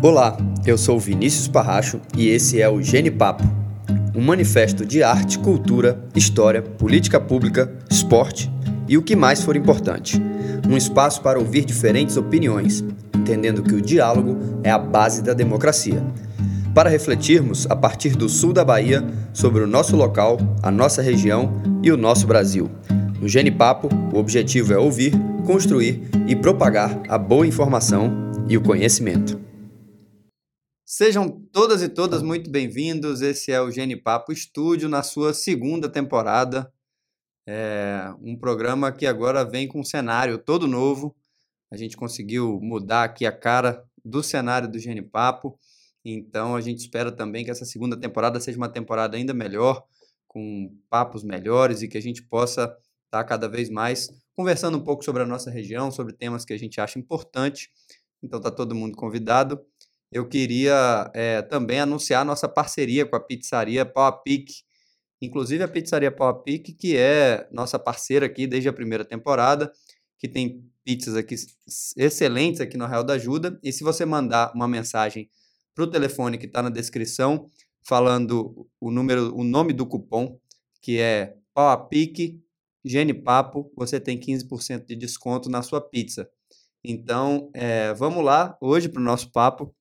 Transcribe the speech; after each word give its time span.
Olá, 0.00 0.36
eu 0.64 0.78
sou 0.78 0.96
Vinícius 1.00 1.48
Parracho 1.48 2.00
e 2.16 2.28
esse 2.28 2.62
é 2.62 2.68
o 2.68 2.80
Gene 2.80 3.10
Papo, 3.10 3.42
um 4.14 4.22
manifesto 4.22 4.86
de 4.86 5.02
arte, 5.02 5.40
cultura, 5.40 6.00
história, 6.14 6.62
política 6.62 7.18
pública, 7.18 7.68
esporte 7.90 8.48
e 8.86 8.96
o 8.96 9.02
que 9.02 9.16
mais 9.16 9.42
for 9.42 9.56
importante. 9.56 10.22
Um 10.70 10.76
espaço 10.76 11.20
para 11.20 11.40
ouvir 11.40 11.64
diferentes 11.64 12.16
opiniões, 12.16 12.84
entendendo 13.12 13.60
que 13.60 13.74
o 13.74 13.82
diálogo 13.82 14.38
é 14.62 14.70
a 14.70 14.78
base 14.78 15.20
da 15.20 15.34
democracia. 15.34 16.00
Para 16.72 16.88
refletirmos, 16.88 17.66
a 17.68 17.74
partir 17.74 18.10
do 18.10 18.28
sul 18.28 18.52
da 18.52 18.64
Bahia, 18.64 19.04
sobre 19.32 19.64
o 19.64 19.66
nosso 19.66 19.96
local, 19.96 20.38
a 20.62 20.70
nossa 20.70 21.02
região 21.02 21.60
e 21.82 21.90
o 21.90 21.96
nosso 21.96 22.24
Brasil. 22.24 22.70
No 23.20 23.26
Gene 23.26 23.50
Papo, 23.50 23.88
o 24.14 24.18
objetivo 24.18 24.72
é 24.72 24.78
ouvir, 24.78 25.12
construir 25.44 26.08
e 26.28 26.36
propagar 26.36 27.02
a 27.08 27.18
boa 27.18 27.44
informação 27.44 28.12
e 28.48 28.56
o 28.56 28.60
conhecimento. 28.60 29.47
Sejam 30.90 31.28
todas 31.52 31.82
e 31.82 31.88
todas 31.90 32.22
muito 32.22 32.50
bem-vindos. 32.50 33.20
Esse 33.20 33.52
é 33.52 33.60
o 33.60 33.70
Gene 33.70 33.94
Papo 33.94 34.32
Estúdio 34.32 34.88
na 34.88 35.02
sua 35.02 35.34
segunda 35.34 35.86
temporada. 35.86 36.72
É 37.46 38.10
um 38.22 38.34
programa 38.34 38.90
que 38.90 39.04
agora 39.04 39.44
vem 39.44 39.68
com 39.68 39.80
um 39.80 39.84
cenário 39.84 40.38
todo 40.38 40.66
novo. 40.66 41.14
A 41.70 41.76
gente 41.76 41.94
conseguiu 41.94 42.58
mudar 42.62 43.04
aqui 43.04 43.26
a 43.26 43.30
cara 43.30 43.84
do 44.02 44.22
cenário 44.22 44.66
do 44.66 44.78
Gene 44.78 45.02
Papo. 45.02 45.58
Então 46.02 46.56
a 46.56 46.60
gente 46.62 46.78
espera 46.78 47.12
também 47.12 47.44
que 47.44 47.50
essa 47.50 47.66
segunda 47.66 47.94
temporada 47.94 48.40
seja 48.40 48.56
uma 48.56 48.70
temporada 48.72 49.14
ainda 49.14 49.34
melhor, 49.34 49.84
com 50.26 50.74
papos 50.88 51.22
melhores 51.22 51.82
e 51.82 51.88
que 51.88 51.98
a 51.98 52.02
gente 52.02 52.22
possa 52.22 52.74
estar 53.04 53.24
cada 53.24 53.46
vez 53.46 53.68
mais 53.68 54.08
conversando 54.34 54.78
um 54.78 54.84
pouco 54.84 55.04
sobre 55.04 55.22
a 55.22 55.26
nossa 55.26 55.50
região, 55.50 55.90
sobre 55.90 56.14
temas 56.14 56.46
que 56.46 56.54
a 56.54 56.58
gente 56.58 56.80
acha 56.80 56.98
importante. 56.98 57.70
Então 58.22 58.40
tá 58.40 58.50
todo 58.50 58.74
mundo 58.74 58.96
convidado 58.96 59.60
eu 60.10 60.26
queria 60.26 61.10
é, 61.14 61.42
também 61.42 61.80
anunciar 61.80 62.24
nossa 62.24 62.48
parceria 62.48 63.04
com 63.04 63.16
a 63.16 63.20
pizzaria 63.20 63.84
Pau 63.84 64.06
a 64.06 64.12
Pique. 64.12 64.62
Inclusive 65.20 65.62
a 65.62 65.68
pizzaria 65.68 66.10
Pau 66.10 66.28
a 66.28 66.34
Pique, 66.34 66.72
que 66.72 66.96
é 66.96 67.48
nossa 67.52 67.78
parceira 67.78 68.26
aqui 68.26 68.46
desde 68.46 68.68
a 68.68 68.72
primeira 68.72 69.04
temporada, 69.04 69.72
que 70.18 70.28
tem 70.28 70.64
pizzas 70.84 71.16
aqui 71.16 71.34
excelentes 71.96 72.60
aqui 72.60 72.76
no 72.76 72.86
Real 72.86 73.04
da 73.04 73.14
Ajuda. 73.14 73.58
E 73.62 73.72
se 73.72 73.84
você 73.84 74.06
mandar 74.06 74.52
uma 74.54 74.66
mensagem 74.66 75.28
para 75.74 75.84
o 75.84 75.90
telefone 75.90 76.38
que 76.38 76.46
está 76.46 76.62
na 76.62 76.70
descrição, 76.70 77.50
falando 77.86 78.66
o 78.80 78.90
número, 78.90 79.34
o 79.36 79.44
nome 79.44 79.72
do 79.72 79.86
cupom, 79.86 80.40
que 80.80 80.98
é 80.98 81.36
Pau 81.52 81.68
a 81.68 81.76
Pique 81.76 82.42
Genipapo, 82.84 83.70
você 83.76 84.00
tem 84.00 84.18
15% 84.18 84.86
de 84.86 84.96
desconto 84.96 85.50
na 85.50 85.62
sua 85.62 85.80
pizza. 85.80 86.28
Então, 86.82 87.50
é, 87.52 87.92
vamos 87.94 88.24
lá 88.24 88.56
hoje 88.60 88.88
para 88.88 89.00
o 89.00 89.04
nosso 89.04 89.30
papo. 89.32 89.74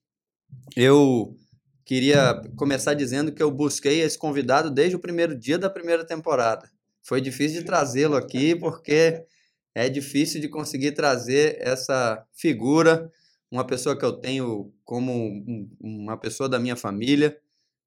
Eu 0.76 1.36
queria 1.84 2.42
começar 2.56 2.94
dizendo 2.94 3.32
que 3.32 3.42
eu 3.42 3.50
busquei 3.50 4.02
esse 4.02 4.18
convidado 4.18 4.70
desde 4.70 4.96
o 4.96 5.00
primeiro 5.00 5.38
dia 5.38 5.58
da 5.58 5.70
primeira 5.70 6.06
temporada. 6.06 6.70
Foi 7.02 7.22
difícil 7.22 7.62
de 7.62 7.66
trazê-lo 7.66 8.16
aqui 8.16 8.56
porque 8.56 9.26
é 9.74 9.88
difícil 9.88 10.42
de 10.42 10.50
conseguir 10.50 10.92
trazer 10.92 11.58
essa 11.62 12.26
figura, 12.34 13.12
uma 13.50 13.66
pessoa 13.66 13.98
que 13.98 14.04
eu 14.04 14.12
tenho 14.12 14.74
como 14.84 15.44
uma 15.80 16.18
pessoa 16.18 16.50
da 16.50 16.60
minha 16.60 16.76
família. 16.76 17.40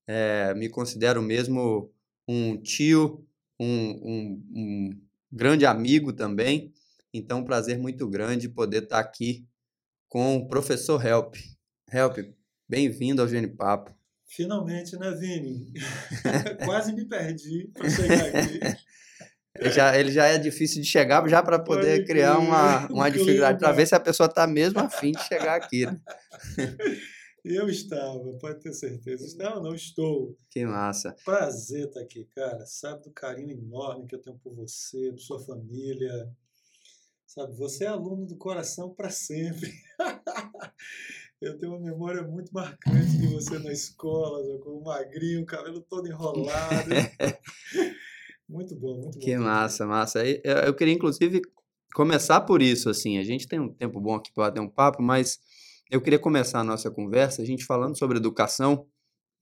É, 0.06 0.54
me 0.54 0.68
considero 0.68 1.20
mesmo 1.20 1.92
um 2.26 2.56
tio, 2.56 3.26
um, 3.58 3.66
um, 3.66 4.42
um 4.54 4.90
grande 5.30 5.66
amigo 5.66 6.12
também. 6.12 6.72
Então, 7.12 7.40
um 7.40 7.44
prazer 7.44 7.78
muito 7.78 8.08
grande 8.08 8.48
poder 8.48 8.84
estar 8.84 9.00
aqui 9.00 9.44
com 10.08 10.36
o 10.36 10.48
professor 10.48 11.04
Help. 11.04 11.34
Help, 11.92 12.18
Bem-vindo 12.70 13.20
ao 13.20 13.26
Gene 13.26 13.48
Papo. 13.48 13.92
Finalmente, 14.28 14.96
né, 14.96 15.10
Vini? 15.10 15.72
Quase 16.64 16.92
me 16.92 17.04
perdi 17.04 17.68
para 17.74 17.90
chegar 17.90 18.26
aqui. 18.26 18.60
Ele 19.58 19.70
já, 19.70 19.98
ele 19.98 20.12
já 20.12 20.26
é 20.26 20.38
difícil 20.38 20.80
de 20.80 20.86
chegar 20.86 21.28
já 21.28 21.42
para 21.42 21.58
poder 21.58 21.96
Pode 21.96 22.04
criar 22.04 22.38
uma, 22.38 22.86
uma 22.94 23.10
dificuldade, 23.10 23.58
para 23.58 23.72
ver 23.72 23.88
se 23.88 23.96
a 23.96 23.98
pessoa 23.98 24.28
está 24.28 24.46
mesmo 24.46 24.78
afim 24.78 25.10
de 25.10 25.20
chegar 25.24 25.56
aqui. 25.56 25.84
Né? 25.84 26.00
Eu 27.44 27.68
estava, 27.68 28.38
pode 28.38 28.60
ter 28.60 28.72
certeza. 28.72 29.36
Não, 29.36 29.60
não 29.60 29.74
estou. 29.74 30.38
Que 30.48 30.64
massa. 30.64 31.16
Prazer 31.24 31.88
estar 31.88 32.02
aqui, 32.02 32.24
cara. 32.26 32.64
Sabe 32.66 33.02
do 33.02 33.10
carinho 33.10 33.50
enorme 33.50 34.06
que 34.06 34.14
eu 34.14 34.20
tenho 34.20 34.38
por 34.38 34.54
você, 34.54 35.10
por 35.10 35.20
sua 35.20 35.40
família. 35.40 36.30
Sabe, 37.26 37.56
você 37.56 37.84
é 37.84 37.88
aluno 37.88 38.26
do 38.26 38.36
coração 38.36 38.94
para 38.94 39.08
sempre. 39.08 39.72
Eu 41.40 41.58
tenho 41.58 41.72
uma 41.72 41.80
memória 41.80 42.22
muito 42.22 42.52
marcante 42.52 43.16
de 43.16 43.26
você 43.28 43.58
na 43.58 43.72
escola, 43.72 44.58
com 44.58 44.72
o 44.72 44.84
magrinho, 44.84 45.40
o 45.40 45.46
cabelo 45.46 45.80
todo 45.80 46.06
enrolado. 46.06 46.90
muito 48.46 48.76
bom, 48.76 49.00
muito 49.00 49.18
bom. 49.18 49.24
Que 49.24 49.38
massa, 49.38 49.86
massa. 49.86 50.22
Eu 50.22 50.74
queria, 50.74 50.92
inclusive, 50.92 51.40
começar 51.94 52.42
por 52.42 52.60
isso, 52.60 52.90
assim. 52.90 53.16
A 53.16 53.24
gente 53.24 53.48
tem 53.48 53.58
um 53.58 53.72
tempo 53.72 53.98
bom 53.98 54.16
aqui 54.16 54.30
para 54.34 54.52
ter 54.52 54.60
um 54.60 54.68
papo, 54.68 55.02
mas 55.02 55.38
eu 55.90 56.02
queria 56.02 56.18
começar 56.18 56.60
a 56.60 56.64
nossa 56.64 56.90
conversa, 56.90 57.40
a 57.40 57.46
gente 57.46 57.64
falando 57.64 57.96
sobre 57.98 58.18
educação. 58.18 58.86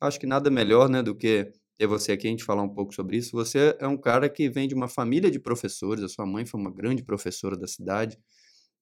Acho 0.00 0.20
que 0.20 0.26
nada 0.26 0.48
melhor, 0.48 0.88
né, 0.88 1.02
do 1.02 1.16
que 1.16 1.52
ter 1.76 1.88
você 1.88 2.12
aqui, 2.12 2.28
a 2.28 2.30
gente 2.30 2.44
falar 2.44 2.62
um 2.62 2.72
pouco 2.72 2.94
sobre 2.94 3.16
isso. 3.16 3.32
Você 3.32 3.76
é 3.80 3.88
um 3.88 3.96
cara 3.96 4.28
que 4.28 4.48
vem 4.48 4.68
de 4.68 4.74
uma 4.74 4.86
família 4.86 5.32
de 5.32 5.40
professores, 5.40 6.04
a 6.04 6.08
sua 6.08 6.24
mãe 6.24 6.46
foi 6.46 6.60
uma 6.60 6.70
grande 6.70 7.02
professora 7.02 7.56
da 7.56 7.66
cidade. 7.66 8.16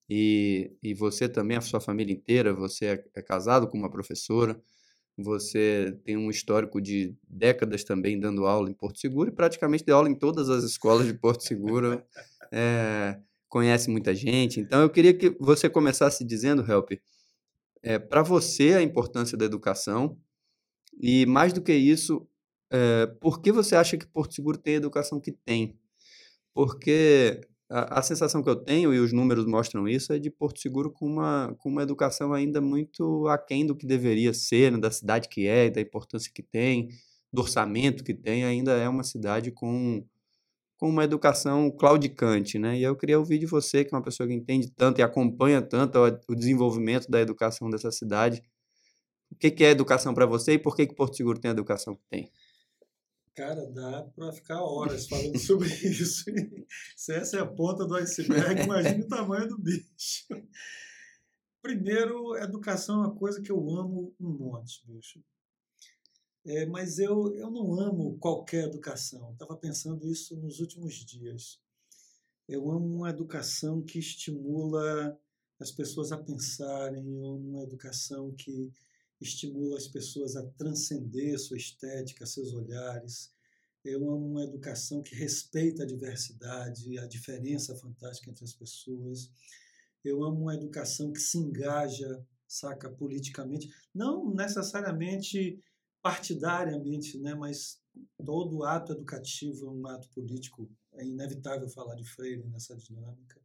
E, 0.09 0.73
e 0.83 0.95
você 0.95 1.29
também, 1.29 1.57
a 1.57 1.61
sua 1.61 1.81
família 1.81 2.13
inteira, 2.13 2.55
você 2.55 2.87
é, 2.87 3.05
é 3.17 3.23
casado 3.23 3.67
com 3.69 3.77
uma 3.77 3.91
professora, 3.91 4.61
você 5.17 5.99
tem 6.05 6.17
um 6.17 6.31
histórico 6.31 6.81
de 6.81 7.17
décadas 7.29 7.83
também 7.83 8.21
dando 8.21 8.47
aula 8.47 8.71
em 8.71 8.75
Porto 8.75 9.01
Seguro 9.01 9.31
e 9.31 9.33
praticamente 9.33 9.85
deu 9.85 9.97
aula 9.97 10.09
em 10.09 10.15
todas 10.15 10.51
as 10.51 10.63
escolas 10.63 11.07
de 11.07 11.15
Porto 11.15 11.43
Seguro, 11.43 12.03
é, 12.53 13.19
conhece 13.49 13.91
muita 13.91 14.15
gente. 14.15 14.61
Então, 14.61 14.83
eu 14.83 14.91
queria 14.91 15.15
que 15.15 15.31
você 15.41 15.69
começasse 15.71 16.25
dizendo, 16.25 16.71
Help, 16.71 16.93
é, 17.83 17.99
para 17.99 18.23
você 18.23 18.75
a 18.75 18.83
importância 18.83 19.37
da 19.37 19.45
educação 19.45 20.19
e, 21.01 21.25
mais 21.27 21.53
do 21.53 21.63
que 21.63 21.73
isso, 21.73 22.29
é, 22.71 23.07
por 23.21 23.41
que 23.41 23.51
você 23.51 23.75
acha 23.75 23.97
que 23.97 24.07
Porto 24.07 24.35
Seguro 24.35 24.59
tem 24.59 24.75
a 24.75 24.79
educação 24.79 25.21
que 25.21 25.33
tem? 25.33 25.79
Porque 26.53 27.41
a, 27.69 27.99
a, 27.99 28.03
sensação 28.03 28.43
que 28.43 28.49
eu 28.49 28.57
tenho, 28.57 28.95
e 28.95 28.99
os 28.99 29.13
números 29.13 29.45
mostram 29.47 29.89
isso, 29.89 30.13
é 30.13 30.19
de 30.19 30.31
Porto 30.31 30.61
Seguro 30.61 30.91
com 30.91 31.07
uma, 31.07 31.55
com 31.59 31.69
uma 31.69 31.83
educação 31.83 32.33
ainda 32.33 32.61
muito 32.61 33.27
aquém 33.29 33.67
do 33.67 33.75
que 33.75 33.87
deveria 33.87 34.33
ser, 34.33 34.73
né, 34.73 34.79
da 34.79 34.91
cidade 34.91 35.29
que 35.29 35.47
é, 35.47 35.69
da 35.71 35.81
importância 35.81 36.31
que 36.33 36.43
tem, 36.43 36.89
do 37.33 37.43
orçamento 37.43 38.05
que 38.05 38.15
tem, 38.15 38.45
ainda 38.45 38.73
é 38.73 38.89
uma 38.89 39.03
cidade 39.03 39.51
com, 39.51 40.05
com 40.77 40.89
uma 40.89 41.05
educação 41.05 41.71
claudicante, 41.71 42.59
né? 42.59 42.79
E 42.79 42.83
eu 42.83 42.97
queria 42.97 43.19
ouvir 43.19 43.39
de 43.39 43.47
você, 43.47 43.85
que 43.85 43.95
é 43.95 43.97
uma 43.97 44.05
pessoa 44.05 44.29
que 44.29 44.35
entende 44.35 44.71
tanto 44.71 45.01
e 45.01 45.03
acompanha 45.03 45.61
tanto 45.61 45.99
o 46.29 46.35
desenvolvimento 46.35 47.11
da 47.11 47.21
educação 47.21 47.69
dessa 47.69 47.91
cidade, 47.91 48.43
o 49.31 49.37
que, 49.37 49.51
que 49.51 49.65
é 49.65 49.71
educação 49.71 50.15
para 50.15 50.27
você 50.27 50.53
e 50.53 50.59
por 50.59 50.77
que, 50.77 50.87
que 50.87 50.95
Porto 50.95 51.17
Seguro 51.17 51.41
tem 51.41 51.51
a 51.51 51.53
educação 51.53 51.97
que 51.97 52.03
tem? 52.09 52.31
Cara, 53.37 53.67
dá 53.67 54.03
para 54.03 54.33
ficar 54.33 54.63
horas 54.63 55.07
falando 55.07 55.37
sobre 55.39 55.69
isso. 55.69 56.25
Se 56.97 57.13
essa 57.13 57.37
é 57.37 57.41
a 57.41 57.47
ponta 57.47 57.87
do 57.87 57.95
iceberg, 57.97 58.63
imagine 58.63 59.03
o 59.03 59.09
tamanho 59.09 59.47
do 59.47 59.59
bicho. 59.59 60.27
Primeiro, 61.61 62.35
educação 62.39 63.05
é 63.05 63.07
uma 63.09 63.15
coisa 63.15 63.43
que 63.43 63.53
eu 63.53 63.59
amo 63.77 64.15
um 64.19 64.31
monte, 64.31 64.83
bicho. 64.87 65.23
É, 66.47 66.65
mas 66.65 66.99
eu, 66.99 67.35
eu 67.35 67.51
não 67.51 67.79
amo 67.79 68.17
qualquer 68.19 68.69
educação. 68.69 69.33
Estava 69.33 69.55
pensando 69.55 70.09
isso 70.09 70.35
nos 70.37 70.59
últimos 70.59 70.95
dias. 71.05 71.61
Eu 72.49 72.71
amo 72.71 72.87
uma 72.87 73.11
educação 73.11 73.83
que 73.83 73.99
estimula 73.99 75.21
as 75.61 75.71
pessoas 75.71 76.11
a 76.11 76.17
pensarem, 76.17 77.07
eu 77.07 77.27
amo 77.27 77.51
uma 77.51 77.63
educação 77.65 78.33
que 78.33 78.73
estimula 79.21 79.77
as 79.77 79.89
pessoas 79.89 80.37
a 80.37 80.43
transcender 80.43 81.39
sua 81.39 81.57
estética, 81.57 82.27
seus 82.27 82.53
olhares. 82.53 83.33
Eu 83.85 84.11
amo 84.11 84.27
uma 84.27 84.45
educação 84.45 85.03
que 85.03 85.15
respeita 85.15 85.83
a 85.83 85.87
diversidade, 85.87 86.99
a 86.99 87.07
diferença 87.07 87.77
fantástica 87.77 88.31
entre 88.31 88.45
as 88.45 88.53
pessoas. 88.53 89.31
Eu 90.05 90.23
amo 90.25 90.43
uma 90.43 90.55
educação 90.55 91.13
que 91.13 91.21
se 91.21 91.39
engaja, 91.39 92.25
saca, 92.47 92.91
politicamente, 92.91 93.69
não 93.95 94.33
necessariamente 94.33 95.61
partidariamente, 96.03 97.19
né, 97.19 97.35
mas 97.35 97.81
todo 98.25 98.63
ato 98.63 98.93
educativo 98.93 99.67
é 99.67 99.71
um 99.71 99.87
ato 99.87 100.09
político. 100.11 100.71
É 100.93 101.05
inevitável 101.05 101.69
falar 101.69 101.97
de 101.97 102.05
Freire 102.05 102.45
nessa 102.49 102.77
dinâmica. 102.77 103.41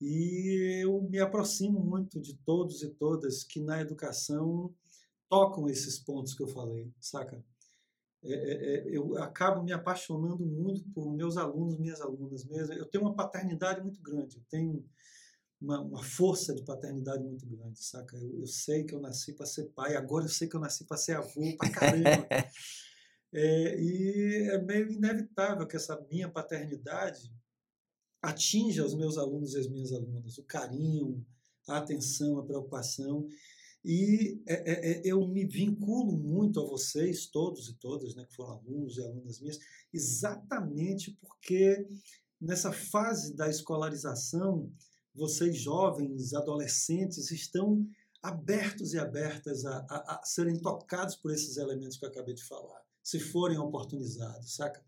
E 0.00 0.82
eu 0.82 1.02
me 1.02 1.18
aproximo 1.18 1.80
muito 1.80 2.20
de 2.20 2.34
todos 2.38 2.82
e 2.82 2.88
todas 2.90 3.42
que 3.42 3.60
na 3.60 3.80
educação 3.80 4.72
tocam 5.28 5.68
esses 5.68 5.98
pontos 5.98 6.34
que 6.34 6.42
eu 6.42 6.48
falei, 6.48 6.92
saca? 7.00 7.44
É, 8.22 8.32
é, 8.32 8.74
é, 8.74 8.96
eu 8.96 9.16
acabo 9.18 9.62
me 9.62 9.72
apaixonando 9.72 10.44
muito 10.44 10.88
por 10.90 11.12
meus 11.12 11.36
alunos, 11.36 11.78
minhas 11.78 12.00
alunas 12.00 12.44
mesmo. 12.44 12.74
Eu 12.74 12.86
tenho 12.86 13.04
uma 13.04 13.14
paternidade 13.14 13.80
muito 13.80 14.00
grande. 14.02 14.36
Eu 14.36 14.42
tenho 14.50 14.84
uma, 15.60 15.80
uma, 15.80 16.02
força 16.02 16.54
de 16.54 16.64
paternidade 16.64 17.22
muito 17.22 17.46
grande, 17.46 17.82
saca? 17.82 18.16
Eu, 18.16 18.40
eu 18.40 18.46
sei 18.46 18.84
que 18.84 18.94
eu 18.94 19.00
nasci 19.00 19.32
para 19.32 19.46
ser 19.46 19.66
pai, 19.66 19.96
agora 19.96 20.24
eu 20.24 20.28
sei 20.28 20.48
que 20.48 20.56
eu 20.56 20.60
nasci 20.60 20.84
para 20.84 20.96
ser 20.96 21.16
avô, 21.16 21.56
para 21.56 21.70
caramba. 21.70 22.26
é, 23.32 23.80
e 23.80 24.48
é 24.50 24.62
meio 24.62 24.90
inevitável 24.90 25.66
que 25.66 25.76
essa 25.76 26.00
minha 26.10 26.28
paternidade 26.28 27.32
atinja 28.22 28.84
os 28.84 28.94
meus 28.94 29.16
alunos 29.16 29.54
e 29.54 29.58
as 29.58 29.68
minhas 29.68 29.92
alunas, 29.92 30.38
o 30.38 30.44
carinho, 30.44 31.24
a 31.68 31.78
atenção, 31.78 32.38
a 32.38 32.44
preocupação. 32.44 33.26
E 33.84 34.42
é, 34.46 34.54
é, 34.54 34.90
é, 34.90 35.02
eu 35.04 35.26
me 35.26 35.46
vinculo 35.46 36.16
muito 36.16 36.60
a 36.60 36.64
vocês, 36.64 37.26
todos 37.26 37.68
e 37.68 37.74
todas, 37.74 38.14
né, 38.14 38.24
que 38.24 38.34
foram 38.34 38.52
alunos 38.52 38.96
e 38.96 39.02
alunas 39.02 39.40
minhas, 39.40 39.58
exatamente 39.92 41.12
porque 41.20 41.86
nessa 42.40 42.72
fase 42.72 43.34
da 43.34 43.48
escolarização, 43.48 44.70
vocês 45.14 45.56
jovens, 45.56 46.34
adolescentes, 46.34 47.30
estão 47.30 47.86
abertos 48.22 48.94
e 48.94 48.98
abertas 48.98 49.64
a, 49.64 49.78
a, 49.88 50.14
a, 50.16 50.24
serem 50.24 50.58
tocados 50.58 51.16
por 51.16 51.32
esses 51.32 51.56
elementos 51.56 51.96
que 51.96 52.04
eu 52.04 52.08
acabei 52.08 52.34
de 52.34 52.44
falar, 52.44 52.82
se 53.02 53.18
forem 53.18 53.58
oportunizados, 53.58 54.54
saca? 54.54 54.84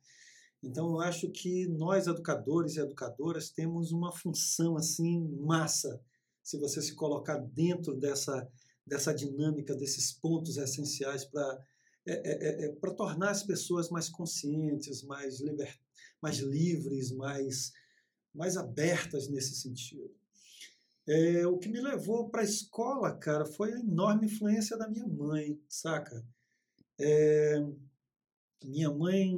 Então 0.63 0.93
eu 0.93 1.01
acho 1.01 1.31
que 1.31 1.67
nós 1.69 2.07
educadores 2.07 2.77
e 2.77 2.81
educadoras 2.81 3.51
temos 3.51 3.93
uma 3.93 4.13
função 4.13 4.77
assim 4.77 5.21
massa, 5.39 6.01
se 6.43 6.59
você 6.59 6.83
se 6.83 6.95
colocar 6.95 7.39
dentro 7.39 7.95
dessa 7.95 8.49
dessa 8.87 9.15
dinâmica 9.15 9.75
desses 9.75 10.13
pontos 10.13 10.57
essenciais 10.57 11.25
para 11.25 11.65
é, 12.07 12.13
é, 12.13 12.65
é, 12.65 12.65
é 12.65 12.73
para 12.73 12.95
tornar 12.95 13.31
as 13.31 13.43
pessoas 13.43 13.89
mais 13.89 14.09
conscientes, 14.09 15.03
mais 15.03 15.41
liber, 15.41 15.79
mais 16.21 16.39
livres, 16.39 17.13
mais 17.13 17.73
mais 18.35 18.57
abertas 18.57 19.29
nesse 19.29 19.55
sentido. 19.55 20.15
É, 21.07 21.47
o 21.47 21.59
que 21.59 21.69
me 21.69 21.81
levou 21.81 22.29
para 22.31 22.43
a 22.43 22.45
escola, 22.45 23.17
cara, 23.17 23.45
foi 23.45 23.73
a 23.73 23.81
enorme 23.81 24.27
influência 24.27 24.77
da 24.77 24.89
minha 24.89 25.07
mãe, 25.07 25.61
saca? 25.69 26.25
É, 26.99 27.61
minha 28.63 28.91
mãe 28.91 29.37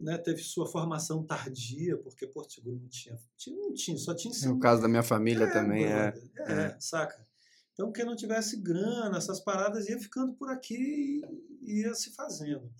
né, 0.00 0.18
teve 0.18 0.42
sua 0.42 0.66
formação 0.66 1.24
tardia, 1.24 1.96
porque 1.98 2.26
Porto 2.26 2.52
Seguro 2.52 2.78
não 2.80 2.88
tinha, 2.88 3.18
tinha 3.36 3.56
não 3.56 3.72
tinha, 3.72 3.96
só 3.98 4.14
tinha 4.14 4.30
ensino. 4.30 4.54
No 4.54 4.60
caso 4.60 4.82
da 4.82 4.88
minha 4.88 5.02
família 5.02 5.44
é, 5.44 5.52
também, 5.52 5.84
é, 5.84 6.14
é, 6.38 6.52
é. 6.52 6.76
saca? 6.80 7.26
Então, 7.72 7.92
quem 7.92 8.06
não 8.06 8.16
tivesse 8.16 8.56
grana, 8.56 9.18
essas 9.18 9.38
paradas, 9.38 9.88
ia 9.88 9.98
ficando 9.98 10.32
por 10.32 10.50
aqui 10.50 11.20
e 11.62 11.82
ia 11.82 11.94
se 11.94 12.10
fazendo. 12.14 12.70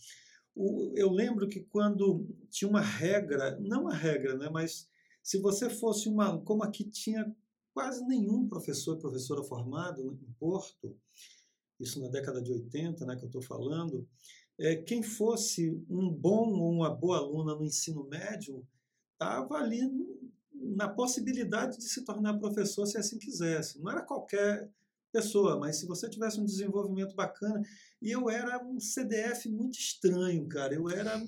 O, 0.54 0.94
eu 0.96 1.10
lembro 1.10 1.48
que 1.48 1.60
quando 1.60 2.26
tinha 2.48 2.68
uma 2.68 2.80
regra, 2.80 3.58
não 3.60 3.82
uma 3.82 3.94
regra, 3.94 4.36
né, 4.38 4.48
mas 4.50 4.88
se 5.22 5.38
você 5.38 5.68
fosse 5.68 6.08
uma. 6.08 6.40
Como 6.40 6.62
aqui 6.62 6.84
tinha 6.84 7.30
quase 7.74 8.02
nenhum 8.06 8.48
professor 8.48 8.96
e 8.96 9.00
professora 9.00 9.42
formado 9.44 10.00
em 10.00 10.32
Porto, 10.38 10.96
isso 11.78 12.00
na 12.00 12.08
década 12.08 12.40
de 12.40 12.50
80, 12.50 13.04
né, 13.04 13.16
que 13.16 13.24
eu 13.24 13.26
estou 13.26 13.42
falando, 13.42 14.08
é, 14.58 14.76
quem 14.76 15.02
fosse 15.02 15.84
um 15.88 16.10
bom 16.10 16.50
ou 16.52 16.72
uma 16.72 16.94
boa 16.94 17.18
aluna 17.18 17.54
no 17.54 17.64
ensino 17.64 18.04
médio 18.08 18.66
estava 19.12 19.56
ali 19.56 19.80
na 20.52 20.88
possibilidade 20.88 21.78
de 21.78 21.84
se 21.84 22.04
tornar 22.04 22.38
professor 22.38 22.86
se 22.86 22.98
assim 22.98 23.18
quisesse. 23.18 23.78
Não 23.78 23.90
era 23.90 24.02
qualquer 24.02 24.70
pessoa, 25.12 25.58
mas 25.58 25.76
se 25.76 25.86
você 25.86 26.08
tivesse 26.08 26.40
um 26.40 26.44
desenvolvimento 26.44 27.14
bacana. 27.14 27.62
E 28.00 28.10
eu 28.10 28.28
era 28.28 28.62
um 28.62 28.78
CDF 28.78 29.48
muito 29.48 29.78
estranho, 29.78 30.46
cara. 30.46 30.74
Eu 30.74 30.88
era. 30.88 31.22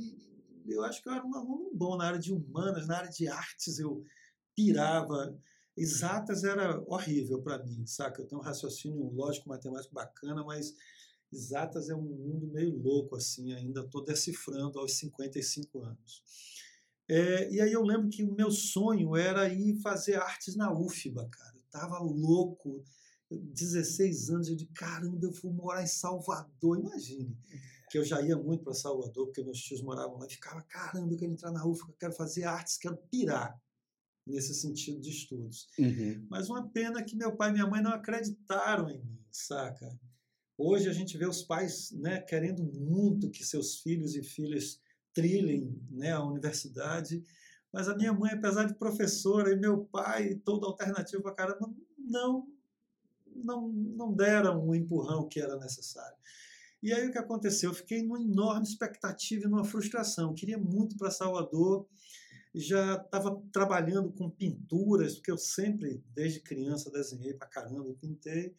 Eu 0.66 0.84
acho 0.84 1.02
que 1.02 1.08
eu 1.08 1.14
era 1.14 1.24
um 1.24 1.34
aluno 1.34 1.70
bom 1.72 1.96
na 1.96 2.06
área 2.06 2.18
de 2.18 2.32
humanas, 2.32 2.86
na 2.86 2.98
área 2.98 3.10
de 3.10 3.26
artes, 3.26 3.78
eu 3.78 4.04
pirava. 4.54 5.38
Exatas 5.76 6.44
era 6.44 6.82
horrível 6.86 7.40
para 7.40 7.62
mim, 7.64 7.86
saca? 7.86 8.20
Eu 8.20 8.26
tenho 8.26 8.40
um 8.40 8.44
raciocínio 8.44 9.10
lógico, 9.12 9.48
matemático 9.48 9.94
bacana, 9.94 10.42
mas 10.44 10.74
exatas 11.32 11.88
é 11.88 11.94
um 11.94 12.02
mundo 12.02 12.46
meio 12.46 12.76
louco, 12.76 13.16
assim, 13.16 13.52
ainda 13.52 13.80
estou 13.80 14.04
decifrando 14.04 14.78
aos 14.78 14.94
55 14.98 15.82
anos. 15.82 16.22
É, 17.08 17.50
e 17.50 17.60
aí 17.60 17.72
eu 17.72 17.82
lembro 17.82 18.08
que 18.08 18.22
o 18.22 18.34
meu 18.34 18.50
sonho 18.50 19.16
era 19.16 19.48
ir 19.48 19.80
fazer 19.80 20.16
artes 20.16 20.54
na 20.54 20.72
UFBA, 20.72 21.26
cara. 21.28 21.56
Eu 21.56 21.62
tava 21.70 21.98
louco, 21.98 22.84
16 23.30 24.30
anos, 24.30 24.48
eu 24.48 24.56
de 24.56 24.66
caramba, 24.66 25.26
eu 25.26 25.32
vou 25.32 25.52
morar 25.52 25.82
em 25.82 25.86
Salvador, 25.86 26.78
imagine. 26.78 27.36
Que 27.90 27.98
eu 27.98 28.04
já 28.04 28.20
ia 28.20 28.36
muito 28.36 28.62
para 28.62 28.74
Salvador, 28.74 29.26
porque 29.26 29.42
meus 29.42 29.58
tios 29.58 29.80
moravam 29.80 30.18
lá, 30.18 30.26
e 30.26 30.30
ficava, 30.30 30.60
caramba, 30.62 31.12
eu 31.12 31.16
quero 31.16 31.32
entrar 31.32 31.50
na 31.50 31.66
UFBA, 31.66 31.94
quero 31.98 32.12
fazer 32.12 32.44
artes, 32.44 32.76
quero 32.76 32.98
pirar 33.10 33.58
nesse 34.26 34.52
sentido 34.54 35.00
de 35.00 35.08
estudos. 35.08 35.66
Uhum. 35.78 36.26
Mas 36.28 36.50
uma 36.50 36.68
pena 36.68 37.02
que 37.02 37.16
meu 37.16 37.34
pai 37.34 37.48
e 37.48 37.52
minha 37.54 37.66
mãe 37.66 37.82
não 37.82 37.92
acreditaram 37.92 38.90
em 38.90 39.02
mim, 39.02 39.24
saca? 39.30 39.98
Hoje 40.60 40.88
a 40.88 40.92
gente 40.92 41.16
vê 41.16 41.24
os 41.24 41.40
pais 41.40 41.92
né, 41.92 42.20
querendo 42.20 42.64
muito 42.64 43.30
que 43.30 43.44
seus 43.44 43.78
filhos 43.78 44.16
e 44.16 44.24
filhas 44.24 44.80
trilhem 45.14 45.80
né, 45.88 46.10
a 46.10 46.24
universidade, 46.24 47.22
mas 47.72 47.88
a 47.88 47.94
minha 47.94 48.12
mãe, 48.12 48.32
apesar 48.32 48.64
de 48.64 48.74
professora, 48.74 49.52
e 49.52 49.56
meu 49.56 49.84
pai, 49.84 50.34
toda 50.44 50.66
alternativa 50.66 51.22
para 51.22 51.34
caramba, 51.34 51.72
não, 51.96 52.48
não, 53.36 53.68
não 53.68 54.12
deram 54.12 54.66
o 54.66 54.74
empurrão 54.74 55.28
que 55.28 55.40
era 55.40 55.56
necessário. 55.56 56.16
E 56.82 56.92
aí 56.92 57.06
o 57.06 57.12
que 57.12 57.18
aconteceu? 57.18 57.70
Eu 57.70 57.74
fiquei 57.74 58.02
numa 58.02 58.20
enorme 58.20 58.66
expectativa 58.66 59.44
e 59.44 59.48
numa 59.48 59.64
frustração. 59.64 60.30
Eu 60.30 60.34
queria 60.34 60.58
muito 60.58 60.96
para 60.96 61.10
Salvador, 61.10 61.86
já 62.52 62.96
estava 62.96 63.40
trabalhando 63.52 64.10
com 64.10 64.28
pinturas, 64.28 65.14
porque 65.14 65.30
eu 65.30 65.38
sempre, 65.38 66.02
desde 66.12 66.40
criança, 66.40 66.90
desenhei 66.90 67.34
para 67.34 67.46
caramba 67.46 67.88
e 67.90 67.94
pintei. 67.94 68.56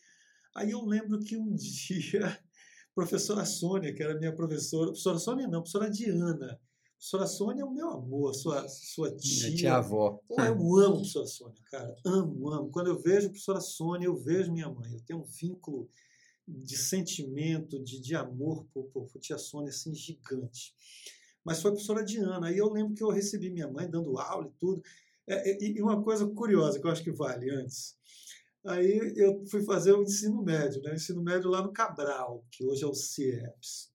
Aí 0.56 0.72
eu 0.72 0.84
lembro 0.86 1.20
que 1.20 1.38
um 1.38 1.54
dia, 1.56 2.28
a 2.28 2.94
professora 2.96 3.46
Sônia, 3.46 3.94
que 3.94 4.04
era 4.04 4.18
minha 4.18 4.36
professora, 4.36 4.88
professora 4.88 5.20
Sônia 5.20 5.48
não, 5.48 5.62
professora 5.62 5.90
Diana, 5.90 6.60
professora 6.98 7.28
Sônia 7.28 7.62
é 7.62 7.66
o 7.66 7.72
meu 7.72 7.90
amor, 7.90 8.34
sua, 8.34 8.68
sua 8.68 9.16
tia. 9.16 9.48
Minha 9.48 9.58
tia-avó. 9.58 10.20
eu 10.30 10.38
amo 10.78 10.86
a 10.86 10.92
professora 10.94 11.28
Sônia, 11.28 11.64
cara, 11.70 11.96
amo, 12.06 12.50
amo. 12.50 12.72
Quando 12.72 12.88
eu 12.88 13.00
vejo 13.00 13.28
a 13.28 13.30
professora 13.30 13.62
Sônia, 13.62 14.08
eu 14.08 14.16
vejo 14.16 14.52
minha 14.52 14.70
mãe, 14.70 14.94
eu 14.94 15.02
tenho 15.02 15.20
um 15.20 15.26
vínculo 15.26 15.90
de 16.48 16.78
sentimento, 16.78 17.82
de, 17.84 18.02
de 18.02 18.16
amor 18.16 18.66
por, 18.74 18.86
por, 18.86 19.06
por 19.08 19.20
tia 19.20 19.38
Sônia, 19.38 19.70
assim, 19.70 19.94
gigante 19.94 20.74
mas 21.44 21.62
foi 21.62 21.72
a 21.72 21.74
professora 21.74 22.04
Diana. 22.04 22.48
Aí 22.48 22.58
eu 22.58 22.70
lembro 22.70 22.94
que 22.94 23.04
eu 23.04 23.10
recebi 23.10 23.50
minha 23.50 23.68
mãe 23.68 23.90
dando 23.90 24.18
aula 24.20 24.48
e 24.48 24.60
tudo. 24.60 24.82
É, 25.28 25.52
é, 25.52 25.58
e 25.64 25.82
uma 25.82 26.02
coisa 26.04 26.28
curiosa 26.28 26.80
que 26.80 26.86
eu 26.86 26.92
acho 26.92 27.04
que 27.04 27.12
vale 27.12 27.50
antes. 27.50 27.98
Aí 28.66 29.14
eu 29.16 29.46
fui 29.50 29.64
fazer 29.64 29.94
o 29.94 30.04
ensino 30.04 30.44
médio, 30.44 30.82
né? 30.82 30.92
o 30.92 30.96
ensino 30.96 31.24
médio 31.24 31.50
lá 31.50 31.62
no 31.62 31.72
Cabral, 31.72 32.46
que 32.52 32.66
hoje 32.66 32.84
é 32.84 32.88
o 32.88 32.94
CIEPS, 32.94 33.90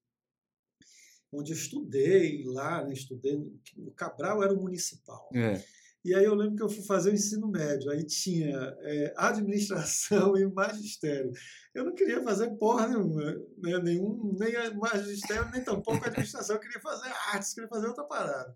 onde 1.30 1.52
eu 1.52 1.56
estudei 1.56 2.42
lá, 2.44 2.84
né? 2.84 2.92
estudei. 2.92 3.36
O 3.76 3.92
Cabral 3.92 4.42
era 4.42 4.54
o 4.54 4.60
municipal. 4.60 5.28
É. 5.34 5.62
E 6.04 6.14
aí 6.14 6.24
eu 6.24 6.34
lembro 6.34 6.56
que 6.56 6.62
eu 6.62 6.68
fui 6.68 6.84
fazer 6.84 7.10
o 7.10 7.14
ensino 7.14 7.48
médio, 7.48 7.90
aí 7.90 8.04
tinha 8.04 8.76
é, 8.82 9.14
administração 9.16 10.36
e 10.36 10.46
magistério. 10.46 11.32
Eu 11.74 11.84
não 11.84 11.94
queria 11.94 12.22
fazer 12.22 12.50
porra 12.56 12.88
nenhuma, 12.88 13.22
né? 13.22 13.78
Nenhum, 13.82 14.36
nem 14.38 14.74
magistério, 14.76 15.50
nem 15.50 15.64
tampouco 15.64 16.04
administração. 16.04 16.56
Eu 16.56 16.60
queria 16.60 16.80
fazer 16.80 17.08
artes, 17.32 17.54
queria 17.54 17.70
fazer 17.70 17.86
outra 17.86 18.04
parada. 18.04 18.54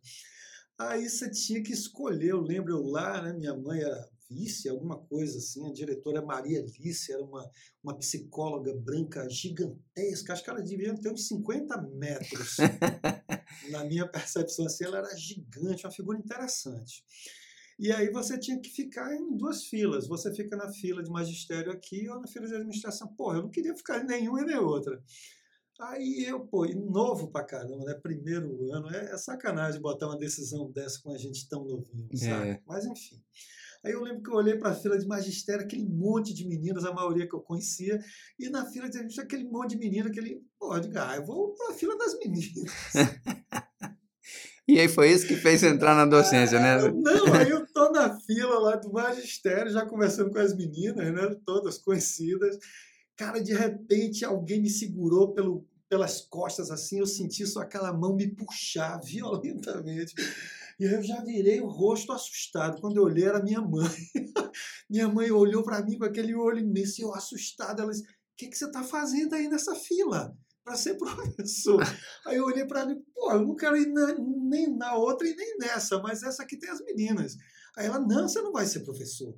Aí 0.79 1.09
você 1.09 1.29
tinha 1.29 1.63
que 1.63 1.73
escolher, 1.73 2.29
eu 2.29 2.41
lembro 2.41 2.73
eu 2.73 2.83
lá, 2.83 3.21
né? 3.21 3.33
Minha 3.33 3.55
mãe 3.55 3.81
era 3.81 4.09
vice, 4.31 4.69
alguma 4.69 4.97
coisa 4.97 5.39
assim, 5.39 5.67
a 5.67 5.73
diretora 5.73 6.23
Maria 6.23 6.61
Alice 6.61 7.11
era 7.11 7.23
uma, 7.23 7.51
uma 7.83 7.97
psicóloga 7.97 8.75
branca 8.75 9.29
gigantesca, 9.29 10.33
acho 10.33 10.45
que 10.45 10.51
ela 10.51 10.63
devia 10.63 10.95
ter 10.95 11.11
uns 11.11 11.27
50 11.27 11.81
metros. 11.83 12.59
Na 13.71 13.85
minha 13.85 14.07
percepção, 14.07 14.67
assim, 14.67 14.85
ela 14.85 14.99
era 14.99 15.17
gigante, 15.17 15.85
uma 15.85 15.93
figura 15.93 16.19
interessante. 16.19 17.03
E 17.79 17.93
aí 17.93 18.11
você 18.11 18.37
tinha 18.39 18.61
que 18.61 18.71
ficar 18.71 19.15
em 19.15 19.37
duas 19.37 19.65
filas. 19.65 20.09
Você 20.09 20.35
fica 20.35 20.57
na 20.57 20.71
fila 20.73 21.03
de 21.03 21.11
magistério 21.11 21.71
aqui 21.71 22.09
ou 22.09 22.21
na 22.21 22.27
fila 22.27 22.47
de 22.47 22.55
administração. 22.55 23.07
Porra, 23.15 23.39
eu 23.39 23.43
não 23.43 23.51
queria 23.51 23.75
ficar 23.75 24.03
em 24.03 24.07
nenhuma 24.07 24.41
e 24.43 24.47
nem 24.47 24.57
outra. 24.57 25.01
Aí 25.79 26.25
eu, 26.27 26.41
pô, 26.41 26.67
novo 26.67 27.29
pra 27.31 27.45
caramba, 27.45 27.85
né? 27.85 27.95
Primeiro 27.95 28.73
ano, 28.73 28.91
é, 28.91 29.13
é 29.13 29.17
sacanagem 29.17 29.81
botar 29.81 30.07
uma 30.07 30.19
decisão 30.19 30.71
dessa 30.73 31.01
com 31.01 31.13
a 31.13 31.19
gente 31.19 31.49
tão 31.49 31.65
novinho, 31.65 32.09
sabe? 32.17 32.49
É. 32.49 32.63
Mas 32.67 32.85
enfim. 32.85 33.23
Aí 33.85 33.93
eu 33.93 34.03
lembro 34.03 34.23
que 34.23 34.29
eu 34.29 34.35
olhei 34.35 34.57
para 34.57 34.71
a 34.71 34.75
fila 34.75 34.99
de 34.99 35.07
magistério, 35.07 35.65
aquele 35.65 35.89
monte 35.89 36.35
de 36.35 36.49
meninas, 36.49 36.85
a 36.85 36.93
maioria 36.93 37.29
que 37.29 37.35
eu 37.35 37.41
conhecia, 37.41 38.03
e 38.37 38.49
na 38.51 38.67
fila 38.67 38.89
de 38.89 39.21
aquele 39.21 39.45
monte 39.45 39.71
de 39.71 39.79
meninas, 39.79 40.11
aquele, 40.11 40.43
pô, 40.59 40.75
eu 40.75 40.81
digo, 40.81 40.99
ah, 40.99 41.15
eu 41.15 41.25
vou 41.25 41.55
para 41.55 41.71
a 41.71 41.75
fila 41.75 41.97
das 41.97 42.19
meninas. 42.19 42.73
E 44.71 44.79
aí 44.79 44.87
foi 44.87 45.11
isso 45.11 45.27
que 45.27 45.35
fez 45.35 45.63
entrar 45.63 45.95
na 45.95 46.05
docência, 46.05 46.61
né? 46.61 46.77
Não, 46.91 47.33
aí 47.33 47.49
eu 47.49 47.67
tô 47.73 47.91
na 47.91 48.21
fila 48.21 48.59
lá 48.59 48.77
do 48.77 48.93
magistério, 48.93 49.73
já 49.73 49.87
conversando 49.87 50.31
com 50.31 50.39
as 50.39 50.55
meninas, 50.55 51.11
né? 51.11 51.35
Todas 51.47 51.79
conhecidas. 51.79 52.59
Cara, 53.19 53.43
de 53.43 53.53
repente 53.53 54.25
alguém 54.25 54.63
me 54.63 54.71
segurou 54.71 55.35
pelo, 55.35 55.67
pelas 55.89 56.21
costas 56.21 56.71
assim, 56.71 57.01
eu 57.01 57.07
senti 57.07 57.45
só 57.45 57.63
aquela 57.63 57.93
mão 57.93 58.15
me 58.15 58.29
puxar 58.29 58.97
violentamente. 59.03 60.15
E 60.79 60.85
eu 60.85 61.03
já 61.03 61.21
virei 61.25 61.61
o 61.61 61.67
rosto 61.67 62.13
assustado. 62.13 62.81
Quando 62.81 62.99
eu 62.99 63.03
olhei, 63.03 63.25
era 63.25 63.43
minha 63.43 63.61
mãe. 63.61 63.91
minha 64.89 65.09
mãe 65.09 65.33
olhou 65.33 65.65
para 65.65 65.83
mim 65.83 65.99
com 65.99 66.05
aquele 66.05 66.33
olho 66.37 66.61
imenso, 66.61 67.03
eu 67.03 67.13
assustado. 67.13 67.83
Ela 67.83 67.91
disse: 67.91 68.05
O 68.05 68.07
que, 68.37 68.47
que 68.47 68.57
você 68.57 68.67
está 68.67 68.85
fazendo 68.85 69.35
aí 69.35 69.49
nessa 69.49 69.75
fila? 69.75 70.33
Para 70.63 70.77
ser 70.77 70.95
professor. 70.99 71.83
aí 72.25 72.37
eu 72.37 72.45
olhei 72.45 72.67
para 72.67 72.83
ela 72.83 72.93
e 72.93 73.03
pô, 73.13 73.33
eu 73.33 73.41
não 73.41 73.57
quero 73.57 73.77
ir 73.77 73.87
na, 73.87 74.15
nem 74.17 74.73
na 74.77 74.95
outra 74.95 75.27
e 75.27 75.35
nem 75.35 75.59
nessa, 75.59 75.99
mas 75.99 76.23
essa 76.23 76.45
aqui 76.45 76.57
tem 76.57 76.71
as 76.71 76.81
meninas. 76.85 77.37
Aí 77.77 77.87
ela, 77.87 77.99
não, 77.99 78.29
você 78.29 78.41
não 78.41 78.53
vai 78.53 78.67
ser 78.67 78.81
professor. 78.81 79.37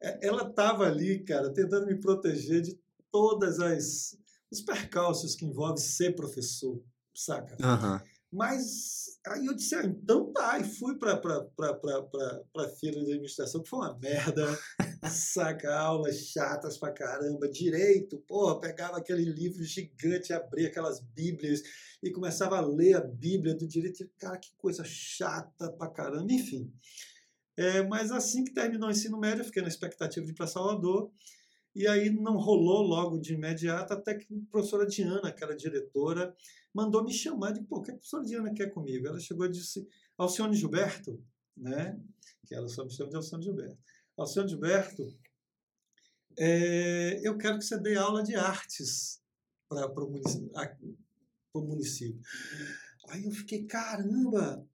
É, 0.00 0.26
ela 0.26 0.48
estava 0.48 0.86
ali, 0.86 1.22
cara, 1.24 1.52
tentando 1.52 1.86
me 1.86 2.00
proteger 2.00 2.62
de 2.62 2.78
todas 3.10 3.60
as 3.60 4.16
os 4.50 4.62
percalços 4.62 5.34
que 5.34 5.44
envolve 5.44 5.80
ser 5.80 6.14
professor, 6.16 6.82
saca? 7.14 7.56
Uhum. 7.60 8.00
Mas 8.30 9.18
aí 9.26 9.46
eu 9.46 9.54
disse, 9.54 9.74
ah, 9.74 9.84
então 9.84 10.30
tá, 10.32 10.58
e 10.58 10.64
fui 10.64 10.98
para 10.98 11.14
a 11.14 12.68
fila 12.78 13.02
de 13.02 13.12
administração, 13.12 13.62
que 13.62 13.70
foi 13.70 13.78
uma 13.78 13.98
merda, 13.98 14.46
saca, 15.10 15.74
aulas 15.74 16.16
chatas 16.26 16.76
pra 16.76 16.92
caramba, 16.92 17.48
direito, 17.48 18.18
porra, 18.26 18.60
pegava 18.60 18.98
aquele 18.98 19.24
livro 19.24 19.64
gigante, 19.64 20.34
abria 20.34 20.68
aquelas 20.68 21.00
bíblias 21.00 21.62
e 22.02 22.10
começava 22.10 22.58
a 22.58 22.66
ler 22.66 22.96
a 22.96 23.00
bíblia 23.00 23.54
do 23.54 23.66
direito, 23.66 24.06
cara, 24.18 24.36
que 24.36 24.50
coisa 24.58 24.84
chata 24.84 25.72
pra 25.72 25.88
caramba, 25.88 26.30
enfim. 26.30 26.70
É, 27.56 27.82
mas 27.82 28.12
assim 28.12 28.44
que 28.44 28.52
terminou 28.52 28.88
o 28.88 28.92
ensino 28.92 29.18
médio, 29.18 29.40
eu 29.40 29.46
fiquei 29.46 29.62
na 29.62 29.68
expectativa 29.68 30.24
de 30.24 30.32
ir 30.32 30.34
para 30.34 30.46
Salvador, 30.46 31.10
e 31.74 31.86
aí 31.86 32.10
não 32.10 32.36
rolou 32.36 32.82
logo 32.82 33.18
de 33.18 33.34
imediato, 33.34 33.92
até 33.92 34.14
que 34.14 34.26
a 34.34 34.50
professora 34.50 34.86
Diana, 34.86 35.32
que 35.32 35.44
era 35.44 35.56
diretora, 35.56 36.34
mandou 36.74 37.04
me 37.04 37.12
chamar 37.12 37.52
de, 37.52 37.62
pô, 37.62 37.78
o 37.78 37.82
que 37.82 37.90
a 37.90 37.94
professora 37.94 38.24
Diana 38.24 38.52
quer 38.52 38.70
comigo? 38.70 39.06
Ela 39.06 39.20
chegou 39.20 39.46
e 39.46 39.50
disse, 39.50 39.86
Alcione 40.16 40.56
Gilberto, 40.56 41.22
né? 41.56 42.00
Que 42.46 42.54
ela 42.54 42.68
só 42.68 42.84
me 42.84 42.90
chama 42.90 43.10
de 43.10 43.16
Alcione 43.16 43.44
Gilberto. 43.44 43.78
Alcione 44.16 44.48
Gilberto, 44.48 45.16
é, 46.38 47.20
eu 47.26 47.36
quero 47.36 47.58
que 47.58 47.64
você 47.64 47.78
dê 47.78 47.96
aula 47.96 48.22
de 48.22 48.34
artes 48.34 49.20
para 49.68 50.04
o 50.04 50.10
município, 50.10 50.50
município. 51.54 52.20
Aí 53.08 53.24
eu 53.24 53.32
fiquei, 53.32 53.64
caramba, 53.64 54.66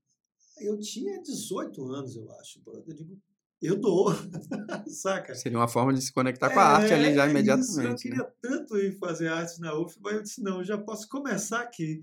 eu 0.58 0.78
tinha 0.78 1.22
18 1.22 1.84
anos, 1.92 2.16
eu 2.16 2.30
acho. 2.32 2.62
Eu 2.66 2.94
digo, 2.94 3.20
eu 3.66 3.76
dou, 3.76 4.12
saca? 4.88 5.34
Seria 5.34 5.58
uma 5.58 5.68
forma 5.68 5.92
de 5.92 6.02
se 6.02 6.12
conectar 6.12 6.50
com 6.50 6.60
a 6.60 6.64
arte 6.64 6.92
ali 6.92 7.14
já 7.14 7.28
imediatamente. 7.28 7.70
Isso, 7.70 7.80
eu 7.80 7.90
né? 7.90 7.96
queria 7.96 8.18
né? 8.18 8.32
tanto 8.40 8.76
ir 8.78 8.98
fazer 8.98 9.28
arte 9.28 9.60
na 9.60 9.78
UF, 9.78 9.98
mas 10.00 10.14
eu 10.14 10.22
disse, 10.22 10.42
não, 10.42 10.58
eu 10.58 10.64
já 10.64 10.78
posso 10.78 11.08
começar 11.08 11.60
aqui. 11.60 12.02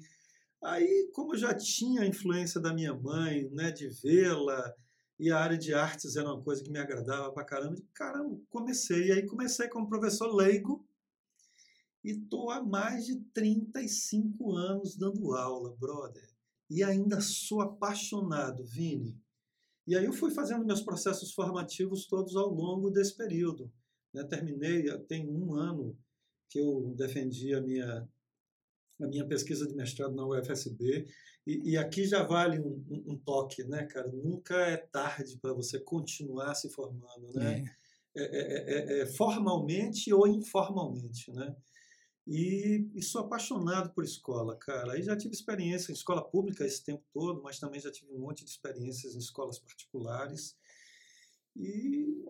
Aí, 0.63 1.10
como 1.13 1.34
eu 1.34 1.38
já 1.38 1.53
tinha 1.53 2.01
a 2.01 2.08
influência 2.08 2.60
da 2.60 2.74
minha 2.74 2.94
mãe, 2.94 3.50
né, 3.51 3.72
de 3.72 3.89
vê-la, 3.89 4.74
e 5.20 5.32
a 5.32 5.38
área 5.38 5.58
de 5.58 5.74
artes 5.74 6.15
era 6.15 6.27
uma 6.27 6.41
coisa 6.41 6.63
que 6.63 6.72
me 6.72 6.80
agradava 6.80 7.32
pra 7.32 7.44
caramba, 7.44 7.75
de 7.75 7.84
caramba, 7.94 8.39
comecei. 8.50 9.08
E 9.08 9.12
aí 9.12 9.25
comecei 9.25 9.68
como 9.68 9.88
professor 9.88 10.34
leigo, 10.34 10.84
e 12.03 12.15
tô 12.15 12.50
há 12.50 12.63
mais 12.63 13.06
de 13.06 13.18
35 13.34 14.56
anos 14.56 14.96
dando 14.96 15.36
aula, 15.36 15.75
brother. 15.80 16.27
E 16.68 16.84
ainda 16.84 17.22
sou 17.22 17.62
apaixonado, 17.62 18.63
Vini, 18.65 19.21
e 19.91 19.95
aí 19.98 20.05
eu 20.05 20.13
fui 20.13 20.31
fazendo 20.31 20.63
meus 20.63 20.81
processos 20.81 21.33
formativos 21.33 22.07
todos 22.07 22.38
ao 22.38 22.48
longo 22.48 22.89
desse 22.89 23.13
período. 23.13 23.69
Né? 24.13 24.24
Terminei, 24.24 24.86
tem 25.00 25.29
um 25.29 25.53
ano 25.53 25.98
que 26.50 26.60
eu 26.60 26.93
defendi 26.95 27.53
a 27.53 27.60
minha, 27.60 28.10
a 29.01 29.07
minha 29.07 29.27
pesquisa 29.27 29.67
de 29.67 29.75
mestrado 29.75 30.15
na 30.15 30.25
UFSB, 30.25 31.05
e, 31.45 31.71
e 31.71 31.77
aqui 31.77 32.05
já 32.05 32.24
vale 32.24 32.57
um, 32.57 32.86
um, 32.89 33.12
um, 33.12 33.17
toque, 33.17 33.65
né, 33.65 33.83
cara? 33.83 34.10
Nunca 34.13 34.55
é 34.55 34.77
tarde 34.77 35.38
para 35.41 35.51
você 35.51 35.77
continuar 35.77 36.55
se 36.55 36.69
formando, 36.69 37.29
né? 37.33 37.60
É. 37.60 37.81
É, 38.13 38.24
é, 38.24 39.00
é, 39.00 39.01
é 39.01 39.05
formalmente 39.07 40.13
ou 40.13 40.25
informalmente, 40.25 41.33
né? 41.33 41.53
E, 42.28 42.90
e, 42.94 43.01
sou 43.01 43.22
apaixonado 43.22 43.92
por 43.94 44.04
escola, 44.04 44.56
cara. 44.56 44.94
Aí 44.94 45.01
já 45.01 45.18
tive 45.18 45.34
experiência 45.34 45.92
em 45.92 45.96
escola 45.96 46.24
pública 46.24 46.66
esse 46.66 46.84
tempo 46.84 47.04
todo, 47.12 47.42
mas 47.42 47.60
também 47.60 47.80
já 47.80 47.92
tive 47.92 48.13
um 48.13 48.20
monte 48.20 48.46
de 48.46 48.51
experiências 48.51 49.16
em 49.16 49.20
escolas 49.20 49.58
particulares. 49.58 50.56
E 51.56 52.24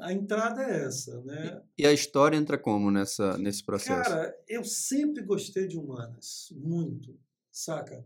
a 0.00 0.12
entrada 0.12 0.62
é 0.62 0.84
essa, 0.84 1.20
né? 1.22 1.62
E, 1.76 1.82
e 1.82 1.86
a 1.86 1.92
história 1.92 2.36
entra 2.36 2.58
como 2.58 2.90
nessa, 2.90 3.36
nesse 3.38 3.64
processo? 3.64 4.10
Cara, 4.10 4.36
eu 4.46 4.64
sempre 4.64 5.22
gostei 5.22 5.66
de 5.66 5.78
humanas, 5.78 6.48
muito, 6.52 7.18
saca? 7.50 8.04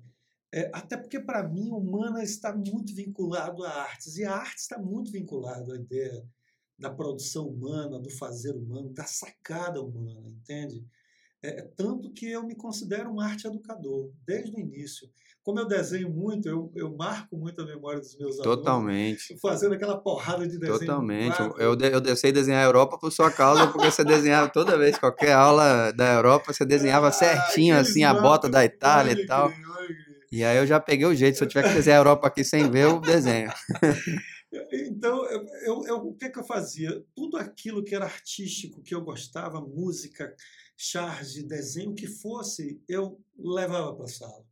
É, 0.53 0.71
até 0.73 0.97
porque, 0.97 1.21
para 1.21 1.47
mim, 1.47 1.71
humanas 1.71 2.31
está 2.31 2.55
muito 2.55 2.95
vinculado 2.95 3.65
a 3.65 3.71
artes, 3.71 4.17
e 4.17 4.25
a 4.25 4.33
arte 4.33 4.59
está 4.59 4.79
muito 4.79 5.11
vinculado 5.11 5.73
à 5.73 5.77
ideia 5.77 6.25
da 6.79 6.91
produção 6.91 7.49
humana, 7.49 7.99
do 7.99 8.11
fazer 8.11 8.55
humano, 8.55 8.93
da 8.93 9.05
sacada 9.05 9.83
humana, 9.83 10.29
entende? 10.29 10.87
É, 11.43 11.61
é, 11.61 11.63
tanto 11.77 12.13
que 12.13 12.31
eu 12.31 12.43
me 12.43 12.55
considero 12.55 13.11
um 13.11 13.21
arte 13.21 13.47
educador, 13.47 14.11
desde 14.27 14.55
o 14.55 14.59
início. 14.59 15.09
Como 15.43 15.61
eu 15.61 15.67
desenho 15.67 16.11
muito, 16.11 16.49
eu, 16.49 16.73
eu 16.75 16.97
marco 16.97 17.37
muito 17.37 17.63
a 17.63 17.65
memória 17.65 18.01
dos 18.01 18.19
meus 18.19 18.37
Totalmente. 18.39 19.27
alunos. 19.31 19.41
Fazendo 19.41 19.75
aquela 19.75 19.97
porrada 19.97 20.47
de 20.47 20.59
desenho. 20.59 20.81
Totalmente. 20.81 21.39
Eu, 21.41 21.79
eu, 21.79 22.03
eu 22.05 22.17
sei 22.17 22.33
desenhar 22.33 22.65
a 22.65 22.67
Europa 22.67 22.99
por 22.99 23.13
sua 23.13 23.31
causa, 23.31 23.69
porque 23.69 23.89
você 23.89 24.03
desenhava 24.03 24.49
toda 24.49 24.77
vez, 24.77 24.99
qualquer 24.99 25.35
aula 25.35 25.93
da 25.93 26.15
Europa, 26.15 26.53
você 26.53 26.65
desenhava 26.65 27.09
ah, 27.09 27.13
certinho, 27.13 27.77
assim, 27.77 28.03
a 28.03 28.13
bota 28.13 28.49
da 28.49 28.65
Itália 28.65 29.13
e 29.13 29.25
tal. 29.25 29.53
E 30.33 30.43
aí 30.43 30.57
eu 30.57 30.67
já 30.67 30.81
peguei 30.81 31.07
o 31.07 31.15
jeito, 31.15 31.39
se 31.39 31.45
eu 31.45 31.49
tiver 31.49 31.69
que 31.69 31.75
desenhar 31.75 31.99
a 31.99 32.01
Europa 32.01 32.27
aqui 32.27 32.43
sem 32.43 32.69
ver, 32.69 32.85
eu 32.85 33.01
desenho. 33.01 33.51
Então, 34.73 35.25
eu, 35.65 35.85
eu, 35.87 35.97
o 35.97 36.15
que, 36.15 36.31
que 36.31 36.39
eu 36.39 36.45
fazia? 36.45 37.05
Tudo 37.15 37.37
aquilo 37.37 37.85
que 37.85 37.95
era 37.95 38.05
artístico, 38.05 38.83
que 38.83 38.95
eu 38.95 39.03
gostava, 39.03 39.61
música, 39.61 40.35
charge, 40.77 41.43
desenho, 41.43 41.91
o 41.91 41.95
que 41.95 42.07
fosse, 42.07 42.83
eu 42.89 43.21
levava 43.37 43.95
para 43.95 44.05
a 44.05 44.09
sala. 44.09 44.45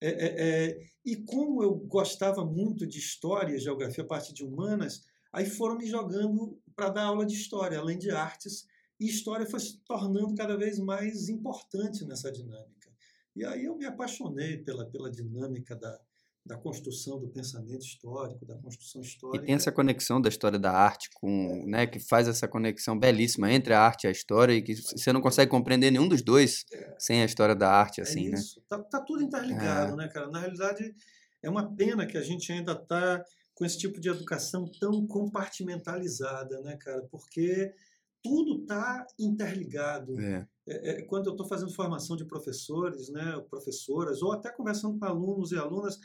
É, 0.00 0.08
é, 0.08 0.68
é, 0.68 0.80
e 1.04 1.16
como 1.16 1.62
eu 1.62 1.74
gostava 1.74 2.44
muito 2.44 2.86
de 2.86 2.98
história, 2.98 3.58
geografia, 3.58 4.04
parte 4.04 4.32
de 4.32 4.44
humanas, 4.44 5.04
aí 5.32 5.46
foram 5.46 5.76
me 5.76 5.86
jogando 5.86 6.60
para 6.74 6.90
dar 6.90 7.04
aula 7.04 7.26
de 7.26 7.34
história, 7.34 7.78
além 7.78 7.98
de 7.98 8.10
artes, 8.10 8.66
e 9.00 9.06
história 9.06 9.46
foi 9.46 9.60
se 9.60 9.78
tornando 9.84 10.34
cada 10.34 10.56
vez 10.56 10.78
mais 10.78 11.28
importante 11.28 12.04
nessa 12.04 12.30
dinâmica. 12.30 12.92
E 13.34 13.44
aí 13.44 13.64
eu 13.64 13.76
me 13.76 13.84
apaixonei 13.84 14.58
pela, 14.58 14.86
pela 14.86 15.10
dinâmica 15.10 15.76
da, 15.76 16.00
da 16.48 16.56
construção 16.56 17.20
do 17.20 17.28
pensamento 17.28 17.84
histórico, 17.84 18.46
da 18.46 18.56
construção 18.56 19.02
histórica. 19.02 19.44
E 19.44 19.46
tem 19.46 19.54
essa 19.54 19.70
conexão 19.70 20.18
da 20.18 20.30
história 20.30 20.58
da 20.58 20.72
arte 20.72 21.10
com, 21.14 21.28
é. 21.28 21.66
né, 21.66 21.86
que 21.86 22.00
faz 22.00 22.26
essa 22.26 22.48
conexão 22.48 22.98
belíssima 22.98 23.52
entre 23.52 23.74
a 23.74 23.80
arte 23.80 24.04
e 24.04 24.08
a 24.08 24.10
história 24.10 24.54
e 24.54 24.62
que 24.62 24.74
você 24.74 25.12
não 25.12 25.20
consegue 25.20 25.50
compreender 25.50 25.90
nenhum 25.90 26.08
dos 26.08 26.22
dois 26.22 26.64
é. 26.72 26.96
sem 26.98 27.20
a 27.20 27.26
história 27.26 27.54
da 27.54 27.70
arte, 27.70 28.00
é 28.00 28.02
assim, 28.02 28.28
é 28.28 28.30
né? 28.30 28.40
Tá, 28.66 28.78
tá 28.78 29.00
tudo 29.02 29.22
interligado, 29.22 29.92
é. 29.92 29.96
né, 29.96 30.08
cara? 30.08 30.30
Na 30.30 30.40
realidade, 30.40 30.94
é 31.42 31.50
uma 31.50 31.70
pena 31.76 32.06
que 32.06 32.16
a 32.16 32.22
gente 32.22 32.50
ainda 32.50 32.72
está 32.72 33.22
com 33.54 33.66
esse 33.66 33.76
tipo 33.76 34.00
de 34.00 34.08
educação 34.08 34.64
tão 34.80 35.06
compartimentalizada, 35.06 36.62
né, 36.62 36.78
cara? 36.80 37.02
Porque 37.10 37.74
tudo 38.22 38.62
está 38.62 39.06
interligado. 39.18 40.18
É. 40.18 40.48
É, 40.66 40.90
é, 40.90 41.02
quando 41.02 41.26
eu 41.26 41.32
estou 41.32 41.46
fazendo 41.46 41.74
formação 41.74 42.16
de 42.16 42.24
professores, 42.24 43.10
né, 43.10 43.38
professoras, 43.50 44.22
ou 44.22 44.32
até 44.32 44.50
conversando 44.50 44.98
com 44.98 45.04
alunos 45.04 45.52
e 45.52 45.56
alunas, 45.56 45.98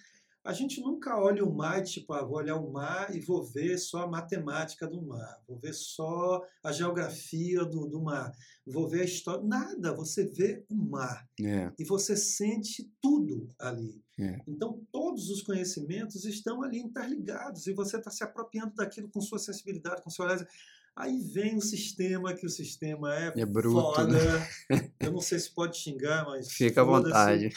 a 0.44 0.52
gente 0.52 0.82
nunca 0.82 1.18
olha 1.18 1.46
o 1.46 1.54
mar, 1.54 1.82
tipo, 1.84 2.12
ah, 2.14 2.22
vou 2.22 2.38
olhar 2.38 2.58
o 2.58 2.72
mar 2.72 3.16
e 3.16 3.22
vou 3.22 3.42
ver 3.42 3.78
só 3.78 4.04
a 4.04 4.08
matemática 4.08 4.86
do 4.86 5.02
mar, 5.02 5.42
vou 5.48 5.58
ver 5.58 5.74
só 5.74 6.42
a 6.62 6.72
geografia 6.72 7.64
do, 7.64 7.88
do 7.88 8.02
mar, 8.02 8.32
vou 8.66 8.88
ver 8.88 9.02
a 9.02 9.06
história. 9.06 9.42
Nada, 9.42 9.94
você 9.94 10.28
vê 10.28 10.66
o 10.70 10.76
mar. 10.76 11.26
É. 11.42 11.72
E 11.80 11.86
você 11.86 12.18
sente 12.18 12.92
tudo 13.02 13.50
ali. 13.58 14.04
É. 14.20 14.42
Então, 14.46 14.86
todos 14.92 15.30
os 15.30 15.42
conhecimentos 15.42 16.26
estão 16.26 16.62
ali 16.62 16.80
interligados 16.80 17.66
e 17.66 17.74
você 17.74 17.98
está 17.98 18.12
se 18.12 18.24
apropriando 18.24 18.76
daquilo 18.76 19.10
com 19.10 19.22
sua 19.22 19.40
sensibilidade, 19.40 20.02
com 20.02 20.10
seu 20.10 20.26
olhar. 20.26 20.46
Aí 20.96 21.20
vem 21.20 21.56
o 21.56 21.62
sistema, 21.62 22.36
que 22.36 22.46
o 22.46 22.50
sistema 22.50 23.16
é, 23.16 23.34
é 23.36 23.46
bruto, 23.46 23.82
foda. 23.82 24.14
Né? 24.14 24.92
Eu 25.00 25.12
não 25.12 25.22
sei 25.22 25.40
se 25.40 25.50
pode 25.50 25.78
xingar, 25.78 26.24
mas. 26.26 26.52
Fica 26.52 26.82
à 26.82 26.84
vontade. 26.84 27.50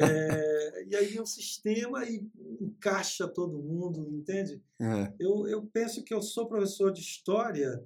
É, 0.00 0.84
e 0.88 0.94
aí 0.94 1.18
o 1.18 1.26
sistema 1.26 2.04
e 2.04 2.24
encaixa 2.60 3.26
todo 3.26 3.58
mundo, 3.58 4.08
entende? 4.12 4.62
É. 4.80 5.12
Eu, 5.18 5.48
eu 5.48 5.68
penso 5.72 6.04
que 6.04 6.14
eu 6.14 6.22
sou 6.22 6.46
professor 6.46 6.92
de 6.92 7.00
história, 7.00 7.82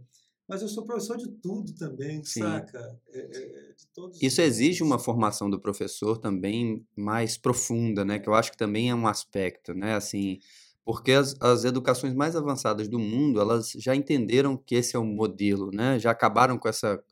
mas 0.47 0.61
eu 0.61 0.69
sou 0.69 0.85
professor 0.85 1.17
de 1.17 1.29
tudo 1.29 1.75
também, 1.75 2.23
Sim. 2.23 2.41
saca? 2.41 3.01
É, 3.11 3.21
é, 3.21 3.75
Isso 4.21 4.43
exige 4.43 4.83
uma 4.83 4.99
formação 4.99 5.49
do 5.49 5.59
professor 5.59 6.19
também 6.19 6.87
mais 6.95 7.39
profunda, 7.39 8.05
né? 8.05 8.19
Que 8.19 8.29
eu 8.29 8.35
acho 8.35 8.51
que 8.51 8.59
também 8.59 8.91
é 8.91 8.95
um 8.95 9.07
aspecto, 9.07 9.73
né? 9.73 9.95
Assim 9.95 10.41
porque 10.85 11.13
as, 11.13 11.35
as 11.41 11.65
educações 11.65 12.13
mais 12.13 12.37
avançadas 12.37 12.89
do 12.89 12.99
mundo 12.99 13.41
elas 13.41 13.71
já 13.77 13.97
entenderam 13.97 14.57
que 14.57 14.75
esse 14.75 14.95
é 14.95 14.99
o 14.99 15.05
modelo, 15.05 15.71
né? 15.73 15.99
Já 15.99 16.11
acabaram 16.11 16.59
com 16.59 16.69
essa 16.69 17.03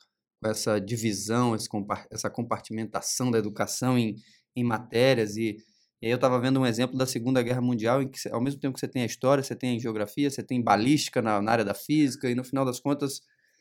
com 0.42 0.48
essa 0.50 0.80
divisão, 0.80 1.54
essa 2.10 2.28
compartimentação 2.28 3.30
da 3.30 3.38
educação 3.38 3.96
em, 3.96 4.16
em 4.56 4.64
matérias 4.64 5.36
e, 5.36 5.56
E 6.00 6.06
aí 6.06 6.10
eu 6.10 6.16
estava 6.16 6.40
vendo 6.40 6.58
um 6.58 6.66
exemplo 6.66 6.98
da 6.98 7.06
Segunda 7.06 7.40
Guerra 7.42 7.60
Mundial, 7.60 8.02
em 8.02 8.08
que 8.10 8.28
ao 8.28 8.42
mesmo 8.42 8.60
tempo 8.60 8.74
que 8.74 8.80
você 8.80 8.88
tem 8.88 9.02
a 9.02 9.06
história, 9.06 9.42
você 9.42 9.54
tem 9.54 9.76
a 9.76 9.78
geografia, 9.78 10.28
você 10.28 10.42
tem 10.42 10.60
balística 10.60 11.22
na, 11.22 11.40
na 11.40 11.52
área 11.52 11.64
da 11.64 11.74
física, 11.74 12.28
e 12.28 12.34
no 12.34 12.42
final 12.42 12.64
das 12.64 12.80
contas 12.80 13.20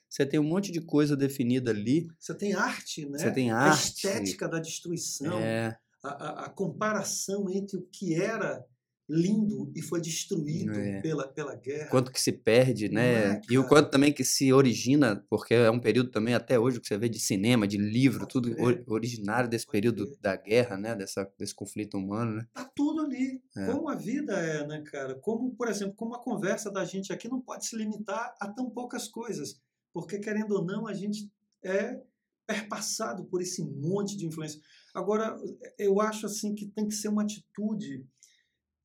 você 0.09 0.25
tem 0.25 0.39
um 0.39 0.43
monte 0.43 0.71
de 0.71 0.81
coisa 0.81 1.15
definida 1.15 1.69
ali. 1.69 2.07
Você 2.19 2.35
tem 2.35 2.53
arte, 2.53 3.05
né? 3.05 3.19
Você 3.19 3.31
tem 3.31 3.51
arte. 3.51 4.07
A 4.07 4.09
estética 4.09 4.49
da 4.49 4.59
destruição. 4.59 5.39
É. 5.39 5.77
A, 6.03 6.09
a, 6.09 6.45
a 6.47 6.49
comparação 6.49 7.47
entre 7.47 7.77
o 7.77 7.87
que 7.91 8.15
era 8.15 8.65
lindo 9.11 9.71
e 9.75 9.81
foi 9.81 9.99
destruído 9.99 10.71
é. 10.71 11.01
pela, 11.01 11.27
pela 11.27 11.53
guerra. 11.53 11.89
Quanto 11.89 12.11
que 12.11 12.21
se 12.21 12.31
perde, 12.31 12.87
né? 12.89 13.33
É, 13.33 13.41
e 13.49 13.57
o 13.57 13.67
quanto 13.67 13.89
também 13.89 14.13
que 14.13 14.23
se 14.23 14.53
origina, 14.53 15.23
porque 15.29 15.53
é 15.53 15.69
um 15.69 15.79
período 15.79 16.09
também 16.09 16.33
até 16.33 16.57
hoje 16.57 16.79
que 16.79 16.87
você 16.87 16.97
vê 16.97 17.09
de 17.09 17.19
cinema, 17.19 17.67
de 17.67 17.77
livro, 17.77 18.25
tudo 18.25 18.55
originário 18.87 19.49
desse 19.49 19.67
período 19.67 20.15
da 20.21 20.35
guerra, 20.35 20.77
né? 20.77 20.95
Dessa, 20.95 21.29
desse 21.37 21.53
conflito 21.53 21.97
humano, 21.97 22.35
né? 22.37 22.47
Tá 22.53 22.71
tudo 22.73 23.01
ali. 23.01 23.41
É. 23.57 23.65
Como 23.65 23.89
a 23.89 23.95
vida 23.95 24.33
é, 24.33 24.65
né, 24.65 24.81
cara? 24.85 25.15
Como, 25.15 25.53
por 25.55 25.67
exemplo, 25.67 25.93
como 25.95 26.15
a 26.15 26.23
conversa 26.23 26.71
da 26.71 26.85
gente 26.85 27.11
aqui 27.11 27.27
não 27.27 27.41
pode 27.41 27.65
se 27.65 27.75
limitar 27.75 28.33
a 28.39 28.47
tão 28.47 28.69
poucas 28.69 29.07
coisas. 29.09 29.59
Porque, 29.93 30.19
querendo 30.19 30.51
ou 30.55 30.63
não, 30.63 30.87
a 30.87 30.93
gente 30.93 31.29
é 31.61 31.99
perpassado 32.47 33.25
por 33.25 33.41
esse 33.41 33.63
monte 33.63 34.17
de 34.17 34.25
influência. 34.25 34.59
Agora, 34.93 35.37
eu 35.77 36.01
acho 36.01 36.25
assim 36.25 36.53
que 36.53 36.67
tem 36.67 36.87
que 36.87 36.95
ser 36.95 37.07
uma 37.07 37.23
atitude 37.23 38.05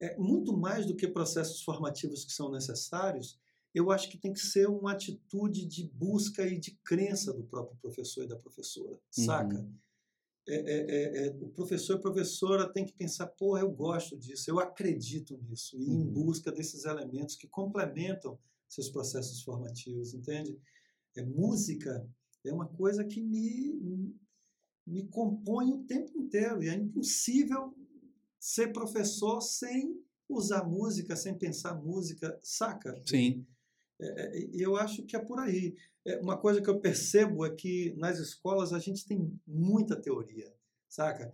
é, 0.00 0.16
muito 0.18 0.56
mais 0.56 0.86
do 0.86 0.94
que 0.94 1.08
processos 1.08 1.62
formativos 1.62 2.24
que 2.24 2.32
são 2.32 2.50
necessários, 2.50 3.38
eu 3.74 3.90
acho 3.90 4.08
que 4.08 4.18
tem 4.18 4.32
que 4.32 4.40
ser 4.40 4.68
uma 4.68 4.92
atitude 4.92 5.66
de 5.66 5.84
busca 5.84 6.46
e 6.46 6.58
de 6.58 6.78
crença 6.82 7.32
do 7.32 7.44
próprio 7.44 7.76
professor 7.78 8.24
e 8.24 8.28
da 8.28 8.36
professora, 8.36 8.98
saca? 9.10 9.58
Uhum. 9.58 9.74
É, 10.48 10.54
é, 10.54 11.24
é, 11.24 11.26
é 11.26 11.30
o 11.40 11.48
professor 11.48 11.98
e 11.98 12.00
professora 12.00 12.72
tem 12.72 12.86
que 12.86 12.94
pensar, 12.94 13.26
porra, 13.26 13.60
eu 13.60 13.70
gosto 13.70 14.16
disso, 14.16 14.48
eu 14.48 14.60
acredito 14.60 15.36
nisso, 15.42 15.76
e 15.76 15.82
ir 15.82 15.90
em 15.90 16.06
uhum. 16.06 16.12
busca 16.12 16.52
desses 16.52 16.84
elementos 16.84 17.36
que 17.36 17.48
complementam 17.48 18.38
seus 18.68 18.88
processos 18.88 19.42
formativos, 19.42 20.14
entende? 20.14 20.58
É, 21.16 21.22
música 21.22 22.08
é 22.44 22.52
uma 22.52 22.68
coisa 22.68 23.04
que 23.04 23.20
me, 23.20 24.16
me 24.86 25.06
compõe 25.08 25.72
o 25.72 25.84
tempo 25.84 26.16
inteiro, 26.16 26.62
e 26.62 26.68
é 26.68 26.74
impossível 26.74 27.74
ser 28.46 28.72
professor 28.72 29.40
sem 29.40 30.00
usar 30.28 30.62
música, 30.62 31.16
sem 31.16 31.36
pensar 31.36 31.74
música, 31.74 32.38
saca? 32.44 32.94
Sim. 33.04 33.44
É, 34.00 34.38
é 34.38 34.48
eu 34.52 34.76
acho 34.76 35.04
que 35.04 35.16
é 35.16 35.18
por 35.18 35.40
aí. 35.40 35.74
É, 36.04 36.20
uma 36.20 36.38
coisa 36.38 36.62
que 36.62 36.70
eu 36.70 36.78
percebo 36.78 37.44
é 37.44 37.50
que 37.50 37.92
nas 37.96 38.20
escolas 38.20 38.72
a 38.72 38.78
gente 38.78 39.04
tem 39.04 39.36
muita 39.44 40.00
teoria, 40.00 40.54
saca? 40.88 41.32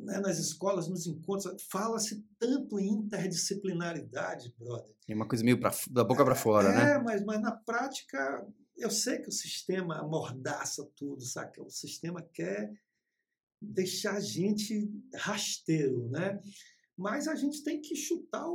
né, 0.00 0.18
nas 0.18 0.40
escolas, 0.40 0.88
nos 0.88 1.06
encontros, 1.06 1.62
fala-se 1.70 2.26
tanto 2.36 2.80
em 2.80 2.88
interdisciplinaridade, 2.88 4.52
brother. 4.58 4.92
É 5.06 5.14
uma 5.14 5.28
coisa 5.28 5.44
meio 5.44 5.60
pra, 5.60 5.70
da 5.88 6.02
boca 6.02 6.24
para 6.24 6.34
fora, 6.34 6.70
é, 6.70 6.74
né? 6.74 6.92
É, 6.94 6.98
mas, 6.98 7.24
mas 7.24 7.40
na 7.40 7.52
prática, 7.52 8.44
eu 8.76 8.90
sei 8.90 9.18
que 9.18 9.28
o 9.28 9.32
sistema 9.32 10.00
amordaça 10.00 10.84
tudo, 10.96 11.22
saca? 11.22 11.62
O 11.62 11.70
sistema 11.70 12.20
quer 12.20 12.72
deixar 13.60 14.16
a 14.16 14.20
gente 14.20 14.90
rasteiro, 15.14 16.08
né? 16.08 16.40
Mas 16.96 17.28
a 17.28 17.34
gente 17.34 17.62
tem 17.62 17.80
que 17.80 17.94
chutar 17.94 18.46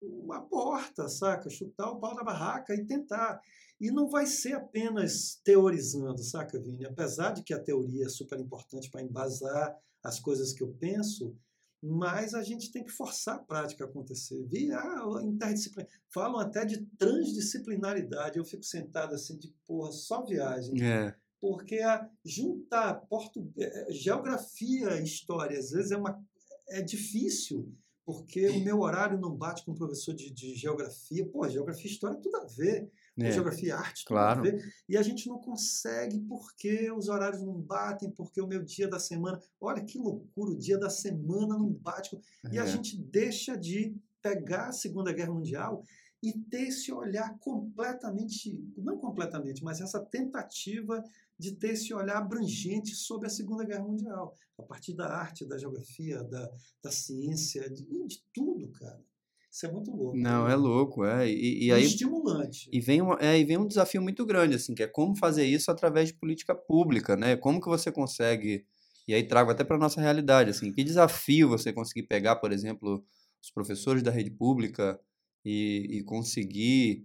uma 0.00 0.40
porta, 0.40 1.08
saca? 1.08 1.48
Chutar 1.48 1.90
o 1.90 2.00
pau 2.00 2.14
da 2.14 2.24
barraca 2.24 2.74
e 2.74 2.84
tentar. 2.84 3.40
E 3.80 3.90
não 3.90 4.08
vai 4.08 4.26
ser 4.26 4.54
apenas 4.54 5.40
teorizando, 5.44 6.22
saca, 6.22 6.60
Vini? 6.60 6.84
Apesar 6.84 7.32
de 7.32 7.42
que 7.42 7.54
a 7.54 7.62
teoria 7.62 8.06
é 8.06 8.08
super 8.08 8.38
importante 8.38 8.90
para 8.90 9.02
embasar 9.02 9.76
as 10.02 10.20
coisas 10.20 10.52
que 10.52 10.62
eu 10.62 10.72
penso, 10.74 11.36
mas 11.82 12.34
a 12.34 12.42
gente 12.42 12.70
tem 12.70 12.84
que 12.84 12.92
forçar 12.92 13.36
a 13.36 13.42
prática 13.42 13.84
a 13.84 13.88
acontecer. 13.88 14.44
Vi, 14.46 14.70
ah, 14.72 15.04
interdisciplinar. 15.22 15.90
Falam 16.12 16.38
até 16.38 16.64
de 16.64 16.84
transdisciplinaridade. 16.96 18.38
Eu 18.38 18.44
fico 18.44 18.64
sentado 18.64 19.14
assim, 19.14 19.36
de 19.36 19.52
porra, 19.66 19.90
só 19.90 20.24
viagem. 20.24 20.80
É 20.82 21.14
porque 21.42 21.80
a 21.80 22.08
juntar 22.24 22.94
portu... 23.08 23.52
É, 23.58 23.64
é, 23.64 23.92
geografia 23.92 25.00
e 25.00 25.02
história 25.02 25.58
às 25.58 25.72
vezes 25.72 25.90
é 25.90 25.96
uma 25.96 26.24
é 26.68 26.80
difícil 26.80 27.76
porque 28.04 28.48
o 28.48 28.60
meu 28.60 28.80
horário 28.80 29.18
não 29.18 29.34
bate 29.34 29.64
com 29.64 29.72
o 29.72 29.76
professor 29.76 30.14
de, 30.14 30.30
de 30.30 30.54
geografia. 30.56 31.24
Pô, 31.28 31.48
geografia 31.48 31.86
e 31.86 31.92
história 31.92 32.18
tudo 32.18 32.36
a 32.36 32.44
ver. 32.46 32.90
É, 33.18 33.30
geografia 33.30 33.68
e 33.68 33.70
arte, 33.70 34.04
tudo 34.04 34.08
claro. 34.08 34.40
a 34.40 34.42
ver. 34.42 34.74
E 34.88 34.96
a 34.96 35.02
gente 35.02 35.28
não 35.28 35.38
consegue 35.38 36.18
porque 36.22 36.90
os 36.90 37.08
horários 37.08 37.42
não 37.42 37.54
batem, 37.60 38.10
porque 38.10 38.40
o 38.40 38.46
meu 38.46 38.62
dia 38.64 38.88
da 38.88 38.98
semana. 38.98 39.40
Olha 39.60 39.84
que 39.84 39.98
loucura, 39.98 40.50
o 40.50 40.58
dia 40.58 40.78
da 40.78 40.90
semana 40.90 41.56
não 41.56 41.70
bate. 41.70 42.16
É. 42.16 42.54
E 42.54 42.58
a 42.58 42.64
é. 42.64 42.66
gente 42.66 42.96
deixa 42.96 43.56
de 43.56 43.94
pegar 44.20 44.68
a 44.68 44.72
Segunda 44.72 45.12
Guerra 45.12 45.32
Mundial 45.32 45.84
e 46.22 46.32
ter 46.32 46.68
esse 46.68 46.92
olhar 46.92 47.36
completamente, 47.38 48.64
não 48.76 48.96
completamente, 48.96 49.62
mas 49.64 49.80
essa 49.80 50.00
tentativa 50.00 51.02
de 51.42 51.56
ter 51.56 51.72
esse 51.72 51.92
olhar 51.92 52.18
abrangente 52.18 52.94
sobre 52.94 53.26
a 53.26 53.30
Segunda 53.30 53.64
Guerra 53.64 53.82
Mundial, 53.82 54.36
a 54.56 54.62
partir 54.62 54.94
da 54.94 55.08
arte, 55.08 55.44
da 55.44 55.58
geografia, 55.58 56.22
da, 56.22 56.48
da 56.82 56.92
ciência, 56.92 57.68
de, 57.68 57.84
de 57.84 58.22
tudo, 58.32 58.70
cara. 58.70 59.02
Isso 59.50 59.66
é 59.66 59.72
muito 59.72 59.90
louco. 59.90 60.16
Não, 60.16 60.44
né? 60.46 60.52
é 60.52 60.56
louco, 60.56 61.04
é. 61.04 61.28
E, 61.28 61.66
e 61.66 61.72
aí, 61.72 61.84
estimulante. 61.84 62.70
E 62.72 62.80
vem, 62.80 63.02
uma, 63.02 63.18
é, 63.20 63.38
e 63.38 63.44
vem 63.44 63.58
um 63.58 63.66
desafio 63.66 64.00
muito 64.00 64.24
grande, 64.24 64.54
assim, 64.54 64.72
que 64.72 64.84
é 64.84 64.86
como 64.86 65.16
fazer 65.16 65.44
isso 65.44 65.68
através 65.70 66.08
de 66.08 66.14
política 66.14 66.54
pública, 66.54 67.16
né? 67.16 67.36
Como 67.36 67.60
que 67.60 67.68
você 67.68 67.90
consegue. 67.90 68.64
E 69.06 69.12
aí 69.12 69.26
trago 69.26 69.50
até 69.50 69.64
para 69.64 69.76
nossa 69.76 70.00
realidade, 70.00 70.50
assim, 70.50 70.72
que 70.72 70.84
desafio 70.84 71.48
você 71.48 71.72
conseguir 71.72 72.04
pegar, 72.04 72.36
por 72.36 72.52
exemplo, 72.52 73.04
os 73.42 73.50
professores 73.50 74.02
da 74.02 74.12
rede 74.12 74.30
pública 74.30 74.98
e, 75.44 75.98
e 75.98 76.04
conseguir 76.04 77.04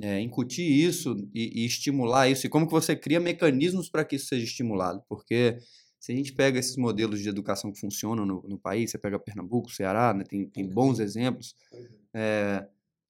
é, 0.00 0.20
incutir 0.20 0.66
isso 0.66 1.16
e, 1.34 1.62
e, 1.62 1.66
estimular 1.66 2.28
isso? 2.28 2.46
E 2.46 2.50
como 2.50 2.66
que 2.66 2.72
você 2.72 2.94
cria 2.94 3.20
mecanismos 3.20 3.88
para 3.88 4.04
que 4.04 4.16
isso 4.16 4.26
seja 4.26 4.44
estimulado? 4.44 5.02
Porque 5.08 5.58
se 5.98 6.12
a 6.12 6.14
gente 6.14 6.32
pega 6.32 6.58
esses 6.58 6.76
modelos 6.76 7.20
de 7.20 7.28
educação 7.28 7.72
que 7.72 7.80
funcionam 7.80 8.26
no, 8.26 8.42
no 8.42 8.58
país, 8.58 8.90
você 8.90 8.98
pega 8.98 9.18
Pernambuco, 9.18 9.70
Ceará, 9.70 10.12
né, 10.14 10.24
tem, 10.24 10.46
tem 10.48 10.68
bons 10.68 11.00
exemplos, 11.00 11.56
é, 12.14 12.66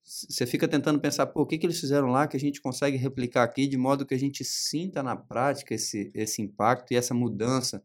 você 0.07 0.47
fica 0.47 0.69
tentando 0.69 1.01
pensar, 1.01 1.27
pô, 1.27 1.43
o 1.43 1.47
que, 1.47 1.59
que 1.59 1.67
eles 1.67 1.81
fizeram 1.81 2.07
lá 2.09 2.29
que 2.29 2.37
a 2.37 2.41
gente 2.41 2.61
consegue 2.61 2.97
replicar 2.97 3.43
aqui 3.43 3.67
de 3.67 3.77
modo 3.77 4.07
que 4.07 4.15
a 4.15 4.19
gente 4.19 4.45
sinta 4.45 5.03
na 5.03 5.17
prática 5.17 5.75
esse, 5.75 6.13
esse 6.15 6.41
impacto 6.41 6.93
e 6.93 6.97
essa 6.97 7.13
mudança. 7.13 7.83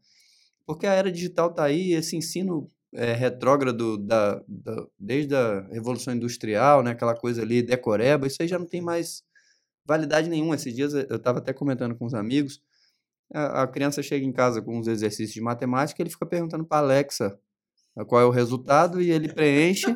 Porque 0.64 0.86
a 0.86 0.92
era 0.92 1.10
digital 1.10 1.50
está 1.50 1.64
aí, 1.64 1.92
esse 1.92 2.16
ensino 2.16 2.68
é, 2.94 3.12
retrógrado 3.14 3.96
da, 3.96 4.42
da, 4.46 4.86
desde 4.98 5.34
a 5.34 5.60
Revolução 5.68 6.14
Industrial, 6.14 6.82
né, 6.82 6.90
aquela 6.90 7.14
coisa 7.14 7.42
ali, 7.42 7.62
decoreba, 7.62 8.26
isso 8.26 8.42
aí 8.42 8.48
já 8.48 8.58
não 8.58 8.66
tem 8.66 8.80
mais 8.80 9.22
validade 9.84 10.28
nenhuma. 10.28 10.54
Esses 10.54 10.74
dias 10.74 10.94
eu 10.94 11.16
estava 11.16 11.38
até 11.38 11.52
comentando 11.52 11.94
com 11.94 12.04
os 12.04 12.14
amigos, 12.14 12.60
a, 13.32 13.62
a, 13.62 13.66
criança 13.66 14.02
chega 14.02 14.24
em 14.24 14.32
casa 14.32 14.60
com 14.60 14.78
uns 14.78 14.86
exercícios 14.86 15.32
de 15.32 15.40
matemática, 15.40 16.02
ele 16.02 16.10
fica 16.10 16.26
perguntando 16.26 16.64
para 16.64 16.78
Alexa 16.78 17.38
qual 18.06 18.20
é 18.20 18.24
o 18.24 18.30
resultado 18.30 19.00
e 19.00 19.10
ele 19.10 19.32
preenche 19.32 19.94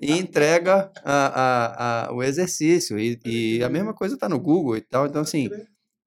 e 0.00 0.12
entrega 0.12 0.90
a, 1.04 1.26
a, 1.26 2.06
a, 2.08 2.12
o 2.12 2.22
exercício. 2.22 2.98
E, 2.98 3.20
e 3.24 3.62
a 3.62 3.68
mesma 3.68 3.94
coisa 3.94 4.14
está 4.14 4.28
no 4.28 4.38
Google 4.38 4.76
e 4.76 4.80
tal. 4.80 5.06
Então, 5.06 5.22
assim, 5.22 5.48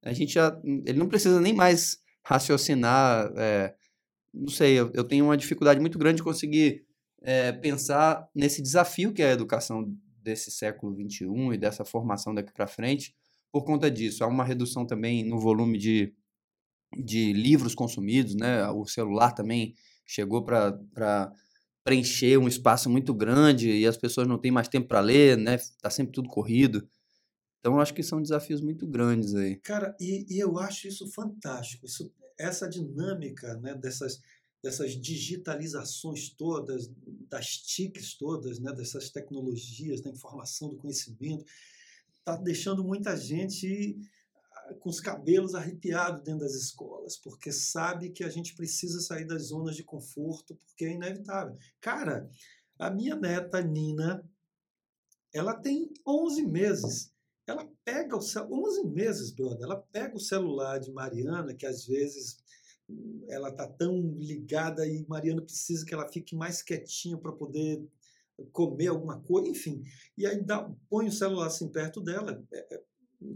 a 0.04 0.12
gente 0.12 0.34
já, 0.34 0.58
ele 0.86 1.00
não 1.00 1.08
precisa 1.08 1.40
nem 1.40 1.54
mais 1.54 1.98
raciocinar... 2.26 3.32
É, 3.38 3.74
não 4.34 4.48
sei, 4.50 4.80
eu, 4.80 4.92
eu 4.94 5.04
tenho 5.04 5.26
uma 5.26 5.38
dificuldade 5.38 5.80
muito 5.80 6.00
grande 6.00 6.18
de 6.18 6.24
conseguir 6.24 6.86
é, 7.22 7.52
pensar 7.52 8.28
nesse 8.34 8.62
desafio 8.62 9.14
que 9.14 9.22
é 9.22 9.30
a 9.30 9.34
educação 9.34 9.96
desse 10.22 10.50
século 10.50 10.96
XXI 10.96 11.54
e 11.54 11.58
dessa 11.58 11.86
formação 11.86 12.34
daqui 12.34 12.52
para 12.52 12.66
frente 12.66 13.14
por 13.52 13.64
conta 13.64 13.92
disso. 13.92 14.24
Há 14.24 14.28
uma 14.28 14.44
redução 14.44 14.86
também 14.86 15.24
no 15.24 15.40
volume 15.40 15.78
de, 15.78 16.14
de 16.98 17.32
livros 17.34 17.76
consumidos, 17.76 18.34
né? 18.34 18.68
O 18.70 18.86
celular 18.86 19.32
também 19.32 19.76
chegou 20.06 20.44
para 20.44 21.32
preencher 21.84 22.38
um 22.38 22.48
espaço 22.48 22.90
muito 22.90 23.14
grande 23.14 23.70
e 23.70 23.86
as 23.86 23.98
pessoas 23.98 24.28
não 24.28 24.40
têm 24.40 24.52
mais 24.52 24.68
tempo 24.68 24.88
para 24.88 25.02
ler, 25.02 25.38
né? 25.38 25.58
Tá 25.82 25.90
sempre 25.90 26.14
tudo 26.14 26.30
corrido. 26.30 26.88
Então, 27.60 27.80
acho 27.80 27.94
que 27.94 28.04
são 28.04 28.22
desafios 28.22 28.60
muito 28.60 28.88
grandes 28.88 29.36
aí. 29.36 29.58
Cara, 29.58 29.96
e, 30.00 30.26
e 30.30 30.40
eu 30.40 30.58
acho 30.58 30.88
isso 30.88 31.08
fantástico. 31.12 31.86
Isso 31.86 32.12
essa 32.38 32.68
dinâmica 32.68 33.56
né, 33.58 33.76
dessas, 33.76 34.22
dessas 34.62 34.92
digitalizações 34.92 36.30
todas, 36.30 36.90
das 37.30 37.58
TICs 37.58 38.16
todas, 38.16 38.60
né, 38.60 38.72
dessas 38.74 39.10
tecnologias 39.10 40.02
da 40.02 40.10
informação, 40.10 40.70
do 40.70 40.78
conhecimento, 40.78 41.46
está 42.20 42.36
deixando 42.36 42.84
muita 42.84 43.16
gente 43.16 43.98
ah, 44.52 44.74
com 44.76 44.90
os 44.90 45.00
cabelos 45.00 45.54
arrepiados 45.56 46.24
dentro 46.24 46.42
das 46.42 46.56
escolas, 46.56 47.18
porque 47.18 47.52
sabe 47.52 48.10
que 48.10 48.24
a 48.24 48.30
gente 48.30 48.56
precisa 48.56 49.02
sair 49.02 49.26
das 49.26 49.44
zonas 49.44 49.76
de 49.76 49.84
conforto, 49.84 50.56
porque 50.56 50.86
é 50.86 50.94
inevitável. 50.94 51.58
Cara, 51.80 52.30
a 52.80 52.90
minha 52.90 53.16
neta 53.16 53.62
Nina, 53.62 54.24
ela 55.34 55.54
tem 55.54 55.92
11 56.06 56.46
meses 56.46 57.13
ela 57.46 57.70
pega 57.84 58.16
o 58.16 58.20
11 58.20 58.88
meses, 58.88 59.32
brother, 59.32 59.64
ela 59.64 59.76
pega 59.92 60.16
o 60.16 60.20
celular 60.20 60.80
de 60.80 60.92
Mariana, 60.92 61.54
que 61.54 61.66
às 61.66 61.86
vezes 61.86 62.38
ela 63.28 63.50
está 63.50 63.68
tão 63.68 64.00
ligada 64.18 64.86
e 64.86 65.06
Mariana 65.08 65.42
precisa 65.42 65.86
que 65.86 65.94
ela 65.94 66.08
fique 66.08 66.36
mais 66.36 66.62
quietinha 66.62 67.18
para 67.18 67.32
poder 67.32 67.84
comer 68.52 68.88
alguma 68.88 69.20
coisa, 69.22 69.48
enfim. 69.48 69.84
E 70.18 70.26
aí 70.26 70.42
dá, 70.42 70.70
põe 70.90 71.08
o 71.08 71.12
celular 71.12 71.48
assim 71.48 71.70
perto 71.70 72.02
dela, 72.02 72.44
é, 72.52 72.76
é, 72.76 72.84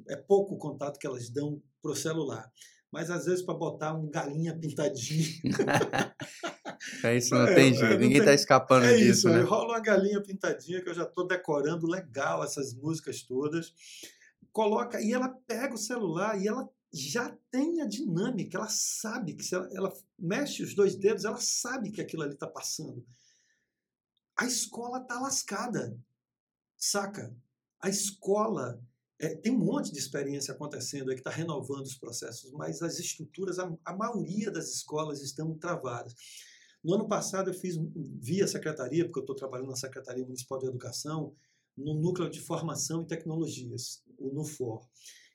é 0.09 0.15
pouco 0.15 0.55
o 0.55 0.57
contato 0.57 0.97
que 0.99 1.07
elas 1.07 1.29
dão 1.29 1.61
para 1.81 1.91
o 1.91 1.95
celular. 1.95 2.51
Mas 2.91 3.09
às 3.09 3.25
vezes 3.25 3.43
para 3.43 3.53
botar 3.53 3.93
um 3.93 4.09
galinha 4.09 4.57
pintadinho. 4.57 5.25
é 7.03 7.17
isso, 7.17 7.33
não 7.33 7.47
é, 7.47 7.55
tem 7.55 7.73
jeito, 7.73 7.99
ninguém 7.99 8.19
está 8.19 8.33
escapando 8.33 8.85
é 8.85 8.95
disso. 8.95 9.27
Isso, 9.27 9.29
né? 9.29 9.41
rola 9.41 9.73
uma 9.73 9.79
galinha 9.79 10.21
pintadinha 10.21 10.81
que 10.81 10.89
eu 10.89 10.93
já 10.93 11.03
estou 11.03 11.27
decorando 11.27 11.87
legal 11.87 12.43
essas 12.43 12.73
músicas 12.73 13.21
todas. 13.21 13.73
Coloca, 14.51 15.01
e 15.01 15.13
ela 15.13 15.29
pega 15.47 15.73
o 15.73 15.77
celular 15.77 16.41
e 16.41 16.47
ela 16.47 16.67
já 16.91 17.35
tem 17.51 17.81
a 17.81 17.85
dinâmica, 17.85 18.57
ela 18.57 18.69
sabe 18.69 19.33
que 19.35 19.43
se 19.43 19.53
ela, 19.53 19.69
ela 19.73 19.93
mexe 20.17 20.63
os 20.63 20.73
dois 20.73 20.95
dedos, 20.95 21.25
ela 21.25 21.39
sabe 21.39 21.91
que 21.91 22.01
aquilo 22.01 22.23
ali 22.23 22.33
está 22.33 22.47
passando. 22.47 23.05
A 24.35 24.45
escola 24.45 24.99
está 24.99 25.19
lascada, 25.19 25.97
saca? 26.77 27.35
A 27.81 27.89
escola 27.89 28.81
é, 29.19 29.35
tem 29.35 29.51
um 29.51 29.57
monte 29.57 29.91
de 29.91 29.97
experiência 29.97 30.53
acontecendo 30.53 31.09
aí 31.09 31.15
que 31.15 31.21
está 31.21 31.31
renovando 31.31 31.85
os 31.85 31.95
processos, 31.95 32.51
mas 32.51 32.81
as 32.81 32.99
estruturas, 32.99 33.57
a, 33.57 33.71
a, 33.83 33.95
maioria 33.95 34.51
das 34.51 34.69
escolas 34.69 35.21
estão 35.21 35.57
travadas. 35.57 36.13
No 36.87 36.93
ano 36.93 37.05
passado 37.05 37.49
eu 37.49 37.53
fiz 37.53 37.75
via 38.21 38.47
secretaria, 38.47 39.03
porque 39.03 39.19
eu 39.19 39.23
estou 39.23 39.35
trabalhando 39.35 39.67
na 39.67 39.75
Secretaria 39.75 40.23
Municipal 40.23 40.57
de 40.57 40.67
Educação, 40.67 41.35
no 41.75 41.93
Núcleo 41.93 42.29
de 42.29 42.39
Formação 42.39 43.01
e 43.01 43.07
Tecnologias, 43.07 44.01
o 44.17 44.33
NUFOR 44.33 44.87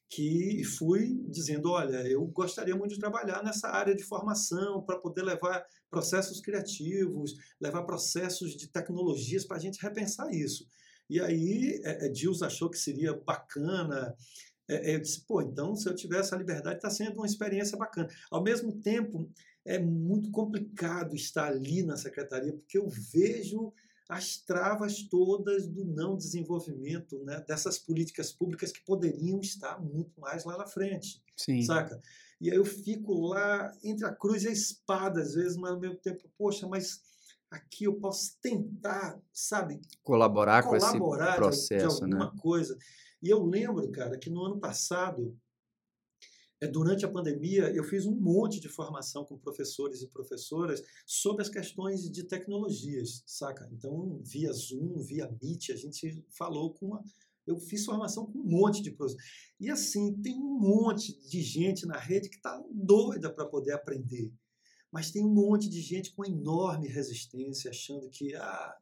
que 0.08 0.62
fui 0.64 1.22
dizendo, 1.30 1.70
olha, 1.70 2.06
eu 2.06 2.22
gostaria 2.26 2.76
muito 2.76 2.92
de 2.92 3.00
trabalhar 3.00 3.42
nessa 3.42 3.68
área 3.68 3.94
de 3.94 4.02
formação 4.02 4.82
para 4.82 4.98
poder 4.98 5.22
levar 5.22 5.64
processos 5.90 6.38
criativos, 6.38 7.34
levar 7.58 7.82
processos 7.84 8.54
de 8.54 8.68
tecnologias 8.68 9.46
para 9.46 9.56
a 9.56 9.60
gente 9.60 9.80
repensar 9.80 10.30
isso. 10.30 10.66
E 11.08 11.18
aí, 11.18 11.80
é, 11.82 12.06
é, 12.06 12.14
Gilles 12.14 12.42
achou 12.42 12.68
que 12.68 12.78
seria 12.78 13.14
bacana. 13.14 14.14
É, 14.68 14.94
eu 14.94 15.00
disse, 15.00 15.24
pô, 15.26 15.40
então 15.40 15.74
se 15.74 15.88
eu 15.88 15.94
tiver 15.94 16.20
essa 16.20 16.36
liberdade, 16.36 16.76
está 16.76 16.90
sendo 16.90 17.16
uma 17.16 17.26
experiência 17.26 17.78
bacana. 17.78 18.08
Ao 18.30 18.42
mesmo 18.42 18.80
tempo, 18.82 19.30
é 19.64 19.78
muito 19.78 20.30
complicado 20.30 21.14
estar 21.14 21.46
ali 21.46 21.82
na 21.82 21.96
secretaria, 21.96 22.52
porque 22.52 22.78
eu 22.78 22.88
vejo 22.88 23.72
as 24.08 24.36
travas 24.36 25.02
todas 25.04 25.66
do 25.66 25.84
não 25.84 26.16
desenvolvimento 26.16 27.22
né, 27.24 27.42
dessas 27.46 27.78
políticas 27.78 28.32
públicas 28.32 28.72
que 28.72 28.84
poderiam 28.84 29.40
estar 29.40 29.80
muito 29.80 30.20
mais 30.20 30.44
lá 30.44 30.58
na 30.58 30.66
frente. 30.66 31.22
Sim. 31.36 31.62
Saca? 31.62 32.00
E 32.40 32.50
aí 32.50 32.56
eu 32.56 32.64
fico 32.64 33.14
lá 33.20 33.72
entre 33.82 34.04
a 34.04 34.12
cruz 34.12 34.42
e 34.42 34.48
a 34.48 34.52
espada, 34.52 35.20
às 35.20 35.34
vezes, 35.34 35.56
mas 35.56 35.70
ao 35.72 35.80
mesmo 35.80 35.96
tempo, 35.96 36.28
poxa, 36.36 36.66
mas 36.66 37.00
aqui 37.50 37.84
eu 37.84 37.94
posso 37.94 38.36
tentar, 38.40 39.20
sabe? 39.32 39.80
Colaborar, 40.02 40.62
colaborar 40.64 41.38
com 41.38 41.48
esse 41.48 41.68
processo, 41.68 42.00
de, 42.00 42.06
de 42.06 42.14
alguma 42.14 42.32
né? 42.32 42.40
coisa. 42.40 42.76
E 43.22 43.30
eu 43.30 43.44
lembro, 43.44 43.90
cara, 43.92 44.18
que 44.18 44.28
no 44.28 44.44
ano 44.44 44.58
passado 44.58 45.38
durante 46.68 47.04
a 47.04 47.10
pandemia, 47.10 47.72
eu 47.74 47.82
fiz 47.82 48.06
um 48.06 48.14
monte 48.14 48.60
de 48.60 48.68
formação 48.68 49.24
com 49.24 49.36
professores 49.38 50.02
e 50.02 50.08
professoras 50.08 50.82
sobre 51.04 51.42
as 51.42 51.48
questões 51.48 52.10
de 52.10 52.24
tecnologias, 52.24 53.22
saca? 53.26 53.68
Então, 53.72 54.20
via 54.24 54.52
Zoom, 54.52 55.00
via 55.00 55.28
Meet, 55.42 55.70
a 55.70 55.76
gente 55.76 56.24
falou 56.30 56.72
com 56.74 56.86
uma. 56.86 57.04
Eu 57.44 57.58
fiz 57.58 57.84
formação 57.84 58.26
com 58.26 58.38
um 58.38 58.44
monte 58.44 58.80
de 58.82 58.92
professores. 58.92 59.26
E 59.58 59.68
assim, 59.68 60.14
tem 60.22 60.36
um 60.36 60.58
monte 60.60 61.18
de 61.28 61.42
gente 61.42 61.84
na 61.86 61.98
rede 61.98 62.28
que 62.28 62.36
está 62.36 62.62
doida 62.70 63.32
para 63.32 63.46
poder 63.46 63.72
aprender. 63.72 64.32
Mas 64.92 65.10
tem 65.10 65.24
um 65.24 65.34
monte 65.34 65.68
de 65.68 65.80
gente 65.80 66.14
com 66.14 66.24
enorme 66.24 66.86
resistência, 66.86 67.70
achando 67.70 68.08
que 68.10 68.34
ah, 68.34 68.76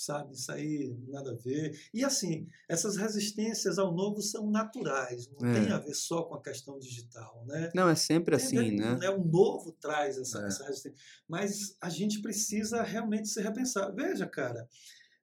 sabe? 0.00 0.32
Isso 0.32 0.50
aí 0.50 0.96
nada 1.08 1.32
a 1.32 1.34
ver. 1.34 1.78
E 1.92 2.02
assim, 2.04 2.46
essas 2.68 2.96
resistências 2.96 3.78
ao 3.78 3.94
novo 3.94 4.22
são 4.22 4.50
naturais, 4.50 5.28
não 5.38 5.50
é. 5.50 5.60
tem 5.60 5.72
a 5.72 5.78
ver 5.78 5.94
só 5.94 6.22
com 6.22 6.34
a 6.34 6.42
questão 6.42 6.78
digital, 6.78 7.44
né? 7.46 7.70
Não, 7.74 7.88
é 7.88 7.94
sempre 7.94 8.36
tem 8.36 8.46
assim, 8.46 8.76
né? 8.76 8.96
né? 8.96 9.10
O 9.10 9.22
novo 9.22 9.72
traz 9.72 10.16
essa, 10.16 10.42
é. 10.42 10.46
essa, 10.46 10.64
resistência. 10.64 10.98
Mas 11.28 11.76
a 11.80 11.90
gente 11.90 12.22
precisa 12.22 12.82
realmente 12.82 13.28
se 13.28 13.42
repensar. 13.42 13.92
Veja, 13.94 14.26
cara, 14.26 14.66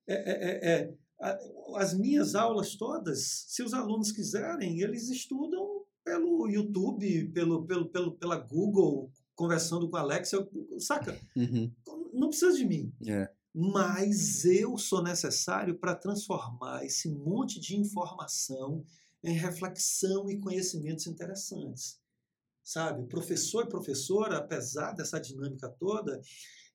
é, 0.08 0.14
é, 0.14 0.68
é, 0.68 0.80
é 0.82 1.40
as 1.76 1.98
minhas 1.98 2.36
aulas 2.36 2.76
todas, 2.76 3.46
se 3.48 3.64
os 3.64 3.74
alunos 3.74 4.12
quiserem, 4.12 4.82
eles 4.82 5.10
estudam 5.10 5.84
pelo 6.04 6.48
YouTube, 6.48 7.30
pelo, 7.30 7.66
pelo, 7.66 7.90
pelo, 7.90 8.12
pela 8.16 8.38
Google, 8.38 9.12
conversando 9.36 9.90
com 9.90 9.98
a 9.98 10.02
Alexa, 10.02 10.48
saca? 10.78 11.20
Uhum. 11.36 11.72
Não 12.14 12.30
precisa 12.30 12.56
de 12.56 12.66
mim. 12.66 12.94
É 13.08 13.37
mas 13.54 14.46
eu 14.46 14.78
sou 14.78 15.02
necessário 15.02 15.78
para 15.78 15.96
transformar 15.96 16.86
esse 16.86 17.10
monte 17.10 17.60
de 17.60 17.76
informação 17.76 18.86
em 19.24 19.34
reflexão 19.34 20.30
e 20.30 20.40
conhecimentos 20.40 21.08
interessantes. 21.08 22.00
Sabe, 22.64 23.08
professor 23.08 23.66
e 23.66 23.70
professora, 23.70 24.38
apesar 24.38 24.92
dessa 24.92 25.20
dinâmica 25.20 25.70
toda, 25.80 26.22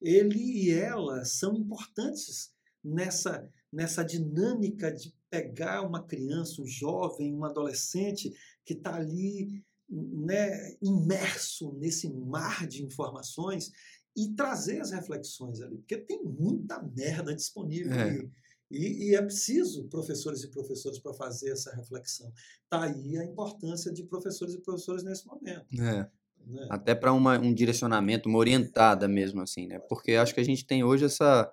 ele 0.01 0.39
e 0.39 0.71
ela 0.71 1.25
são 1.25 1.55
importantes 1.55 2.51
nessa 2.83 3.49
nessa 3.73 4.05
dinâmica 4.05 4.93
de 4.93 5.15
pegar 5.31 5.81
uma 5.81 6.03
criança, 6.03 6.61
um 6.61 6.67
jovem, 6.67 7.35
um 7.35 7.45
adolescente 7.45 8.31
que 8.67 8.75
está 8.75 8.97
ali 8.97 9.65
né, 9.89 10.77
imerso 10.83 11.73
nesse 11.79 12.13
mar 12.13 12.67
de 12.67 12.85
informações 12.85 13.73
e 14.17 14.35
trazer 14.35 14.81
as 14.81 14.91
reflexões 14.91 15.61
ali, 15.61 15.79
porque 15.79 15.97
tem 15.97 16.23
muita 16.23 16.83
merda 16.83 17.35
disponível 17.35 17.93
é. 17.93 18.03
aí. 18.03 18.31
E, 18.71 19.11
e, 19.11 19.15
é 19.15 19.21
preciso 19.21 19.87
professores 19.89 20.43
e 20.43 20.49
professoras 20.49 20.99
para 20.99 21.13
fazer 21.13 21.51
essa 21.51 21.75
reflexão. 21.75 22.33
Está 22.65 22.85
aí 22.85 23.19
a 23.19 23.25
importância 23.25 23.93
de 23.93 24.03
professores 24.03 24.55
e 24.55 24.61
professoras 24.63 25.05
nesse 25.05 25.27
momento. 25.27 25.67
É. 25.79 26.09
Né? 26.47 26.67
Até 26.71 26.95
para 26.95 27.13
um 27.13 27.55
direcionamento, 27.55 28.29
uma 28.29 28.39
orientada 28.39 29.07
mesmo 29.07 29.43
assim, 29.43 29.67
né? 29.67 29.79
Porque 29.79 30.13
acho 30.13 30.35
que 30.35 30.41
a 30.41 30.45
gente 30.45 30.67
tem 30.67 30.83
hoje 30.83 31.05
essa, 31.05 31.53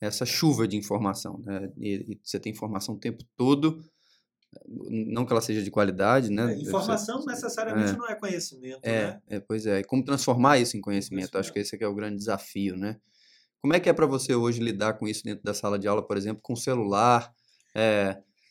essa 0.00 0.26
chuva 0.26 0.66
de 0.66 0.76
informação, 0.76 1.38
né? 1.38 1.72
E, 1.78 2.12
e 2.12 2.20
você 2.22 2.38
tem 2.38 2.52
informação 2.52 2.96
o 2.96 3.00
tempo 3.00 3.24
todo, 3.36 3.82
não 4.66 5.24
que 5.24 5.32
ela 5.32 5.40
seja 5.40 5.62
de 5.62 5.70
qualidade, 5.70 6.30
né? 6.30 6.52
É, 6.52 6.56
informação 6.56 7.20
ser... 7.20 7.30
necessariamente 7.30 7.90
é. 7.90 7.96
não 7.96 8.08
é 8.08 8.14
conhecimento, 8.14 8.80
é, 8.82 9.06
né? 9.06 9.22
É, 9.28 9.40
pois 9.40 9.66
é. 9.66 9.80
E 9.80 9.84
como 9.84 10.04
transformar 10.04 10.58
isso 10.58 10.76
em 10.76 10.80
conhecimento? 10.80 11.36
Acho 11.38 11.52
que 11.52 11.58
esse 11.58 11.82
é 11.82 11.88
o 11.88 11.94
grande 11.94 12.16
desafio, 12.16 12.76
né? 12.76 12.96
Como 13.60 13.74
é 13.74 13.80
que 13.80 13.88
é 13.88 13.92
para 13.92 14.06
você 14.06 14.34
hoje 14.34 14.60
lidar 14.60 14.94
com 14.94 15.08
isso 15.08 15.24
dentro 15.24 15.42
da 15.42 15.54
sala 15.54 15.78
de 15.78 15.88
aula, 15.88 16.06
por 16.06 16.16
exemplo, 16.16 16.40
com 16.42 16.52
o 16.52 16.56
celular? 16.56 17.32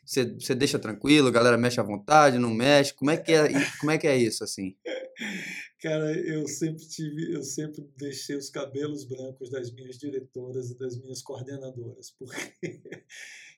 Você, 0.05 0.23
você 0.35 0.53
deixa 0.53 0.77
tranquilo, 0.77 1.27
a 1.27 1.31
galera 1.31 1.57
mexe 1.57 1.79
à 1.79 1.83
vontade, 1.83 2.37
não 2.37 2.53
mexe? 2.53 2.93
Como 2.93 3.09
é 3.09 3.17
que 3.17 3.31
é, 3.33 3.47
como 3.79 3.91
é, 3.91 3.97
que 3.97 4.05
é 4.05 4.15
isso, 4.15 4.43
assim? 4.43 4.75
Cara, 5.81 6.11
eu 6.13 6.47
sempre 6.47 6.85
tive, 6.87 7.33
eu 7.33 7.43
sempre 7.43 7.87
deixei 7.97 8.35
os 8.35 8.49
cabelos 8.49 9.03
brancos 9.05 9.49
das 9.49 9.71
minhas 9.71 9.97
diretoras 9.97 10.69
e 10.69 10.77
das 10.77 10.97
minhas 10.99 11.21
coordenadoras, 11.21 12.11
porque 12.11 12.35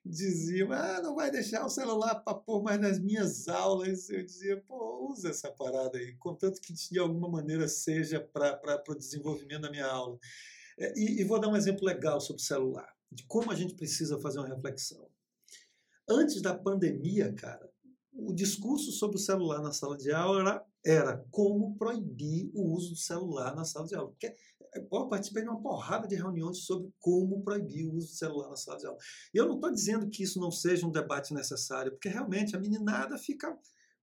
diziam, 0.06 0.72
ah, 0.72 1.02
não 1.02 1.16
vai 1.16 1.32
deixar 1.32 1.66
o 1.66 1.70
celular 1.70 2.16
para 2.16 2.38
pôr 2.38 2.64
mais 2.64 2.80
nas 2.80 3.00
minhas 3.00 3.48
aulas. 3.48 4.10
Eu 4.10 4.26
dizia, 4.26 4.58
pô, 4.68 5.10
usa 5.12 5.30
essa 5.30 5.52
parada 5.52 5.98
aí, 5.98 6.16
contanto 6.16 6.62
que 6.62 6.74
de 6.74 7.00
alguma 7.00 7.30
maneira 7.30 7.68
seja 7.68 8.20
para 8.20 8.84
o 8.88 8.96
desenvolvimento 8.96 9.62
da 9.62 9.72
minha 9.72 9.86
aula. 9.86 10.18
É, 10.80 10.94
e, 10.98 11.22
e 11.22 11.24
vou 11.24 11.40
dar 11.40 11.50
um 11.50 11.56
exemplo 11.56 11.86
legal 11.86 12.22
sobre 12.22 12.42
o 12.42 12.46
celular, 12.46 12.94
de 13.12 13.24
como 13.24 13.52
a 13.52 13.56
gente 13.56 13.74
precisa 13.74 14.20
fazer 14.20 14.40
uma 14.40 14.48
reflexão. 14.48 15.10
Antes 16.10 16.42
da 16.42 16.58
pandemia, 16.58 17.34
cara, 17.34 17.70
o 18.14 18.34
discurso 18.34 18.92
sobre 18.92 19.18
o 19.18 19.20
celular 19.20 19.62
na 19.62 19.74
sala 19.74 19.98
de 19.98 20.12
aula 20.12 20.40
era, 20.40 20.66
era 20.86 21.26
como 21.30 21.76
proibir 21.78 22.50
o 22.54 22.74
uso 22.74 22.92
do 22.92 22.96
celular 22.96 23.56
na 23.56 23.66
sala 23.66 23.86
de 23.86 23.96
aula. 23.96 24.10
Porque 24.10 24.34
eu 24.74 25.08
participei 25.08 25.44
de 25.44 25.50
uma 25.50 25.62
porrada 25.62 26.08
de 26.08 26.16
reuniões 26.16 26.60
sobre 26.60 26.90
como 27.00 27.44
proibir 27.44 27.86
o 27.86 27.94
uso 27.94 28.08
do 28.08 28.14
celular 28.14 28.50
na 28.50 28.56
sala 28.56 28.78
de 28.78 28.88
aula. 28.88 28.98
E 29.34 29.38
eu 29.38 29.48
não 29.48 29.56
estou 29.56 29.72
dizendo 29.72 30.10
que 30.10 30.24
isso 30.24 30.40
não 30.40 30.52
seja 30.52 30.88
um 30.88 30.92
debate 30.92 31.34
necessário, 31.34 31.92
porque 31.92 32.10
realmente 32.10 32.56
a 32.56 32.60
meninada 32.60 33.18
fica 33.18 33.58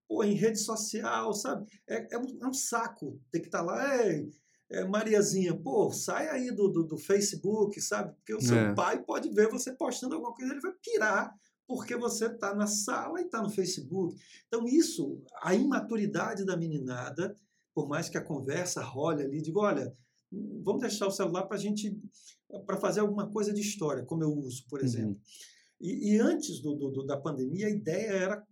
pô, 0.07 0.23
em 0.23 0.35
rede 0.35 0.59
social, 0.59 1.33
sabe? 1.33 1.67
É, 1.88 2.14
é, 2.14 2.19
um, 2.19 2.38
é 2.43 2.47
um, 2.47 2.53
saco 2.53 3.21
ter 3.31 3.40
que 3.40 3.47
estar 3.47 3.61
tá 3.61 3.64
lá, 3.64 4.07
Ei, 4.07 4.31
é, 4.71 4.85
Mariazinha, 4.85 5.57
pô, 5.57 5.90
sai 5.90 6.29
aí 6.29 6.51
do, 6.51 6.69
do, 6.69 6.85
do, 6.85 6.99
Facebook, 6.99 7.81
sabe? 7.81 8.14
Porque 8.17 8.35
o 8.35 8.40
seu 8.40 8.57
é. 8.57 8.75
pai 8.75 9.03
pode 9.03 9.31
ver 9.31 9.49
você 9.49 9.73
postando 9.73 10.14
alguma 10.14 10.35
coisa, 10.35 10.53
ele 10.53 10.61
vai 10.61 10.73
pirar 10.83 11.35
porque 11.66 11.96
você 11.96 12.27
está 12.27 12.55
na 12.55 12.66
sala 12.66 13.20
e 13.20 13.24
está 13.24 13.42
no 13.42 13.50
Facebook. 13.50 14.16
Então, 14.46 14.66
isso, 14.66 15.22
a 15.42 15.55
imaturidade 15.55 16.44
da 16.44 16.57
meninada, 16.57 17.38
por 17.74 17.88
mais 17.88 18.09
que 18.09 18.18
a 18.18 18.24
conversa 18.24 18.83
role 18.83 19.22
ali, 19.22 19.40
digo, 19.40 19.61
olha, 19.61 19.96
vamos 20.62 20.83
deixar 20.83 21.07
o 21.07 21.11
celular 21.11 21.44
para 21.44 21.57
a 21.57 21.61
gente 21.61 21.98
para 22.66 22.77
fazer 22.77 23.00
alguma 23.00 23.31
coisa 23.31 23.53
de 23.53 23.61
história, 23.61 24.05
como 24.05 24.22
eu 24.22 24.33
uso, 24.33 24.64
por 24.68 24.81
uhum. 24.81 24.85
exemplo. 24.85 25.11
Uhum. 25.11 25.20
E, 25.81 26.14
e, 26.14 26.20
antes 26.20 26.61
do, 26.61 26.74
do, 26.74 27.05
da 27.05 27.16
pandemia, 27.16 27.66
a 27.66 27.70
ideia 27.70 28.11
era 28.11 28.46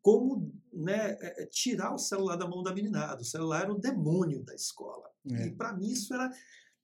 como 0.00 0.52
né, 0.72 1.16
é, 1.20 1.42
é, 1.42 1.46
tirar 1.46 1.94
o 1.94 1.98
celular 1.98 2.36
da 2.36 2.48
mão 2.48 2.62
da 2.62 2.74
meninada. 2.74 3.22
O 3.22 3.24
celular 3.24 3.62
era 3.62 3.72
o 3.72 3.78
demônio 3.78 4.42
da 4.42 4.54
escola. 4.54 5.08
É. 5.30 5.46
E 5.46 5.50
para 5.52 5.72
mim 5.72 5.88
isso 5.88 6.12
era 6.12 6.30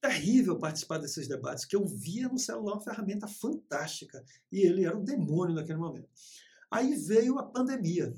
terrível 0.00 0.58
participar 0.58 0.98
desses 0.98 1.26
debates, 1.26 1.64
que 1.64 1.76
eu 1.76 1.84
via 1.86 2.28
no 2.28 2.38
celular 2.38 2.74
uma 2.74 2.82
ferramenta 2.82 3.26
fantástica 3.26 4.24
e 4.50 4.60
ele 4.60 4.84
era 4.84 4.96
o 4.96 5.04
demônio 5.04 5.54
naquele 5.54 5.78
momento. 5.78 6.08
Aí 6.70 6.94
veio 6.94 7.38
a 7.38 7.42
pandemia. 7.42 8.14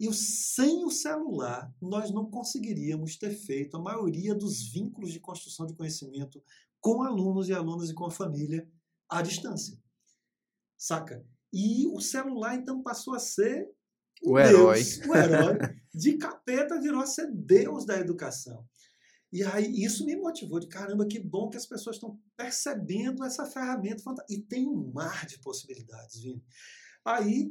E 0.00 0.12
sem 0.12 0.84
o 0.84 0.90
celular, 0.90 1.72
nós 1.80 2.10
não 2.10 2.28
conseguiríamos 2.28 3.16
ter 3.16 3.30
feito 3.30 3.76
a 3.76 3.80
maioria 3.80 4.34
dos 4.34 4.62
vínculos 4.62 5.12
de 5.12 5.20
construção 5.20 5.66
de 5.66 5.74
conhecimento 5.74 6.42
com 6.80 7.02
alunos 7.02 7.48
e 7.48 7.52
alunas 7.52 7.90
e 7.90 7.94
com 7.94 8.06
a 8.06 8.10
família 8.10 8.68
à 9.08 9.22
distância. 9.22 9.78
Saca? 10.76 11.24
E 11.52 11.86
o 11.86 12.00
celular, 12.00 12.56
então, 12.56 12.82
passou 12.82 13.14
a 13.14 13.20
ser 13.20 13.70
o, 14.22 14.32
o 14.32 14.38
herói. 14.38 14.82
Deus, 14.82 15.06
o 15.06 15.14
herói. 15.14 15.58
De 15.94 16.16
capeta 16.16 16.80
virou 16.80 17.00
a 17.00 17.06
ser 17.06 17.30
Deus 17.30 17.84
da 17.84 17.98
educação. 17.98 18.66
E 19.32 19.42
aí 19.42 19.82
isso 19.82 20.04
me 20.04 20.14
motivou 20.14 20.60
de 20.60 20.66
caramba, 20.66 21.06
que 21.06 21.18
bom 21.18 21.48
que 21.48 21.56
as 21.56 21.64
pessoas 21.64 21.96
estão 21.96 22.20
percebendo 22.36 23.24
essa 23.24 23.46
ferramenta 23.46 24.02
fantástica. 24.02 24.38
E 24.38 24.42
tem 24.44 24.68
um 24.68 24.92
mar 24.92 25.24
de 25.26 25.38
possibilidades, 25.38 26.20
Vini. 26.20 26.44
Aí 27.04 27.50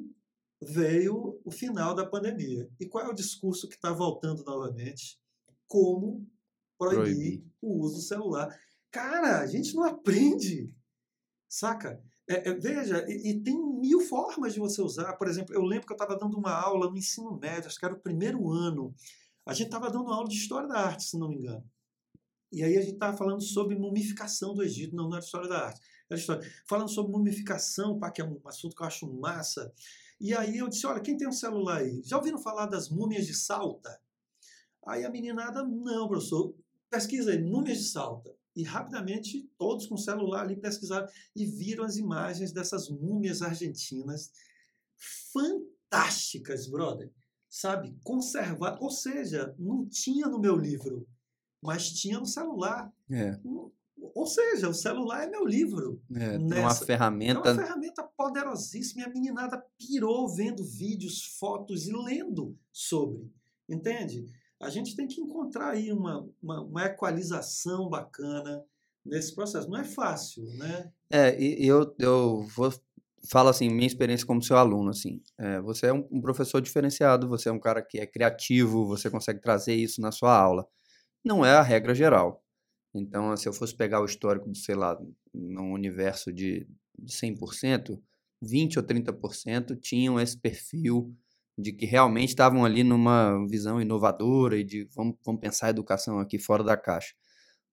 veio 0.61 1.41
o 1.43 1.49
final 1.49 1.95
da 1.95 2.05
pandemia. 2.05 2.69
E 2.79 2.85
qual 2.85 3.05
é 3.05 3.09
o 3.09 3.15
discurso 3.15 3.67
que 3.67 3.75
está 3.75 3.91
voltando 3.91 4.43
novamente? 4.43 5.19
Como 5.67 6.29
proibir, 6.77 7.03
proibir, 7.03 7.45
o 7.59 7.79
uso 7.79 7.95
do 7.95 8.01
celular. 8.01 8.55
Cara, 8.91 9.39
a 9.39 9.47
gente 9.47 9.73
não 9.73 9.83
aprende, 9.83 10.71
saca? 11.49 11.99
É, 12.29 12.49
é, 12.49 12.53
veja, 12.53 13.03
e, 13.07 13.31
e, 13.31 13.41
tem 13.41 13.59
mil 13.79 14.01
formas 14.01 14.53
de 14.53 14.59
você 14.59 14.81
usar. 14.81 15.13
Por 15.13 15.27
exemplo, 15.27 15.55
eu 15.55 15.63
lembro 15.63 15.87
que 15.87 15.93
eu 15.93 15.97
estava 15.97 16.17
dando 16.17 16.37
uma 16.37 16.53
aula 16.53 16.89
no 16.89 16.97
ensino 16.97 17.37
médio, 17.37 17.67
acho 17.67 17.79
que 17.79 17.85
era 17.85 17.93
o 17.93 17.99
primeiro 17.99 18.49
ano. 18.51 18.93
A 19.45 19.53
gente 19.53 19.67
estava 19.67 19.89
dando 19.89 20.11
aula 20.11 20.27
de 20.27 20.35
História 20.35 20.67
da 20.67 20.79
Arte, 20.79 21.03
se 21.03 21.17
não 21.17 21.29
me 21.29 21.37
engano. 21.37 21.63
E 22.51 22.63
aí 22.63 22.77
a 22.77 22.81
gente 22.81 22.93
estava 22.93 23.17
falando 23.17 23.41
sobre 23.41 23.75
mumificação 23.75 24.53
do 24.53 24.63
Egito, 24.63 24.95
não, 24.95 25.05
não 25.05 25.15
era 25.15 25.25
História 25.25 25.47
da 25.47 25.65
Arte. 25.67 25.81
Era 26.09 26.19
história. 26.19 26.51
Falando 26.67 26.89
sobre 26.89 27.11
mumificação, 27.11 27.97
pá, 27.97 28.11
que 28.11 28.21
é 28.21 28.25
um 28.25 28.39
assunto 28.45 28.75
que 28.75 28.83
eu 28.83 28.87
acho 28.87 29.11
massa. 29.11 29.73
E 30.19 30.35
aí 30.35 30.57
eu 30.57 30.67
disse, 30.67 30.85
olha, 30.85 30.99
quem 30.99 31.15
tem 31.15 31.27
um 31.27 31.31
celular 31.31 31.79
aí? 31.79 32.01
Já 32.03 32.17
ouviram 32.17 32.37
falar 32.37 32.65
das 32.65 32.89
múmias 32.89 33.25
de 33.25 33.33
Salta? 33.33 33.99
Aí 34.85 35.05
a 35.05 35.09
meninada, 35.09 35.63
não, 35.63 36.07
professor, 36.07 36.53
pesquisa 36.89 37.31
aí, 37.31 37.41
múmias 37.41 37.77
de 37.77 37.85
Salta. 37.85 38.35
E 38.53 38.63
rapidamente 38.63 39.49
todos 39.57 39.87
com 39.87 39.95
o 39.95 39.97
celular 39.97 40.41
ali 40.41 40.57
pesquisaram 40.57 41.07
e 41.33 41.45
viram 41.45 41.85
as 41.85 41.95
imagens 41.95 42.51
dessas 42.51 42.89
múmias 42.89 43.41
argentinas 43.41 44.31
fantásticas, 45.31 46.67
brother. 46.67 47.09
Sabe? 47.51 47.93
Conservar. 48.01 48.77
Ou 48.81 48.89
seja, 48.89 49.53
não 49.59 49.85
tinha 49.85 50.25
no 50.27 50.39
meu 50.39 50.55
livro, 50.55 51.05
mas 51.61 51.91
tinha 51.91 52.17
no 52.17 52.25
celular. 52.25 52.89
É. 53.11 53.37
Ou 54.15 54.25
seja, 54.25 54.69
o 54.69 54.73
celular 54.73 55.25
é 55.25 55.29
meu 55.29 55.45
livro. 55.45 56.01
É, 56.15 56.37
nessa. 56.37 56.61
uma 56.61 56.75
ferramenta. 56.75 57.49
É 57.49 57.51
uma 57.51 57.61
ferramenta 57.61 58.03
poderosíssima. 58.17 59.01
E 59.01 59.05
a 59.05 59.09
meninada 59.09 59.61
pirou 59.77 60.29
vendo 60.33 60.63
vídeos, 60.63 61.25
fotos 61.37 61.87
e 61.87 61.91
lendo 61.91 62.57
sobre. 62.71 63.29
Entende? 63.67 64.25
A 64.61 64.69
gente 64.69 64.95
tem 64.95 65.05
que 65.05 65.19
encontrar 65.19 65.71
aí 65.71 65.91
uma, 65.91 66.25
uma, 66.41 66.61
uma 66.61 66.85
equalização 66.85 67.89
bacana 67.89 68.63
nesse 69.05 69.35
processo. 69.35 69.69
Não 69.69 69.77
é 69.77 69.83
fácil, 69.83 70.45
né? 70.55 70.89
É, 71.09 71.37
e 71.37 71.67
eu, 71.67 71.93
eu 71.99 72.43
vou 72.55 72.71
falo 73.29 73.49
assim, 73.49 73.69
minha 73.69 73.87
experiência 73.87 74.25
como 74.25 74.41
seu 74.41 74.57
aluno, 74.57 74.89
assim, 74.89 75.21
é, 75.37 75.59
você 75.61 75.87
é 75.87 75.93
um, 75.93 76.07
um, 76.11 76.21
professor 76.21 76.61
diferenciado, 76.61 77.27
você 77.27 77.49
é 77.49 77.51
um 77.51 77.59
cara 77.59 77.81
que 77.81 77.99
é 77.99 78.05
criativo, 78.05 78.85
você 78.85 79.09
consegue 79.09 79.41
trazer 79.41 79.75
isso 79.75 80.01
na 80.01 80.11
sua 80.11 80.35
aula. 80.37 80.67
Não 81.23 81.45
é 81.45 81.51
a 81.53 81.61
regra 81.61 81.93
geral. 81.95 82.43
Então, 82.93 83.35
se 83.37 83.47
eu 83.47 83.53
fosse 83.53 83.75
pegar 83.75 84.01
o 84.01 84.05
histórico, 84.05 84.53
sei 84.55 84.75
lá, 84.75 84.97
num 85.33 85.71
universo 85.73 86.31
de, 86.33 86.67
de 86.97 87.13
100%, 87.13 87.99
20 88.41 88.79
ou 88.79 88.85
30% 88.85 89.79
tinham 89.79 90.19
esse 90.19 90.37
perfil 90.37 91.15
de 91.57 91.71
que 91.71 91.85
realmente 91.85 92.29
estavam 92.29 92.65
ali 92.65 92.83
numa 92.83 93.45
visão 93.47 93.81
inovadora 93.81 94.57
e 94.57 94.63
de 94.63 94.85
vamos, 94.95 95.15
vamos 95.23 95.41
pensar 95.41 95.67
a 95.67 95.69
educação 95.69 96.19
aqui 96.19 96.39
fora 96.39 96.63
da 96.63 96.75
caixa. 96.75 97.13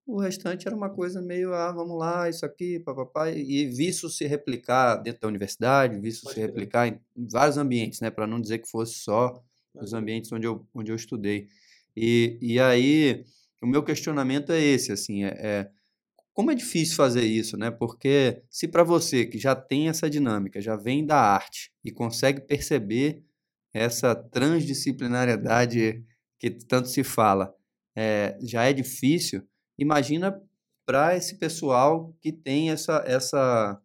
O 0.08 0.18
restante 0.18 0.66
era 0.66 0.74
uma 0.74 0.88
coisa 0.88 1.20
meio, 1.20 1.52
ah, 1.52 1.70
vamos 1.70 1.98
lá, 1.98 2.30
isso 2.30 2.46
aqui, 2.46 2.80
papapá, 2.80 3.30
e 3.30 3.66
vi 3.66 3.88
isso 3.88 4.08
se 4.08 4.26
replicar 4.26 4.96
dentro 4.96 5.20
da 5.20 5.28
universidade, 5.28 6.00
vi 6.00 6.08
isso 6.08 6.22
Pode 6.22 6.34
se 6.34 6.40
replicar 6.40 6.88
em 6.88 6.98
vários 7.14 7.58
ambientes, 7.58 8.00
né, 8.00 8.10
para 8.10 8.26
não 8.26 8.40
dizer 8.40 8.60
que 8.60 8.70
fosse 8.70 8.94
só 8.94 9.38
os 9.74 9.92
ambientes 9.92 10.32
onde 10.32 10.46
eu, 10.46 10.66
onde 10.74 10.90
eu 10.90 10.96
estudei. 10.96 11.46
E, 11.94 12.38
e 12.40 12.58
aí, 12.58 13.22
o 13.62 13.66
meu 13.66 13.82
questionamento 13.82 14.50
é 14.50 14.58
esse, 14.58 14.90
assim, 14.92 15.24
é, 15.24 15.28
é 15.28 15.70
como 16.32 16.50
é 16.50 16.54
difícil 16.54 16.96
fazer 16.96 17.24
isso, 17.24 17.58
né? 17.58 17.70
Porque 17.70 18.42
se 18.48 18.68
para 18.68 18.84
você 18.84 19.26
que 19.26 19.36
já 19.38 19.56
tem 19.56 19.88
essa 19.88 20.08
dinâmica, 20.08 20.60
já 20.60 20.76
vem 20.76 21.04
da 21.04 21.20
arte 21.20 21.70
e 21.84 21.90
consegue 21.90 22.40
perceber 22.40 23.24
essa 23.74 24.14
transdisciplinariedade 24.14 26.02
que 26.38 26.48
tanto 26.50 26.88
se 26.88 27.04
fala, 27.04 27.52
é, 27.94 28.38
já 28.40 28.64
é 28.64 28.72
difícil, 28.72 29.42
imagina 29.78 30.40
para 30.86 31.16
esse 31.16 31.36
pessoal 31.38 32.14
que 32.20 32.32
tem 32.32 32.70
essa 32.70 33.02
essa 33.06 33.80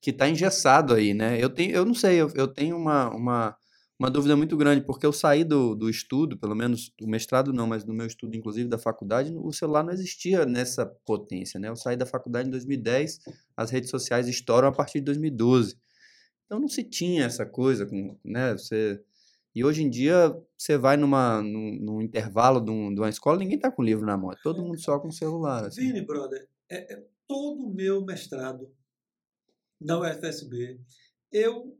que 0.00 0.10
está 0.10 0.28
engessado 0.28 0.94
aí, 0.94 1.14
né? 1.14 1.42
Eu 1.42 1.50
tenho, 1.50 1.72
eu 1.72 1.84
não 1.84 1.94
sei, 1.94 2.16
eu, 2.20 2.30
eu 2.34 2.48
tenho 2.48 2.76
uma, 2.76 3.10
uma 3.10 3.56
uma 3.98 4.10
dúvida 4.10 4.36
muito 4.36 4.56
grande, 4.56 4.84
porque 4.84 5.06
eu 5.06 5.12
saí 5.12 5.42
do, 5.42 5.74
do 5.74 5.88
estudo, 5.88 6.36
pelo 6.36 6.54
menos 6.54 6.92
do 6.98 7.08
mestrado 7.08 7.52
não, 7.52 7.66
mas 7.66 7.84
no 7.84 7.94
meu 7.94 8.06
estudo, 8.06 8.36
inclusive, 8.36 8.68
da 8.68 8.78
faculdade, 8.78 9.34
o 9.34 9.52
celular 9.52 9.82
não 9.82 9.92
existia 9.92 10.44
nessa 10.44 10.84
potência, 10.84 11.58
né? 11.58 11.68
Eu 11.68 11.76
saí 11.76 11.96
da 11.96 12.04
faculdade 12.04 12.48
em 12.48 12.50
2010, 12.50 13.20
as 13.56 13.70
redes 13.70 13.88
sociais 13.90 14.28
estouram 14.28 14.68
a 14.68 14.72
partir 14.72 14.98
de 14.98 15.06
2012. 15.06 15.78
Então 16.44 16.60
não 16.60 16.68
se 16.68 16.84
tinha 16.84 17.24
essa 17.24 17.46
coisa, 17.46 17.86
com, 17.86 18.18
né? 18.24 18.52
Você... 18.52 19.00
E 19.56 19.64
hoje 19.64 19.82
em 19.82 19.88
dia, 19.88 20.38
você 20.54 20.76
vai 20.76 20.98
numa, 20.98 21.40
num, 21.40 21.78
num 21.80 22.02
intervalo 22.02 22.60
de, 22.60 22.70
um, 22.70 22.94
de, 22.94 23.00
uma 23.00 23.08
escola, 23.08 23.38
ninguém 23.38 23.56
está 23.56 23.72
com 23.72 23.82
livro 23.82 24.04
na 24.04 24.14
mão, 24.14 24.30
é 24.30 24.36
todo 24.42 24.62
mundo 24.62 24.78
só 24.78 25.00
com 25.00 25.10
celular. 25.10 25.64
Assim. 25.64 25.80
Vini, 25.80 26.04
brother, 26.04 26.46
é, 26.68 26.92
é 26.92 27.06
todo 27.26 27.64
o 27.64 27.74
meu 27.74 28.04
mestrado 28.04 28.70
da 29.80 29.98
UFSB, 29.98 30.78
eu 31.32 31.74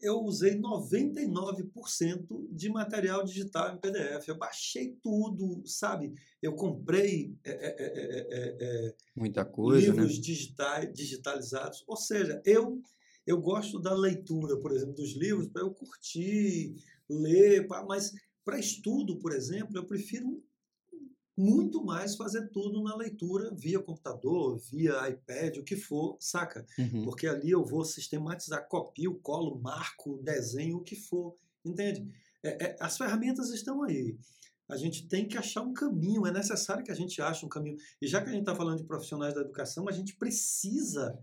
eu 0.00 0.20
usei 0.22 0.58
99% 0.58 2.48
de 2.50 2.68
material 2.70 3.22
digital 3.22 3.72
em 3.72 3.78
PDF. 3.78 4.26
Eu 4.26 4.36
baixei 4.36 4.98
tudo, 5.00 5.62
sabe? 5.64 6.12
Eu 6.42 6.56
comprei 6.56 7.36
é, 7.44 7.52
é, 7.52 8.88
é, 8.88 8.94
muita 9.14 9.44
coisa, 9.44 9.86
livros 9.86 10.16
né? 10.16 10.20
digitais, 10.20 10.92
digitalizados. 10.92 11.84
Ou 11.86 11.96
seja, 11.96 12.42
eu 12.44 12.82
eu 13.26 13.40
gosto 13.40 13.80
da 13.80 13.94
leitura, 13.94 14.58
por 14.58 14.72
exemplo, 14.72 14.94
dos 14.94 15.16
livros 15.16 15.48
para 15.48 15.62
eu 15.62 15.70
curtir, 15.70 16.74
ler, 17.08 17.66
mas 17.86 18.12
para 18.44 18.58
estudo, 18.58 19.18
por 19.18 19.32
exemplo, 19.32 19.76
eu 19.76 19.86
prefiro 19.86 20.42
muito 21.36 21.82
mais 21.84 22.14
fazer 22.14 22.48
tudo 22.50 22.82
na 22.82 22.94
leitura 22.94 23.54
via 23.54 23.80
computador, 23.80 24.58
via 24.70 25.08
iPad, 25.08 25.56
o 25.56 25.64
que 25.64 25.76
for, 25.76 26.16
saca? 26.20 26.66
Uhum. 26.78 27.04
Porque 27.04 27.26
ali 27.26 27.50
eu 27.50 27.64
vou 27.64 27.84
sistematizar, 27.84 28.68
copio, 28.68 29.14
colo, 29.20 29.58
marco, 29.58 30.20
desenho, 30.22 30.76
o 30.76 30.82
que 30.82 30.94
for, 30.94 31.34
entende? 31.64 32.06
É, 32.42 32.66
é, 32.66 32.76
as 32.80 32.98
ferramentas 32.98 33.50
estão 33.50 33.82
aí. 33.82 34.16
A 34.68 34.76
gente 34.76 35.06
tem 35.08 35.26
que 35.26 35.36
achar 35.36 35.62
um 35.62 35.72
caminho, 35.72 36.26
é 36.26 36.32
necessário 36.32 36.84
que 36.84 36.92
a 36.92 36.94
gente 36.94 37.20
ache 37.20 37.44
um 37.44 37.48
caminho. 37.48 37.76
E 38.00 38.06
já 38.06 38.22
que 38.22 38.28
a 38.28 38.32
gente 38.32 38.42
está 38.42 38.54
falando 38.54 38.78
de 38.78 38.86
profissionais 38.86 39.34
da 39.34 39.40
educação, 39.40 39.88
a 39.88 39.92
gente 39.92 40.16
precisa 40.16 41.18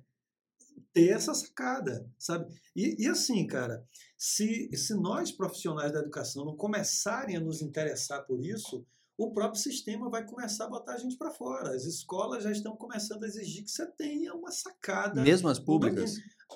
ter 0.94 1.10
essa 1.10 1.34
sacada, 1.34 2.08
sabe? 2.18 2.52
E, 2.76 3.04
e, 3.04 3.08
assim, 3.08 3.46
cara, 3.48 3.84
se, 4.18 4.70
se 4.74 4.94
nós 4.94 5.32
profissionais 5.32 5.92
da 5.92 6.00
educação 6.00 6.46
não 6.46 6.56
começarem 6.56 7.36
a 7.36 7.40
nos 7.40 7.62
interessar 7.62 8.26
por 8.26 8.44
isso, 8.44 8.86
o 9.18 9.34
próprio 9.34 9.62
sistema 9.62 10.10
vai 10.10 10.26
começar 10.26 10.66
a 10.66 10.70
botar 10.70 10.94
a 10.94 10.98
gente 10.98 11.18
para 11.18 11.30
fora. 11.30 11.76
As 11.76 11.84
escolas 11.84 12.44
já 12.44 12.52
estão 12.52 12.76
começando 12.78 13.24
a 13.24 13.28
exigir 13.28 13.64
que 13.64 13.72
você 13.72 13.86
tenha 13.86 14.34
uma 14.34 14.50
sacada. 14.50 15.22
Mesmo 15.22 15.50
as 15.50 15.60
públicas? 15.60 16.16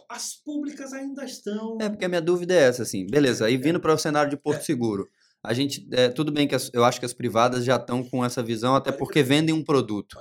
As 0.10 0.34
públicas 0.36 0.94
ainda 0.94 1.26
estão. 1.26 1.78
É, 1.82 1.90
porque 1.90 2.06
a 2.06 2.10
minha 2.10 2.22
dúvida 2.22 2.54
é 2.54 2.60
essa, 2.60 2.84
assim. 2.84 3.06
Beleza, 3.06 3.46
aí 3.46 3.58
vindo 3.58 3.82
para 3.82 3.94
o 3.94 3.98
cenário 3.98 4.30
de 4.30 4.38
Porto 4.38 4.62
é. 4.62 4.64
Seguro. 4.64 5.10
A 5.44 5.54
gente, 5.54 5.86
é, 5.92 6.08
tudo 6.08 6.32
bem 6.32 6.48
que 6.48 6.56
as, 6.56 6.72
eu 6.74 6.86
acho 6.86 7.02
que 7.02 7.06
as 7.06 7.14
privadas 7.14 7.66
já 7.66 7.76
estão 7.76 8.02
com 8.02 8.24
essa 8.24 8.42
visão, 8.42 8.76
até 8.76 8.94
porque 8.94 9.22
vendem 9.22 9.54
um 9.54 9.64
produto. 9.64 10.18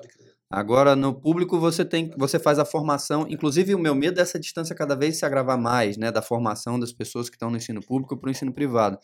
Agora, 0.53 0.95
no 0.95 1.15
público, 1.15 1.59
você 1.59 1.85
tem 1.85 2.11
você 2.17 2.39
faz 2.39 2.59
a 2.59 2.65
formação. 2.65 3.27
Inclusive, 3.29 3.75
o 3.75 3.79
meu 3.79 3.95
medo 3.95 4.19
é 4.21 4.23
essa 4.23 4.39
distância 4.39 4.75
cada 4.77 4.95
vez 4.95 5.17
se 5.19 5.25
agravar 5.25 5.59
mais, 5.59 5.97
né? 5.97 6.13
Da 6.13 6.21
formação 6.23 6.79
das 6.79 6.93
pessoas 6.93 7.31
que 7.31 7.37
estão 7.37 7.51
no 7.51 7.57
ensino 7.57 7.81
público 7.81 8.17
para 8.17 8.29
o 8.29 8.31
ensino 8.31 8.53
privado 8.53 8.99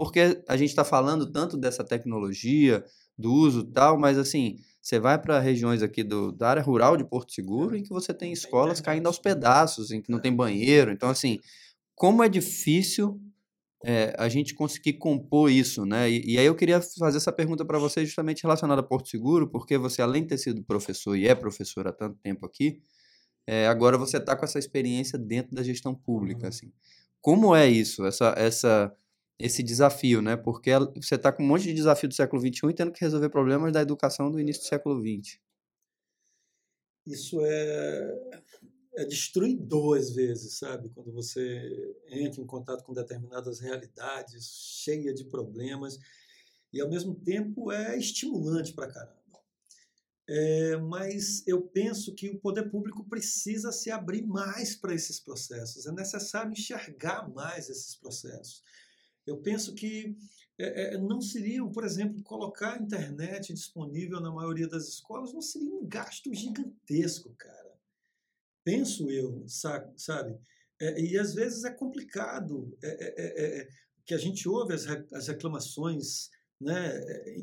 porque 0.00 0.42
a 0.48 0.56
gente 0.56 0.70
está 0.70 0.82
falando 0.82 1.30
tanto 1.30 1.58
dessa 1.58 1.84
tecnologia, 1.84 2.82
do 3.18 3.30
uso 3.34 3.62
tal, 3.62 3.98
mas 3.98 4.16
assim, 4.16 4.56
você 4.80 4.98
vai 4.98 5.20
para 5.20 5.38
regiões 5.38 5.82
aqui 5.82 6.02
do, 6.02 6.32
da 6.32 6.48
área 6.48 6.62
rural 6.62 6.96
de 6.96 7.04
Porto 7.04 7.34
Seguro 7.34 7.76
em 7.76 7.82
que 7.82 7.90
você 7.90 8.14
tem 8.14 8.32
escolas 8.32 8.80
caindo 8.80 9.06
aos 9.06 9.18
pedaços, 9.18 9.90
em 9.90 10.00
que 10.00 10.10
não 10.10 10.18
tem 10.18 10.34
banheiro. 10.34 10.90
Então, 10.90 11.10
assim, 11.10 11.38
como 11.94 12.22
é 12.24 12.30
difícil 12.30 13.20
é, 13.84 14.14
a 14.18 14.28
gente 14.28 14.54
conseguir 14.54 14.94
compor 14.94 15.50
isso, 15.50 15.86
né? 15.86 16.10
E, 16.10 16.34
e 16.34 16.38
aí 16.38 16.46
eu 16.46 16.54
queria 16.54 16.80
fazer 16.80 17.16
essa 17.16 17.32
pergunta 17.32 17.64
para 17.64 17.78
você 17.78 18.04
justamente 18.04 18.42
relacionada 18.42 18.80
a 18.80 18.84
Porto 18.84 19.08
Seguro, 19.08 19.48
porque 19.48 19.78
você, 19.78 20.02
além 20.02 20.22
de 20.22 20.28
ter 20.28 20.38
sido 20.38 20.62
professor 20.62 21.16
e 21.16 21.26
é 21.26 21.34
professor 21.34 21.86
há 21.88 21.92
tanto 21.92 22.18
tempo 22.22 22.44
aqui, 22.44 22.80
é, 23.46 23.66
agora 23.66 23.96
você 23.96 24.18
está 24.18 24.36
com 24.36 24.44
essa 24.44 24.58
experiência 24.58 25.18
dentro 25.18 25.54
da 25.54 25.62
gestão 25.62 25.94
pública, 25.94 26.42
uhum. 26.42 26.48
assim. 26.48 26.72
Como 27.22 27.54
é 27.54 27.68
isso, 27.68 28.04
essa, 28.06 28.34
essa, 28.36 28.94
esse 29.38 29.62
desafio, 29.62 30.20
né? 30.22 30.36
Porque 30.36 30.70
você 30.96 31.14
está 31.14 31.32
com 31.32 31.42
um 31.42 31.46
monte 31.46 31.64
de 31.64 31.74
desafio 31.74 32.08
do 32.08 32.14
século 32.14 32.40
XXI 32.40 32.68
e 32.70 32.74
tendo 32.74 32.92
que 32.92 33.00
resolver 33.00 33.30
problemas 33.30 33.72
da 33.72 33.80
educação 33.80 34.30
do 34.30 34.38
início 34.38 34.62
do 34.62 34.68
século 34.68 35.00
XX. 35.00 35.38
Isso 37.06 37.40
é 37.42 38.30
é 38.94 39.04
destruidor 39.04 39.98
às 39.98 40.10
vezes, 40.10 40.54
sabe? 40.54 40.88
Quando 40.90 41.12
você 41.12 41.94
entra 42.08 42.40
em 42.40 42.46
contato 42.46 42.84
com 42.84 42.92
determinadas 42.92 43.60
realidades, 43.60 44.80
cheia 44.82 45.14
de 45.14 45.24
problemas, 45.24 45.98
e 46.72 46.80
ao 46.80 46.88
mesmo 46.88 47.14
tempo 47.14 47.70
é 47.70 47.96
estimulante 47.96 48.72
para 48.72 48.92
caramba. 48.92 49.20
É, 50.28 50.76
mas 50.76 51.42
eu 51.46 51.60
penso 51.60 52.14
que 52.14 52.30
o 52.30 52.38
poder 52.38 52.70
público 52.70 53.04
precisa 53.04 53.72
se 53.72 53.90
abrir 53.90 54.24
mais 54.24 54.76
para 54.76 54.94
esses 54.94 55.18
processos, 55.18 55.86
é 55.86 55.92
necessário 55.92 56.52
enxergar 56.52 57.28
mais 57.28 57.68
esses 57.68 57.96
processos. 57.96 58.62
Eu 59.26 59.38
penso 59.38 59.74
que 59.74 60.16
é, 60.56 60.94
é, 60.94 60.98
não 60.98 61.20
seria, 61.20 61.64
por 61.64 61.84
exemplo, 61.84 62.22
colocar 62.22 62.74
a 62.74 62.82
internet 62.82 63.52
disponível 63.52 64.20
na 64.20 64.30
maioria 64.30 64.68
das 64.68 64.86
escolas, 64.86 65.32
não 65.32 65.42
seria 65.42 65.74
um 65.74 65.86
gasto 65.86 66.32
gigantesco, 66.32 67.34
cara 67.36 67.69
penso 68.64 69.10
eu, 69.10 69.44
sabe? 69.46 70.38
É, 70.80 71.00
e 71.00 71.18
às 71.18 71.34
vezes 71.34 71.64
é 71.64 71.70
complicado, 71.70 72.76
é 72.82 72.88
é, 72.88 73.14
é, 73.18 73.60
é, 73.60 73.68
que 74.06 74.14
a 74.14 74.18
gente 74.18 74.48
ouve 74.48 74.72
as, 74.72 74.86
as 75.12 75.28
reclamações 75.28 76.30
né, 76.60 77.00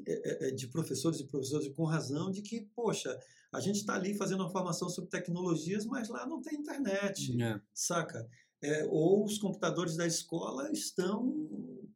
é, 0.08 0.52
de 0.52 0.68
professores 0.68 1.20
e 1.20 1.28
professores 1.28 1.68
com 1.70 1.86
razão 1.86 2.32
de 2.32 2.42
que, 2.42 2.68
poxa, 2.76 3.18
a 3.54 3.60
gente 3.60 3.78
está 3.78 3.96
ali 3.96 4.16
fazendo 4.16 4.42
uma 4.42 4.52
formação 4.52 4.90
sobre 4.90 5.10
tecnologias, 5.10 5.86
mas 5.86 6.10
lá 6.10 6.26
não 6.26 6.42
tem 6.42 6.60
internet, 6.60 7.36
saca? 7.74 8.28
ou 8.90 9.24
os 9.24 9.38
computadores 9.38 9.96
da 9.96 10.08
escola 10.08 10.72
estão 10.72 11.48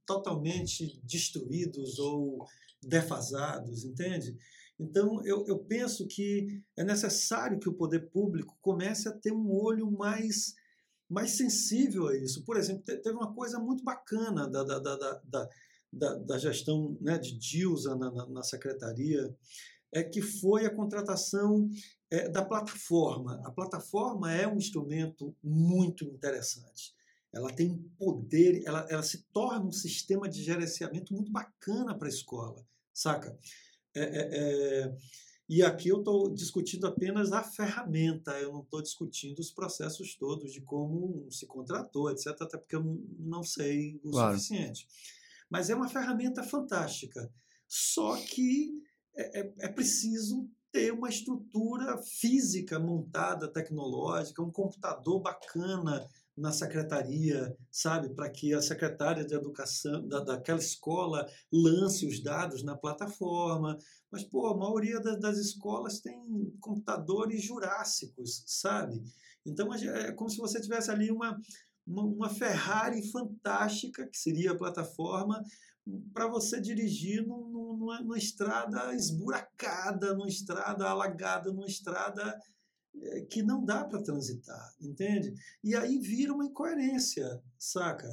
totalmente 0.06 1.00
destruídos 1.04 1.98
ou 1.98 2.46
defasados, 2.82 3.84
entende? 3.84 4.38
Então, 4.82 5.24
eu, 5.24 5.46
eu 5.48 5.60
penso 5.60 6.08
que 6.08 6.60
é 6.76 6.84
necessário 6.84 7.60
que 7.60 7.70
o 7.70 7.74
poder 7.74 8.10
público 8.10 8.58
comece 8.62 9.08
a 9.08 9.12
ter 9.12 9.32
um 9.32 9.52
olho 9.52 9.92
mais, 9.92 10.56
mais 11.08 11.32
sensível 11.32 12.08
a 12.08 12.18
isso. 12.18 12.44
Por 12.44 12.58
exemplo, 12.58 12.84
teve 12.84 13.12
uma 13.12 13.32
coisa 13.32 13.60
muito 13.60 13.84
bacana 13.84 14.50
da, 14.50 14.64
da, 14.64 14.80
da, 14.80 15.22
da, 15.94 16.16
da, 16.16 16.38
gestão 16.40 16.98
né, 17.00 17.20
de 17.20 17.38
Dilsa 17.38 17.96
na, 17.96 18.12
na, 18.12 18.26
na, 18.26 18.44
secretaria, 18.44 19.36
é 19.94 20.04
que 20.04 20.20
foi 20.20 20.66
a 20.66 20.74
contratação 20.74 21.70
é, 22.10 22.28
da 22.28 22.44
plataforma. 22.44 23.40
A 23.46 23.52
plataforma 23.52 24.34
é 24.34 24.48
um 24.48 24.58
instrumento 24.58 25.36
muito 25.44 26.06
interessante. 26.06 26.96
Ela 27.32 27.54
tem 27.54 27.78
poder, 28.00 28.64
ela, 28.66 28.88
ela 28.90 29.04
se 29.04 29.28
torna 29.32 29.66
um 29.66 29.72
sistema 29.72 30.28
de 30.28 30.42
gerenciamento 30.42 31.14
muito 31.14 31.32
bacana 31.32 31.96
para 31.96 32.08
a 32.08 32.10
escola, 32.10 32.66
saca? 32.92 33.38
É, 33.96 34.02
é, 34.02 34.84
é, 34.84 34.98
e 35.50 35.62
aqui 35.62 35.90
eu 35.90 36.00
estou 36.00 36.34
discutindo 36.34 36.88
apenas 36.88 37.34
a 37.34 37.44
ferramenta, 37.44 38.32
eu 38.40 38.54
não 38.54 38.62
estou 38.62 38.82
discutindo 38.82 39.40
os 39.40 39.52
processos 39.52 40.16
todos 40.16 40.54
de 40.54 40.62
como 40.62 41.30
se 41.30 41.46
contratou, 41.46 42.10
etc., 42.10 42.28
até 42.42 42.58
porque 42.58 42.76
eu 42.76 43.04
não 43.20 43.44
sei 43.44 44.00
o 44.04 44.12
claro. 44.12 44.38
suficiente. 44.38 44.88
Mas 45.50 45.70
é 45.70 45.76
uma 45.76 45.90
ferramenta 45.90 46.42
fantástica. 46.42 47.30
Só 47.68 48.16
que 48.16 48.72
é, 49.14 49.42
é, 49.42 49.54
é 49.60 49.68
preciso 49.68 50.50
ter 50.72 50.94
uma 50.94 51.10
estrutura 51.10 51.98
física 51.98 52.80
montada, 52.80 53.52
tecnológica, 53.52 54.42
um 54.42 54.52
computador 54.52 55.22
bacana, 55.22 56.08
na 56.42 56.52
secretaria, 56.52 57.56
sabe, 57.70 58.10
para 58.10 58.30
que 58.30 58.52
a 58.52 58.62
secretária 58.62 59.24
de 59.24 59.36
educação 59.36 60.08
da, 60.08 60.20
daquela 60.22 60.60
escola 60.60 61.26
lance 61.54 62.08
os 62.08 62.22
dados 62.22 62.64
na 62.64 62.76
plataforma. 62.76 63.78
Mas, 64.12 64.24
pô, 64.24 64.48
a 64.48 64.58
maioria 64.58 65.00
das, 65.00 65.20
das 65.20 65.38
escolas 65.38 66.02
tem 66.02 66.18
computadores 66.60 67.44
jurássicos, 67.44 68.44
sabe? 68.48 69.04
Então 69.46 69.72
é 69.74 70.12
como 70.14 70.30
se 70.30 70.38
você 70.38 70.60
tivesse 70.60 70.90
ali 70.90 71.12
uma, 71.12 71.40
uma, 71.86 72.04
uma 72.04 72.30
Ferrari 72.30 73.08
fantástica, 73.12 74.08
que 74.08 74.18
seria 74.18 74.52
a 74.52 74.58
plataforma, 74.58 75.44
para 76.12 76.28
você 76.28 76.60
dirigir 76.60 77.26
numa, 77.26 78.02
numa 78.02 78.18
estrada 78.18 78.96
esburacada, 78.96 80.14
numa 80.14 80.28
estrada 80.28 80.88
alagada, 80.88 81.52
numa 81.52 81.68
estrada 81.68 82.36
que 83.30 83.42
não 83.42 83.64
dá 83.64 83.84
para 83.84 84.04
transitar, 84.04 84.74
entende? 84.80 85.34
E 85.64 85.76
aí 85.76 85.98
vira 86.00 86.34
uma 86.34 86.46
incoerência, 86.46 87.42
saca? 87.58 88.08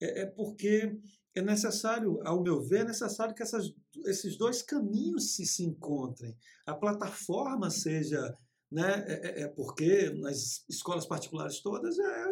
É, 0.00 0.22
é, 0.22 0.26
porque 0.26 0.98
é 1.34 1.42
necessário, 1.42 2.20
ao 2.24 2.42
meu 2.42 2.60
ver, 2.60 2.80
é 2.80 2.84
necessário 2.84 3.34
que 3.34 3.42
essas, 3.42 3.72
esses 4.06 4.36
dois 4.36 4.62
caminhos 4.62 5.34
se, 5.34 5.46
se 5.46 5.64
encontrem. 5.64 6.36
A 6.66 6.74
plataforma 6.74 7.70
seja, 7.70 8.36
né? 8.70 9.04
É, 9.06 9.12
é, 9.12 9.42
é 9.42 9.48
porque 9.48 10.10
nas 10.10 10.64
escolas 10.68 11.06
particulares 11.06 11.60
todas 11.60 11.98
é 11.98 12.24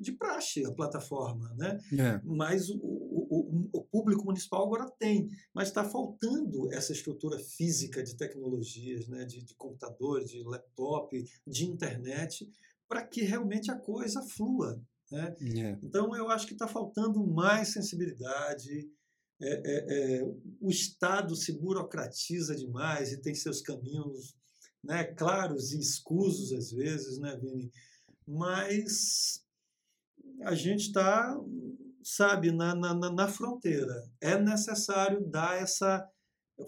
de 0.00 0.12
praxe 0.12 0.64
a 0.64 0.72
plataforma, 0.72 1.52
né? 1.56 1.78
É. 1.98 2.20
Mas 2.24 2.70
o, 2.70 2.78
o, 3.10 3.68
o, 3.72 3.82
público 3.84 4.24
municipal 4.24 4.64
agora 4.64 4.88
tem, 4.98 5.28
mas 5.52 5.68
está 5.68 5.84
faltando 5.84 6.72
essa 6.72 6.92
estrutura 6.92 7.38
física 7.38 8.02
de 8.02 8.16
tecnologias, 8.16 9.08
né? 9.08 9.24
de, 9.24 9.42
de 9.42 9.54
computador, 9.54 10.24
de 10.24 10.42
laptop, 10.44 11.24
de 11.46 11.66
internet, 11.66 12.50
para 12.88 13.04
que 13.06 13.22
realmente 13.22 13.70
a 13.70 13.76
coisa 13.76 14.22
flua. 14.22 14.80
Né? 15.10 15.34
É. 15.40 15.78
Então 15.82 16.14
eu 16.14 16.28
acho 16.30 16.46
que 16.46 16.52
está 16.52 16.68
faltando 16.68 17.26
mais 17.26 17.72
sensibilidade. 17.72 18.88
É, 19.42 19.48
é, 19.48 20.18
é, 20.18 20.34
o 20.60 20.70
Estado 20.70 21.34
se 21.34 21.52
burocratiza 21.52 22.54
demais 22.54 23.10
e 23.10 23.20
tem 23.20 23.34
seus 23.34 23.60
caminhos 23.60 24.36
né, 24.84 25.04
claros 25.04 25.72
e 25.72 25.78
escusos 25.78 26.52
às 26.52 26.70
vezes, 26.70 27.18
né, 27.18 27.36
Vini? 27.36 27.72
Mas 28.26 29.44
a 30.42 30.54
gente 30.54 30.86
está, 30.86 31.38
sabe, 32.02 32.50
na, 32.50 32.74
na, 32.74 32.94
na 32.94 33.28
fronteira. 33.28 34.08
É 34.20 34.38
necessário 34.38 35.24
dar 35.26 35.60
essa, 35.60 36.08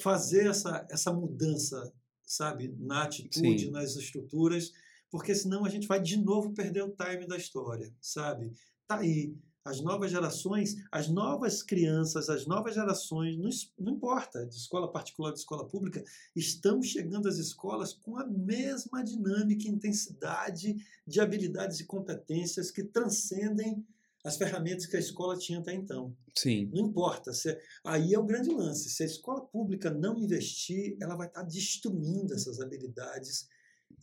fazer 0.00 0.46
essa, 0.46 0.86
essa 0.90 1.12
mudança, 1.12 1.92
sabe, 2.24 2.74
na 2.78 3.04
atitude, 3.04 3.66
Sim. 3.66 3.70
nas 3.70 3.96
estruturas, 3.96 4.72
porque 5.10 5.34
senão 5.34 5.64
a 5.64 5.68
gente 5.68 5.86
vai 5.86 6.00
de 6.00 6.16
novo 6.16 6.52
perder 6.54 6.82
o 6.82 6.94
time 6.96 7.26
da 7.26 7.36
história, 7.36 7.92
sabe? 8.00 8.52
Tá 8.86 8.98
aí. 8.98 9.34
As 9.64 9.80
novas 9.80 10.10
gerações, 10.10 10.74
as 10.90 11.08
novas 11.08 11.62
crianças, 11.62 12.28
as 12.28 12.46
novas 12.46 12.74
gerações, 12.74 13.38
não, 13.38 13.48
não 13.78 13.92
importa, 13.92 14.44
de 14.44 14.56
escola 14.56 14.90
particular, 14.90 15.32
de 15.32 15.38
escola 15.38 15.68
pública, 15.68 16.02
estão 16.34 16.82
chegando 16.82 17.28
às 17.28 17.36
escolas 17.36 17.92
com 17.92 18.18
a 18.18 18.26
mesma 18.26 19.04
dinâmica 19.04 19.68
e 19.68 19.70
intensidade 19.70 20.74
de 21.06 21.20
habilidades 21.20 21.78
e 21.78 21.86
competências 21.86 22.72
que 22.72 22.82
transcendem 22.82 23.86
as 24.24 24.36
ferramentas 24.36 24.86
que 24.86 24.96
a 24.96 25.00
escola 25.00 25.36
tinha 25.36 25.58
até 25.58 25.74
então. 25.74 26.16
Sim. 26.36 26.70
Não 26.72 26.86
importa. 26.86 27.32
Se, 27.32 27.58
aí 27.84 28.14
é 28.14 28.18
o 28.18 28.24
grande 28.24 28.50
lance. 28.50 28.88
Se 28.88 29.02
a 29.02 29.06
escola 29.06 29.44
pública 29.44 29.90
não 29.90 30.16
investir, 30.18 30.96
ela 31.00 31.16
vai 31.16 31.26
estar 31.26 31.42
destruindo 31.42 32.32
essas 32.32 32.60
habilidades 32.60 33.48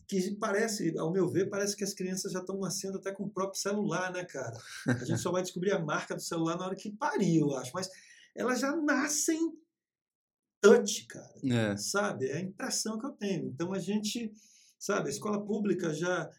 que 0.06 0.34
parece, 0.36 0.96
ao 0.98 1.12
meu 1.12 1.28
ver, 1.28 1.48
parece 1.48 1.76
que 1.76 1.84
as 1.84 1.94
crianças 1.94 2.32
já 2.32 2.40
estão 2.40 2.58
nascendo 2.58 2.98
até 2.98 3.12
com 3.12 3.24
o 3.24 3.30
próprio 3.30 3.60
celular, 3.60 4.12
né, 4.12 4.24
cara? 4.24 4.56
A 4.86 5.04
gente 5.04 5.20
só 5.20 5.30
vai 5.30 5.42
descobrir 5.42 5.72
a 5.72 5.78
marca 5.78 6.14
do 6.14 6.20
celular 6.20 6.56
na 6.56 6.66
hora 6.66 6.76
que 6.76 6.90
parir, 6.90 7.38
eu 7.38 7.56
acho. 7.56 7.70
Mas 7.72 7.88
elas 8.34 8.60
já 8.60 8.74
nascem 8.76 9.56
touch, 10.60 11.06
cara. 11.06 11.34
É. 11.44 11.76
Sabe? 11.76 12.26
É 12.26 12.36
a 12.36 12.40
impressão 12.40 12.98
que 12.98 13.06
eu 13.06 13.12
tenho. 13.12 13.46
Então 13.46 13.72
a 13.72 13.78
gente, 13.78 14.32
sabe, 14.78 15.08
a 15.08 15.12
escola 15.12 15.44
pública 15.44 15.94
já, 15.94 16.30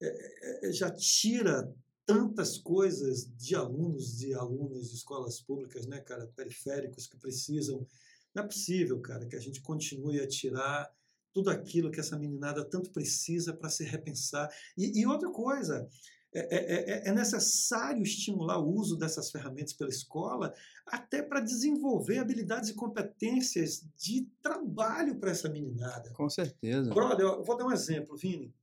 é, 0.00 0.68
é, 0.68 0.72
já 0.72 0.90
tira 0.90 1.72
tantas 2.08 2.56
coisas 2.56 3.30
de 3.36 3.54
alunos, 3.54 4.16
de 4.16 4.32
alunas 4.32 4.88
de 4.88 4.96
escolas 4.96 5.42
públicas, 5.42 5.86
né, 5.86 6.00
cara, 6.00 6.26
periféricos 6.34 7.06
que 7.06 7.18
precisam. 7.18 7.86
Não 8.34 8.44
é 8.44 8.46
possível, 8.46 8.98
cara, 9.00 9.26
que 9.26 9.36
a 9.36 9.40
gente 9.40 9.60
continue 9.60 10.18
a 10.18 10.26
tirar 10.26 10.90
tudo 11.34 11.50
aquilo 11.50 11.90
que 11.90 12.00
essa 12.00 12.18
meninada 12.18 12.64
tanto 12.64 12.90
precisa 12.92 13.52
para 13.52 13.68
se 13.68 13.84
repensar. 13.84 14.50
E, 14.74 14.98
e 14.98 15.06
outra 15.06 15.30
coisa, 15.30 15.86
é, 16.32 16.40
é, 16.40 16.92
é, 16.92 17.08
é, 17.08 17.12
necessário 17.12 18.02
estimular 18.02 18.58
o 18.58 18.74
uso 18.74 18.96
dessas 18.96 19.30
ferramentas 19.30 19.74
pela 19.74 19.90
escola, 19.90 20.54
até 20.86 21.22
para 21.22 21.40
desenvolver 21.40 22.20
habilidades 22.20 22.70
e 22.70 22.74
competências 22.74 23.86
de 23.98 24.26
trabalho 24.42 25.14
para 25.16 25.30
essa 25.30 25.50
meninada. 25.50 26.10
Com 26.14 26.30
certeza. 26.30 26.88
Brother, 26.94 27.26
eu 27.26 27.44
vou 27.44 27.54
dar 27.54 27.66
um 27.66 27.72
exemplo, 27.72 28.16
Vini. 28.16 28.54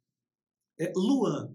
É, 0.80 0.92
Luan. 0.96 1.54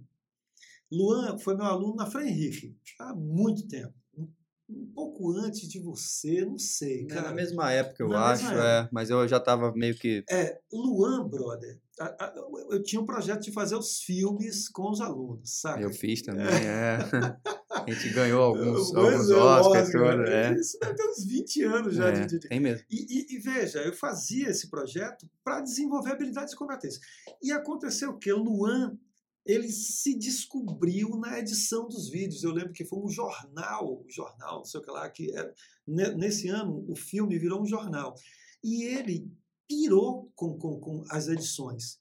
Luan 0.91 1.39
foi 1.39 1.57
meu 1.57 1.67
aluno 1.67 1.95
na 1.97 2.07
Frei 2.07 2.29
Henrique 2.29 2.77
há 2.99 3.15
muito 3.15 3.67
tempo. 3.69 3.95
um 4.69 4.87
pouco 4.95 5.33
antes 5.33 5.69
de 5.69 5.81
você, 5.81 6.45
não 6.45 6.57
sei, 6.59 7.05
cara. 7.07 7.21
É 7.21 7.25
na 7.25 7.35
mesma 7.35 7.73
época, 7.73 8.03
eu 8.05 8.09
Na 8.11 8.31
acho, 8.31 8.45
mesma 8.45 8.65
é, 8.65 8.89
mas 8.93 9.11
eu 9.11 9.27
já 9.27 9.39
estava 9.39 9.73
meio 9.75 9.97
que. 9.97 10.23
É, 10.31 10.61
Luan, 10.73 11.29
brother, 11.29 11.81
eu 12.71 12.81
tinha 12.83 13.01
um 13.01 13.07
projeto 13.07 13.43
de 13.43 13.53
fazer 13.53 13.75
os 13.77 14.01
filmes 14.01 14.69
com 14.69 14.89
os 14.91 15.01
alunos, 15.01 15.61
saca? 15.61 15.81
Eu 15.81 15.91
fiz 15.93 16.23
também, 16.23 16.47
é. 16.47 16.99
A 17.71 17.91
gente 17.91 18.11
ganhou 18.11 18.43
alguns, 18.43 18.93
Pois 18.93 19.13
alguns 19.13 19.31
é, 19.31 19.35
Oscars, 19.37 19.87
Oscar, 19.89 20.17
tudo, 20.17 20.23
é. 20.31 20.55
Isso 20.55 20.79
deve 20.81 20.95
ter 20.95 21.09
uns 21.09 21.25
20 21.25 21.63
anos 21.65 21.95
já 21.95 22.09
É, 22.09 22.27
de, 22.27 22.39
de- 22.39 22.49
Tem 22.49 22.61
mesmo. 22.61 22.85
E, 22.91 22.97
e- 22.97 23.37
e 23.37 23.39
veja, 23.39 23.79
eu 23.81 23.93
fazia 23.93 24.49
esse 24.51 24.69
projeto 24.69 25.29
para 25.43 25.61
desenvolver 25.61 26.11
habilidades 26.13 26.53
e 26.53 26.57
competências. 26.57 27.01
E 27.43 27.51
aconteceu 27.53 28.11
o 28.11 28.19
quê? 28.19 28.33
Luan, 28.33 28.97
ele 29.45 29.69
se 29.69 30.17
descobriu 30.19 31.17
na 31.17 31.39
edição 31.39 31.89
dos 31.89 32.11
vídeos. 32.11 32.43
Eu 32.43 32.53
lembro 32.53 32.73
que 32.73 32.85
foi 32.85 32.99
um 32.99 33.09
jornal, 33.09 34.05
um 34.05 34.11
jornal, 34.11 34.59
não 34.59 34.65
sei 34.65 34.81
o 34.81 34.83
que 34.83 34.91
lá, 34.91 35.09
que 35.09 35.31
era- 35.33 35.55
ne- 35.87 36.15
nesse 36.15 36.49
ano 36.49 36.85
o 36.89 36.95
filme 36.95 37.39
virou 37.39 37.63
um 37.63 37.67
jornal. 37.67 38.15
E 38.63 38.85
ele 38.85 39.31
pirou 39.69 40.31
com, 40.35 40.59
com, 40.59 40.79
com 40.81 41.05
as 41.11 41.29
edições. 41.29 41.99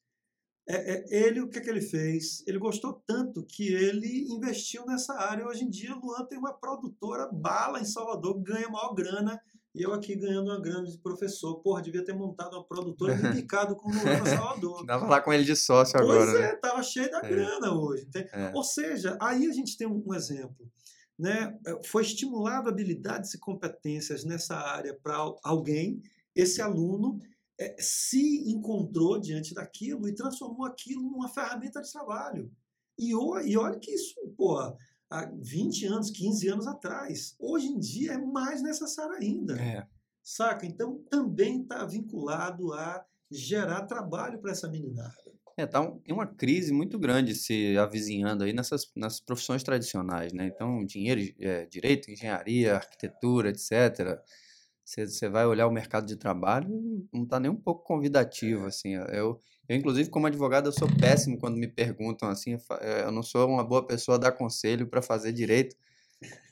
É, 0.68 0.76
é, 0.76 1.28
ele, 1.28 1.42
o 1.42 1.50
que, 1.50 1.58
é 1.58 1.62
que 1.62 1.70
ele 1.70 1.82
fez? 1.82 2.44
Ele 2.46 2.60
gostou 2.60 3.02
tanto 3.08 3.44
que 3.44 3.68
ele 3.74 4.28
investiu 4.32 4.86
nessa 4.86 5.14
área. 5.14 5.48
Hoje 5.48 5.64
em 5.64 5.70
dia, 5.70 5.96
Luan 5.96 6.26
tem 6.26 6.38
uma 6.38 6.54
produtora 6.54 7.28
bala 7.32 7.82
em 7.82 7.86
Salvador, 7.86 8.40
ganha 8.42 8.70
maior 8.70 8.94
grana, 8.94 9.42
e 9.80 9.84
eu 9.84 9.94
aqui 9.94 10.14
ganhando 10.14 10.52
uma 10.52 10.60
grana 10.60 10.86
de 10.86 10.98
professor. 10.98 11.62
Porra, 11.62 11.82
devia 11.82 12.04
ter 12.04 12.12
montado 12.12 12.54
uma 12.54 12.66
produtora 12.66 13.14
e 13.14 13.48
com 13.48 13.90
o 13.90 13.94
Luan 13.94 14.04
para 14.04 14.26
Salvador. 14.26 14.84
Dava 14.86 15.08
lá 15.08 15.22
com 15.22 15.32
ele 15.32 15.46
de 15.46 15.56
sócio 15.56 15.98
pois 15.98 16.12
agora, 16.12 16.32
é, 16.32 16.42
né? 16.42 16.56
tava 16.58 16.84
cheio 16.84 17.10
da 17.10 17.20
É. 17.20 17.30
grana 17.30 17.74
hoje. 17.74 18.06
É. 18.14 18.52
Ou 18.54 18.62
seja, 18.62 19.18
aí 19.22 19.48
a 19.48 19.54
gente 19.54 19.78
tem 19.78 19.88
um, 19.88 20.14
exemplo. 20.14 20.70
Né? 21.18 21.58
Foi 21.86 22.04
estimulado 22.04 22.68
habilidades 22.68 23.34
e 23.34 23.40
competências 23.40 24.26
nessa 24.26 24.58
área 24.58 24.94
para 25.02 25.16
alguém, 25.44 26.02
esse 26.36 26.62
aluno 26.62 27.22
eh, 27.58 27.76
se 27.80 28.52
encontrou 28.52 29.18
diante 29.18 29.54
daquilo 29.54 30.10
e 30.10 30.16
transformou 30.16 30.66
aquilo 30.66 31.04
numa 31.04 31.30
ferramenta 31.30 31.82
de 31.82 31.90
trabalho. 31.90 32.52
E, 32.98 33.12
e 33.12 33.58
olha 33.58 33.80
que 33.80 33.92
isso, 33.92 34.16
porra, 34.36 34.76
há 35.10 35.26
20 35.26 35.86
anos, 35.86 36.12
15 36.12 36.48
anos 36.48 36.68
atrás. 36.68 37.36
Hoje 37.40 37.68
em 37.68 37.80
dia 37.80 38.14
é 38.14 38.18
mais 38.18 38.62
necessário 38.62 39.14
ainda. 39.16 39.60
É. 39.60 39.88
Saca? 40.22 40.66
Então 40.66 41.04
também 41.10 41.62
está 41.62 41.86
vinculado 41.86 42.74
a 42.74 43.04
gerar 43.32 43.86
trabalho 43.86 44.40
para 44.40 44.52
essa 44.52 44.70
meninada. 44.70 45.14
É, 45.58 45.66
tá 45.66 45.82
um- 45.82 46.00
tem 46.00 46.14
uma 46.14 46.26
crise 46.26 46.72
muito 46.72 46.98
grande 46.98 47.36
se 47.36 47.78
avizinhando 47.78 48.46
aí 48.46 48.54
nessas, 48.54 48.90
nessas 48.96 49.20
profissões 49.20 49.62
tradicionais, 49.62 50.32
né? 50.32 50.48
Então, 50.48 50.86
dinheiro, 50.86 51.22
é, 51.40 51.66
direito, 51.66 52.10
engenharia, 52.10 52.76
arquitetura, 52.76 53.50
etc. 53.50 54.22
Você, 54.86 55.06
você 55.06 55.28
vai 55.30 55.46
olhar 55.46 55.68
o 55.68 55.72
mercado 55.72 56.06
de 56.08 56.16
trabalho, 56.16 56.70
não 57.14 57.24
está 57.24 57.40
nem 57.42 57.52
um 57.52 57.58
pouco 57.58 57.84
convidativo, 57.84 58.66
assim. 58.68 58.94
Eu, 59.12 59.38
eu, 59.70 59.78
inclusive, 59.78 60.10
como 60.10 60.28
advogado, 60.28 60.68
eu 60.68 60.74
sou 60.74 60.88
péssimo 61.00 61.38
quando 61.40 61.58
me 61.58 61.68
perguntam 61.68 62.30
assim. 62.30 62.54
Eu 62.54 62.60
eh, 62.82 63.12
não 63.12 63.24
sou 63.24 63.48
uma 63.48 63.64
boa 63.64 63.86
pessoa 63.88 64.16
a 64.16 64.20
dar 64.20 64.32
conselho 64.34 64.88
para 64.88 65.02
fazer 65.02 65.32
direito 65.34 65.76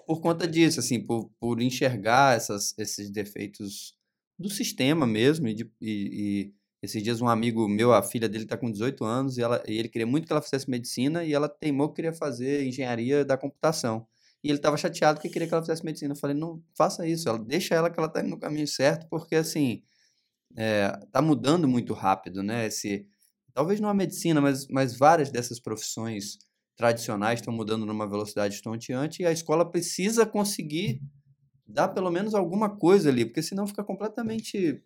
por 0.05 0.21
conta 0.21 0.47
disso, 0.47 0.79
assim, 0.79 1.01
por, 1.05 1.29
por 1.39 1.61
enxergar 1.61 2.35
essas, 2.37 2.73
esses 2.77 3.09
defeitos 3.09 3.95
do 4.39 4.49
sistema 4.49 5.05
mesmo. 5.07 5.47
E, 5.47 5.53
de- 5.53 5.71
e- 5.81 6.49
e 6.51 6.53
esses 6.81 7.01
dias 7.03 7.21
um 7.21 7.27
amigo 7.27 7.67
meu, 7.67 7.93
a 7.93 8.01
filha 8.03 8.29
dele 8.29 8.43
está 8.45 8.57
com 8.57 8.71
18 8.71 9.03
anos 9.03 9.37
e, 9.37 9.41
ela, 9.41 9.61
e 9.67 9.77
ele 9.77 9.89
queria 9.89 10.07
muito 10.07 10.25
que 10.27 10.31
ela 10.33 10.41
fizesse 10.41 10.69
medicina 10.69 11.23
e 11.23 11.33
ela 11.33 11.49
teimou 11.49 11.89
que 11.89 11.95
queria 11.95 12.13
fazer 12.13 12.65
engenharia 12.65 13.25
da 13.25 13.37
computação. 13.37 14.07
E 14.43 14.49
ele 14.49 14.57
estava 14.59 14.77
chateado 14.77 15.17
porque 15.19 15.29
queria 15.29 15.47
que 15.47 15.53
ela 15.53 15.63
fizesse 15.63 15.83
medicina. 15.83 16.13
Eu 16.13 16.17
falei, 16.17 16.35
não 16.35 16.61
faça 16.75 17.07
isso, 17.07 17.27
ela, 17.27 17.39
deixa 17.39 17.75
ela 17.75 17.89
que 17.89 17.99
ela 17.99 18.07
está 18.07 18.21
no 18.23 18.39
caminho 18.39 18.67
certo, 18.67 19.07
porque 19.09 19.35
assim, 19.35 19.83
é, 20.55 20.89
tá 21.11 21.21
mudando 21.21 21.67
muito 21.67 21.93
rápido, 21.93 22.41
né? 22.41 22.67
Esse, 22.67 23.07
talvez 23.53 23.79
não 23.79 23.89
a 23.89 23.93
medicina, 23.93 24.39
mas, 24.41 24.67
mas 24.67 24.97
várias 24.97 25.31
dessas 25.31 25.59
profissões 25.59 26.37
tradicionais 26.75 27.39
estão 27.39 27.53
mudando 27.53 27.85
numa 27.85 28.07
velocidade 28.07 28.55
estonteante 28.55 29.23
e 29.23 29.25
a 29.25 29.31
escola 29.31 29.69
precisa 29.69 30.25
conseguir 30.25 31.01
dar 31.67 31.89
pelo 31.89 32.11
menos 32.11 32.33
alguma 32.33 32.69
coisa 32.69 33.09
ali, 33.09 33.25
porque 33.25 33.41
senão 33.41 33.67
fica 33.67 33.83
completamente 33.83 34.83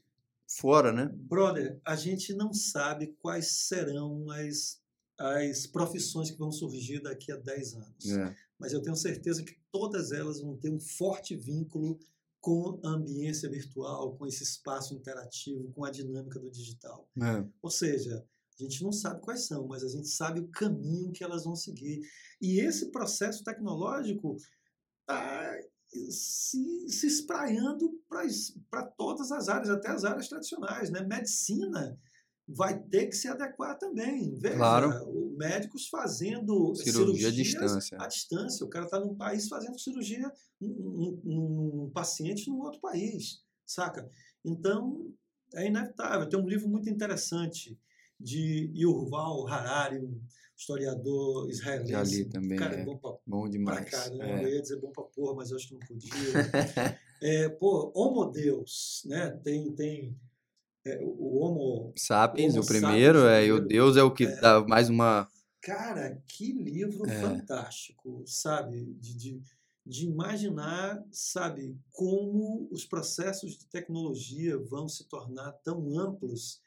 fora, 0.48 0.92
né? 0.92 1.12
Brother, 1.14 1.80
a 1.86 1.96
gente 1.96 2.34
não 2.34 2.54
sabe 2.54 3.16
quais 3.20 3.68
serão 3.68 4.30
as, 4.32 4.82
as 5.18 5.68
profissões 5.68 6.32
que 6.32 6.38
vão 6.38 6.52
surgir 6.52 7.02
daqui 7.02 7.32
a 7.32 7.38
10 7.38 7.74
anos. 7.76 8.10
É. 8.10 8.36
Mas 8.58 8.74
eu 8.74 8.82
tenho 8.82 8.96
certeza 8.96 9.44
que 9.44 9.56
todas 9.72 10.12
elas 10.12 10.42
vão 10.42 10.56
ter 10.56 10.70
um 10.70 10.80
forte 10.80 11.36
vínculo 11.36 12.00
com 12.42 12.82
a 12.84 12.90
ambiência 12.90 13.48
virtual, 13.50 14.18
com 14.18 14.26
esse 14.26 14.44
espaço 14.44 14.96
interativo, 14.96 15.72
com 15.74 15.86
a 15.86 15.92
dinâmica 15.92 16.40
do 16.40 16.50
digital. 16.50 17.08
É. 17.22 17.48
Ou 17.62 17.70
seja, 17.70 18.26
a 18.60 18.64
gente 18.64 18.84
não 18.84 18.92
sabe 18.92 19.22
quais 19.22 19.46
são, 19.46 19.68
mas 19.68 19.84
a 19.84 19.88
gente 19.88 20.08
sabe 20.08 20.40
o 20.40 20.48
caminho 20.48 21.12
que 21.12 21.24
elas 21.24 21.44
vão 21.44 21.56
seguir. 21.56 22.02
E 22.42 22.60
esse 22.60 22.92
processo 22.92 23.44
tecnológico 23.44 24.36
está 25.02 25.60
se, 26.10 26.90
se 26.90 27.08
espraiando 27.08 27.92
para 28.70 28.88
todas 28.88 29.32
as 29.32 29.48
áreas, 29.48 29.70
até 29.70 29.90
as 29.90 30.04
áreas 30.04 30.28
tradicionais. 30.28 30.90
Né? 30.90 31.02
Medicina 31.02 31.98
vai 32.48 32.78
ter 32.80 33.08
que 33.08 33.16
se 33.16 33.28
adequar 33.28 33.78
também. 33.78 34.34
Veja, 34.36 34.56
Claro. 34.58 34.90
o- 35.10 35.32
médicos 35.38 35.88
fazendo 35.88 36.76
Cirurgia 36.76 37.30
à 37.30 37.32
distância. 37.32 37.98
à 38.00 38.08
distância. 38.08 38.66
O 38.66 38.70
cara 38.70 38.86
está 38.86 39.00
num 39.00 39.16
país 39.16 39.48
fazendo 39.48 39.80
cirurgia 39.80 40.32
num, 40.60 40.70
num- 40.70 41.22
num 41.24 41.90
paciente 41.92 42.48
num 42.50 42.60
outro 42.62 42.80
país, 42.80 43.42
saca? 43.66 44.08
Então, 44.46 45.12
é 45.56 45.66
inevitável. 45.68 46.30
Tem 46.30 46.40
um 46.40 46.48
livro 46.48 46.70
muito 46.70 46.90
interessante 46.90 47.78
de 48.20 48.70
Yuval 48.76 49.48
Harari, 49.48 49.98
um 50.00 50.22
historiador 50.56 51.50
israelense. 51.50 51.92
Já 51.92 52.04
li 52.04 52.26
também, 52.26 52.58
Cara, 52.60 52.76
é 52.76 52.82
é. 52.82 52.86
bom 52.86 52.98
pra, 52.98 53.12
Bom 53.26 53.42
pra 53.42 53.50
demais. 53.50 53.90
caramba. 53.90 54.24
É. 54.24 54.44
Eu 54.44 54.50
ia 54.50 54.62
dizer 54.62 54.80
bom 54.80 54.92
pra 54.92 55.04
porra, 55.06 55.34
mas 55.36 55.50
eu 55.50 55.58
acho 55.58 55.68
que 55.70 55.74
não 55.74 55.80
podia. 55.80 56.12
é, 57.24 57.50
pô, 57.50 57.92
Homo 57.96 58.26
Deus, 58.32 59.02
né? 59.06 59.32
Tem, 59.44 59.72
tem 59.74 60.16
é, 60.86 61.00
o 61.02 61.38
Homo... 61.38 61.94
Sapiens, 61.96 62.54
Homo 62.54 62.64
o 62.64 62.68
primeiro, 62.68 63.20
sapiens, 63.20 63.34
o 63.34 63.36
é, 63.36 63.46
e 63.46 63.52
o. 63.52 63.60
Deus 63.60 63.98
é 63.98 64.04
o 64.04 64.12
que 64.12 64.26
dá 64.26 64.62
mais 64.66 64.90
uma. 64.90 65.28
Cara, 65.62 66.22
que 66.28 66.52
livro 66.52 67.08
É. 67.08 67.22
fantástico, 67.22 68.24
sabe? 68.26 68.86
De, 68.96 69.16
de, 69.16 69.42
de 69.86 70.06
imaginar, 70.06 71.04
sabe, 71.12 71.78
como 71.92 72.68
os 72.72 72.86
processos 72.86 73.58
de 73.58 73.68
tecnologia 73.68 74.58
vão 74.58 74.88
se 74.88 75.08
tornar 75.08 75.52
tão 75.64 76.00
amplos 76.00 76.62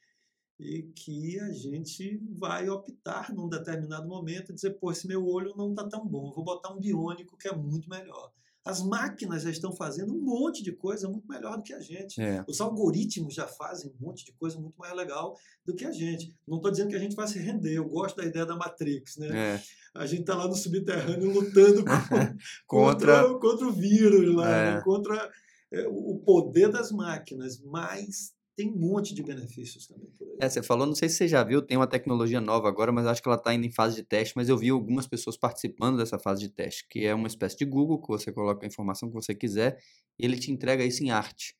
e 0.61 0.85
que 0.95 1.41
a 1.41 1.53
gente 1.53 2.21
vai 2.31 2.69
optar 2.69 3.35
num 3.35 3.49
determinado 3.49 4.07
momento 4.07 4.53
e 4.53 4.55
dizer, 4.55 4.79
pô, 4.79 4.93
esse 4.93 5.09
meu 5.09 5.27
olho 5.27 5.55
não 5.57 5.71
está 5.71 5.89
tão 5.89 6.07
bom, 6.07 6.33
vou 6.33 6.45
botar 6.45 6.73
um 6.73 6.79
biônico 6.79 7.37
que 7.37 7.49
é 7.49 7.53
muito 7.53 7.89
melhor. 7.91 8.33
As 8.65 8.83
máquinas 8.83 9.43
já 9.43 9.51
estão 9.51 9.73
fazendo 9.73 10.15
um 10.15 10.21
monte 10.23 10.62
de 10.62 10.73
coisa 10.73 11.07
muito 11.09 11.29
melhor 11.29 11.57
do 11.59 11.62
que 11.62 11.75
a 11.75 11.81
gente. 11.81 12.21
É. 12.21 12.43
Os 12.49 12.61
algoritmos 12.61 13.35
já 13.35 13.47
fazem 13.47 13.91
um 13.91 14.07
monte 14.07 14.25
de 14.25 14.33
coisa 14.33 14.59
muito 14.59 14.75
mais 14.79 14.95
legal 14.95 15.37
do 15.67 15.75
que 15.75 15.85
a 15.85 15.91
gente. 15.93 16.35
Não 16.49 16.57
estou 16.57 16.71
dizendo 16.71 16.89
que 16.89 16.97
a 16.97 16.99
gente 16.99 17.15
vai 17.15 17.29
se 17.29 17.39
render, 17.39 17.75
eu 17.77 17.87
gosto 17.89 18.17
da 18.17 18.25
ideia 18.25 18.47
da 18.47 18.57
Matrix, 18.57 19.19
né? 19.19 19.29
É. 19.57 19.62
A 19.95 20.07
gente 20.07 20.21
está 20.23 20.35
lá 20.35 20.49
no 20.49 20.55
subterrâneo 20.55 21.31
lutando 21.31 21.85
com- 21.85 21.91
Contra. 22.67 23.23
contra, 23.25 23.39
contra 23.39 23.67
o 23.69 23.73
vírus 23.73 24.35
lá, 24.35 24.49
É. 24.49 24.75
né? 24.77 24.81
contra 24.83 25.31
é, 25.73 25.87
o 25.89 26.19
poder 26.25 26.71
das 26.71 26.91
máquinas, 26.91 27.61
mas 27.62 28.33
tem 28.57 28.71
um 28.71 28.77
monte 28.77 29.15
de 29.15 29.23
benefícios 29.23 29.87
também 29.87 30.09
por 30.19 30.27
aí. 30.27 30.37
É, 30.41 30.49
você 30.49 30.63
falou, 30.63 30.87
não 30.87 30.95
sei 30.95 31.09
se 31.09 31.17
você 31.17 31.29
já 31.29 31.43
viu, 31.43 31.61
tem 31.61 31.77
uma 31.77 31.87
tecnologia 31.87 32.41
nova 32.41 32.69
agora, 32.69 32.93
mas 32.93 33.07
acho 33.07 33.23
que 33.23 33.29
ela 33.29 33.37
está 33.37 33.51
ainda 33.51 33.67
em 33.67 33.71
fase 33.71 33.97
de 33.97 34.03
teste, 34.03 34.35
mas 34.37 34.49
eu 34.49 34.57
vi 34.57 34.71
algumas 34.71 35.07
pessoas 35.07 35.37
participando 35.37 35.97
dessa 35.97 36.19
fase 36.19 36.41
de 36.41 36.49
teste, 36.49 36.87
que 36.89 37.05
é 37.05 37.15
uma 37.15 37.27
espécie 37.27 37.57
de 37.57 37.65
Google, 37.65 38.01
que 38.01 38.09
você 38.09 38.33
coloca 38.33 38.65
a 38.65 38.69
informação 38.69 39.09
que 39.09 39.15
você 39.15 39.35
quiser, 39.35 39.79
e 40.19 40.25
ele 40.25 40.39
te 40.39 40.51
entrega 40.53 40.85
isso 40.85 41.03
em 41.03 41.11
arte. 41.11 41.57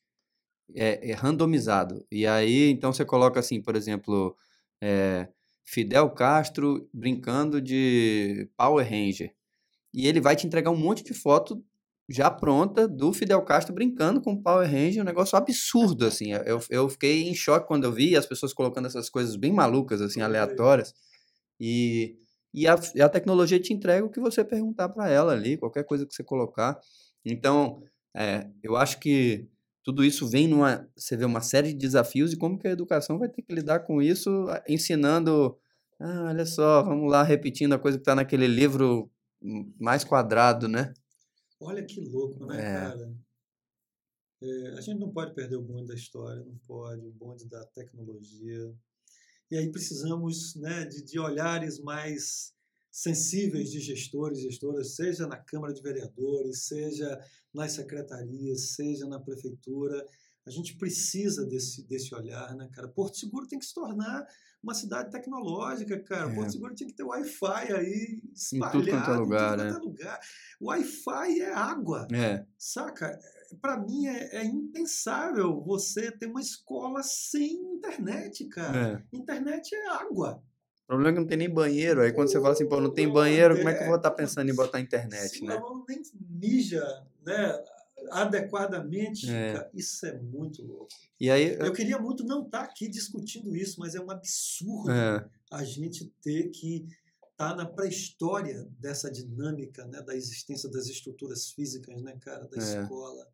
É, 0.75 1.11
é 1.11 1.15
randomizado. 1.15 2.07
E 2.11 2.27
aí, 2.27 2.71
então 2.71 2.93
você 2.93 3.05
coloca 3.05 3.39
assim, 3.39 3.61
por 3.61 3.77
exemplo, 3.77 4.37
é, 4.81 5.29
Fidel 5.65 6.11
Castro 6.11 6.89
brincando 6.93 7.61
de 7.61 8.49
Power 8.57 8.89
Ranger. 8.89 9.35
E 9.93 10.07
ele 10.07 10.21
vai 10.21 10.37
te 10.37 10.47
entregar 10.47 10.71
um 10.71 10.77
monte 10.77 11.05
de 11.05 11.15
foto 11.15 11.63
já 12.09 12.31
pronta 12.31 12.87
do 12.87 13.13
Fidel 13.13 13.43
Castro 13.43 13.75
brincando 13.75 14.21
com 14.21 14.35
o 14.35 14.43
Power 14.43 14.71
Ranger, 14.71 15.03
um 15.03 15.07
negócio 15.07 15.37
absurdo, 15.39 16.05
assim. 16.05 16.33
Eu, 16.33 16.61
eu 16.69 16.89
fiquei 16.89 17.23
em 17.29 17.35
choque 17.35 17.67
quando 17.67 17.85
eu 17.85 17.93
vi 17.93 18.17
as 18.17 18.27
pessoas 18.27 18.53
colocando 18.53 18.87
essas 18.87 19.09
coisas 19.09 19.37
bem 19.37 19.53
malucas, 19.53 20.01
assim, 20.03 20.21
aí. 20.21 20.27
aleatórias. 20.27 20.95
E, 21.59 22.17
e, 22.53 22.67
a, 22.69 22.79
e 22.95 23.01
a 23.01 23.09
tecnologia 23.09 23.59
te 23.59 23.73
entrega 23.73 24.05
o 24.05 24.11
que 24.11 24.21
você 24.21 24.45
perguntar 24.45 24.91
para 24.91 25.09
ela 25.09 25.33
ali, 25.33 25.57
qualquer 25.57 25.85
coisa 25.85 26.07
que 26.07 26.15
você 26.15 26.23
colocar. 26.23 26.79
Então, 27.25 27.83
é, 28.15 28.49
eu 28.63 28.77
acho 28.77 29.01
que 29.01 29.49
tudo 29.83 30.05
isso 30.05 30.29
vem 30.29 30.49
numa. 30.49 30.89
Você 30.97 31.17
vê 31.17 31.25
uma 31.25 31.41
série 31.41 31.69
de 31.69 31.79
desafios 31.79 32.33
e 32.33 32.37
como 32.39 32.59
que 32.59 32.67
a 32.69 32.73
educação 32.73 33.19
vai 33.19 33.29
ter 33.29 33.43
que 33.43 33.55
lidar 33.55 33.81
com 33.81 34.01
isso, 34.03 34.47
ensinando. 34.69 35.59
Ah, 36.01 36.27
olha 36.29 36.47
só, 36.47 36.83
vamos 36.83 37.11
lá, 37.11 37.23
repetindo 37.23 37.75
a 37.75 37.79
coisa 37.79 37.99
que 37.99 38.03
está 38.03 38.15
naquele 38.15 38.47
livro 38.47 39.11
hum, 39.43 39.73
mais 39.79 40.05
quadrado, 40.05 40.69
né? 40.69 40.93
Olha 41.65 41.85
que 41.85 42.01
louco, 42.01 42.45
né, 42.47 42.59
é. 42.59 42.73
cara? 42.73 43.15
É, 44.43 44.69
a 44.77 44.81
gente 44.81 45.01
não 45.01 45.11
pode 45.11 45.35
perder 45.35 45.57
o 45.57 45.63
bonde 45.63 45.87
da 45.87 45.95
história, 45.95 46.45
não 46.45 46.59
pode, 46.67 47.07
o 47.07 47.13
bonde 47.13 47.49
da 47.49 47.65
tecnologia. 47.67 48.75
E 49.51 49.57
aí 49.57 49.71
precisamos 49.71 50.55
né, 50.57 50.85
de, 50.85 51.03
de 51.03 51.19
olhares 51.19 51.79
mais 51.79 52.53
sensíveis 52.91 53.71
de 53.71 53.81
gestores 53.81 54.39
e 54.39 54.43
gestoras, 54.43 54.95
seja 54.95 55.27
na 55.27 55.37
Câmara 55.37 55.73
de 55.73 55.83
Vereadores, 55.83 56.65
seja 56.65 57.19
nas 57.53 57.73
secretarias, 57.73 58.75
seja 58.75 59.07
na 59.07 59.19
prefeitura. 59.19 60.07
A 60.47 60.51
gente 60.51 60.77
precisa 60.77 61.47
desse, 61.47 61.83
desse 61.85 62.15
olhar, 62.15 62.55
né, 62.55 62.69
cara? 62.73 62.87
Porto 62.89 63.17
Seguro 63.17 63.49
tem 63.49 63.59
que 63.59 63.65
se 63.65 63.75
tornar 63.75 64.27
uma 64.65 64.75
cidade 64.75 65.11
tecnológica, 65.11 66.01
cara. 66.01 66.31
É. 66.31 66.35
Porto 66.35 66.53
Seguro 66.53 66.75
tinha 66.75 66.89
que 66.89 66.97
ter 66.97 67.05
Wi-Fi 67.05 67.73
aí 67.73 68.23
espalhado 68.35 68.79
em 68.79 68.81
tudo 68.81 68.91
quanto 68.91 69.11
é 69.11 69.17
lugar, 69.17 69.57
né? 69.59 69.71
lugar. 69.73 70.21
Wi-Fi 70.61 71.41
é 71.41 71.53
água, 71.53 72.09
é. 72.13 72.45
saca? 72.59 73.19
Para 73.61 73.79
mim 73.79 74.07
é, 74.07 74.39
é, 74.39 74.45
impensável 74.45 75.63
você 75.63 76.11
ter 76.11 76.27
uma 76.27 76.41
escola 76.41 77.03
sem 77.03 77.53
internet, 77.53 78.47
cara. 78.47 79.05
É. 79.13 79.17
Internet 79.17 79.75
é 79.75 79.89
água. 79.89 80.43
O 80.85 80.87
problema 80.87 81.11
é 81.11 81.13
que 81.13 81.21
não 81.21 81.27
tem 81.27 81.39
nem 81.39 81.51
banheiro. 81.51 82.01
Aí 82.01 82.13
quando 82.13 82.29
você 82.29 82.41
fala 82.41 82.53
assim, 82.53 82.69
pô, 82.69 82.81
não 82.81 82.93
tem 82.93 83.11
banheiro, 83.11 83.57
como 83.57 83.69
é 83.69 83.75
que 83.75 83.83
eu 83.83 83.87
vou 83.87 83.97
estar 83.97 84.11
tá 84.11 84.17
pensando 84.17 84.51
em 84.51 84.55
botar 84.55 84.81
internet, 84.81 85.39
Sim, 85.39 85.47
né? 85.47 85.57
Não, 85.57 85.85
nem 85.89 86.03
mija, 86.31 86.85
né? 87.25 87.63
Adequadamente, 88.11 89.31
é. 89.31 89.71
isso 89.75 90.05
é 90.07 90.19
muito 90.21 90.63
louco. 90.63 90.89
E 91.21 91.31
aí, 91.31 91.55
eu 91.55 91.73
queria 91.73 91.99
muito 91.99 92.25
não 92.25 92.45
estar 92.45 92.59
tá 92.59 92.65
aqui 92.65 92.89
discutindo 92.89 93.55
isso, 93.57 93.81
mas 93.81 93.95
é 93.95 94.01
um 94.01 94.11
absurdo 94.11 94.91
é. 94.91 95.29
a 95.51 95.65
gente 95.65 96.13
ter 96.23 96.51
que 96.51 96.87
estar 97.33 97.51
tá 97.51 97.57
na 97.57 97.67
pré-história 97.67 98.67
dessa 98.79 99.11
dinâmica, 99.11 99.85
né, 99.87 100.03
da 100.03 100.15
existência 100.15 100.71
das 100.71 100.87
estruturas 100.87 101.51
físicas, 101.51 102.03
né, 102.03 102.17
cara, 102.21 102.47
da 102.47 102.57
é. 102.57 102.83
escola. 102.83 103.27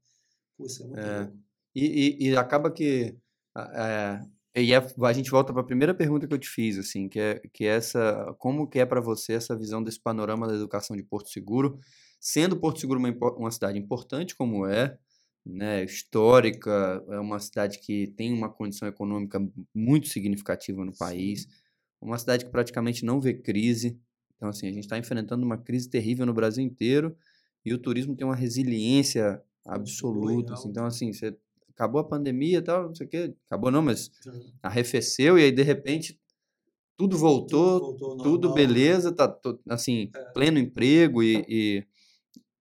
Pô, 0.56 0.66
isso 0.66 0.82
é 0.82 0.86
muito 0.86 1.00
é. 1.00 1.18
louco. 1.20 1.38
E, 1.74 1.84
e, 1.84 2.28
e, 2.28 2.36
acaba 2.36 2.70
que 2.70 3.16
é, 3.56 4.20
e 4.56 4.74
a 4.74 5.12
gente 5.12 5.30
volta 5.30 5.52
para 5.52 5.62
a 5.62 5.66
primeira 5.66 5.94
pergunta 5.94 6.26
que 6.26 6.34
eu 6.34 6.38
te 6.38 6.48
fiz, 6.48 6.76
assim, 6.76 7.08
que 7.08 7.20
é 7.20 7.40
que 7.52 7.64
é 7.64 7.76
essa, 7.76 8.34
como 8.38 8.66
que 8.66 8.80
é 8.80 8.86
para 8.86 9.00
você 9.00 9.34
essa 9.34 9.56
visão 9.56 9.82
desse 9.82 10.00
panorama 10.00 10.48
da 10.48 10.54
educação 10.54 10.96
de 10.96 11.04
Porto 11.04 11.28
Seguro, 11.30 11.78
sendo 12.20 12.56
Porto 12.56 12.78
Seguro 12.78 13.00
uma, 13.00 13.10
uma 13.36 13.50
cidade 13.50 13.78
importante 13.78 14.36
como 14.36 14.66
é, 14.66 14.98
né, 15.44 15.82
histórica, 15.82 17.02
é 17.08 17.18
uma 17.18 17.40
cidade 17.40 17.78
que 17.78 18.08
tem 18.08 18.32
uma 18.32 18.50
condição 18.50 18.86
econômica 18.86 19.40
muito 19.74 20.08
significativa 20.08 20.84
no 20.84 20.96
país, 20.96 21.48
uma 22.00 22.18
cidade 22.18 22.44
que 22.44 22.50
praticamente 22.50 23.04
não 23.04 23.18
vê 23.18 23.32
crise. 23.34 23.98
Então, 24.36 24.50
assim, 24.50 24.68
a 24.68 24.72
gente 24.72 24.84
está 24.84 24.98
enfrentando 24.98 25.44
uma 25.44 25.56
crise 25.56 25.88
terrível 25.88 26.26
no 26.26 26.34
Brasil 26.34 26.62
inteiro 26.62 27.16
e 27.64 27.72
o 27.72 27.78
turismo 27.78 28.14
tem 28.14 28.26
uma 28.26 28.36
resiliência 28.36 29.42
absoluta. 29.64 30.54
Assim, 30.54 30.68
então, 30.68 30.86
assim, 30.86 31.12
você 31.12 31.36
acabou 31.70 32.00
a 32.00 32.04
pandemia 32.04 32.58
e 32.58 32.62
tal, 32.62 32.88
não 32.88 32.94
sei 32.94 33.06
o 33.06 33.10
quê. 33.10 33.34
Acabou 33.46 33.70
não, 33.70 33.82
mas 33.82 34.10
arrefeceu 34.62 35.38
e 35.38 35.44
aí 35.44 35.52
de 35.52 35.62
repente 35.62 36.20
tudo 36.96 37.16
voltou, 37.16 37.80
tudo, 37.80 37.98
voltou 37.98 38.24
tudo 38.24 38.52
beleza, 38.52 39.10
tá 39.10 39.34
assim, 39.70 40.10
é. 40.14 40.24
pleno 40.32 40.58
emprego 40.58 41.22
e, 41.22 41.44
e, 41.48 41.86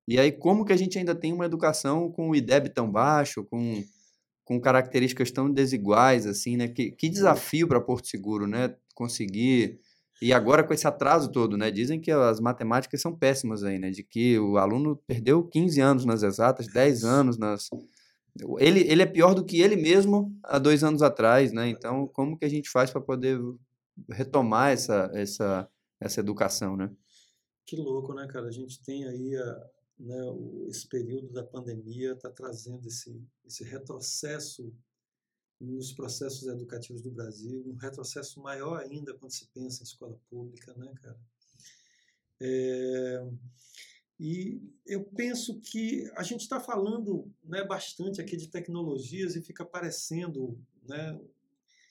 e 0.09 0.19
aí 0.19 0.31
como 0.31 0.65
que 0.65 0.73
a 0.73 0.75
gente 0.75 0.97
ainda 0.97 1.13
tem 1.13 1.31
uma 1.31 1.45
educação 1.45 2.11
com 2.11 2.31
o 2.31 2.35
IDEB 2.35 2.69
tão 2.69 2.91
baixo, 2.91 3.43
com, 3.43 3.83
com 4.43 4.59
características 4.59 5.29
tão 5.29 5.51
desiguais 5.51 6.25
assim, 6.25 6.57
né? 6.57 6.67
Que, 6.67 6.89
que 6.89 7.07
desafio 7.07 7.67
para 7.67 7.79
Porto 7.79 8.07
Seguro, 8.07 8.47
né? 8.47 8.75
Conseguir 8.95 9.79
e 10.19 10.33
agora 10.33 10.63
com 10.63 10.73
esse 10.73 10.87
atraso 10.87 11.31
todo, 11.31 11.55
né? 11.55 11.69
Dizem 11.69 12.01
que 12.01 12.09
as 12.09 12.39
matemáticas 12.39 12.99
são 12.99 13.15
péssimas 13.15 13.63
aí, 13.63 13.77
né? 13.77 13.91
De 13.91 14.01
que 14.01 14.39
o 14.39 14.57
aluno 14.57 14.99
perdeu 15.05 15.43
15 15.43 15.79
anos 15.79 16.05
nas 16.05 16.23
exatas, 16.23 16.65
10 16.65 17.03
anos 17.03 17.37
nas 17.37 17.69
ele, 18.57 18.79
ele 18.91 19.03
é 19.03 19.05
pior 19.05 19.35
do 19.35 19.45
que 19.45 19.61
ele 19.61 19.75
mesmo 19.75 20.35
há 20.43 20.57
dois 20.57 20.83
anos 20.83 21.03
atrás, 21.03 21.51
né? 21.51 21.69
Então, 21.69 22.07
como 22.07 22.35
que 22.35 22.45
a 22.45 22.49
gente 22.49 22.67
faz 22.71 22.89
para 22.89 22.99
poder 22.99 23.39
retomar 24.09 24.71
essa, 24.71 25.11
essa, 25.13 25.69
essa 26.01 26.19
educação, 26.19 26.75
né? 26.75 26.89
Que 27.65 27.75
louco, 27.75 28.15
né, 28.15 28.27
cara? 28.27 28.47
A 28.47 28.51
gente 28.51 28.81
tem 28.83 29.05
aí 29.05 29.35
a, 29.35 29.69
né, 29.99 30.23
o, 30.23 30.67
esse 30.69 30.87
período 30.87 31.29
da 31.29 31.43
pandemia 31.43 32.13
está 32.13 32.29
trazendo 32.29 32.87
esse, 32.87 33.21
esse 33.45 33.63
retrocesso 33.63 34.73
nos 35.59 35.91
processos 35.91 36.47
educativos 36.47 37.01
do 37.01 37.11
Brasil, 37.11 37.61
um 37.67 37.75
retrocesso 37.75 38.39
maior 38.41 38.79
ainda 38.79 39.13
quando 39.13 39.31
se 39.31 39.47
pensa 39.47 39.81
em 39.81 39.85
escola 39.85 40.17
pública, 40.29 40.73
né, 40.75 40.93
cara? 41.01 41.19
É, 42.41 43.27
e 44.17 44.61
eu 44.85 45.03
penso 45.03 45.59
que 45.59 46.09
a 46.15 46.23
gente 46.23 46.41
está 46.41 46.59
falando 46.59 47.29
né, 47.43 47.63
bastante 47.65 48.21
aqui 48.21 48.37
de 48.37 48.47
tecnologias 48.47 49.35
e 49.35 49.41
fica 49.41 49.65
parecendo 49.65 50.57
né, 50.83 51.19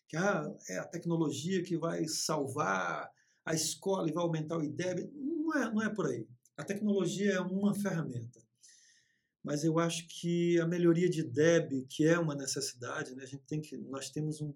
que 0.06 0.16
ah, 0.16 0.54
é 0.68 0.78
a 0.78 0.86
tecnologia 0.86 1.62
que 1.62 1.76
vai 1.76 2.06
salvar 2.06 3.10
a 3.44 3.54
escola 3.54 4.08
e 4.08 4.12
vai 4.12 4.22
aumentar 4.22 4.58
o 4.58 4.62
IDEB. 4.62 5.10
Não 5.14 5.54
é, 5.54 5.72
não 5.72 5.82
é 5.82 5.88
por 5.88 6.06
aí. 6.06 6.26
A 6.58 6.64
tecnologia 6.64 7.32
é 7.32 7.40
uma 7.40 7.74
ferramenta. 7.74 8.40
Mas 9.42 9.64
eu 9.64 9.78
acho 9.78 10.06
que 10.08 10.60
a 10.60 10.66
melhoria 10.66 11.08
de 11.08 11.20
IDEB, 11.20 11.86
que 11.88 12.04
é 12.04 12.18
uma 12.18 12.34
necessidade, 12.34 13.14
né, 13.14 13.22
a 13.22 13.26
gente 13.26 13.44
tem 13.44 13.62
que, 13.62 13.78
nós 13.78 14.10
temos 14.10 14.42
um 14.42 14.52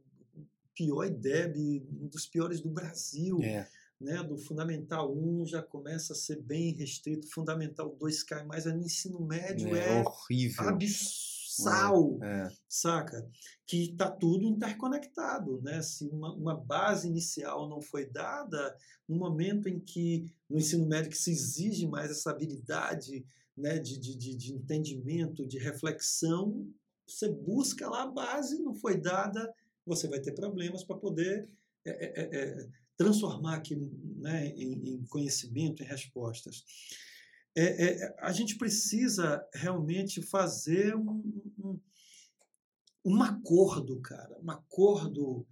pior 0.74 1.06
IDEB, 1.06 1.86
um 2.00 2.08
dos 2.08 2.26
piores 2.26 2.60
do 2.60 2.68
Brasil. 2.68 3.38
É 3.42 3.66
né, 4.02 4.22
do 4.22 4.36
Fundamental 4.36 5.16
1 5.16 5.46
já 5.46 5.62
começa 5.62 6.12
a 6.12 6.16
ser 6.16 6.42
bem 6.42 6.72
restrito, 6.74 7.28
Fundamental 7.28 7.94
2 7.94 8.22
cai 8.24 8.44
mais, 8.44 8.66
no 8.66 8.82
ensino 8.82 9.24
médio 9.24 9.74
é, 9.76 10.00
é 10.00 10.02
horrível. 10.02 10.64
Abissal, 11.52 12.18
é, 12.22 12.46
é. 12.46 12.50
saca? 12.68 13.28
Que 13.66 13.90
está 13.90 14.10
tudo 14.10 14.46
interconectado, 14.46 15.60
né? 15.62 15.82
Se 15.82 16.06
uma, 16.08 16.34
uma, 16.34 16.56
base 16.56 17.08
inicial 17.08 17.68
não 17.68 17.80
foi 17.80 18.06
dada, 18.06 18.76
no 19.08 19.16
momento 19.16 19.68
em 19.68 19.78
que 19.78 20.26
no 20.48 20.58
ensino 20.58 20.86
médio 20.86 21.10
que 21.10 21.18
se 21.18 21.30
exige 21.30 21.86
mais 21.86 22.10
essa 22.10 22.30
habilidade 22.30 23.24
né, 23.56 23.78
de, 23.78 23.98
de, 23.98 24.16
de, 24.16 24.34
de 24.34 24.54
entendimento, 24.54 25.46
de 25.46 25.58
reflexão, 25.58 26.66
você 27.06 27.28
busca 27.28 27.88
lá 27.88 28.04
a 28.04 28.10
base, 28.10 28.62
não 28.62 28.74
foi 28.74 28.98
dada, 28.98 29.52
você 29.84 30.08
vai 30.08 30.20
ter 30.20 30.32
problemas 30.32 30.84
para 30.84 30.96
poder 30.96 31.48
é, 31.84 31.90
é, 31.90 32.38
é, 32.38 32.68
transformar 32.96 33.56
aquilo 33.56 33.90
né, 34.16 34.48
em, 34.48 34.94
em, 34.94 35.04
conhecimento, 35.06 35.82
em 35.82 35.86
respostas. 35.86 36.64
É, 37.54 37.84
é, 37.84 38.16
a 38.20 38.32
gente 38.32 38.56
precisa 38.56 39.46
realmente 39.54 40.22
fazer 40.22 40.96
um, 40.96 41.22
um, 41.58 41.80
um 43.04 43.22
acordo, 43.22 44.00
cara, 44.00 44.38
um 44.42 44.50
acordo 44.50 45.46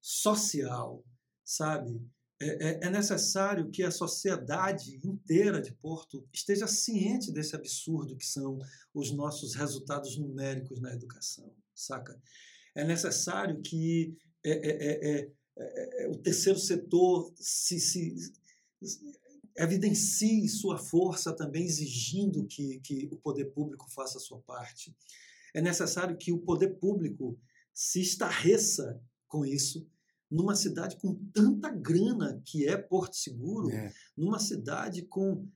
social, 0.00 1.04
sabe? 1.44 2.00
É, 2.40 2.46
é, 2.46 2.86
é, 2.86 2.90
necessário 2.90 3.70
que 3.70 3.82
a 3.82 3.90
sociedade 3.90 5.00
inteira 5.04 5.60
de 5.60 5.72
Porto 5.74 6.26
esteja 6.32 6.66
ciente 6.66 7.30
desse 7.30 7.54
absurdo 7.54 8.16
que 8.16 8.26
são 8.26 8.58
os 8.92 9.12
nossos 9.12 9.54
resultados 9.54 10.16
numéricos 10.16 10.80
na 10.80 10.92
educação, 10.92 11.54
saca? 11.74 12.20
É 12.74 12.84
necessário 12.84 13.60
que 13.60 14.16
é, 14.42 14.50
é, 14.50 15.20
é 15.20 15.32
é, 15.56 16.08
o 16.08 16.16
terceiro 16.16 16.58
setor 16.58 17.32
se, 17.36 17.78
se, 17.78 18.32
evidencie 19.56 20.48
sua 20.48 20.78
força 20.78 21.32
também 21.32 21.64
exigindo 21.64 22.44
que, 22.46 22.80
que 22.80 23.08
o 23.10 23.16
poder 23.16 23.46
público 23.46 23.90
faça 23.90 24.18
a 24.18 24.20
sua 24.20 24.40
parte. 24.40 24.94
É 25.54 25.60
necessário 25.60 26.16
que 26.16 26.32
o 26.32 26.38
poder 26.38 26.78
público 26.78 27.38
se 27.72 28.00
estarreça 28.00 29.00
com 29.28 29.44
isso 29.44 29.86
numa 30.30 30.54
cidade 30.56 30.96
com 30.96 31.14
tanta 31.34 31.68
grana 31.68 32.40
que 32.44 32.66
é 32.66 32.76
Porto 32.76 33.14
Seguro, 33.16 33.70
é. 33.70 33.92
numa 34.16 34.38
cidade 34.38 35.02
com, 35.02 35.46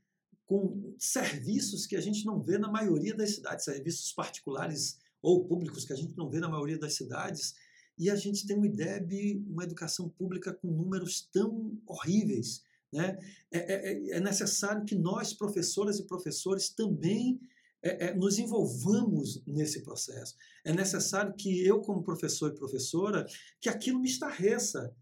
com 0.44 0.94
serviços 0.98 1.86
que 1.86 1.96
a 1.96 2.00
gente 2.00 2.26
não 2.26 2.42
vê 2.42 2.58
na 2.58 2.70
maioria 2.70 3.16
das 3.16 3.30
cidades, 3.30 3.64
serviços 3.64 4.12
particulares 4.12 4.98
ou 5.22 5.46
públicos 5.46 5.86
que 5.86 5.94
a 5.94 5.96
gente 5.96 6.14
não 6.14 6.28
vê 6.28 6.40
na 6.40 6.48
maioria 6.48 6.78
das 6.78 6.94
cidades, 6.94 7.54
e 7.98 8.10
a 8.10 8.16
gente 8.16 8.46
tem 8.46 8.58
um 8.58 8.66
IDEB, 8.66 9.42
uma 9.48 9.64
educação 9.64 10.10
pública 10.10 10.52
com 10.52 10.68
números 10.68 11.26
tão 11.32 11.80
horríveis. 11.86 12.62
Né? 12.92 13.18
É, 13.50 13.58
é, 13.58 13.92
é, 13.92 14.10
é 14.16 14.20
necessário 14.20 14.84
que 14.84 14.94
nós, 14.94 15.32
professoras 15.32 15.98
e 15.98 16.06
professores, 16.06 16.70
também 16.70 17.40
é, 17.82 18.06
é, 18.06 18.14
nos 18.14 18.38
envolvamos 18.38 19.42
nesse 19.46 19.82
processo. 19.82 20.34
É 20.64 20.72
necessário 20.72 21.34
que 21.34 21.64
eu, 21.64 21.80
como 21.80 22.02
professor 22.02 22.50
e 22.50 22.58
professora, 22.58 23.26
que 23.60 23.68
aquilo 23.68 24.00
me 24.00 24.08
estarreça, 24.08 24.94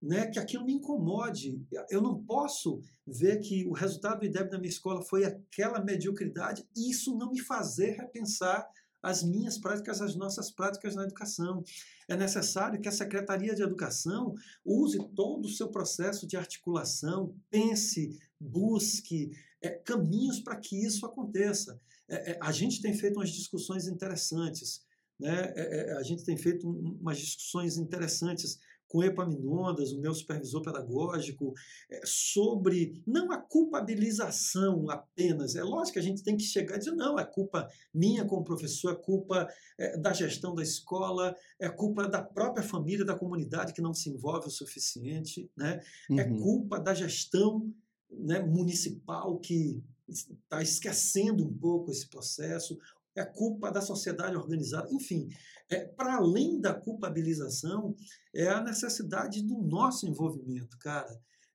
né? 0.00 0.26
que 0.26 0.38
aquilo 0.38 0.64
me 0.64 0.72
incomode. 0.72 1.64
Eu 1.88 2.00
não 2.00 2.22
posso 2.24 2.80
ver 3.06 3.38
que 3.40 3.64
o 3.66 3.72
resultado 3.72 4.20
do 4.20 4.26
IDEB 4.26 4.50
da 4.50 4.58
minha 4.58 4.70
escola 4.70 5.02
foi 5.02 5.24
aquela 5.24 5.82
mediocridade 5.82 6.66
e 6.76 6.90
isso 6.90 7.16
não 7.16 7.30
me 7.30 7.40
fazer 7.40 7.92
repensar 7.92 8.68
as 9.02 9.22
minhas 9.22 9.58
práticas, 9.58 10.00
as 10.00 10.14
nossas 10.14 10.50
práticas 10.50 10.94
na 10.94 11.02
educação. 11.02 11.64
É 12.08 12.16
necessário 12.16 12.80
que 12.80 12.88
a 12.88 12.92
Secretaria 12.92 13.54
de 13.54 13.62
Educação 13.62 14.34
use 14.64 14.98
todo 15.14 15.46
o 15.46 15.50
seu 15.50 15.68
processo 15.68 16.26
de 16.26 16.36
articulação, 16.36 17.34
pense, 17.50 18.18
busque 18.38 19.30
é, 19.60 19.70
caminhos 19.70 20.40
para 20.40 20.56
que 20.56 20.76
isso 20.76 21.04
aconteça. 21.04 21.80
É, 22.08 22.32
é, 22.32 22.38
a 22.40 22.52
gente 22.52 22.80
tem 22.80 22.94
feito 22.94 23.16
umas 23.16 23.30
discussões 23.30 23.86
interessantes. 23.86 24.82
Né? 25.18 25.52
É, 25.56 25.90
é, 25.90 25.92
a 25.94 26.02
gente 26.02 26.24
tem 26.24 26.36
feito 26.36 26.68
umas 26.68 27.18
discussões 27.18 27.76
interessantes 27.78 28.58
com 28.92 29.02
Epaminondas, 29.02 29.90
o 29.90 29.98
meu 29.98 30.14
supervisor 30.14 30.60
pedagógico, 30.60 31.54
é, 31.90 32.02
sobre 32.04 33.02
não 33.06 33.32
a 33.32 33.38
culpabilização 33.38 34.90
apenas. 34.90 35.56
É 35.56 35.62
lógico 35.62 35.94
que 35.94 35.98
a 35.98 36.02
gente 36.02 36.22
tem 36.22 36.36
que 36.36 36.42
chegar 36.42 36.76
e 36.76 36.78
dizer, 36.80 36.90
não, 36.90 37.18
é 37.18 37.24
culpa 37.24 37.66
minha 37.92 38.22
como 38.26 38.44
professor, 38.44 38.92
é 38.92 38.94
culpa 38.94 39.48
é, 39.78 39.96
da 39.96 40.12
gestão 40.12 40.54
da 40.54 40.62
escola, 40.62 41.34
é 41.58 41.70
culpa 41.70 42.06
da 42.06 42.20
própria 42.20 42.62
família, 42.62 43.02
da 43.02 43.16
comunidade 43.16 43.72
que 43.72 43.80
não 43.80 43.94
se 43.94 44.10
envolve 44.10 44.48
o 44.48 44.50
suficiente, 44.50 45.50
né? 45.56 45.80
é 46.10 46.24
uhum. 46.24 46.36
culpa 46.36 46.78
da 46.78 46.92
gestão 46.92 47.72
né, 48.10 48.40
municipal 48.40 49.38
que 49.38 49.82
está 50.06 50.60
esquecendo 50.60 51.46
um 51.46 51.54
pouco 51.54 51.90
esse 51.90 52.06
processo, 52.06 52.78
é 53.16 53.24
culpa 53.24 53.70
da 53.70 53.80
sociedade 53.80 54.36
organizada, 54.36 54.88
enfim, 54.92 55.28
é, 55.70 55.84
para 55.86 56.16
além 56.16 56.60
da 56.60 56.74
culpabilização, 56.74 57.94
é 58.34 58.48
a 58.48 58.62
necessidade 58.62 59.42
do 59.42 59.62
nosso 59.62 60.06
envolvimento, 60.06 60.78
cara. 60.78 61.14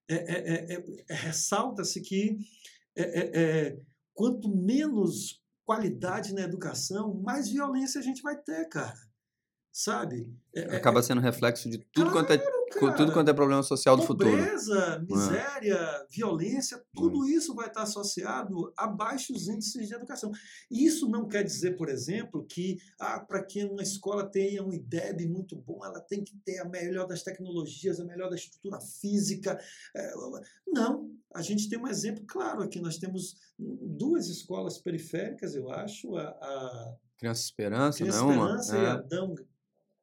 É, 0.10 0.16
é, 0.16 0.74
é, 0.74 0.86
é 1.10 1.14
ressalta-se 1.14 2.02
que 2.02 2.38
quanto 4.14 4.50
menos 4.50 5.44
qualidade 5.66 6.34
na 6.34 6.42
educação, 6.42 7.14
mais 7.14 7.50
violência 7.50 8.00
a 8.00 8.04
gente 8.04 8.22
vai 8.22 8.36
ter, 8.36 8.68
cara. 8.70 8.98
Sabe? 9.72 10.28
Acaba 10.72 11.04
sendo 11.04 11.22
reflexo 11.22 11.70
de 11.70 11.78
tudo 11.92 12.12
quanto 12.12 12.32
é 12.34 12.38
com 12.80 12.94
tudo 12.94 13.12
quanto 13.12 13.30
é 13.30 13.34
problema 13.34 13.64
social 13.64 13.96
do 13.96 14.04
futuro. 14.04 14.32
Pobreza, 14.32 15.06
miséria, 15.08 15.74
é. 15.74 16.06
violência, 16.10 16.82
tudo 16.94 17.26
é. 17.26 17.32
isso 17.32 17.54
vai 17.56 17.68
estar 17.68 17.84
associado 17.84 18.74
a 18.76 18.88
baixos 18.88 19.48
índices 19.48 19.88
de 19.88 19.94
educação. 19.94 20.32
Isso 20.70 21.10
não 21.10 21.28
quer 21.28 21.44
dizer, 21.44 21.78
por 21.78 21.90
exemplo, 21.90 22.46
que 22.46 22.78
ah, 23.00 23.20
para 23.20 23.44
que 23.44 23.64
uma 23.64 23.82
escola 23.82 24.26
tenha 24.30 24.64
um 24.64 24.74
IDEB 24.74 25.28
muito 25.28 25.56
bom, 25.56 25.84
ela 25.84 26.00
tem 26.00 26.24
que 26.24 26.36
ter 26.46 26.60
a 26.60 26.66
melhor 26.66 27.08
das 27.08 27.24
tecnologias, 27.24 28.00
a 28.00 28.06
melhor 28.06 28.30
da 28.30 28.36
estrutura 28.36 28.80
física. 28.80 29.60
É, 29.96 30.14
não, 30.68 31.10
a 31.34 31.42
gente 31.42 31.70
tem 31.70 31.80
um 31.80 31.88
exemplo 31.88 32.24
claro 32.28 32.62
aqui. 32.62 32.80
Nós 32.80 32.98
temos 32.98 33.36
duas 33.58 34.28
escolas 34.28 34.78
periféricas, 34.78 35.56
eu 35.56 35.72
acho, 35.72 36.16
a, 36.16 36.30
a 36.30 36.96
Criança 37.18 37.42
Esperança, 37.42 38.00
Criança 38.00 38.22
não 38.22 38.32
é 38.32 38.36
uma? 38.36 38.46
Esperança 38.60 38.78
e 38.78 38.86
a 38.86 38.94
Adão 38.94 39.36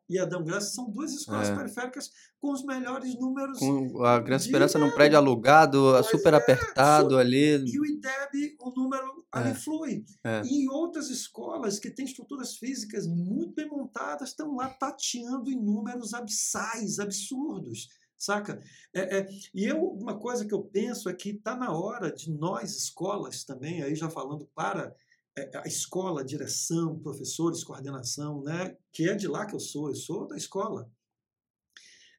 e 0.09 0.19
Adão 0.19 0.45
Graça 0.45 0.75
são 0.75 0.91
duas 0.91 1.13
escolas 1.13 1.49
é. 1.49 1.57
periféricas 1.57 2.11
com 2.41 2.53
os 2.53 2.65
melhores 2.65 3.19
números. 3.19 3.59
Com 3.59 4.05
a 4.05 4.23
Criança 4.23 4.47
Esperança 4.47 4.79
num 4.79 4.91
prédio 4.91 5.17
alugado, 5.17 5.93
pois 5.93 6.07
super 6.07 6.35
é, 6.35 6.37
apertado 6.37 7.17
ali. 7.17 7.57
E 7.57 7.81
o 7.81 7.87
IDEB, 7.87 8.57
o 8.61 8.71
número 8.71 9.25
ali 9.33 9.51
é. 9.51 9.55
flui. 9.55 10.05
É. 10.23 10.43
E 10.45 10.69
outras 10.69 11.09
escolas 11.09 11.79
que 11.79 11.91
têm 11.91 12.05
estruturas 12.05 12.57
físicas 12.57 13.07
muito 13.07 13.55
bem 13.55 13.69
montadas 13.69 14.31
estão 14.31 14.55
lá 14.57 14.69
tateando 14.69 15.51
em 15.51 15.61
números 15.61 16.13
abissais, 16.13 16.99
absurdos. 16.99 17.89
Saca? 18.17 18.63
É, 18.95 19.19
é, 19.19 19.29
e 19.55 19.65
eu, 19.65 19.83
uma 19.83 20.19
coisa 20.19 20.47
que 20.47 20.55
eu 20.55 20.63
penso 20.63 21.09
é 21.09 21.15
que 21.15 21.31
está 21.31 21.57
na 21.57 21.73
hora 21.73 22.13
de 22.13 22.31
nós, 22.31 22.77
escolas 22.77 23.45
também, 23.45 23.83
aí 23.83 23.95
já 23.95 24.09
falando 24.09 24.47
para 24.55 24.95
a 25.37 25.67
escola, 25.67 26.21
a 26.21 26.25
direção, 26.25 26.99
professores, 26.99 27.65
coordenação, 27.65 28.43
né, 28.43 28.77
que 28.93 29.09
é 29.09 29.15
de 29.15 29.27
lá 29.27 29.47
que 29.47 29.55
eu 29.55 29.61
sou, 29.61 29.89
eu 29.89 29.95
sou 29.95 30.29
da 30.29 30.37
escola. 30.37 30.91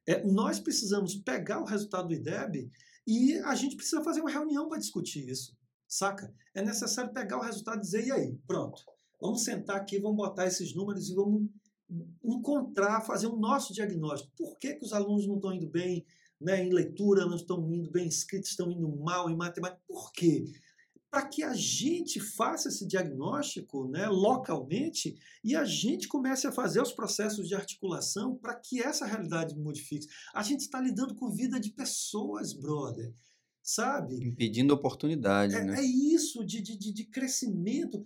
É, 0.06 0.24
nós 0.24 0.60
precisamos 0.60 1.16
pegar 1.16 1.62
o 1.62 1.66
resultado 1.66 2.10
do 2.10 2.14
IDEB 2.14 2.70
e 3.08 3.38
a 3.40 3.56
gente 3.56 3.76
precisa 3.76 4.04
fazer 4.04 4.22
uma 4.22 4.30
reunião 4.30 4.68
para 4.68 4.80
discutir 4.80 5.28
isso, 5.28 5.58
saca? 5.88 6.34
É 6.54 6.62
necessário 6.62 7.14
pegar 7.14 7.38
o 7.38 7.42
resultado 7.42 7.78
e 7.78 7.82
dizer, 7.82 8.06
e 8.06 8.12
aí, 8.12 8.38
pronto, 8.46 8.84
vamos 9.20 9.44
sentar 9.44 9.78
aqui, 9.78 10.00
vamos 10.00 10.18
botar 10.18 10.46
esses 10.46 10.76
números 10.76 11.10
e 11.10 11.16
vamos 11.16 11.50
encontrar, 12.24 13.02
fazer 13.02 13.28
o 13.28 13.38
nosso 13.38 13.74
diagnóstico. 13.74 14.34
Por 14.36 14.58
que, 14.58 14.76
que 14.76 14.86
os 14.86 14.94
alunos 14.94 15.26
não 15.28 15.36
estão 15.36 15.54
indo 15.54 15.68
bem 15.68 16.06
né, 16.40 16.64
em 16.64 16.72
leitura, 16.72 17.26
não 17.26 17.36
estão 17.36 17.72
indo 17.72 17.90
bem 17.90 18.06
em 18.06 18.10
escrita, 18.10 18.48
estão 18.48 18.70
indo 18.72 18.90
mal 18.98 19.30
em 19.30 19.36
matemática? 19.36 19.82
Por 19.88 20.12
quê? 20.12 20.46
Para 21.16 21.28
que 21.28 21.44
a 21.44 21.54
gente 21.54 22.20
faça 22.20 22.68
esse 22.68 22.86
diagnóstico 22.86 23.88
né, 23.88 24.06
localmente 24.10 25.18
e 25.42 25.56
a 25.56 25.64
gente 25.64 26.10
comece 26.10 26.46
a 26.46 26.52
fazer 26.52 26.82
os 26.82 26.92
processos 26.92 27.48
de 27.48 27.56
articulação 27.56 28.36
para 28.36 28.54
que 28.54 28.82
essa 28.82 29.06
realidade 29.06 29.58
modifique. 29.58 30.08
A 30.34 30.44
gente 30.44 30.60
está 30.60 30.78
lidando 30.82 31.16
com 31.16 31.32
vida 31.32 31.58
de 31.58 31.72
pessoas, 31.72 32.52
brother. 32.52 33.14
Sabe? 33.64 34.28
Impedindo 34.28 34.74
oportunidade. 34.74 35.56
É, 35.56 35.64
né? 35.64 35.80
é 35.80 35.84
isso, 35.86 36.46
de, 36.46 36.62
de, 36.62 36.78
de 36.78 37.06
crescimento. 37.06 38.06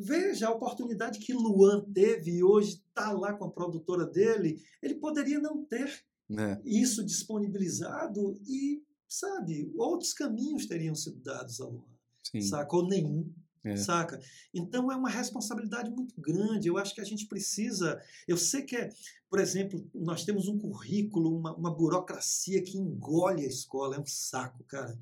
Veja 0.00 0.48
a 0.48 0.52
oportunidade 0.52 1.20
que 1.20 1.32
Luan 1.32 1.84
teve 1.94 2.38
e 2.38 2.42
hoje 2.42 2.82
está 2.88 3.12
lá 3.12 3.34
com 3.34 3.44
a 3.44 3.52
produtora 3.52 4.04
dele. 4.04 4.60
Ele 4.82 4.96
poderia 4.96 5.38
não 5.38 5.64
ter 5.64 6.04
é. 6.36 6.60
isso 6.64 7.04
disponibilizado 7.04 8.36
e, 8.44 8.82
sabe, 9.06 9.72
outros 9.76 10.12
caminhos 10.12 10.66
teriam 10.66 10.96
sido 10.96 11.20
dados 11.20 11.60
a 11.60 11.64
Luan. 11.64 11.97
Sim. 12.30 12.40
saca? 12.42 12.76
Ou 12.76 12.86
nenhum. 12.86 13.32
É. 13.64 13.76
Saca? 13.76 14.20
Então 14.54 14.90
é 14.90 14.96
uma 14.96 15.10
responsabilidade 15.10 15.90
muito 15.90 16.14
grande. 16.20 16.68
Eu 16.68 16.78
acho 16.78 16.94
que 16.94 17.00
a 17.00 17.04
gente 17.04 17.26
precisa. 17.26 18.00
Eu 18.26 18.36
sei 18.36 18.62
que 18.62 18.76
é, 18.76 18.90
por 19.28 19.40
exemplo, 19.40 19.84
nós 19.94 20.24
temos 20.24 20.48
um 20.48 20.58
currículo, 20.58 21.36
uma, 21.36 21.54
uma 21.54 21.74
burocracia 21.74 22.62
que 22.62 22.78
engole 22.78 23.44
a 23.44 23.48
escola, 23.48 23.96
é 23.96 24.00
um 24.00 24.06
saco, 24.06 24.64
cara. 24.64 24.98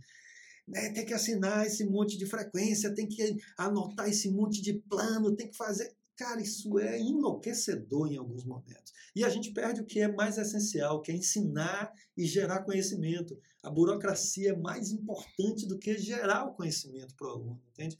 Né? 0.67 0.91
Tem 0.91 1.07
que 1.07 1.15
assinar 1.15 1.67
esse 1.67 1.85
monte 1.85 2.19
de 2.19 2.27
frequência, 2.27 2.95
tem 2.95 3.07
que 3.07 3.37
anotar 3.57 4.09
esse 4.09 4.31
monte 4.31 4.61
de 4.61 4.75
plano, 4.75 5.37
tem 5.37 5.49
que 5.49 5.57
fazer. 5.57 5.95
Cara, 6.17 6.41
isso 6.41 6.79
é 6.79 6.99
enlouquecedor 6.99 8.11
em 8.11 8.17
alguns 8.17 8.43
momentos. 8.43 8.93
E 9.15 9.23
a 9.23 9.29
gente 9.29 9.53
perde 9.53 9.83
o 9.83 9.85
que 9.85 10.01
é 10.01 10.09
mais 10.09 10.39
essencial, 10.39 11.03
que 11.03 11.13
é 11.13 11.15
ensinar 11.15 11.93
e 12.17 12.25
gerar 12.25 12.65
conhecimento. 12.65 13.39
A 13.63 13.71
burocracia 13.71 14.51
é 14.51 14.57
mais 14.57 14.91
importante 14.91 15.67
do 15.67 15.79
que 15.79 15.99
gerar 15.99 16.45
o 16.47 16.55
conhecimento 16.55 17.15
para 17.15 17.29
o 17.29 17.31
aluno, 17.31 17.63
entende? 17.71 17.99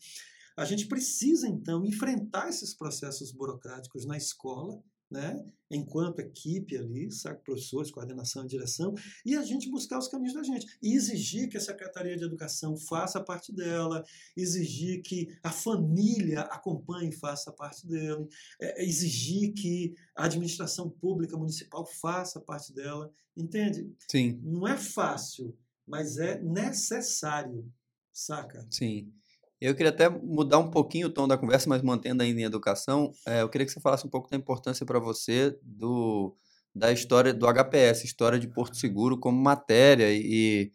A 0.57 0.65
gente 0.65 0.87
precisa, 0.87 1.47
então, 1.47 1.85
enfrentar 1.85 2.49
esses 2.49 2.73
processos 2.73 3.31
burocráticos 3.31 4.07
na 4.07 4.17
escola 4.17 4.83
né? 5.11 5.45
enquanto 5.71 6.21
equipe 6.21 6.77
ali, 6.77 7.11
sabe, 7.11 7.43
professores, 7.43 7.91
coordenação 7.91 8.45
e 8.45 8.49
direção, 8.49 8.95
e 9.25 9.35
a 9.35 9.43
gente 9.43 9.71
buscar 9.71 9.99
os 9.99 10.09
caminhos 10.09 10.35
da 10.35 10.43
gente. 10.43 10.67
E 10.83 10.95
exigir 10.95 11.49
que 11.49 11.57
a 11.57 11.61
Secretaria 11.61 12.17
de 12.17 12.25
Educação 12.25 12.77
faça 12.77 13.21
parte 13.21 13.53
dela, 13.53 14.05
exigir 14.37 15.03
que 15.03 15.37
a 15.43 15.51
família 15.51 16.43
acompanhe 16.43 17.11
e 17.11 17.17
faça 17.17 17.53
parte 17.53 17.87
dela, 17.87 18.27
é, 18.61 18.85
exigir 18.85 19.53
que 19.55 19.95
a 20.17 20.25
administração 20.25 20.89
pública 20.89 21.37
municipal 21.37 21.85
faça 21.85 22.41
parte 22.41 22.73
dela, 22.73 23.11
entende? 23.37 23.93
Sim. 24.11 24.41
Não 24.43 24.67
é 24.67 24.77
fácil, 24.77 25.57
mas 25.87 26.19
é 26.19 26.41
necessário, 26.41 27.69
saca? 28.13 28.67
Sim. 28.71 29.13
Eu 29.61 29.75
queria 29.75 29.91
até 29.91 30.09
mudar 30.09 30.59
um 30.59 30.71
pouquinho 30.71 31.07
o 31.07 31.11
tom 31.11 31.27
da 31.27 31.39
conversa, 31.39 31.69
mas 31.69 31.83
mantendo 31.83 32.23
ainda 32.23 32.41
em 32.41 32.45
educação. 32.45 33.13
É, 33.27 33.43
eu 33.43 33.49
queria 33.49 33.67
que 33.67 33.73
você 33.73 33.81
falasse 33.81 34.07
um 34.07 34.11
pouco 34.11 34.31
da 34.31 34.37
importância 34.37 34.85
para 34.85 34.99
você 34.99 35.59
do, 35.63 36.37
da 36.75 36.93
história 36.93 37.33
do 37.33 37.47
HPS, 37.47 38.05
história 38.05 38.39
de 38.39 38.49
Porto 38.49 38.77
Seguro, 38.77 39.19
como 39.19 39.41
matéria 39.41 40.13
e, 40.13 40.73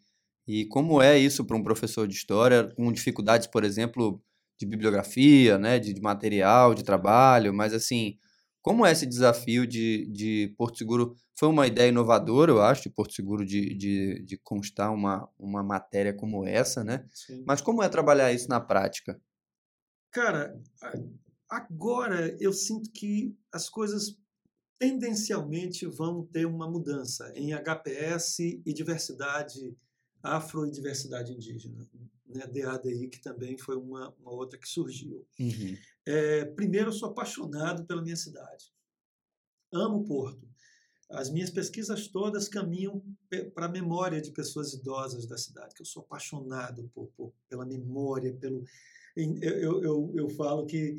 e 0.48 0.66
como 0.66 1.02
é 1.02 1.18
isso 1.18 1.46
para 1.46 1.56
um 1.56 1.64
professor 1.64 2.08
de 2.08 2.16
história, 2.16 2.74
com 2.76 2.92
dificuldades, 2.92 3.48
por 3.48 3.64
exemplo, 3.64 4.20
de 4.60 4.66
bibliografia, 4.66 5.58
né, 5.60 5.78
de, 5.80 5.94
de 5.94 6.02
material, 6.02 6.74
de 6.74 6.84
trabalho, 6.84 7.54
mas 7.54 7.74
assim, 7.74 8.18
como 8.62 8.86
é 8.86 8.92
esse 8.92 9.06
desafio 9.06 9.66
de, 9.66 10.06
de 10.06 10.54
Porto 10.58 10.78
Seguro? 10.78 11.16
Foi 11.38 11.50
uma 11.50 11.66
ideia 11.66 11.90
inovadora, 11.90 12.52
eu 12.52 12.62
acho, 12.62 12.84
de 12.84 12.90
Porto 12.90 13.14
Seguro 13.14 13.46
de, 13.46 13.74
de, 13.76 14.24
de 14.24 14.38
constar 14.38 14.94
uma, 14.94 15.28
uma 15.40 15.64
matéria 15.64 16.14
como 16.14 16.46
essa, 16.46 16.84
né? 16.84 17.06
Sim. 17.12 17.44
Mas 17.46 17.62
como 17.62 17.82
é 17.82 17.90
trabalhar 17.90 18.32
isso 18.32 18.48
na 18.48 18.60
prática? 18.60 19.20
Cara, 20.12 20.62
agora 21.50 22.36
eu 22.40 22.54
sinto 22.54 22.92
que 22.92 23.36
as 23.52 23.68
coisas 23.70 24.18
tendencialmente 24.78 25.86
vão 25.86 26.26
ter 26.26 26.46
uma 26.46 26.70
mudança 26.70 27.32
em 27.36 27.54
HPS 27.54 28.40
e 28.66 28.74
diversidade 28.74 29.76
afro 30.24 30.68
e 30.68 30.72
diversidade 30.72 31.34
indígena, 31.34 31.88
né? 32.34 32.48
DADI, 32.48 33.08
que 33.08 33.22
também 33.22 33.58
foi 33.58 33.76
uma, 33.76 34.14
uma 34.20 34.32
outra 34.32 34.58
que 34.58 34.68
surgiu. 34.68 35.26
Uhum. 35.40 35.78
É, 36.06 36.46
primeiro, 36.46 36.90
eu 36.90 36.94
sou 36.94 37.10
apaixonado 37.10 37.86
pela 37.86 38.02
minha 38.02 38.16
cidade. 38.16 38.74
Amo 39.72 40.04
Porto. 40.04 40.50
As 41.10 41.30
minhas 41.30 41.50
pesquisas 41.50 42.08
todas 42.08 42.48
caminham 42.48 43.04
para 43.54 43.66
a 43.66 43.72
memória 43.72 44.22
de 44.22 44.32
pessoas 44.32 44.74
idosas 44.74 45.26
da 45.26 45.38
cidade, 45.38 45.76
que 45.76 45.82
eu 45.82 45.86
sou 45.86 46.04
apaixonado 46.04 46.90
por, 46.94 47.08
por 47.18 47.34
pela 47.50 47.66
memória, 47.66 48.34
pelo 48.34 48.64
eu, 49.16 49.84
eu, 49.84 50.14
eu 50.16 50.30
falo 50.30 50.66
que 50.66 50.96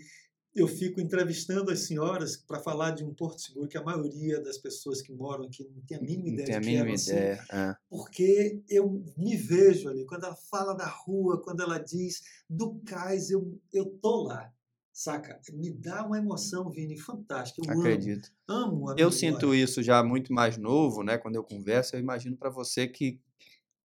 eu 0.54 0.68
fico 0.68 1.00
entrevistando 1.00 1.70
as 1.70 1.80
senhoras 1.80 2.36
para 2.36 2.60
falar 2.60 2.90
de 2.90 3.04
um 3.04 3.14
Porto 3.14 3.40
Seguro 3.40 3.68
que 3.68 3.78
a 3.78 3.82
maioria 3.82 4.40
das 4.40 4.58
pessoas 4.58 5.00
que 5.00 5.12
moram 5.12 5.44
aqui 5.44 5.66
não 5.74 5.82
tem 5.82 5.96
a 5.96 6.00
mínima 6.00 6.28
ideia 6.28 6.46
tem 6.46 6.56
a 6.56 6.60
mínima 6.60 6.90
é 6.90 6.94
ideia. 6.94 7.34
Assim, 7.34 7.52
é. 7.52 7.76
porque 7.88 8.62
eu 8.68 9.02
me 9.16 9.36
vejo 9.36 9.88
ali 9.88 10.04
quando 10.04 10.24
ela 10.24 10.36
fala 10.36 10.74
da 10.74 10.86
rua, 10.86 11.40
quando 11.42 11.62
ela 11.62 11.78
diz 11.78 12.22
do 12.48 12.74
cais, 12.84 13.30
eu 13.30 13.58
eu 13.72 13.86
tô 13.86 14.24
lá, 14.24 14.52
Saca? 14.92 15.40
Me 15.54 15.70
dá 15.70 16.04
uma 16.04 16.18
emoção, 16.18 16.68
Vini, 16.68 16.98
fantástica. 16.98 17.66
Eu 17.66 17.80
Acredito. 17.80 18.30
amo. 18.46 18.90
amo 18.90 18.90
a 18.90 18.94
Eu 18.98 19.10
sinto 19.10 19.54
isso 19.54 19.82
já 19.82 20.02
muito 20.04 20.34
mais 20.34 20.58
novo, 20.58 21.02
né? 21.02 21.16
Quando 21.16 21.36
eu 21.36 21.42
converso, 21.42 21.96
eu 21.96 22.00
imagino 22.00 22.36
para 22.36 22.50
você 22.50 22.86
que 22.86 23.18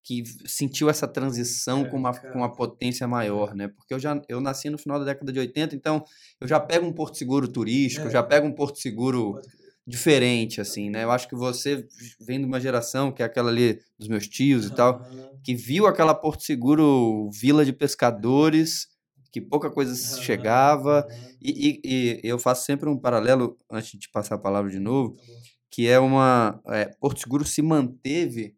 que 0.06 0.22
sentiu 0.46 0.88
essa 0.88 1.08
transição 1.08 1.80
É, 1.82 1.84
com, 1.90 1.96
uma, 1.96 2.14
cara. 2.14 2.32
com 2.32 2.38
uma 2.38 2.52
potência 2.54 3.08
maior, 3.08 3.56
né? 3.56 3.66
Porque 3.66 3.92
eu 3.92 3.98
já 3.98 4.22
eu 4.28 4.40
nasci 4.40 4.70
no 4.70 4.78
final 4.78 5.00
da 5.00 5.04
década 5.04 5.32
de 5.32 5.38
80, 5.40 5.74
então 5.74 6.04
eu 6.40 6.46
já 6.46 6.60
pego 6.60 6.86
um 6.86 6.92
Porto 6.92 7.18
Seguro 7.18 7.48
turístico, 7.48 8.06
É. 8.06 8.10
já 8.10 8.22
pego 8.22 8.46
um 8.46 8.52
Porto 8.52 8.78
Seguro 8.78 9.40
diferente, 9.84 10.60
assim, 10.60 10.90
né? 10.90 11.02
Eu 11.04 11.10
acho 11.10 11.28
que 11.28 11.34
você 11.34 11.86
vem 12.20 12.38
de 12.38 12.44
uma 12.46 12.60
geração 12.60 13.10
que 13.10 13.20
é 13.22 13.26
aquela 13.26 13.50
ali 13.50 13.80
dos 13.98 14.06
meus 14.08 14.28
tios 14.28 14.66
e 14.66 14.74
tal, 14.74 15.04
que 15.42 15.54
viu 15.56 15.86
aquela 15.88 16.14
Porto 16.14 16.42
Seguro 16.44 17.28
vila 17.32 17.64
de 17.64 17.72
pescadores, 17.72 18.88
que 19.32 19.40
pouca 19.40 19.70
coisa 19.70 19.94
chegava. 20.22 21.06
E, 21.42 21.80
e- 21.84 22.20
e 22.24 22.28
eu 22.28 22.38
faço 22.38 22.64
sempre 22.64 22.88
um 22.88 22.96
paralelo, 22.98 23.56
antes 23.70 23.98
de 23.98 24.08
passar 24.10 24.36
a 24.36 24.38
palavra 24.38 24.70
de 24.70 24.78
novo, 24.78 25.14
Tá 25.16 25.22
que 25.70 25.86
é 25.88 25.98
uma. 25.98 26.60
é, 26.68 26.86
Porto 27.00 27.20
Seguro 27.20 27.44
se 27.44 27.60
manteve 27.60 28.54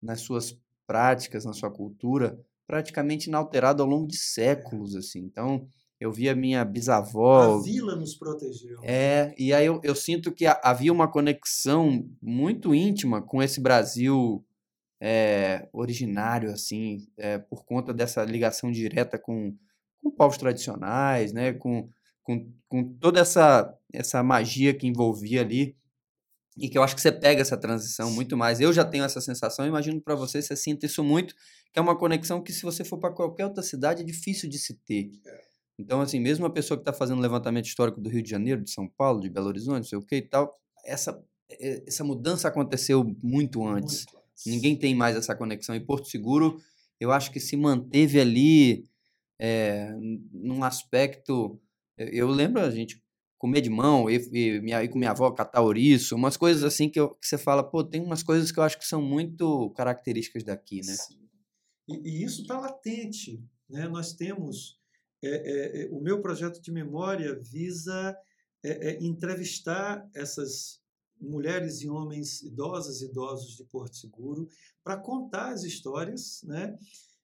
nas 0.00 0.20
suas 0.20 0.56
práticas, 0.90 1.44
na 1.44 1.52
sua 1.52 1.70
cultura, 1.70 2.36
praticamente 2.66 3.28
inalterado 3.28 3.80
ao 3.80 3.88
longo 3.88 4.08
de 4.08 4.16
séculos, 4.18 4.96
assim. 4.96 5.20
Então, 5.20 5.68
eu 6.00 6.10
vi 6.10 6.28
a 6.28 6.34
minha 6.34 6.64
bisavó. 6.64 7.60
A 7.60 7.62
vila 7.62 7.94
nos 7.94 8.16
protegeu. 8.16 8.80
É, 8.82 9.32
e 9.38 9.52
aí 9.54 9.66
eu, 9.66 9.80
eu 9.84 9.94
sinto 9.94 10.32
que 10.32 10.46
ha- 10.46 10.60
havia 10.64 10.92
uma 10.92 11.06
conexão 11.06 12.04
muito 12.20 12.74
íntima 12.74 13.22
com 13.22 13.40
esse 13.40 13.60
Brasil 13.60 14.44
é, 15.00 15.68
originário, 15.72 16.50
assim, 16.50 17.06
é, 17.16 17.38
por 17.38 17.64
conta 17.64 17.94
dessa 17.94 18.24
ligação 18.24 18.72
direta 18.72 19.16
com, 19.16 19.54
com 20.02 20.10
povos 20.10 20.38
tradicionais, 20.38 21.32
né, 21.32 21.52
com, 21.52 21.88
com, 22.24 22.50
com 22.68 22.94
toda 22.94 23.20
essa, 23.20 23.72
essa 23.92 24.24
magia 24.24 24.74
que 24.74 24.88
envolvia 24.88 25.40
ali, 25.40 25.76
e 26.60 26.68
que 26.68 26.76
eu 26.78 26.82
acho 26.82 26.94
que 26.94 27.00
você 27.00 27.10
pega 27.10 27.40
essa 27.40 27.56
transição 27.56 28.10
muito 28.10 28.36
mais. 28.36 28.60
Eu 28.60 28.72
já 28.72 28.84
tenho 28.84 29.04
essa 29.04 29.20
sensação, 29.20 29.66
imagino 29.66 30.00
para 30.00 30.14
você 30.14 30.42
você 30.42 30.54
sinta 30.54 30.86
isso 30.86 31.02
muito, 31.02 31.34
que 31.72 31.78
é 31.78 31.80
uma 31.80 31.96
conexão 31.96 32.42
que 32.42 32.52
se 32.52 32.62
você 32.62 32.84
for 32.84 32.98
para 32.98 33.12
qualquer 33.12 33.46
outra 33.46 33.62
cidade 33.62 34.02
é 34.02 34.04
difícil 34.04 34.48
de 34.48 34.58
se 34.58 34.74
ter. 34.74 35.10
Então, 35.78 36.00
assim, 36.02 36.20
mesmo 36.20 36.44
uma 36.44 36.52
pessoa 36.52 36.76
que 36.76 36.82
está 36.82 36.92
fazendo 36.92 37.20
levantamento 37.22 37.64
histórico 37.64 38.00
do 38.00 38.10
Rio 38.10 38.22
de 38.22 38.28
Janeiro, 38.30 38.62
de 38.62 38.70
São 38.70 38.86
Paulo, 38.86 39.20
de 39.20 39.30
Belo 39.30 39.46
Horizonte, 39.46 39.76
não 39.78 39.84
sei 39.84 39.98
o 39.98 40.02
que 40.02 40.16
e 40.16 40.22
tal, 40.22 40.60
essa, 40.84 41.18
essa 41.86 42.04
mudança 42.04 42.46
aconteceu 42.48 43.02
muito 43.22 43.66
antes. 43.66 44.04
Muito 44.04 44.18
antes. 44.18 44.46
Ninguém 44.46 44.76
tem 44.76 44.94
mais 44.94 45.16
essa 45.16 45.34
conexão. 45.34 45.74
E 45.74 45.80
Porto 45.80 46.08
Seguro, 46.08 46.58
eu 47.00 47.10
acho 47.10 47.30
que 47.32 47.40
se 47.40 47.56
manteve 47.56 48.20
ali 48.20 48.84
n- 49.98 50.22
num 50.32 50.62
aspecto. 50.62 51.58
Eu 51.96 52.28
lembro 52.28 52.60
a 52.60 52.70
gente 52.70 53.02
comer 53.40 53.62
de 53.62 53.70
mão, 53.70 54.08
e, 54.10 54.16
e 54.32 54.60
minha, 54.60 54.84
ir 54.84 54.88
com 54.90 54.98
minha 54.98 55.12
avó 55.12 55.30
catar 55.30 55.62
ouriço, 55.62 56.14
umas 56.14 56.36
coisas 56.36 56.62
assim 56.62 56.90
que, 56.90 57.00
eu- 57.00 57.14
que 57.14 57.26
você 57.26 57.38
fala, 57.38 57.64
pô, 57.64 57.82
tem 57.82 58.02
umas 58.02 58.22
coisas 58.22 58.52
que 58.52 58.58
eu 58.60 58.62
acho 58.62 58.78
que 58.78 58.86
são 58.86 59.00
muito 59.00 59.70
características 59.70 60.44
daqui, 60.44 60.76
né? 60.86 60.92
Sim. 60.94 61.18
E, 61.88 61.94
e 62.20 62.22
isso 62.22 62.42
está 62.42 62.60
latente. 62.60 63.42
Né? 63.68 63.88
Nós 63.88 64.12
temos. 64.12 64.78
é, 65.24 65.28
é, 65.28 65.82
é, 65.84 65.88
o 65.90 66.00
meu 66.00 66.20
projeto 66.20 66.60
de 66.60 66.70
memória 66.70 67.34
visa 67.40 68.14
é, 68.62 68.90
é, 68.90 69.02
entrevistar 69.02 70.06
essas 70.14 70.78
mulheres 71.20 71.80
e 71.82 71.88
homens 71.88 72.42
idosas 72.42 73.00
e 73.00 73.06
idosos 73.06 73.56
de 73.56 73.64
Porto 73.64 73.96
Seguro 73.96 74.48
para 74.84 74.96
contar 74.98 75.52
as 75.52 75.62
histórias, 75.64 76.42
né? 76.44 76.76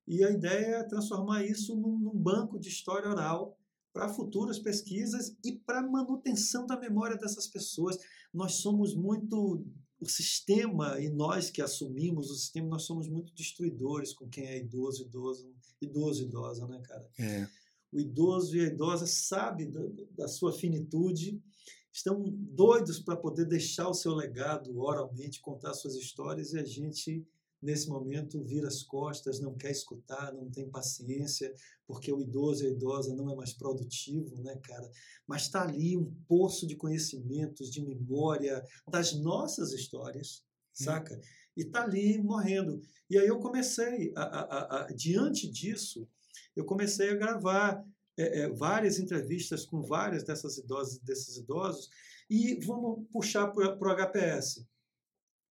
E 0.07 0.23
a 0.25 0.31
ideia 0.31 0.77
é 0.77 0.83
transformar 0.85 1.45
isso 1.45 1.75
num, 1.77 1.99
num 1.99 2.17
banco 2.19 2.59
de 2.59 2.69
história 2.69 3.09
oral 3.11 3.57
para 3.97 4.11
futuras 4.11 4.59
pesquisas 4.59 5.35
e 5.43 5.53
para 5.53 5.81
manutenção 5.81 6.67
da 6.67 6.79
memória 6.79 7.17
dessas 7.17 7.47
pessoas. 7.47 7.97
Nós 8.31 8.57
somos 8.57 8.95
muito 8.95 9.65
o 9.99 10.07
sistema 10.07 11.01
e 11.01 11.09
nós 11.09 11.49
que 11.49 11.63
assumimos 11.63 12.31
o 12.31 12.35
sistema, 12.35 12.69
nós 12.69 12.83
somos 12.83 13.09
muito 13.09 13.33
destruidores 13.33 14.13
com 14.13 14.29
quem 14.29 14.45
é 14.45 14.59
idoso, 14.59 15.03
idoso, 15.03 15.51
idoso, 15.81 16.23
idosa, 16.25 16.69
né, 16.69 16.79
cara? 16.85 17.09
É. 17.19 17.49
O 17.91 17.99
idoso 17.99 18.55
e 18.55 18.61
a 18.61 18.67
idosa 18.67 19.07
sabe 19.07 19.65
da, 19.65 19.81
da 20.11 20.29
sua 20.29 20.53
finitude, 20.53 21.43
estão 21.91 22.23
doidos 22.23 23.01
para 23.01 23.17
poder 23.17 23.47
deixar 23.47 23.89
o 23.89 23.95
seu 23.95 24.15
legado 24.15 24.79
oralmente, 24.79 25.41
contar 25.41 25.73
suas 25.73 25.95
histórias 25.95 26.53
e 26.53 26.59
a 26.59 26.65
gente 26.65 27.27
nesse 27.67 27.89
momento 27.89 28.43
vira 28.45 28.69
as 28.69 28.85
costas, 28.85 29.41
não 29.41 29.57
quer 29.57 29.73
escutar, 29.73 30.33
não 30.33 30.49
tem 30.49 30.71
paciência, 30.71 31.53
porque 31.85 32.13
o 32.13 32.21
idoso 32.21 32.65
e 32.65 32.69
a 32.69 32.71
idosa 32.71 33.15
não 33.15 33.29
é 33.29 33.35
mais 33.35 33.53
produtivo, 33.53 34.41
né, 34.43 34.57
cara? 34.63 34.89
Mas 35.27 35.43
está 35.43 35.63
ali 35.63 35.97
um 35.97 36.15
poço 36.29 36.65
de 36.65 36.77
conhecimentos, 36.77 37.71
de 37.71 37.85
memória 37.85 38.65
das 38.89 39.15
nossas 39.15 39.73
histórias, 39.73 40.45
saca? 40.73 41.21
E 41.57 41.63
está 41.63 41.83
ali 41.83 42.23
morrendo. 42.23 42.81
E 43.11 43.19
aí 43.19 43.27
eu 43.27 43.41
comecei, 43.41 44.13
a, 44.15 44.23
a, 44.23 44.41
a, 44.41 44.85
a, 44.85 44.87
diante 44.93 45.51
disso, 45.51 46.09
eu 46.55 46.65
comecei 46.65 47.11
a 47.11 47.17
gravar 47.17 47.85
é, 48.17 48.43
é, 48.43 48.49
várias 48.49 49.01
entrevistas 49.01 49.67
com 49.67 49.83
várias 49.83 50.23
dessas 50.23 50.57
idosas, 50.57 50.99
desses 51.01 51.37
idosos, 51.37 51.91
e 52.31 52.65
vamos 52.65 53.09
puxar 53.11 53.49
para 53.49 53.77
o 53.77 53.97
HPS. 53.97 54.65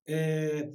É, 0.08 0.72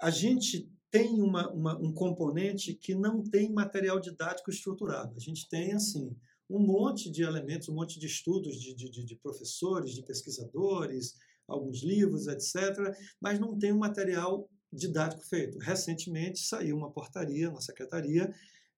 a 0.00 0.10
gente 0.10 0.70
tem 0.90 1.20
uma, 1.20 1.50
uma, 1.52 1.78
um 1.78 1.92
componente 1.92 2.74
que 2.74 2.94
não 2.94 3.22
tem 3.22 3.52
material 3.52 4.00
didático 4.00 4.50
estruturado. 4.50 5.14
A 5.16 5.20
gente 5.20 5.48
tem, 5.48 5.72
assim, 5.72 6.16
um 6.48 6.58
monte 6.58 7.10
de 7.10 7.22
elementos, 7.22 7.68
um 7.68 7.74
monte 7.74 7.98
de 8.00 8.06
estudos 8.06 8.60
de, 8.60 8.74
de, 8.74 9.04
de 9.04 9.16
professores, 9.16 9.94
de 9.94 10.02
pesquisadores, 10.02 11.14
alguns 11.46 11.82
livros, 11.82 12.26
etc., 12.26 12.94
mas 13.20 13.38
não 13.38 13.56
tem 13.56 13.72
um 13.72 13.78
material 13.78 14.48
didático 14.72 15.22
feito. 15.22 15.58
Recentemente 15.58 16.40
saiu 16.40 16.76
uma 16.76 16.90
portaria 16.90 17.50
na 17.50 17.60
secretaria 17.60 18.32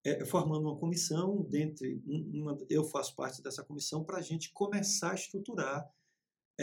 é, 0.04 0.24
formando 0.24 0.62
uma 0.62 0.76
comissão, 0.76 1.46
dentre 1.48 2.02
uma, 2.06 2.58
eu 2.68 2.84
faço 2.84 3.14
parte 3.14 3.40
dessa 3.42 3.62
comissão, 3.62 4.02
para 4.04 4.18
a 4.18 4.22
gente 4.22 4.52
começar 4.52 5.12
a 5.12 5.14
estruturar 5.14 5.88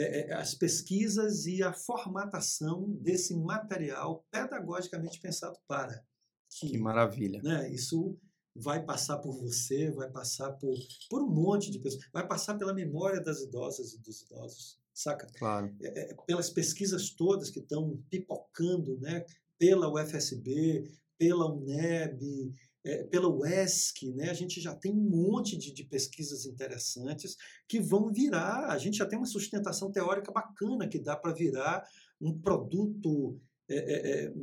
é, 0.02 0.34
as 0.34 0.54
pesquisas 0.54 1.46
e 1.46 1.64
a 1.64 1.74
formatação 1.74 2.90
desse 3.02 3.36
material 3.36 4.26
pedagogicamente 4.32 5.20
pensado 5.20 5.58
para. 5.68 6.04
Que, 6.50 6.72
que 6.72 6.78
maravilha. 6.78 7.42
Né, 7.42 7.72
isso 7.72 8.18
vai 8.56 8.84
passar 8.84 9.18
por 9.20 9.38
você, 9.40 9.92
vai 9.92 10.10
passar 10.10 10.52
por, 10.54 10.76
por 11.10 11.22
um 11.22 11.30
monte 11.30 11.72
de 11.72 11.80
pessoas, 11.80 12.04
vai 12.12 12.28
passar 12.28 12.58
pela 12.58 12.74
memória 12.74 13.22
das 13.22 13.42
idosas 13.42 13.94
e 13.94 14.00
dos 14.00 14.22
idosos, 14.24 14.80
saca? 14.94 15.28
Claro. 15.38 15.74
É, 15.82 16.16
pelas 16.26 16.50
pesquisas 16.50 17.12
todas 17.12 17.50
que 17.50 17.60
estão 17.60 18.02
pipocando, 18.10 18.98
né? 19.00 19.26
Pela 19.58 19.92
UFSB, 19.92 20.90
pela 21.18 21.52
UNEB, 21.52 22.54
é, 22.84 23.04
pela 23.04 23.28
UESC, 23.28 24.12
né? 24.14 24.30
A 24.30 24.34
gente 24.34 24.62
já 24.62 24.74
tem 24.74 24.92
um 24.92 25.10
monte 25.10 25.58
de, 25.58 25.74
de, 25.74 25.84
pesquisas 25.84 26.46
interessantes 26.46 27.36
que 27.68 27.80
vão 27.80 28.12
virar. 28.12 28.70
A 28.70 28.78
gente 28.78 28.98
já 28.98 29.06
tem 29.06 29.18
uma 29.18 29.26
sustentação 29.26 29.92
teórica 29.92 30.32
bacana 30.32 30.88
que 30.88 31.00
dá 31.00 31.16
para 31.16 31.34
virar 31.34 31.84
um 32.22 32.38
produto 32.38 33.40
é, 33.68 34.26
é, 34.26 34.34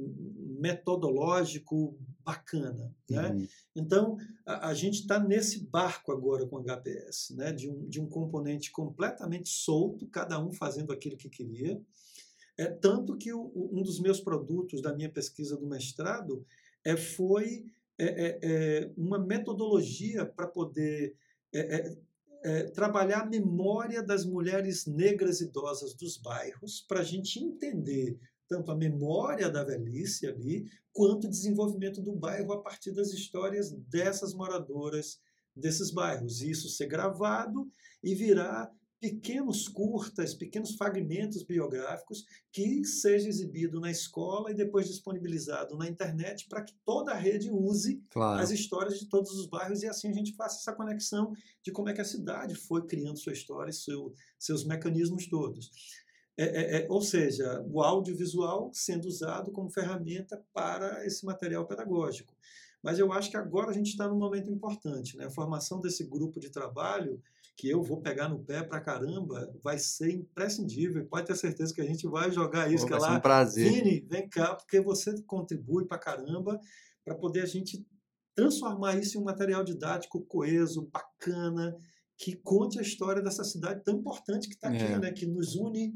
metodológico 0.59 1.99
bacana, 2.25 2.95
né? 3.09 3.31
Uhum. 3.31 3.49
Então 3.75 4.17
a, 4.45 4.69
a 4.69 4.75
gente 4.75 5.01
está 5.01 5.19
nesse 5.19 5.65
barco 5.65 6.13
agora 6.13 6.47
com 6.47 6.57
o 6.57 6.63
HPS, 6.63 7.35
né? 7.35 7.53
De 7.53 7.71
um, 7.71 7.89
de 7.89 8.01
um 8.01 8.09
componente 8.09 8.71
completamente 8.71 9.49
solto, 9.49 10.07
cada 10.07 10.39
um 10.39 10.53
fazendo 10.53 10.93
aquilo 10.93 11.17
que 11.17 11.31
queria. 11.31 11.81
É 12.59 12.67
tanto 12.67 13.17
que 13.17 13.33
o, 13.33 13.51
um 13.73 13.83
dos 13.83 13.99
meus 13.99 14.21
produtos 14.21 14.81
da 14.81 14.95
minha 14.95 15.11
pesquisa 15.11 15.57
do 15.57 15.67
mestrado 15.67 16.45
é, 16.85 16.97
foi 16.97 17.67
é, 17.99 18.39
é, 18.43 18.93
uma 18.97 19.19
metodologia 19.19 20.27
para 20.27 20.47
poder 20.47 21.17
é, 21.53 22.65
trabalhar 22.75 23.23
a 23.23 23.27
memória 23.27 24.03
das 24.03 24.25
mulheres 24.25 24.87
negras 24.87 25.41
idosas 25.41 25.95
dos 25.95 26.17
bairros, 26.17 26.85
para 26.87 27.01
a 27.01 27.05
gente 27.05 27.43
entender 27.43 28.19
tanto 28.49 28.71
a 28.71 28.77
memória 28.77 29.51
da 29.51 29.65
velhice 29.65 30.27
ali, 30.27 30.71
quanto 30.93 31.27
o 31.27 31.31
desenvolvimento 31.31 32.01
do 32.01 32.13
bairro 32.13 32.53
a 32.53 32.63
partir 32.63 32.93
das 32.93 33.13
histórias 33.13 33.73
dessas 33.73 34.33
moradoras 34.33 35.19
desses 35.55 35.91
bairros. 35.91 36.43
E 36.43 36.51
isso 36.51 36.69
ser 36.69 36.87
gravado 36.87 37.69
e 38.03 38.15
virar 38.15 38.71
pequenos 39.01 39.69
curtas, 39.69 40.35
pequenos 40.35 40.75
fragmentos 40.75 41.43
biográficos 41.43 42.25
que 42.51 42.85
seja 42.85 43.29
exibido 43.29 43.79
na 43.79 43.91
escola 43.91 44.51
e 44.51 44.55
depois 44.55 44.87
disponibilizado 44.87 45.77
na 45.77 45.89
internet 45.89 46.49
para 46.49 46.63
que 46.63 46.75
toda 46.85 47.13
a 47.13 47.17
rede 47.17 47.51
use 47.51 48.03
claro. 48.11 48.41
as 48.41 48.51
histórias 48.51 48.99
de 48.99 49.09
todos 49.09 49.33
os 49.33 49.47
bairros 49.47 49.83
e 49.83 49.89
assim 49.89 50.09
a 50.09 50.15
gente 50.15 50.35
faça 50.35 50.57
essa 50.57 50.73
conexão 50.73 51.33
de 51.63 51.71
como 51.71 51.89
é 51.89 51.93
que 51.93 52.01
a 52.01 52.07
cidade 52.07 52.55
foi 52.55 52.87
criando 52.87 53.19
sua 53.19 53.33
história 53.33 53.71
e 53.71 53.75
seu, 53.75 54.15
seus 54.39 54.65
mecanismos 54.65 55.29
todos. 55.29 55.71
É, 56.39 56.45
é, 56.45 56.83
é, 56.83 56.87
ou 56.91 57.01
seja, 57.01 57.65
o 57.71 57.83
audiovisual 57.83 58.71
sendo 58.73 59.07
usado 59.07 59.51
como 59.53 59.71
ferramenta 59.71 60.43
para 60.53 61.07
esse 61.07 61.25
material 61.25 61.67
pedagógico. 61.67 62.35
Mas 62.83 62.99
eu 62.99 63.13
acho 63.13 63.31
que 63.31 63.37
agora 63.37 63.71
a 63.71 63.75
gente 63.75 63.89
está 63.89 64.07
num 64.07 64.19
momento 64.19 64.51
importante. 64.51 65.17
Né? 65.17 65.25
A 65.25 65.31
formação 65.31 65.81
desse 65.81 66.05
grupo 66.05 66.39
de 66.39 66.51
trabalho 66.51 67.21
que 67.57 67.69
eu 67.71 67.83
vou 67.83 68.03
pegar 68.03 68.29
no 68.29 68.39
pé 68.45 68.63
pra 68.63 68.81
caramba, 68.81 69.51
vai 69.65 69.79
ser 69.79 70.11
imprescindível. 70.11 71.07
Pode 71.07 71.27
ter 71.27 71.37
certeza 71.37 71.73
que 71.75 71.81
a 71.81 71.87
gente 71.87 72.07
vai 72.07 72.31
jogar 72.31 72.71
isso, 72.71 72.85
Pô, 72.85 72.89
que 72.89 72.95
é 72.95 72.99
lá. 72.99 73.17
um 73.17 73.21
prazer. 73.21 73.73
Vini, 73.73 74.01
vem 74.01 74.29
cá, 74.29 74.55
porque 74.55 74.79
você 74.81 75.21
contribui 75.23 75.87
pra 75.87 75.97
caramba 75.99 76.61
para 77.05 77.15
poder 77.15 77.41
a 77.41 77.47
gente 77.47 77.85
transformar 78.35 78.97
isso 78.99 79.17
em 79.17 79.21
um 79.23 79.25
material 79.25 79.65
didático 79.65 80.21
coeso, 80.27 80.89
bacana, 80.93 81.75
que 82.19 82.37
conte 82.37 82.79
a 82.79 82.83
história 82.83 83.23
dessa 83.23 83.43
cidade 83.45 83.83
tão 83.83 83.99
importante 83.99 84.49
que 84.49 84.55
está 84.55 84.69
aqui, 84.69 84.83
É. 84.85 84.99
né? 84.99 85.11
que 85.13 85.25
nos 85.27 85.55
une, 85.55 85.95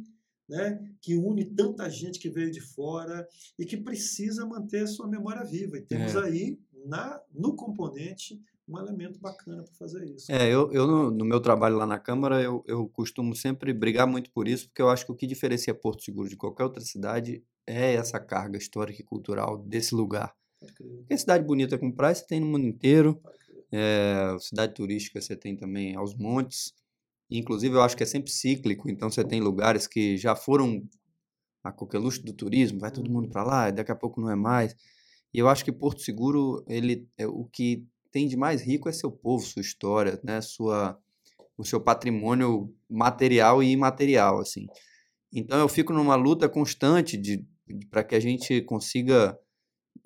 né? 0.49 0.79
que 1.03 1.15
une 1.15 1.45
tanta 1.45 1.91
gente 1.91 2.19
que 2.19 2.31
veio 2.31 2.51
de 2.51 2.61
fora 2.63 3.27
e 3.59 3.67
que 3.67 3.77
precisa 3.77 4.47
manter 4.47 4.85
a 4.85 4.87
sua 4.87 5.07
memória 5.07 5.45
viva. 5.45 5.77
E 5.77 5.83
temos 5.83 6.15
É. 6.15 6.21
aí, 6.21 6.59
na, 6.87 7.21
no 7.35 7.55
componente, 7.55 8.41
um 8.69 8.79
elemento 8.79 9.19
bacana 9.19 9.63
para 9.63 9.75
fazer 9.75 10.05
isso. 10.05 10.31
É, 10.31 10.49
eu, 10.49 10.73
eu 10.73 10.87
no, 10.87 11.11
no 11.11 11.25
meu 11.25 11.41
trabalho 11.41 11.77
lá 11.77 11.87
na 11.87 11.99
Câmara, 11.99 12.41
eu, 12.41 12.63
eu 12.67 12.89
costumo 12.89 13.35
sempre 13.35 13.73
brigar 13.73 14.07
muito 14.07 14.31
por 14.31 14.47
isso, 14.47 14.69
porque 14.69 14.83
eu 14.83 14.89
acho 14.89 15.05
que 15.05 15.13
o 15.13 15.17
que 15.17 15.27
diferencia 15.27 15.75
Porto 15.75 16.03
Seguro 16.03 16.29
de 16.29 16.37
qualquer 16.37 16.65
outra 16.65 16.83
cidade 16.83 17.43
é 17.67 17.95
essa 17.95 18.21
carga 18.21 18.59
histórica 18.59 19.01
e 19.01 19.05
cultural 19.05 19.59
desse 19.59 19.95
lugar. 19.95 20.35
Porque 20.59 21.17
cidade 21.17 21.45
bonita 21.45 21.79
com 21.79 21.91
praia 21.91 22.15
você 22.15 22.27
tem 22.27 22.41
no 22.41 22.47
mundo 22.47 22.67
inteiro, 22.67 23.21
é, 23.73 24.37
cidade 24.39 24.75
turística 24.75 25.21
você 25.21 25.37
tem 25.37 25.57
também 25.57 25.97
aos 25.97 26.15
montes, 26.15 26.75
inclusive 27.31 27.75
eu 27.75 27.83
acho 27.83 27.97
que 27.97 28.03
é 28.03 28.07
sempre 28.07 28.31
cíclico, 28.31 28.91
então 28.91 29.11
você 29.11 29.25
tem 29.25 29.41
lugares 29.41 29.87
que 29.87 30.17
já 30.17 30.37
foram 30.37 30.83
a 31.63 31.73
coqueluche 31.73 32.23
do 32.23 32.33
turismo, 32.33 32.81
vai 32.81 32.91
todo 32.91 33.11
mundo 33.11 33.29
para 33.29 33.43
lá, 33.43 33.71
daqui 33.71 33.93
a 33.93 33.97
pouco 33.97 34.21
não 34.21 34.31
é 34.31 34.37
mais. 34.37 34.75
E 35.33 35.39
eu 35.39 35.49
acho 35.49 35.65
que 35.65 35.73
Porto 35.73 36.01
Seguro, 36.01 36.65
ele 36.69 37.09
é 37.17 37.27
o 37.27 37.45
que 37.45 37.87
tem 38.13 38.29
de 38.29 38.37
mais 38.37 38.63
rico 38.63 38.89
é 38.89 38.93
seu 38.93 39.11
povo, 39.11 39.45
sua 39.45 39.63
história, 39.63 40.21
né, 40.25 40.41
sua 40.41 40.99
o 41.59 41.65
seu 41.65 41.81
patrimônio 41.81 42.75
material 42.91 43.63
e 43.63 43.71
imaterial, 43.73 44.41
assim. 44.41 44.67
Então 45.33 45.59
eu 45.61 45.69
fico 45.69 45.93
numa 45.93 46.17
luta 46.17 46.49
constante 46.49 47.17
de, 47.17 47.45
para 47.91 48.05
que 48.05 48.15
a 48.17 48.21
gente 48.21 48.63
consiga 48.63 49.39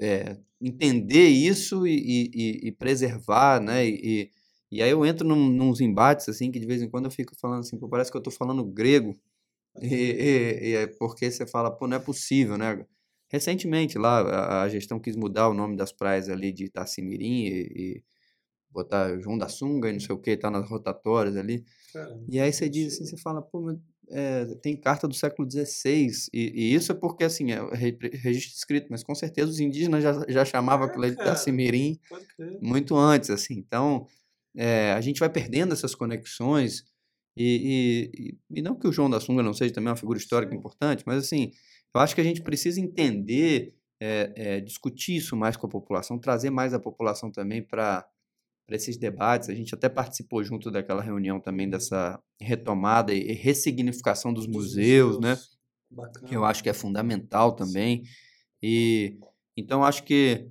é, 0.01 0.39
entender 0.61 1.29
isso 1.29 1.87
e, 1.87 2.31
e- 2.35 2.69
e- 2.69 2.73
preservar, 2.73 3.61
né? 3.61 3.87
E, 3.87 4.31
e 4.71 4.83
aí 4.83 4.91
eu 4.91 5.05
entro 5.07 5.27
num, 5.27 5.49
nos 5.51 5.81
embates 5.81 6.29
assim 6.29 6.51
que 6.51 6.59
de 6.61 6.67
vez 6.67 6.83
em 6.83 6.89
quando 6.91 7.07
eu 7.07 7.11
fico 7.11 7.35
falando 7.37 7.61
assim, 7.61 7.79
parece 7.89 8.11
que 8.11 8.17
eu 8.17 8.21
estou 8.21 8.33
falando 8.33 8.65
grego 8.65 9.17
e, 9.83 9.87
e- 9.95 10.69
e 10.73 10.77
é 10.77 10.87
porque 10.89 11.31
você 11.31 11.47
fala, 11.47 11.71
pô, 11.71 11.87
não 11.89 11.97
é 11.99 12.01
possível, 12.01 12.59
né? 12.59 12.85
Recentemente 13.35 13.99
lá 13.99 14.21
a, 14.21 14.63
a 14.63 14.69
gestão 14.69 15.01
quis 15.01 15.17
mudar 15.17 15.49
o 15.49 15.55
nome 15.55 15.77
das 15.77 15.93
praias 15.93 16.29
ali 16.29 16.53
de 16.53 16.67
Itacimirim 16.67 17.47
e, 17.47 17.63
e 17.99 18.05
botar 18.71 19.19
João 19.21 19.39
da 19.39 19.49
Sunga 19.49 19.89
e 19.91 19.93
não 19.93 20.01
sei 20.01 20.15
o 20.15 20.19
que, 20.19 20.37
tá 20.37 20.51
nas 20.51 20.69
rotatórias 20.69 21.37
ali. 21.37 21.65
Caramba, 21.93 22.25
E 22.29 22.41
aí 22.41 22.53
você 22.53 22.69
diz 22.69 22.95
assim, 22.95 23.07
você 23.07 23.17
fala, 23.17 23.43
pô, 23.43 23.61
mas, 23.61 23.79
é, 24.11 24.45
tem 24.63 24.77
carta 24.77 25.09
do 25.09 25.15
século 25.15 25.49
XVI, 25.49 26.29
e, 26.33 26.53
e 26.73 26.75
isso 26.75 26.93
é 26.93 26.95
porque, 26.95 27.25
assim, 27.25 27.53
é 27.53 27.61
re- 27.75 27.99
registro 28.15 28.57
escrito, 28.59 28.89
mas 28.91 29.03
com 29.03 29.15
certeza 29.15 29.51
os 29.51 29.61
indígenas 29.61 30.03
já, 30.03 30.25
já 30.29 30.45
chamavam 30.45 30.87
É, 30.87 30.89
aquilo 30.91 31.07
de. 31.07 31.13
Itacimirim 31.13 31.99
muito 32.61 32.97
antes, 32.97 33.31
assim. 33.31 33.55
Então, 33.55 34.07
é, 34.57 34.93
a 34.93 35.01
gente 35.01 35.21
vai 35.21 35.29
perdendo 35.31 35.73
essas 35.73 35.95
conexões, 35.95 36.85
e, 37.37 38.11
e, 38.17 38.29
e- 38.31 38.59
e 38.61 38.63
não 38.63 38.77
que 38.79 38.87
o 38.89 38.93
João 38.93 39.11
da 39.11 39.21
Sunga 39.21 39.43
não 39.43 39.55
seja 39.55 39.75
também 39.75 39.91
uma 39.91 39.97
figura 39.97 40.19
histórica 40.19 40.53
Sim. 40.53 40.59
importante, 40.59 41.03
mas, 41.07 41.25
assim, 41.25 41.51
eu 41.95 42.01
acho 42.01 42.15
que 42.15 42.21
a 42.21 42.25
gente 42.25 42.43
precisa 42.43 42.81
entender, 42.81 43.75
é, 44.01 44.33
é, 44.37 44.61
discutir 44.61 45.17
isso 45.17 45.37
mais 45.37 45.57
com 45.57 45.67
a 45.67 45.71
população, 45.71 46.19
trazer 46.19 46.51
mais 46.51 46.75
a 46.75 46.81
população 46.81 47.31
também 47.31 47.63
para 47.63 48.07
esses 48.71 48.97
debates. 48.97 49.49
A 49.49 49.55
gente 49.55 49.75
até 49.75 49.89
participou 49.89 50.43
junto 50.43 50.71
daquela 50.71 51.03
reunião 51.03 51.39
também 51.39 51.69
dessa 51.69 52.21
retomada 52.41 53.15
e 53.15 53.33
ressignificação 53.33 54.33
dos, 54.33 54.47
museus, 54.47 55.21
né? 55.21 55.39
Bacana. 55.91 56.27
Que 56.27 56.37
eu 56.37 56.45
acho 56.45 56.63
que 56.63 56.69
é 56.69 56.75
fundamental 56.75 57.53
também. 57.53 58.03
E 58.61 59.19
então 59.57 59.85
acho 59.85 60.03
que 60.03 60.49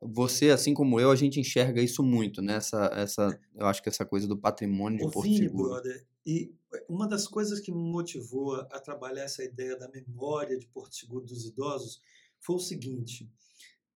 você, 0.00 0.50
assim 0.50 0.72
como 0.72 0.98
eu, 0.98 1.10
a 1.10 1.16
gente 1.16 1.38
enxerga 1.38 1.82
isso 1.82 2.02
muito, 2.02 2.40
né? 2.40 2.54
Essa, 2.54 2.90
essa, 2.94 3.40
eu 3.54 3.66
acho 3.66 3.82
que 3.82 3.88
essa 3.88 4.04
coisa 4.04 4.26
do 4.26 4.38
patrimônio 4.38 4.98
de 4.98 5.04
Ô, 5.04 5.10
Porto 5.10 5.34
Seguro. 5.34 5.68
brother, 5.70 6.06
e 6.24 6.54
uma 6.88 7.06
das 7.06 7.26
coisas 7.26 7.60
que 7.60 7.70
me 7.70 7.82
motivou 7.82 8.54
a 8.54 8.80
trabalhar 8.80 9.24
essa 9.24 9.44
ideia 9.44 9.76
da 9.76 9.88
memória 9.88 10.58
de 10.58 10.66
Porto 10.68 10.94
Seguro 10.94 11.24
dos 11.24 11.44
idosos 11.44 12.00
foi 12.38 12.56
o 12.56 12.60
seguinte: 12.60 13.30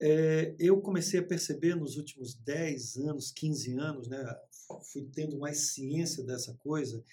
é, 0.00 0.54
eu 0.58 0.80
comecei 0.80 1.20
a 1.20 1.24
perceber 1.24 1.76
nos 1.76 1.96
últimos 1.96 2.34
10 2.34 2.96
anos, 2.96 3.30
15 3.30 3.72
anos, 3.78 4.08
né, 4.08 4.24
fui 4.90 5.08
tendo 5.12 5.38
mais 5.38 5.72
ciência 5.72 6.24
dessa 6.24 6.54
coisa, 6.54 7.04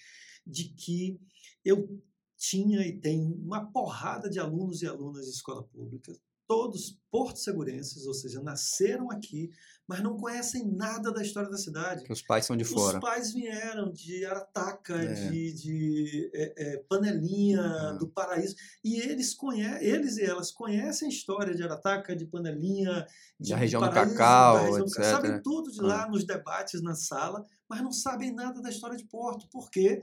de 0.44 0.70
que 0.70 1.20
eu 1.64 2.00
tinha 2.36 2.84
e 2.86 2.98
tenho 2.98 3.34
uma 3.34 3.70
porrada 3.70 4.28
de 4.28 4.40
alunos 4.40 4.82
e 4.82 4.86
alunas 4.86 5.26
de 5.26 5.30
escola 5.30 5.62
pública, 5.62 6.12
todos 6.50 6.98
porto-segurenses, 7.12 8.08
ou 8.08 8.12
seja, 8.12 8.42
nasceram 8.42 9.08
aqui, 9.08 9.50
mas 9.86 10.02
não 10.02 10.16
conhecem 10.16 10.66
nada 10.66 11.12
da 11.12 11.22
história 11.22 11.48
da 11.48 11.56
cidade. 11.56 12.04
Os 12.10 12.22
pais 12.22 12.44
são 12.44 12.56
de 12.56 12.64
fora. 12.64 12.98
Os 12.98 13.00
pais 13.04 13.32
vieram 13.32 13.92
de 13.92 14.24
Arataca, 14.26 14.96
É. 14.96 15.14
de, 15.30 15.52
de 15.52 16.30
é, 16.34 16.54
é, 16.74 16.76
Panelinha, 16.88 17.92
do 18.00 18.08
Paraíso, 18.08 18.56
e 18.82 18.96
eles 18.96 19.32
conhecem, 19.32 19.86
eles 19.86 20.16
e 20.16 20.24
elas 20.24 20.50
conhecem 20.50 21.06
a 21.06 21.12
história 21.12 21.54
de 21.54 21.62
Arataca, 21.62 22.16
de 22.16 22.26
Panelinha, 22.26 23.06
de, 23.38 23.50
Da 23.50 23.56
do 23.56 23.60
região 23.60 23.80
do 23.80 23.88
Paraíso, 23.88 24.12
Cacau, 24.16 24.54
da 24.56 24.60
região 24.62 24.84
do 24.86 24.90
Cacau. 24.90 25.04
etc, 25.04 25.14
Sabem 25.16 25.30
né? 25.30 25.40
tudo 25.44 25.70
de 25.70 25.80
Ah. 25.80 25.84
lá 25.86 26.08
nos 26.08 26.24
debates 26.24 26.82
na 26.82 26.96
sala, 26.96 27.46
mas 27.68 27.80
não 27.80 27.92
sabem 27.92 28.34
nada 28.34 28.60
da 28.60 28.70
história 28.70 28.96
de 28.96 29.04
Porto, 29.04 29.46
porque 29.52 30.02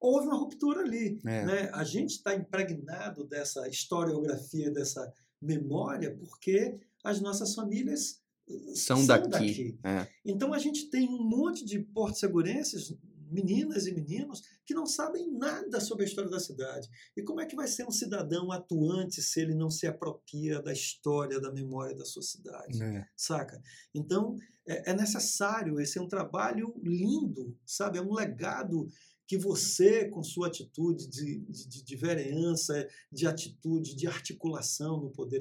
houve 0.00 0.26
uma 0.26 0.36
ruptura 0.36 0.80
ali. 0.80 1.20
É. 1.24 1.44
Né? 1.44 1.70
A 1.72 1.84
gente 1.84 2.10
está 2.16 2.34
impregnado 2.34 3.24
dessa 3.24 3.68
historiografia, 3.68 4.68
dessa 4.72 5.12
memória, 5.40 6.16
porque 6.16 6.78
as 7.04 7.20
nossas 7.20 7.54
famílias 7.54 8.20
eh, 8.48 8.74
São 8.74 9.04
daqui. 9.06 9.78
É. 9.84 10.06
então 10.24 10.52
a 10.52 10.58
gente 10.58 10.88
tem 10.90 11.08
um 11.08 11.22
monte 11.22 11.64
de 11.64 11.80
porto-segurenses, 11.80 12.96
meninas 13.30 13.86
e 13.86 13.92
meninos, 13.92 14.42
que 14.64 14.74
não 14.74 14.86
sabem 14.86 15.30
nada 15.32 15.80
sobre 15.80 16.04
a 16.04 16.06
história 16.06 16.30
da 16.30 16.40
cidade. 16.40 16.88
E 17.16 17.22
como 17.22 17.40
é 17.40 17.46
que 17.46 17.56
vai 17.56 17.66
ser 17.66 17.84
um 17.86 17.90
cidadão 17.90 18.52
atuante 18.52 19.20
se 19.20 19.40
ele 19.40 19.54
não 19.54 19.70
se 19.70 19.86
apropria 19.86 20.62
da 20.62 20.72
história, 20.72 21.40
da 21.40 21.52
memória 21.52 21.94
da 21.94 22.04
sua 22.04 22.22
cidade? 22.22 22.82
É. 22.82 23.06
Saca? 23.16 23.60
Então 23.94 24.36
é, 24.66 24.90
é 24.90 24.94
necessário, 24.94 25.80
esse 25.80 25.98
é 25.98 26.02
um 26.02 26.08
trabalho 26.08 26.74
lindo, 26.82 27.56
sabe? 27.64 27.98
É 27.98 28.02
um 28.02 28.12
legado 28.12 28.88
que 29.26 29.36
você, 29.36 30.08
com 30.08 30.22
sua 30.22 30.46
atitude 30.46 31.08
de, 31.08 31.40
de, 31.40 31.82
de 31.82 31.96
vereança, 31.96 32.86
de 33.10 33.26
atitude, 33.26 33.94
de 33.96 34.06
articulação 34.06 35.00
no 35.00 35.10
poder 35.10 35.40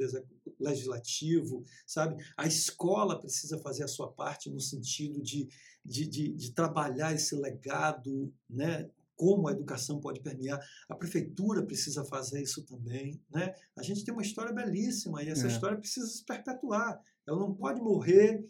legislativo, 0.60 1.64
sabe? 1.86 2.24
A 2.36 2.48
escola 2.48 3.20
precisa 3.20 3.58
fazer 3.60 3.84
a 3.84 3.88
sua 3.88 4.12
parte 4.12 4.50
no 4.50 4.60
sentido 4.60 5.22
de, 5.22 5.48
de, 5.84 6.08
de, 6.08 6.34
de 6.34 6.52
trabalhar 6.52 7.14
esse 7.14 7.36
legado, 7.36 8.34
né? 8.50 8.90
Como 9.16 9.48
a 9.48 9.52
educação 9.52 10.00
pode 10.00 10.20
permear. 10.20 10.60
A 10.90 10.96
prefeitura 10.96 11.64
precisa 11.64 12.04
fazer 12.04 12.42
isso 12.42 12.64
também, 12.64 13.22
né? 13.32 13.54
A 13.78 13.84
gente 13.84 14.04
tem 14.04 14.14
uma 14.14 14.24
história 14.24 14.52
belíssima 14.52 15.24
e 15.24 15.30
essa 15.30 15.46
É. 15.46 15.52
história 15.52 15.78
precisa 15.78 16.08
se 16.08 16.24
perpetuar. 16.26 17.00
Ela 17.26 17.40
não 17.40 17.54
pode 17.54 17.80
morrer 17.82 18.44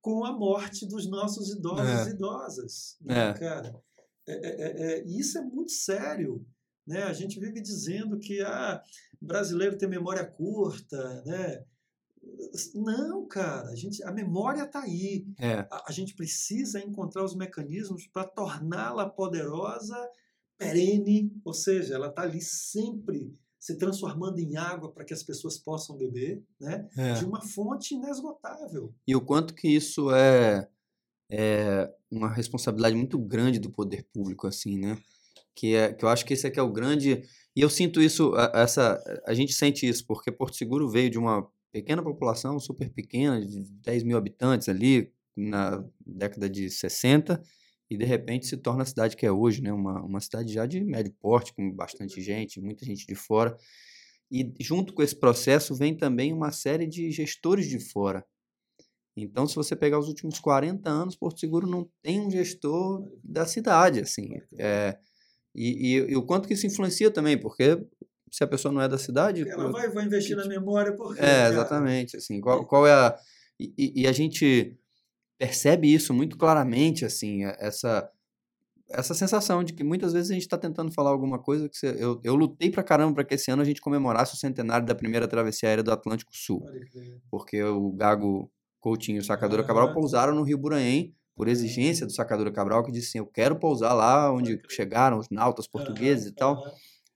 com 0.00 0.24
a 0.24 0.32
morte 0.32 0.84
dos 0.86 1.06
nossos 1.08 1.50
idosos 1.50 2.06
É. 2.06 2.10
e 2.10 2.14
idosas, 2.14 2.96
né, 3.00 3.30
É. 3.30 3.34
cara? 3.34 3.82
É, 4.26 4.32
é, 4.32 4.48
é, 4.48 4.92
é, 4.92 5.06
e 5.06 5.18
isso 5.18 5.38
é 5.38 5.42
muito 5.42 5.72
sério. 5.72 6.44
Né? 6.86 7.02
A 7.02 7.12
gente 7.12 7.38
vive 7.38 7.60
dizendo 7.60 8.18
que 8.18 8.40
ah, 8.42 8.82
brasileiro 9.20 9.78
tem 9.78 9.88
memória 9.88 10.24
curta. 10.24 11.22
Né? 11.24 11.64
Não, 12.74 13.26
cara, 13.26 13.68
a, 13.68 13.74
gente, 13.74 14.02
a 14.02 14.12
memória 14.12 14.62
está 14.62 14.80
aí. 14.80 15.26
É. 15.38 15.66
A, 15.70 15.84
a 15.88 15.92
gente 15.92 16.14
precisa 16.14 16.80
encontrar 16.80 17.24
os 17.24 17.34
mecanismos 17.34 18.06
para 18.06 18.26
torná-la 18.26 19.08
poderosa, 19.08 19.96
perene, 20.58 21.32
ou 21.44 21.52
seja, 21.52 21.94
ela 21.94 22.08
está 22.08 22.22
ali 22.22 22.40
sempre 22.40 23.36
se 23.64 23.78
transformando 23.78 24.38
em 24.38 24.58
água 24.58 24.92
para 24.92 25.06
que 25.06 25.14
as 25.14 25.22
pessoas 25.22 25.56
possam 25.56 25.96
beber, 25.96 26.44
né? 26.60 26.86
É. 26.98 27.14
de 27.14 27.24
uma 27.24 27.40
fonte 27.40 27.94
inesgotável. 27.94 28.94
E 29.06 29.16
o 29.16 29.22
quanto 29.22 29.54
que 29.54 29.68
isso 29.68 30.10
é, 30.10 30.68
é 31.30 31.90
uma 32.10 32.28
responsabilidade 32.32 32.96
muito 32.96 33.18
grande 33.18 33.58
do 33.58 33.70
poder 33.70 34.06
público, 34.12 34.46
assim, 34.46 34.78
né? 34.78 34.98
Que, 35.54 35.74
é, 35.74 35.92
que 35.92 36.04
eu 36.04 36.08
acho 36.08 36.24
que 36.26 36.34
esse 36.34 36.46
aqui 36.46 36.58
é 36.58 36.62
o 36.62 36.72
grande. 36.72 37.22
E 37.56 37.60
eu 37.60 37.70
sinto 37.70 38.00
isso, 38.02 38.34
a- 38.34 38.52
essa, 38.54 39.02
a 39.26 39.34
gente 39.34 39.52
sente 39.52 39.88
isso, 39.88 40.06
porque 40.06 40.32
Porto 40.32 40.56
Seguro 40.56 40.88
veio 40.90 41.10
de 41.10 41.18
uma 41.18 41.46
pequena 41.72 42.02
população, 42.02 42.58
super 42.60 42.90
pequena, 42.90 43.40
de 43.44 43.62
10 43.82 44.02
mil 44.02 44.16
habitantes 44.16 44.68
ali, 44.68 45.12
na 45.36 45.84
década 46.06 46.48
de 46.48 46.70
60, 46.70 47.42
e 47.90 47.96
de 47.96 48.04
repente 48.04 48.46
se 48.46 48.56
torna 48.56 48.82
a 48.82 48.86
cidade 48.86 49.16
que 49.16 49.26
é 49.26 49.32
hoje, 49.32 49.62
né? 49.62 49.72
Uma, 49.72 50.02
uma 50.02 50.20
cidade 50.20 50.52
já 50.52 50.66
de 50.66 50.82
médio 50.84 51.12
porte, 51.20 51.54
com 51.54 51.70
bastante 51.72 52.20
gente, 52.20 52.60
muita 52.60 52.84
gente 52.84 53.06
de 53.06 53.14
fora. 53.14 53.56
E 54.30 54.52
junto 54.60 54.92
com 54.94 55.02
esse 55.02 55.14
processo 55.18 55.74
vem 55.74 55.96
também 55.96 56.32
uma 56.32 56.50
série 56.52 56.86
de 56.86 57.10
gestores 57.10 57.68
de 57.68 57.78
fora 57.78 58.24
Então, 59.16 59.46
se 59.46 59.54
você 59.54 59.76
pegar 59.76 59.98
os 59.98 60.08
últimos 60.08 60.40
40 60.40 60.90
anos, 60.90 61.16
Porto 61.16 61.38
Seguro 61.38 61.66
não 61.66 61.88
tem 62.02 62.20
um 62.20 62.30
gestor 62.30 63.08
da 63.22 63.46
cidade, 63.46 64.00
assim. 64.00 64.40
É, 64.58 64.96
e, 65.54 65.94
e, 65.94 66.12
e, 66.12 66.16
o 66.16 66.22
quanto 66.22 66.48
que 66.48 66.54
isso 66.54 66.66
influencia 66.66 67.10
também, 67.10 67.38
porque 67.38 67.80
se 68.30 68.42
a 68.42 68.46
pessoa 68.46 68.74
não 68.74 68.80
é 68.80 68.88
da 68.88 68.98
cidade... 68.98 69.48
Ela 69.48 69.70
vai, 69.70 69.88
vai 69.88 70.04
investir 70.04 70.36
na 70.36 70.46
memória 70.46 70.92
porque... 70.96 71.22
É, 71.22 71.48
exatamente, 71.48 72.16
assim. 72.16 72.40
Qual, 72.40 72.66
qual 72.66 72.86
é 72.86 72.92
a... 72.92 73.16
E, 73.60 74.02
e, 74.02 74.06
a 74.08 74.12
gente 74.12 74.76
percebe 75.38 75.92
isso 75.92 76.12
muito 76.12 76.36
claramente, 76.36 77.04
assim, 77.04 77.44
essa 77.44 78.10
essa 78.88 79.14
sensação 79.14 79.64
de 79.64 79.72
que 79.72 79.82
muitas 79.82 80.12
vezes 80.12 80.30
a 80.30 80.34
gente 80.34 80.42
está 80.42 80.58
tentando 80.58 80.92
falar 80.92 81.10
alguma 81.10 81.38
coisa 81.38 81.68
que 81.68 81.76
você, 81.76 81.96
eu, 81.98 82.20
eu 82.22 82.34
lutei 82.34 82.70
pra 82.70 82.82
caramba 82.82 83.14
para 83.14 83.24
que 83.24 83.34
esse 83.34 83.50
ano 83.50 83.62
a 83.62 83.64
gente 83.64 83.80
comemorasse 83.80 84.34
o 84.34 84.36
centenário 84.36 84.86
da 84.86 84.94
primeira 84.94 85.26
travessia 85.26 85.68
aérea 85.68 85.82
do 85.82 85.92
Atlântico 85.92 86.32
Sul. 86.34 86.62
Porque 87.30 87.62
o 87.62 87.92
Gago 87.92 88.50
Coutinho 88.84 89.16
e 89.16 89.20
o 89.20 89.24
Sacadura 89.24 89.62
ah, 89.62 89.64
Cabral 89.64 89.94
pousaram 89.94 90.34
no 90.34 90.42
Rio 90.42 90.58
Buranhém 90.58 91.14
por 91.34 91.48
exigência 91.48 92.04
do 92.04 92.12
Sacadura 92.12 92.52
Cabral 92.52 92.84
que 92.84 92.92
disse 92.92 93.08
assim, 93.08 93.18
eu 93.18 93.26
quero 93.26 93.56
pousar 93.56 93.94
lá 93.94 94.30
onde 94.30 94.60
chegaram 94.68 95.18
os 95.18 95.30
nautas 95.30 95.66
portugueses 95.66 96.26
e 96.26 96.32
tal. 96.32 96.62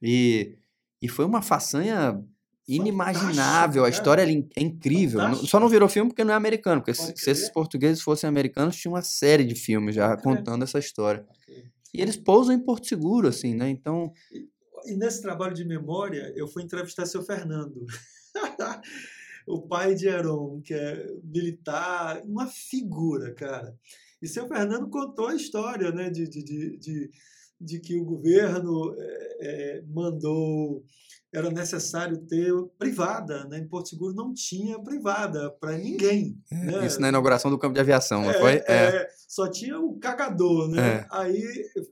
E, 0.00 0.56
e 1.02 1.08
foi 1.08 1.26
uma 1.26 1.42
façanha 1.42 2.18
inimaginável. 2.66 3.84
A 3.84 3.90
história 3.90 4.22
é 4.22 4.62
incrível. 4.62 5.20
Fantástico. 5.20 5.46
Só 5.46 5.60
não 5.60 5.68
virou 5.68 5.90
filme 5.90 6.08
porque 6.08 6.24
não 6.24 6.32
é 6.32 6.36
americano. 6.36 6.80
Porque 6.80 6.94
se, 6.94 7.12
se, 7.14 7.30
esses 7.30 7.50
portugueses 7.50 8.00
fossem 8.02 8.26
americanos, 8.26 8.74
tinha 8.74 8.90
uma 8.90 9.02
série 9.02 9.44
de 9.44 9.54
filmes 9.54 9.94
já 9.94 10.16
contando 10.16 10.64
essa 10.64 10.78
história. 10.78 11.26
E 11.92 12.00
eles 12.00 12.16
pousam 12.16 12.54
em 12.54 12.58
Porto 12.58 12.86
Seguro, 12.86 13.28
assim, 13.28 13.54
né? 13.54 13.68
Então. 13.68 14.10
E, 14.32 14.48
e 14.90 14.96
nesse 14.96 15.20
trabalho 15.20 15.54
de 15.54 15.66
memória, 15.66 16.32
eu 16.34 16.48
fui 16.48 16.62
entrevistar 16.62 17.04
seu 17.04 17.22
Fernando. 17.22 17.84
o 19.48 19.62
pai 19.62 19.94
de 19.94 20.06
Heron, 20.06 20.60
que 20.62 20.74
é 20.74 21.06
militar, 21.24 22.22
uma 22.24 22.46
figura, 22.46 23.34
cara. 23.34 23.74
E 24.20 24.28
seu 24.28 24.46
Fernando 24.46 24.88
contou 24.88 25.28
a 25.28 25.34
história, 25.34 25.90
né, 25.90 26.10
de, 26.10 26.28
de, 26.28 26.42
de, 26.42 26.78
de, 26.78 27.10
de 27.60 27.80
que 27.80 27.96
o 27.96 28.04
governo 28.04 28.94
é, 29.40 29.82
mandou 29.88 30.84
era 31.32 31.50
necessário 31.50 32.16
ter 32.26 32.52
privada. 32.78 33.44
Né? 33.44 33.58
Em 33.58 33.68
Porto 33.68 33.90
Seguro 33.90 34.14
não 34.14 34.32
tinha 34.32 34.78
privada 34.80 35.50
para 35.50 35.76
ninguém. 35.76 36.38
É, 36.50 36.56
né? 36.56 36.86
Isso 36.86 37.00
na 37.00 37.08
inauguração 37.08 37.50
do 37.50 37.58
campo 37.58 37.74
de 37.74 37.80
aviação, 37.80 38.22
não 38.22 38.30
é, 38.30 38.40
foi? 38.40 38.52
É. 38.52 38.62
é. 38.66 39.08
só 39.28 39.48
tinha 39.50 39.78
o 39.78 39.98
cagador. 39.98 40.68
Né? 40.68 40.80
É. 40.80 41.06
Aí 41.10 41.44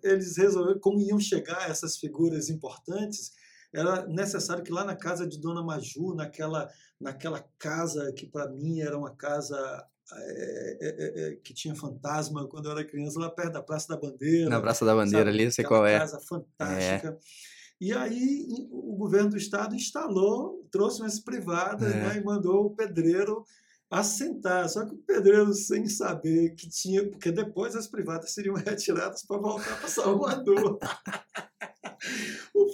eles 0.03 0.37
resolveram, 0.37 0.81
como 0.81 1.01
iam 1.01 1.21
chegar 1.21 1.71
essas 1.71 1.99
figuras 1.99 2.49
importantes, 2.49 3.33
era 3.77 4.07
necessário 4.07 4.65
que 4.65 4.73
lá 4.73 4.85
na 4.85 4.97
casa 4.97 5.27
de 5.27 5.39
Dona 5.39 5.63
Maju, 5.63 6.15
naquela, 6.15 6.69
naquela 6.99 7.45
casa 7.59 8.11
que 8.13 8.27
para 8.27 8.49
mim 8.49 8.81
era 8.81 8.97
uma 8.97 9.15
casa 9.15 9.57
é, 10.13 10.79
é, 10.81 11.31
é, 11.33 11.37
que 11.37 11.53
tinha 11.53 11.75
fantasma 11.75 12.47
quando 12.47 12.67
eu 12.67 12.73
era 12.73 12.85
criança, 12.85 13.19
lá 13.19 13.29
perto 13.29 13.53
da 13.53 13.63
Praça 13.63 13.89
da 13.89 14.01
Bandeira. 14.01 14.49
Na 14.49 14.61
Praça 14.61 14.85
da 14.85 14.95
Bandeira 14.95 15.31
sabe? 15.31 15.43
ali, 15.43 15.53
sei 15.53 15.65
qual 15.65 15.87
é. 15.87 15.99
casa 15.99 16.19
fantástica. 16.21 17.19
E 17.79 17.93
aí 17.93 18.47
o 18.71 18.97
governo 18.97 19.31
do 19.31 19.37
estado 19.37 19.75
instalou, 19.75 20.67
trouxe 20.71 21.03
umas 21.03 21.21
privadas 21.21 21.93
é. 21.93 22.01
né, 22.01 22.17
e 22.19 22.25
mandou 22.25 22.65
o 22.67 22.75
pedreiro 22.75 23.45
assentar. 23.91 24.67
Só 24.71 24.87
que 24.87 24.95
o 24.95 24.99
pedreiro, 24.99 25.53
sem 25.53 25.87
saber 25.87 26.55
que 26.55 26.69
tinha, 26.71 27.07
porque 27.07 27.31
depois 27.31 27.77
as 27.77 27.87
privadas 27.87 28.33
seriam 28.33 28.55
retiradas 28.57 29.23
para 29.23 29.39
voltar 29.39 29.79
para 29.79 29.89
Salvador. 29.89 30.79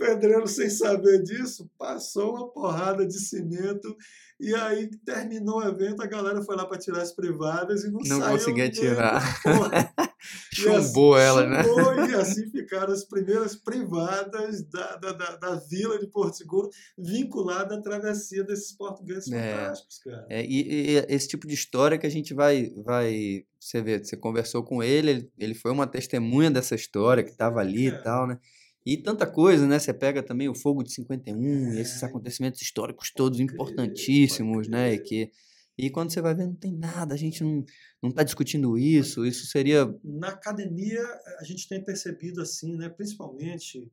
pedreiro, 0.03 0.49
sem 0.49 0.69
saber 0.69 1.23
disso, 1.23 1.71
passou 1.79 2.35
uma 2.35 2.53
porrada 2.53 3.07
de 3.07 3.19
cimento 3.19 3.97
e 4.41 4.53
aí 4.57 4.91
terminou 5.07 5.61
o 5.61 5.69
evento, 5.69 6.03
a 6.03 6.07
galera 6.07 6.43
foi 6.43 6.57
lá 6.57 6.67
para 6.67 6.77
tirar 6.77 7.01
as 7.01 7.13
privadas 7.13 7.85
e 7.85 7.93
não, 7.93 8.01
não 8.01 8.19
saiu. 8.19 8.33
conseguia 8.33 8.69
tirar. 8.69 9.23
Chumbou 10.53 11.15
assim, 11.15 11.25
ela, 11.25 11.47
né? 11.47 11.63
Chumbou, 11.63 12.09
e 12.09 12.15
assim 12.15 12.51
ficaram 12.51 12.93
as 12.93 13.05
primeiras 13.05 13.55
privadas 13.55 14.65
da, 14.69 14.97
da, 14.97 15.13
da, 15.13 15.37
da, 15.37 15.55
vila 15.71 15.97
de 15.97 16.09
Porto 16.09 16.37
Seguro, 16.37 16.69
vinculada 16.99 17.77
à 17.77 17.81
travessia 17.81 18.43
desses 18.43 18.73
portugueses 18.73 19.31
é, 19.31 19.55
fantásticos, 19.55 19.99
cara. 19.99 20.27
É, 20.29 20.45
e, 20.45 20.97
e, 20.97 21.07
esse 21.09 21.29
tipo 21.29 21.47
de 21.47 21.55
história 21.55 21.97
que 21.97 22.07
a 22.07 22.11
gente 22.11 22.35
vai. 22.35 22.73
vai 22.85 23.45
você 23.61 23.81
vê, 23.81 23.99
você 23.99 24.17
conversou 24.17 24.65
com 24.65 24.83
ele, 24.83 25.11
ele, 25.11 25.33
ele 25.39 25.55
foi 25.55 25.71
uma 25.71 25.87
testemunha 25.87 26.51
dessa 26.51 26.75
história 26.75 27.23
que 27.23 27.31
estava 27.31 27.61
ali 27.61 27.87
é. 27.87 27.91
e 27.91 28.03
tal, 28.03 28.27
né? 28.27 28.41
E 28.85 28.97
tanta 28.97 29.31
coisa, 29.31 29.67
né? 29.67 29.79
Você 29.79 29.95
pega 29.95 30.23
também 30.23 30.49
o 30.49 30.55
fogo 30.55 30.83
de 30.83 30.93
51, 30.93 31.73
é. 31.73 31.81
esses 31.81 32.03
acontecimentos 32.03 32.61
históricos 32.61 33.13
todos 33.13 33.39
importantíssimos, 33.39 34.67
né? 34.69 34.95
E, 34.95 34.99
que, 34.99 35.31
e 35.79 35.89
quando 35.89 36.13
você 36.13 36.21
vai 36.21 36.35
ver, 36.35 36.47
não 36.47 36.57
tem 36.57 36.77
nada, 36.77 37.15
a 37.15 37.19
gente 37.19 37.45
não 37.45 37.65
não 38.03 38.11
está 38.11 38.25
discutindo 38.25 38.77
isso, 38.77 39.25
isso 39.25 39.47
seria... 39.47 39.87
Na 40.03 40.31
academia, 40.31 41.01
a 41.39 41.45
gente 41.45 41.69
tem 41.69 41.85
percebido 41.85 42.43
assim, 42.43 42.77
né? 42.77 42.89
principalmente 42.89 43.89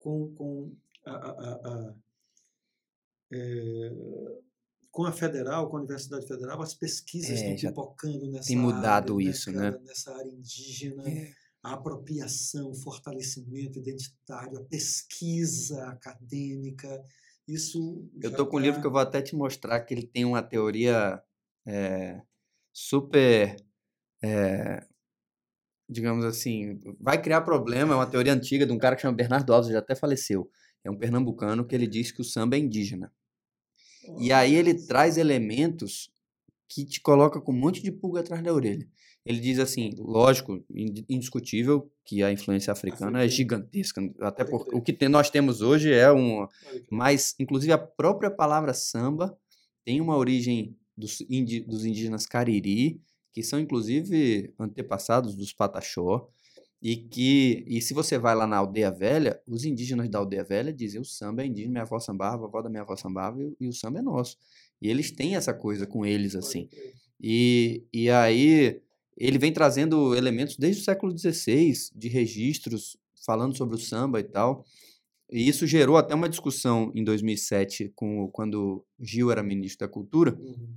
com, 0.00 0.34
com 0.34 0.74
a, 1.06 1.12
a, 1.12 1.52
a 1.52 1.94
é, 3.32 3.92
com 4.90 5.04
a 5.04 5.12
federal, 5.12 5.70
com 5.70 5.76
a 5.76 5.80
Universidade 5.80 6.26
Federal, 6.26 6.60
as 6.60 6.74
pesquisas 6.74 7.40
é, 7.40 7.54
estão 7.54 7.70
pipocando 7.70 8.30
nessa 8.30 8.48
tem 8.48 8.58
mudado 8.58 9.14
área, 9.14 9.24
né, 9.24 9.30
isso, 9.30 9.52
né? 9.52 9.70
Nessa 9.84 10.12
área 10.12 10.30
indígena. 10.30 11.08
É 11.08 11.32
a 11.62 11.74
apropriação, 11.74 12.70
o 12.70 12.74
fortalecimento 12.74 13.78
identitário, 13.78 14.58
a 14.58 14.64
pesquisa 14.64 15.86
acadêmica. 15.86 17.04
Isso. 17.46 18.08
Eu 18.20 18.30
estou 18.30 18.46
com 18.46 18.56
um 18.56 18.60
livro 18.60 18.76
tá 18.76 18.80
que 18.80 18.86
eu 18.86 18.90
vou 18.90 19.00
até 19.00 19.22
te 19.22 19.36
mostrar 19.36 19.80
que 19.80 19.94
ele 19.94 20.06
tem 20.06 20.24
uma 20.24 20.42
teoria 20.42 21.22
é, 21.66 22.20
super. 22.72 23.56
É, 24.22 24.86
digamos 25.88 26.24
assim, 26.24 26.80
vai 26.98 27.20
criar 27.20 27.42
problema. 27.42 27.94
É 27.94 27.96
uma 27.96 28.10
teoria 28.10 28.32
antiga 28.32 28.66
de 28.66 28.72
um 28.72 28.78
cara 28.78 28.96
que 28.96 29.02
chama 29.02 29.16
Bernardo 29.16 29.52
Alves, 29.52 29.70
já 29.70 29.78
até 29.78 29.94
faleceu. 29.94 30.50
É 30.82 30.90
um 30.90 30.96
pernambucano 30.96 31.64
que 31.64 31.74
ele 31.74 31.86
diz 31.86 32.10
que 32.10 32.20
o 32.20 32.24
samba 32.24 32.56
é 32.56 32.58
indígena. 32.58 33.12
E 34.18 34.32
aí 34.32 34.54
ele 34.54 34.74
traz 34.74 35.16
elementos 35.16 36.10
que 36.68 36.84
te 36.84 37.00
coloca 37.00 37.40
com 37.40 37.52
um 37.52 37.56
monte 37.56 37.82
de 37.82 37.92
pulga 37.92 38.20
atrás 38.20 38.42
da 38.42 38.52
orelha. 38.52 38.88
Ele 39.24 39.38
diz 39.38 39.58
assim, 39.60 39.90
lógico, 39.98 40.64
indiscutível 41.08 41.88
que 42.04 42.22
a 42.22 42.32
influência 42.32 42.72
africana 42.72 43.22
é 43.22 43.28
gigantesca, 43.28 44.02
até 44.20 44.44
porque 44.44 44.74
o 44.74 44.82
que 44.82 44.92
tem, 44.92 45.08
nós 45.08 45.30
temos 45.30 45.60
hoje 45.60 45.92
é 45.92 46.12
um, 46.12 46.46
mas 46.90 47.34
inclusive 47.38 47.72
a 47.72 47.78
própria 47.78 48.30
palavra 48.30 48.74
samba 48.74 49.36
tem 49.84 50.00
uma 50.00 50.16
origem 50.16 50.76
dos, 50.96 51.20
indi, 51.30 51.60
dos 51.60 51.84
indígenas 51.84 52.26
Cariri, 52.26 53.00
que 53.32 53.42
são 53.44 53.60
inclusive 53.60 54.52
antepassados 54.58 55.36
dos 55.36 55.52
Pataxó, 55.52 56.28
e 56.82 56.96
que 56.96 57.64
e 57.68 57.80
se 57.80 57.94
você 57.94 58.18
vai 58.18 58.34
lá 58.34 58.44
na 58.44 58.56
aldeia 58.56 58.90
velha, 58.90 59.40
os 59.46 59.64
indígenas 59.64 60.08
da 60.08 60.18
aldeia 60.18 60.42
velha 60.42 60.72
dizem 60.72 61.00
o 61.00 61.04
samba 61.04 61.42
é 61.42 61.46
indígena, 61.46 61.70
minha 61.70 61.82
avó 61.82 62.00
sambava, 62.00 62.44
a 62.44 62.48
avó 62.48 62.60
da 62.60 62.68
minha 62.68 62.82
avó 62.82 62.96
sambava 62.96 63.40
e, 63.40 63.54
e 63.60 63.68
o 63.68 63.72
samba 63.72 64.00
é 64.00 64.02
nosso. 64.02 64.36
E 64.80 64.88
eles 64.88 65.12
têm 65.12 65.36
essa 65.36 65.54
coisa 65.54 65.86
com 65.86 66.04
eles 66.04 66.34
assim. 66.34 66.68
E, 67.20 67.84
e 67.92 68.10
aí 68.10 68.82
ele 69.16 69.38
vem 69.38 69.52
trazendo 69.52 70.14
elementos 70.14 70.56
desde 70.56 70.82
o 70.82 70.84
século 70.84 71.16
XVI 71.16 71.72
de 71.94 72.08
registros 72.08 72.96
falando 73.24 73.56
sobre 73.56 73.76
o 73.76 73.78
samba 73.78 74.20
e 74.20 74.24
tal. 74.24 74.64
E 75.30 75.48
isso 75.48 75.66
gerou 75.66 75.96
até 75.96 76.14
uma 76.14 76.28
discussão 76.28 76.92
em 76.94 77.02
2007 77.02 77.92
com 77.94 78.28
quando 78.28 78.84
Gil 79.00 79.30
era 79.30 79.42
ministro 79.42 79.86
da 79.86 79.92
Cultura. 79.92 80.36
Uhum. 80.38 80.74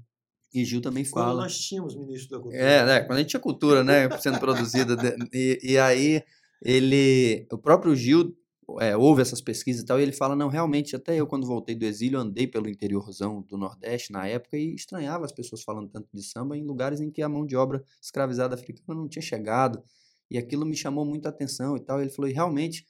E 0.53 0.63
Gil 0.63 0.79
também 0.79 1.03
fala. 1.03 1.31
Quando 1.31 1.43
nós 1.43 1.59
tínhamos 1.59 1.95
ministro 1.95 2.37
da 2.37 2.43
Cultura. 2.43 2.63
É, 2.63 2.85
né? 2.85 2.99
Quando 3.01 3.17
a 3.17 3.21
gente 3.21 3.29
tinha 3.29 3.39
cultura, 3.41 3.83
né? 3.83 4.09
Sendo 4.19 4.39
produzida. 4.39 4.95
e, 5.33 5.59
e 5.61 5.77
aí 5.77 6.23
ele. 6.63 7.45
O 7.51 7.57
próprio 7.57 7.93
Gil 7.95 8.33
é, 8.79 8.95
ouve 8.95 9.21
essas 9.21 9.41
pesquisas 9.41 9.83
e 9.83 9.85
tal, 9.85 9.99
e 9.99 10.03
ele 10.03 10.11
fala, 10.11 10.35
não, 10.35 10.47
realmente, 10.47 10.95
até 10.95 11.15
eu 11.15 11.27
quando 11.27 11.45
voltei 11.45 11.75
do 11.75 11.85
exílio, 11.85 12.19
andei 12.19 12.47
pelo 12.47 12.69
interiorzão 12.69 13.41
do 13.41 13.57
Nordeste 13.57 14.11
na 14.11 14.27
época 14.27 14.57
e 14.57 14.73
estranhava 14.73 15.25
as 15.25 15.31
pessoas 15.31 15.63
falando 15.63 15.89
tanto 15.89 16.07
de 16.13 16.23
samba 16.23 16.57
em 16.57 16.63
lugares 16.63 16.99
em 16.99 17.11
que 17.11 17.21
a 17.21 17.29
mão 17.29 17.45
de 17.45 17.55
obra 17.55 17.83
escravizada 18.01 18.55
africana 18.55 18.99
não 18.99 19.07
tinha 19.07 19.21
chegado, 19.21 19.83
e 20.29 20.37
aquilo 20.37 20.65
me 20.65 20.75
chamou 20.75 21.05
muita 21.05 21.29
atenção 21.29 21.77
e 21.77 21.79
tal, 21.79 22.01
ele 22.01 22.09
falou, 22.09 22.29
e 22.29 22.33
realmente, 22.33 22.85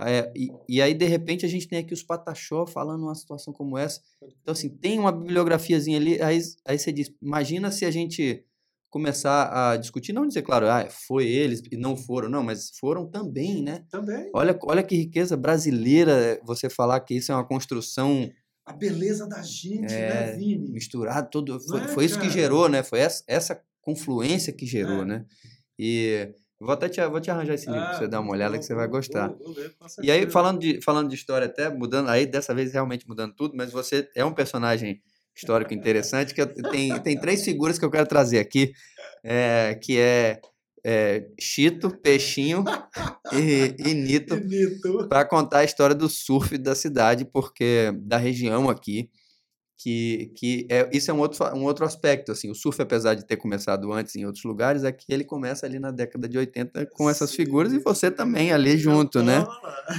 é, 0.00 0.32
e, 0.34 0.48
e, 0.68 0.80
aí 0.80 0.94
de 0.94 1.04
repente 1.04 1.44
a 1.44 1.48
gente 1.48 1.66
tem 1.66 1.80
aqui 1.80 1.92
os 1.92 2.02
Pataxó 2.02 2.64
falando 2.66 3.02
uma 3.02 3.14
situação 3.14 3.52
como 3.52 3.76
essa, 3.76 4.00
então 4.42 4.52
assim, 4.52 4.68
tem 4.68 4.98
uma 4.98 5.12
bibliografiazinha 5.12 5.98
ali, 5.98 6.22
aí, 6.22 6.40
aí 6.64 6.78
você 6.78 6.92
diz, 6.92 7.12
imagina 7.20 7.70
se 7.70 7.84
a 7.84 7.90
gente 7.90 8.44
começar 8.90 9.72
a 9.72 9.76
discutir, 9.76 10.12
não 10.12 10.26
dizer, 10.26 10.42
claro, 10.42 10.66
ah, 10.68 10.88
foi 10.90 11.26
eles 11.26 11.62
e 11.70 11.76
não 11.76 11.96
foram, 11.96 12.28
não, 12.28 12.42
mas 12.42 12.70
foram 12.78 13.06
também, 13.06 13.62
né? 13.62 13.84
Também. 13.90 14.30
Olha, 14.34 14.58
olha 14.62 14.82
que 14.82 14.96
riqueza 14.96 15.36
brasileira 15.36 16.40
você 16.44 16.70
falar 16.70 17.00
que 17.00 17.14
isso 17.14 17.30
é 17.30 17.34
uma 17.34 17.46
construção. 17.46 18.30
A 18.64 18.72
beleza 18.72 19.26
da 19.26 19.42
gente, 19.42 19.92
né, 19.92 20.00
é, 20.00 20.26
né, 20.26 20.32
Vini? 20.36 20.70
Misturado 20.70 21.28
todo. 21.30 21.60
Foi, 21.60 21.80
é, 21.80 21.88
foi 21.88 22.04
isso 22.04 22.18
que 22.18 22.30
gerou, 22.30 22.68
né? 22.68 22.82
Foi 22.82 23.00
essa, 23.00 23.24
essa 23.26 23.62
confluência 23.82 24.52
que 24.52 24.66
gerou, 24.66 25.02
é. 25.02 25.04
né? 25.04 25.26
E 25.78 26.34
vou 26.58 26.72
até 26.72 26.88
te, 26.88 27.06
vou 27.08 27.20
te 27.20 27.30
arranjar 27.30 27.54
esse 27.54 27.66
livro 27.66 27.82
ah, 27.82 27.88
pra 27.90 27.98
você 27.98 28.08
dar 28.08 28.20
uma 28.20 28.32
olhada 28.32 28.54
bom, 28.54 28.58
que 28.58 28.64
você 28.64 28.74
vai 28.74 28.88
gostar. 28.88 29.28
Vou, 29.28 29.38
vou 29.38 29.54
ler, 29.54 29.74
e 30.02 30.10
aí, 30.10 30.30
falando 30.30 30.60
de, 30.60 30.80
falando 30.80 31.08
de 31.08 31.14
história, 31.14 31.46
até 31.46 31.68
mudando, 31.68 32.08
aí 32.08 32.26
dessa 32.26 32.54
vez 32.54 32.72
realmente 32.72 33.06
mudando 33.06 33.34
tudo, 33.34 33.54
mas 33.56 33.70
você 33.70 34.08
é 34.14 34.24
um 34.24 34.32
personagem 34.32 35.02
histórico 35.38 35.72
interessante, 35.72 36.34
que 36.34 36.42
eu, 36.42 36.46
tem, 36.70 36.98
tem 37.00 37.18
três 37.18 37.44
figuras 37.44 37.78
que 37.78 37.84
eu 37.84 37.90
quero 37.90 38.06
trazer 38.06 38.40
aqui, 38.40 38.72
é, 39.24 39.78
que 39.80 39.98
é, 39.98 40.40
é 40.84 41.26
Chito, 41.38 41.90
Peixinho 41.90 42.64
e, 43.32 43.74
e 43.78 43.94
Nito, 43.94 44.34
Nito. 44.44 45.08
para 45.08 45.24
contar 45.24 45.60
a 45.60 45.64
história 45.64 45.94
do 45.94 46.08
surf 46.08 46.58
da 46.58 46.74
cidade, 46.74 47.24
porque 47.24 47.92
da 47.98 48.16
região 48.16 48.68
aqui, 48.68 49.08
que, 49.78 50.32
que 50.34 50.66
é, 50.68 50.90
isso 50.92 51.08
é 51.08 51.14
um 51.14 51.20
outro, 51.20 51.44
um 51.54 51.62
outro 51.62 51.84
aspecto, 51.84 52.32
assim, 52.32 52.50
o 52.50 52.54
surf, 52.54 52.82
apesar 52.82 53.14
de 53.14 53.24
ter 53.24 53.36
começado 53.36 53.92
antes 53.92 54.16
em 54.16 54.26
outros 54.26 54.42
lugares, 54.42 54.82
é 54.82 54.90
que 54.90 55.06
ele 55.08 55.22
começa 55.22 55.64
ali 55.64 55.78
na 55.78 55.92
década 55.92 56.28
de 56.28 56.36
80 56.36 56.86
com 56.86 57.08
essas 57.08 57.32
figuras 57.32 57.72
e 57.72 57.78
você 57.78 58.10
também 58.10 58.52
ali 58.52 58.76
junto, 58.76 59.22
né? 59.22 59.46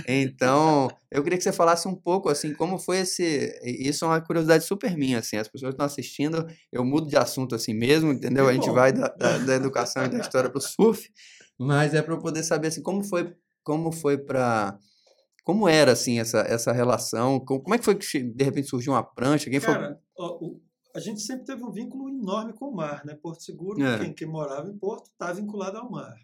Então, 0.06 0.90
eu 1.10 1.24
queria 1.24 1.38
que 1.38 1.44
você 1.46 1.54
falasse 1.54 1.88
um 1.88 1.96
pouco, 1.96 2.28
assim, 2.28 2.54
como 2.54 2.78
foi 2.78 3.00
esse, 3.00 3.58
isso 3.64 4.04
é 4.04 4.10
uma 4.10 4.20
curiosidade 4.20 4.66
super 4.66 4.98
minha, 4.98 5.20
assim, 5.20 5.38
as 5.38 5.48
pessoas 5.48 5.74
estão 5.74 5.86
assistindo, 5.86 6.46
eu 6.74 6.84
mudo 6.84 7.08
de 7.08 7.16
assunto 7.16 7.56
assim 7.56 7.74
mesmo, 7.74 8.12
entendeu? 8.12 8.50
A 8.50 8.54
gente 8.54 8.70
vai 8.70 8.92
da, 8.92 9.08
da, 9.08 9.38
da 9.38 9.56
educação 9.56 10.04
e 10.04 10.10
da 10.10 10.20
história 10.20 10.50
para 10.50 10.60
o 10.60 10.62
surf, 10.62 11.10
mas 11.58 11.94
é 11.94 12.02
para 12.02 12.14
eu 12.14 12.20
poder 12.20 12.44
saber, 12.44 12.68
assim, 12.68 12.84
como 12.84 13.02
foi, 13.02 13.34
como 13.64 13.94
foi 13.94 14.18
para 14.18 14.78
como 15.50 15.68
era, 15.68 15.93
assim, 15.93 16.20
essa, 16.20 16.41
essa 16.41 16.72
relação? 16.72 17.39
Como 17.39 17.74
é 17.74 17.80
que 17.80 17.84
foi 17.84 17.95
que, 17.95 18.22
de 18.22 18.43
repente, 18.43 18.70
surgiu 18.70 18.93
uma 18.93 19.02
prancha? 19.02 19.50
Quem 19.50 19.60
Cara, 19.60 19.95
foi... 20.16 20.24
ó, 20.24 20.38
o, 20.39 20.62
a 20.95 21.00
gente 21.00 21.22
sempre 21.22 21.43
teve 21.43 21.64
um 21.64 21.72
vínculo 21.72 22.08
enorme 22.08 22.54
com 22.54 22.66
o 22.66 22.76
mar, 22.76 23.04
né? 23.04 23.16
Porto 23.16 23.41
Seguro, 23.41 23.82
é. 23.82 23.97
quem, 23.97 24.14
quem 24.14 24.28
morava 24.28 24.70
em 24.70 24.78
Porto, 24.78 25.08
está 25.08 25.34
vinculado 25.34 25.80
ao 25.80 25.89
mar. 25.89 26.16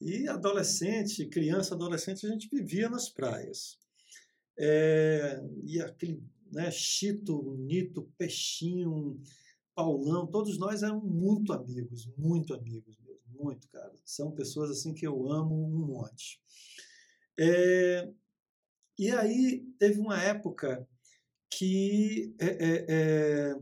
E 0.00 0.26
adolescente, 0.26 1.28
criança, 1.28 1.76
adolescente, 1.76 2.26
a 2.26 2.28
gente 2.28 2.48
vivia 2.52 2.90
nas 2.90 3.08
praias. 3.08 3.78
É, 4.58 5.40
e 5.62 5.80
aquele 5.80 6.20
né, 6.50 6.72
Chito, 6.72 7.56
Nito, 7.60 8.10
Peixinho, 8.18 9.16
Paulão, 9.76 10.26
todos 10.26 10.58
nós 10.58 10.82
éramos 10.82 11.08
muito 11.08 11.52
amigos, 11.52 12.10
muito 12.18 12.52
amigos 12.52 12.98
mesmo, 12.98 13.22
muito, 13.28 13.68
cara. 13.68 13.92
São 14.04 14.32
pessoas 14.32 14.72
assim 14.72 14.92
que 14.92 15.06
eu 15.06 15.30
amo 15.30 15.54
um 15.54 15.86
monte. 15.86 16.40
É, 17.38 18.08
e 18.98 19.10
aí 19.10 19.64
teve 19.78 20.00
uma 20.00 20.20
época 20.20 20.86
que 21.50 22.34
é, 22.40 22.46
é, 22.46 22.86
é, 22.88 23.56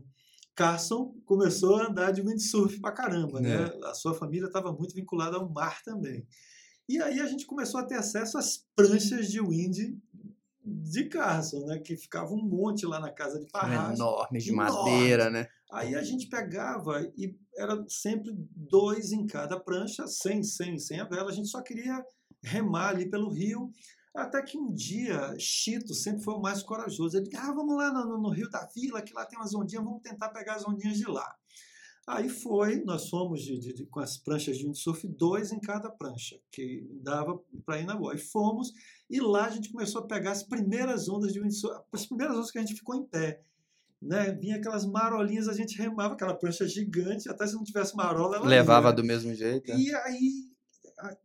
Carson 0.55 1.15
começou 1.25 1.75
a 1.77 1.87
andar 1.87 2.11
de 2.11 2.21
windsurf 2.21 2.79
pra 2.79 2.91
caramba, 2.91 3.39
né? 3.39 3.65
É. 3.65 3.87
A 3.87 3.93
sua 3.93 4.13
família 4.13 4.47
estava 4.47 4.71
muito 4.71 4.95
vinculada 4.95 5.37
ao 5.37 5.49
mar 5.49 5.81
também. 5.83 6.25
E 6.87 7.01
aí 7.01 7.19
a 7.19 7.25
gente 7.25 7.45
começou 7.45 7.79
a 7.79 7.85
ter 7.85 7.95
acesso 7.95 8.37
às 8.37 8.65
pranchas 8.75 9.31
de 9.31 9.39
wind 9.41 9.95
de 10.65 11.05
Carson, 11.05 11.65
né? 11.65 11.79
Que 11.79 11.97
ficava 11.97 12.33
um 12.33 12.43
monte 12.43 12.85
lá 12.85 12.99
na 12.99 13.11
casa 13.11 13.39
de 13.39 13.49
Parras. 13.51 13.99
Enormes, 13.99 14.43
de 14.43 14.51
madeira, 14.51 15.29
né? 15.29 15.47
Aí 15.71 15.95
a 15.95 16.03
gente 16.03 16.27
pegava 16.27 17.01
e 17.17 17.35
era 17.57 17.83
sempre 17.87 18.31
dois 18.55 19.11
em 19.11 19.25
cada 19.25 19.59
prancha, 19.59 20.07
sem, 20.07 20.43
sem, 20.43 20.77
sem 20.77 20.99
a 20.99 21.05
vela. 21.05 21.31
A 21.31 21.33
gente 21.33 21.47
só 21.47 21.61
queria 21.61 22.03
remar 22.43 22.89
ali 22.89 23.09
pelo 23.09 23.29
rio. 23.29 23.71
Até 24.13 24.43
que 24.43 24.57
um 24.57 24.71
dia, 24.71 25.35
Chito 25.39 25.93
sempre 25.93 26.23
foi 26.23 26.35
o 26.35 26.41
mais 26.41 26.61
corajoso. 26.61 27.17
Ele 27.17 27.25
disse, 27.25 27.37
ah, 27.37 27.51
vamos 27.51 27.75
lá 27.75 27.91
no, 27.91 28.19
no, 28.19 28.29
Rio 28.29 28.47
da 28.47 28.63
Vila, 28.67 29.01
que 29.01 29.13
lá 29.13 29.25
tem 29.25 29.39
umas 29.39 29.55
ondinhas, 29.55 29.83
vamos 29.83 30.03
tentar 30.03 30.29
pegar 30.29 30.55
as 30.55 30.67
ondinhas 30.67 30.97
de 30.97 31.05
lá. 31.05 31.35
Aí 32.05 32.29
foi, 32.29 32.83
nós 32.83 33.09
fomos 33.09 33.41
de, 33.41 33.57
de, 33.57 33.73
de, 33.73 33.85
com 33.85 33.99
as 33.99 34.17
pranchas 34.17 34.57
de 34.57 34.65
windsurf, 34.65 35.07
dois 35.07 35.51
em 35.51 35.59
cada 35.59 35.89
prancha, 35.89 36.37
que 36.51 36.85
dava 37.01 37.41
para 37.65 37.79
ir 37.79 37.85
na 37.85 37.95
boa. 37.95 38.13
E 38.13 38.19
fomos, 38.19 38.73
e 39.09 39.19
lá 39.19 39.45
a 39.45 39.49
gente 39.49 39.71
começou 39.71 40.01
a 40.01 40.05
pegar 40.05 40.31
as 40.31 40.43
primeiras 40.43 41.09
ondas 41.09 41.33
de 41.33 41.39
windsurf, 41.39 41.81
as 41.91 42.05
primeiras 42.05 42.35
ondas 42.35 42.51
que 42.51 42.57
a 42.59 42.61
gente 42.61 42.75
ficou 42.75 42.93
em 42.93 43.05
pé. 43.05 43.41
Né? 43.99 44.33
Vinha 44.33 44.57
aquelas 44.57 44.85
marolinhas, 44.85 45.47
a 45.47 45.53
gente 45.53 45.77
remava, 45.77 46.13
aquela 46.13 46.35
prancha 46.35 46.67
gigante, 46.67 47.29
até 47.29 47.47
se 47.47 47.55
não 47.55 47.63
tivesse 47.63 47.95
marola, 47.95 48.35
ela 48.35 48.45
Levava 48.45 48.89
ia. 48.89 48.93
do 48.93 49.03
mesmo 49.03 49.33
jeito. 49.33 49.71
É. 49.71 49.77
E 49.77 49.95
aí 49.95 50.52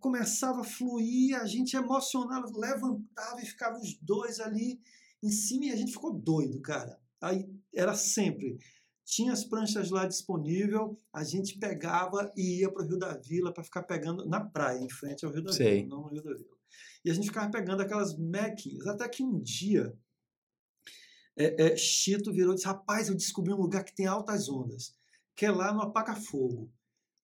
começava 0.00 0.60
a 0.60 0.64
fluir, 0.64 1.38
a 1.40 1.46
gente 1.46 1.76
emocionava, 1.76 2.46
levantava 2.54 3.40
e 3.40 3.46
ficava 3.46 3.78
os 3.78 3.94
dois 4.00 4.40
ali 4.40 4.80
em 5.22 5.30
cima 5.30 5.66
e 5.66 5.72
a 5.72 5.76
gente 5.76 5.92
ficou 5.92 6.12
doido, 6.12 6.60
cara. 6.60 6.98
Aí 7.20 7.48
era 7.74 7.94
sempre. 7.94 8.58
Tinha 9.04 9.32
as 9.32 9.44
pranchas 9.44 9.90
lá 9.90 10.06
disponível, 10.06 10.98
a 11.12 11.24
gente 11.24 11.58
pegava 11.58 12.30
e 12.36 12.60
ia 12.60 12.70
para 12.70 12.82
o 12.82 12.86
Rio 12.86 12.98
da 12.98 13.16
Vila 13.16 13.52
para 13.52 13.64
ficar 13.64 13.82
pegando 13.82 14.26
na 14.26 14.40
praia, 14.40 14.78
em 14.78 14.90
frente 14.90 15.24
ao 15.24 15.32
Rio 15.32 15.42
da 15.42 15.52
Sei. 15.52 15.82
Vila, 15.82 15.96
não 15.96 16.02
no 16.02 16.08
Rio 16.08 16.22
da 16.22 16.34
Vila. 16.34 16.58
E 17.04 17.10
a 17.10 17.14
gente 17.14 17.28
ficava 17.28 17.50
pegando 17.50 17.80
aquelas 17.80 18.16
mequinhas, 18.18 18.86
até 18.86 19.08
que 19.08 19.22
um 19.22 19.40
dia 19.40 19.96
é, 21.36 21.72
é, 21.72 21.76
Chito 21.76 22.32
virou 22.32 22.52
e 22.52 22.56
disse: 22.56 22.66
Rapaz, 22.66 23.08
eu 23.08 23.14
descobri 23.14 23.52
um 23.52 23.60
lugar 23.60 23.82
que 23.82 23.94
tem 23.94 24.06
altas 24.06 24.48
ondas, 24.48 24.94
que 25.34 25.46
é 25.46 25.50
lá 25.50 25.72
no 25.72 25.80
Apaga 25.80 26.14
Fogo 26.14 26.70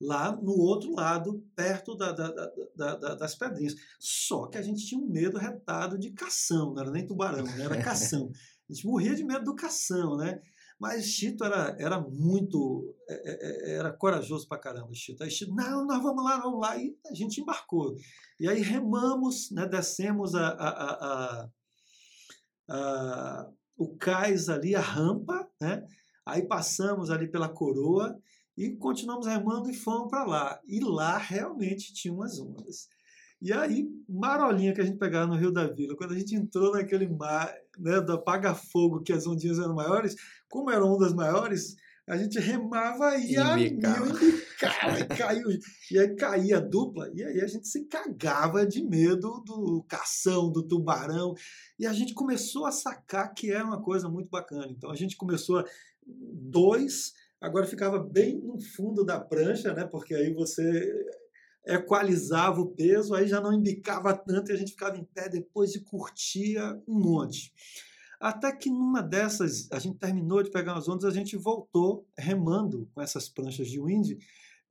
lá 0.00 0.34
no 0.36 0.52
outro 0.52 0.92
lado, 0.92 1.44
perto 1.54 1.96
da, 1.96 2.12
da, 2.12 2.30
da, 2.76 3.14
das 3.14 3.34
pedrinhas. 3.34 3.74
Só 3.98 4.46
que 4.46 4.58
a 4.58 4.62
gente 4.62 4.86
tinha 4.86 5.00
um 5.00 5.08
medo 5.08 5.38
retado 5.38 5.98
de 5.98 6.12
cação, 6.12 6.74
não 6.74 6.82
era 6.82 6.90
nem 6.90 7.06
tubarão, 7.06 7.44
né? 7.44 7.64
era 7.64 7.82
cação. 7.82 8.30
A 8.68 8.72
gente 8.72 8.86
morria 8.86 9.14
de 9.14 9.24
medo 9.24 9.44
do 9.44 9.54
cação, 9.54 10.16
né? 10.16 10.40
Mas 10.78 11.06
Chito 11.06 11.44
era, 11.44 11.76
era 11.78 12.00
muito. 12.00 12.94
É, 13.08 13.14
é, 13.14 13.72
é, 13.72 13.76
era 13.76 13.92
corajoso 13.92 14.48
pra 14.48 14.58
caramba, 14.58 14.92
Chito. 14.92 15.22
Aí 15.22 15.30
Chito, 15.30 15.54
não, 15.54 15.86
nós 15.86 16.02
vamos 16.02 16.24
lá, 16.24 16.40
vamos 16.40 16.60
lá. 16.60 16.76
E 16.76 16.96
a 17.06 17.14
gente 17.14 17.40
embarcou. 17.40 17.94
E 18.40 18.48
aí 18.48 18.60
remamos, 18.60 19.50
né, 19.52 19.66
descemos 19.66 20.34
a, 20.34 20.48
a, 20.48 20.68
a, 20.68 21.48
a, 22.68 23.50
o 23.76 23.96
cais 23.96 24.48
ali, 24.48 24.74
a 24.74 24.80
rampa, 24.80 25.48
né? 25.60 25.86
Aí 26.26 26.42
passamos 26.46 27.10
ali 27.10 27.30
pela 27.30 27.48
coroa 27.48 28.18
e 28.56 28.76
continuamos 28.76 29.26
remando 29.26 29.70
e 29.70 29.74
fomos 29.74 30.08
para 30.08 30.24
lá. 30.24 30.60
E 30.66 30.80
lá 30.80 31.18
realmente 31.18 31.92
tinha 31.92 32.14
umas 32.14 32.38
ondas. 32.38 32.88
E 33.42 33.52
aí, 33.52 33.86
marolinha 34.08 34.72
que 34.72 34.80
a 34.80 34.84
gente 34.84 34.98
pegava 34.98 35.26
no 35.26 35.36
Rio 35.36 35.52
da 35.52 35.66
Vila, 35.66 35.96
quando 35.96 36.12
a 36.12 36.18
gente 36.18 36.34
entrou 36.34 36.72
naquele 36.72 37.06
mar 37.06 37.52
né, 37.78 38.00
do 38.00 38.14
apaga-fogo, 38.14 39.02
que 39.02 39.12
as 39.12 39.26
ondinhas 39.26 39.58
eram 39.58 39.74
maiores, 39.74 40.16
como 40.48 40.70
eram 40.70 40.90
ondas 40.90 41.12
maiores, 41.12 41.76
a 42.06 42.16
gente 42.16 42.38
remava 42.38 43.16
e 43.16 43.36
a 43.36 43.56
mil, 43.56 43.66
embicava, 43.66 44.08
e 45.00 45.04
caiu. 45.16 45.48
E 45.90 45.98
aí 45.98 46.14
caía 46.14 46.58
a 46.58 46.60
dupla, 46.60 47.10
e 47.14 47.22
aí 47.24 47.40
a 47.40 47.46
gente 47.46 47.66
se 47.66 47.84
cagava 47.86 48.66
de 48.66 48.82
medo 48.82 49.42
do 49.44 49.84
cação, 49.88 50.52
do 50.52 50.62
tubarão. 50.62 51.34
E 51.78 51.86
a 51.86 51.92
gente 51.92 52.14
começou 52.14 52.66
a 52.66 52.72
sacar 52.72 53.32
que 53.34 53.50
era 53.50 53.64
uma 53.64 53.82
coisa 53.82 54.08
muito 54.08 54.28
bacana. 54.28 54.68
Então 54.70 54.90
a 54.90 54.96
gente 54.96 55.16
começou 55.16 55.58
a. 55.58 55.64
Dois 56.06 57.14
Agora 57.44 57.66
ficava 57.66 57.98
bem 57.98 58.40
no 58.40 58.58
fundo 58.58 59.04
da 59.04 59.20
prancha, 59.20 59.74
né? 59.74 59.84
Porque 59.84 60.14
aí 60.14 60.32
você 60.32 60.90
equalizava 61.66 62.58
o 62.58 62.74
peso, 62.74 63.14
aí 63.14 63.28
já 63.28 63.38
não 63.38 63.52
embicava 63.52 64.16
tanto 64.16 64.50
e 64.50 64.54
a 64.54 64.56
gente 64.56 64.70
ficava 64.70 64.96
em 64.96 65.04
pé 65.04 65.28
depois 65.28 65.74
e 65.74 65.84
curtia 65.84 66.80
um 66.88 66.98
monte. 66.98 67.52
Até 68.18 68.50
que 68.50 68.70
numa 68.70 69.02
dessas, 69.02 69.70
a 69.70 69.78
gente 69.78 69.98
terminou 69.98 70.42
de 70.42 70.50
pegar 70.50 70.74
as 70.74 70.88
ondas, 70.88 71.04
a 71.04 71.10
gente 71.10 71.36
voltou 71.36 72.08
remando 72.16 72.88
com 72.94 73.02
essas 73.02 73.28
pranchas 73.28 73.68
de 73.68 73.78
wind 73.78 74.12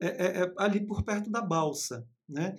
é, 0.00 0.06
é, 0.08 0.42
é, 0.42 0.52
ali 0.58 0.84
por 0.84 1.04
perto 1.04 1.30
da 1.30 1.40
balsa. 1.40 2.04
Né? 2.28 2.56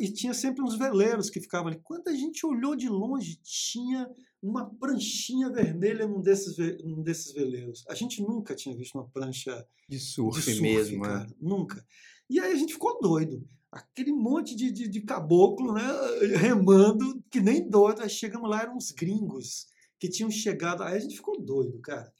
E 0.00 0.12
tinha 0.12 0.34
sempre 0.34 0.62
uns 0.62 0.76
veleiros 0.76 1.30
que 1.30 1.40
ficavam 1.40 1.68
ali. 1.68 1.80
Quando 1.82 2.08
a 2.08 2.14
gente 2.14 2.44
olhou 2.44 2.76
de 2.76 2.88
longe, 2.88 3.40
tinha 3.42 4.08
uma 4.42 4.68
pranchinha 4.78 5.50
vermelha 5.50 6.06
num 6.06 6.20
desses, 6.20 6.56
num 6.84 7.02
desses 7.02 7.32
veleiros. 7.32 7.84
A 7.88 7.94
gente 7.94 8.22
nunca 8.22 8.54
tinha 8.54 8.76
visto 8.76 8.94
uma 8.96 9.08
prancha 9.08 9.66
de 9.88 9.98
surf, 9.98 10.38
de 10.38 10.44
surf 10.44 10.60
mesmo, 10.60 11.02
cara. 11.02 11.24
É. 11.24 11.34
Nunca. 11.40 11.84
E 12.28 12.38
aí 12.38 12.52
a 12.52 12.56
gente 12.56 12.74
ficou 12.74 13.00
doido. 13.00 13.42
Aquele 13.70 14.12
monte 14.12 14.54
de, 14.54 14.70
de, 14.70 14.88
de, 14.88 15.00
caboclo, 15.02 15.72
né? 15.72 15.82
Remando, 16.36 17.22
que 17.30 17.40
nem 17.40 17.68
doido. 17.68 18.02
Aí 18.02 18.08
chegamos 18.08 18.48
lá, 18.48 18.62
eram 18.62 18.76
uns 18.76 18.90
gringos 18.92 19.66
que 19.98 20.08
tinham 20.08 20.30
chegado. 20.30 20.82
Aí 20.82 20.96
a 20.96 21.00
gente 21.00 21.16
ficou 21.16 21.40
doido, 21.40 21.78
cara. 21.80 22.12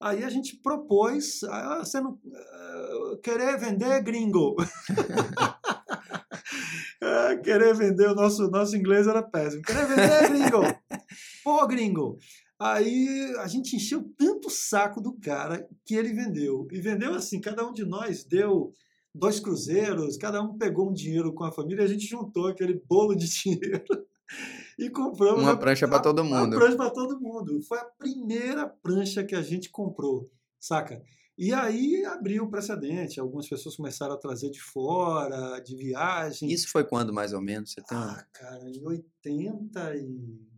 Aí 0.00 0.22
a 0.22 0.28
gente 0.28 0.56
propôs, 0.56 1.42
ah, 1.44 1.78
você 1.82 2.00
não 2.00 2.12
uh, 2.12 3.16
querer 3.22 3.58
vender 3.58 4.02
gringo. 4.02 4.56
querer 7.44 7.74
vender 7.74 8.08
o 8.08 8.14
nosso 8.14 8.50
nosso 8.50 8.76
inglês 8.76 9.06
era 9.06 9.22
péssimo. 9.22 9.62
Querer 9.62 9.86
vender 9.86 10.28
gringo. 10.28 10.62
Pô, 11.44 11.66
gringo. 11.66 12.18
Aí 12.58 13.34
a 13.38 13.46
gente 13.46 13.76
encheu 13.76 14.04
tanto 14.16 14.48
o 14.48 14.50
saco 14.50 15.00
do 15.00 15.12
cara 15.20 15.68
que 15.84 15.94
ele 15.94 16.12
vendeu. 16.12 16.66
E 16.72 16.80
vendeu 16.80 17.14
assim, 17.14 17.40
cada 17.40 17.66
um 17.66 17.72
de 17.72 17.84
nós 17.84 18.24
deu 18.24 18.72
dois 19.14 19.38
cruzeiros, 19.38 20.16
cada 20.16 20.42
um 20.42 20.56
pegou 20.56 20.90
um 20.90 20.92
dinheiro 20.92 21.32
com 21.32 21.44
a 21.44 21.52
família, 21.52 21.84
a 21.84 21.88
gente 21.88 22.06
juntou 22.06 22.48
aquele 22.48 22.82
bolo 22.88 23.14
de 23.14 23.28
dinheiro 23.42 23.84
e 24.78 24.90
compramos 24.90 25.42
uma 25.42 25.56
prancha 25.56 25.86
para 25.86 26.00
todo 26.00 26.24
mundo. 26.24 26.56
Uma 26.56 26.58
prancha 26.58 26.76
para 26.76 26.90
todo 26.90 27.20
mundo. 27.20 27.62
Foi 27.62 27.78
a 27.78 27.84
primeira 27.84 28.66
prancha 28.66 29.22
que 29.22 29.34
a 29.34 29.42
gente 29.42 29.70
comprou, 29.70 30.30
saca? 30.58 31.00
E 31.36 31.52
aí 31.52 32.04
abriu 32.04 32.44
o 32.44 32.50
precedente, 32.50 33.18
algumas 33.18 33.48
pessoas 33.48 33.76
começaram 33.76 34.14
a 34.14 34.18
trazer 34.18 34.50
de 34.50 34.60
fora, 34.60 35.58
de 35.60 35.76
viagem. 35.76 36.50
Isso 36.50 36.68
foi 36.68 36.84
quando 36.84 37.12
mais 37.12 37.32
ou 37.32 37.40
menos? 37.40 37.72
Você 37.72 37.82
tem... 37.82 37.98
Ah, 37.98 38.24
cara, 38.32 38.70
em 38.70 38.84
80 38.84 39.96
e 39.96 40.54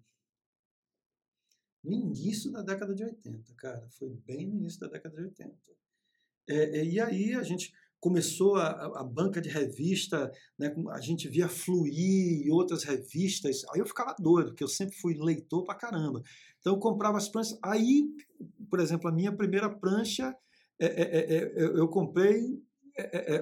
no 1.86 1.93
início 1.93 2.51
da 2.51 2.62
década 2.62 2.94
de 2.94 3.05
80, 3.05 3.55
cara. 3.55 3.89
Foi 3.98 4.11
bem 4.27 4.47
no 4.47 4.57
início 4.57 4.81
da 4.81 4.89
década 4.89 5.16
de 5.16 5.23
80. 5.23 5.55
É, 6.48 6.85
e 6.85 7.01
aí 7.01 7.35
a 7.35 7.43
gente 7.43 7.73
começou 8.01 8.57
a, 8.57 9.01
a, 9.01 9.05
banca 9.05 9.40
de 9.40 9.48
revista, 9.48 10.31
né, 10.59 10.74
a 10.90 11.01
gente 11.01 11.28
via 11.28 11.48
Fluir 11.48 12.47
e 12.47 12.51
outras 12.51 12.85
revistas, 12.85 13.65
aí 13.70 13.81
eu 13.81 13.86
ficava 13.86 14.15
doido, 14.19 14.51
porque 14.51 14.62
eu 14.62 14.69
sempre 14.69 14.97
fui 14.97 15.15
leitor 15.15 15.65
pra 15.65 15.74
caramba. 15.74 16.23
Então 16.61 16.74
eu 16.74 16.78
comprava 16.78 17.16
as 17.16 17.28
pranchas. 17.28 17.59
Aí, 17.62 18.09
por 18.69 18.81
exemplo, 18.81 19.09
a 19.09 19.12
minha 19.12 19.35
primeira 19.35 19.70
prancha, 19.70 20.36
é, 20.78 20.86
é, 20.86 21.36
é, 21.36 21.62
eu 21.78 21.89
comprei 21.89 22.62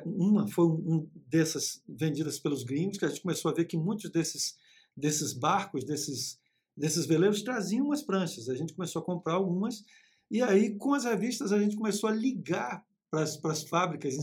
uma, 0.05 0.49
foi 0.49 0.67
um 0.67 1.09
dessas 1.29 1.83
vendidas 1.89 2.41
pelos 2.41 2.65
gringos, 2.65 2.99
que 2.99 3.05
a 3.05 3.09
gente 3.09 3.23
começou 3.23 3.51
a 3.51 3.55
ver 3.55 3.67
que 3.67 3.77
muitos 3.77 4.11
desses, 4.11 4.57
desses 4.97 5.33
barcos, 5.33 5.85
desses, 5.85 6.41
desses 6.77 7.07
veleiros 7.07 7.43
traziam 7.43 7.87
umas 7.87 8.03
pranchas. 8.03 8.49
A 8.49 8.57
gente 8.57 8.75
começou 8.75 9.01
a 9.01 9.05
comprar 9.05 9.35
algumas, 9.35 9.85
e 10.31 10.43
aí 10.43 10.77
com 10.77 10.93
as 10.95 11.05
revistas 11.05 11.53
a 11.53 11.59
gente 11.59 11.77
começou 11.77 12.11
a 12.11 12.13
ligar 12.13 12.85
para 13.11 13.53
as 13.53 13.63
fábricas 13.63 14.15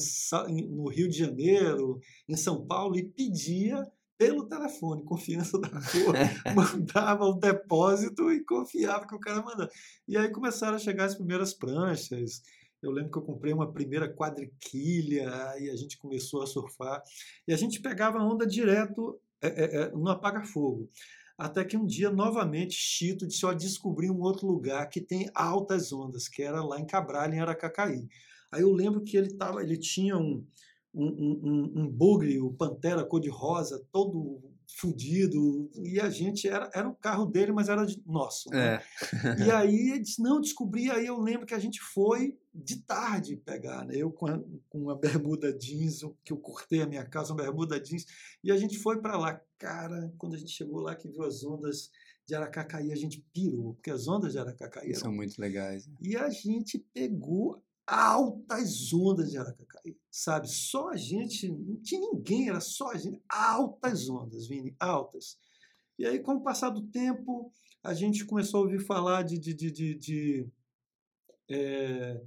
em, 0.50 0.68
no 0.68 0.90
Rio 0.90 1.08
de 1.08 1.18
Janeiro, 1.18 2.00
em 2.28 2.36
São 2.36 2.66
Paulo, 2.66 2.98
e 2.98 3.04
pedia 3.04 3.82
pelo 4.18 4.46
telefone, 4.48 5.04
confiança 5.04 5.58
da 5.58 5.70
cor, 5.70 6.14
mandava 6.54 7.26
o 7.26 7.40
depósito 7.40 8.32
e 8.32 8.44
confiava 8.44 9.08
que 9.08 9.16
o 9.16 9.20
cara 9.20 9.42
mandava. 9.42 9.70
E 10.08 10.16
aí 10.16 10.30
começaram 10.30 10.76
a 10.76 10.80
chegar 10.80 11.06
as 11.06 11.16
primeiras 11.16 11.56
pranchas. 11.56 12.44
Eu 12.82 12.92
lembro 12.92 13.12
que 13.12 13.18
eu 13.18 13.24
comprei 13.24 13.54
uma 13.54 13.72
primeira 13.72 14.12
quadriquilha 14.12 15.30
e 15.60 15.70
a 15.70 15.76
gente 15.76 15.98
começou 15.98 16.42
a 16.42 16.48
surfar. 16.48 17.02
E 17.48 17.54
a 17.54 17.58
gente 17.58 17.80
pegava 17.80 18.18
a 18.18 18.26
onda 18.26 18.46
direto 18.46 19.20
é, 19.42 19.48
é, 19.48 19.82
é, 19.82 19.92
no 19.92 20.10
apaga-fogo. 20.10 20.90
Até 21.38 21.64
que 21.64 21.78
um 21.78 21.86
dia, 21.86 22.12
novamente, 22.12 22.74
Chito 22.74 23.28
disse: 23.28 23.46
Ó, 23.46 23.54
descobri 23.54 24.10
um 24.10 24.22
outro 24.22 24.48
lugar 24.48 24.88
que 24.90 25.02
tem 25.02 25.30
altas 25.34 25.92
ondas, 25.92 26.28
que 26.28 26.42
era 26.42 26.64
lá 26.64 26.80
em 26.80 26.86
Cabral, 26.86 27.32
em 27.32 27.40
Aracacaí. 27.40 28.08
Aí 28.52 28.62
eu 28.62 28.72
lembro 28.72 29.04
que 29.04 29.18
ele, 29.18 29.34
tava, 29.34 29.64
ele 29.64 29.78
tinha 29.78 30.18
um, 30.18 30.46
um, 30.94 31.06
um, 31.06 31.74
um 31.78 31.88
bugre, 31.90 32.40
o 32.40 32.52
Pantera 32.52 33.04
cor-de-rosa, 33.04 33.84
todo 33.92 34.42
fudido, 34.78 35.70
e 35.76 36.00
a 36.00 36.10
gente 36.10 36.48
era, 36.48 36.70
era 36.74 36.88
o 36.88 36.96
carro 36.96 37.26
dele, 37.26 37.52
mas 37.52 37.70
era 37.70 37.86
de 37.86 38.02
nosso. 38.06 38.50
Né? 38.50 38.76
É. 38.76 39.46
e 39.46 39.52
aí 39.52 39.76
ele 39.92 40.00
disse, 40.00 40.22
não, 40.22 40.40
descobri, 40.40 40.90
aí 40.90 41.06
eu 41.06 41.20
lembro 41.20 41.46
que 41.46 41.54
a 41.54 41.60
gente 41.60 41.80
foi 41.82 42.38
de 42.54 42.78
tarde 42.82 43.38
pegar, 43.38 43.86
né? 43.86 43.96
Eu 43.96 44.12
com, 44.12 44.28
a, 44.28 44.40
com 44.70 44.80
uma 44.80 44.96
bermuda 44.96 45.52
jeans, 45.58 46.02
que 46.24 46.34
eu 46.34 46.38
cortei 46.38 46.82
a 46.82 46.88
minha 46.88 47.06
casa, 47.06 47.34
uma 47.34 47.44
bermuda 47.44 47.80
jeans, 47.80 48.06
e 48.44 48.52
a 48.52 48.58
gente 48.58 48.78
foi 48.78 49.02
para 49.02 49.18
lá. 49.18 49.42
Cara, 49.58 50.14
quando 50.18 50.36
a 50.36 50.38
gente 50.38 50.52
chegou 50.52 50.82
lá, 50.82 50.96
que 50.96 51.08
viu 51.08 51.24
as 51.24 51.44
ondas 51.44 51.90
de 52.28 52.36
Aracacaí, 52.36 52.92
a 52.92 52.96
gente 52.96 53.26
pirou, 53.34 53.74
porque 53.76 53.92
as 53.92 54.08
ondas 54.08 54.34
de 54.34 54.40
Aracacaí 54.40 54.90
eram... 54.90 55.00
são 55.00 55.12
muito 55.14 55.40
legais. 55.40 55.88
Né? 55.88 55.96
E 56.02 56.16
a 56.16 56.30
gente 56.30 56.80
pegou 56.94 57.64
altas 57.86 58.94
ondas 58.94 59.32
de 59.32 59.38
Aracacaí, 59.38 59.98
sabe? 60.10 60.48
Só 60.48 60.90
a 60.90 60.96
gente, 60.96 61.50
não 61.50 61.76
tinha 61.82 62.00
ninguém, 62.00 62.50
era 62.50 62.60
só 62.60 62.92
a 62.92 62.98
gente, 62.98 63.22
altas 63.30 64.10
ondas, 64.10 64.48
Vini, 64.48 64.76
altas. 64.80 65.38
E 65.98 66.06
aí, 66.06 66.20
com 66.20 66.36
o 66.36 66.44
passar 66.44 66.70
do 66.70 66.82
tempo, 66.88 67.52
a 67.84 67.94
gente 67.94 68.26
começou 68.26 68.62
a 68.62 68.64
ouvir 68.64 68.80
falar 68.80 69.24
de, 69.24 69.38
de, 69.38 69.54
de, 69.54 69.72
de, 69.72 69.96
de 69.96 70.48
é, 71.50 72.22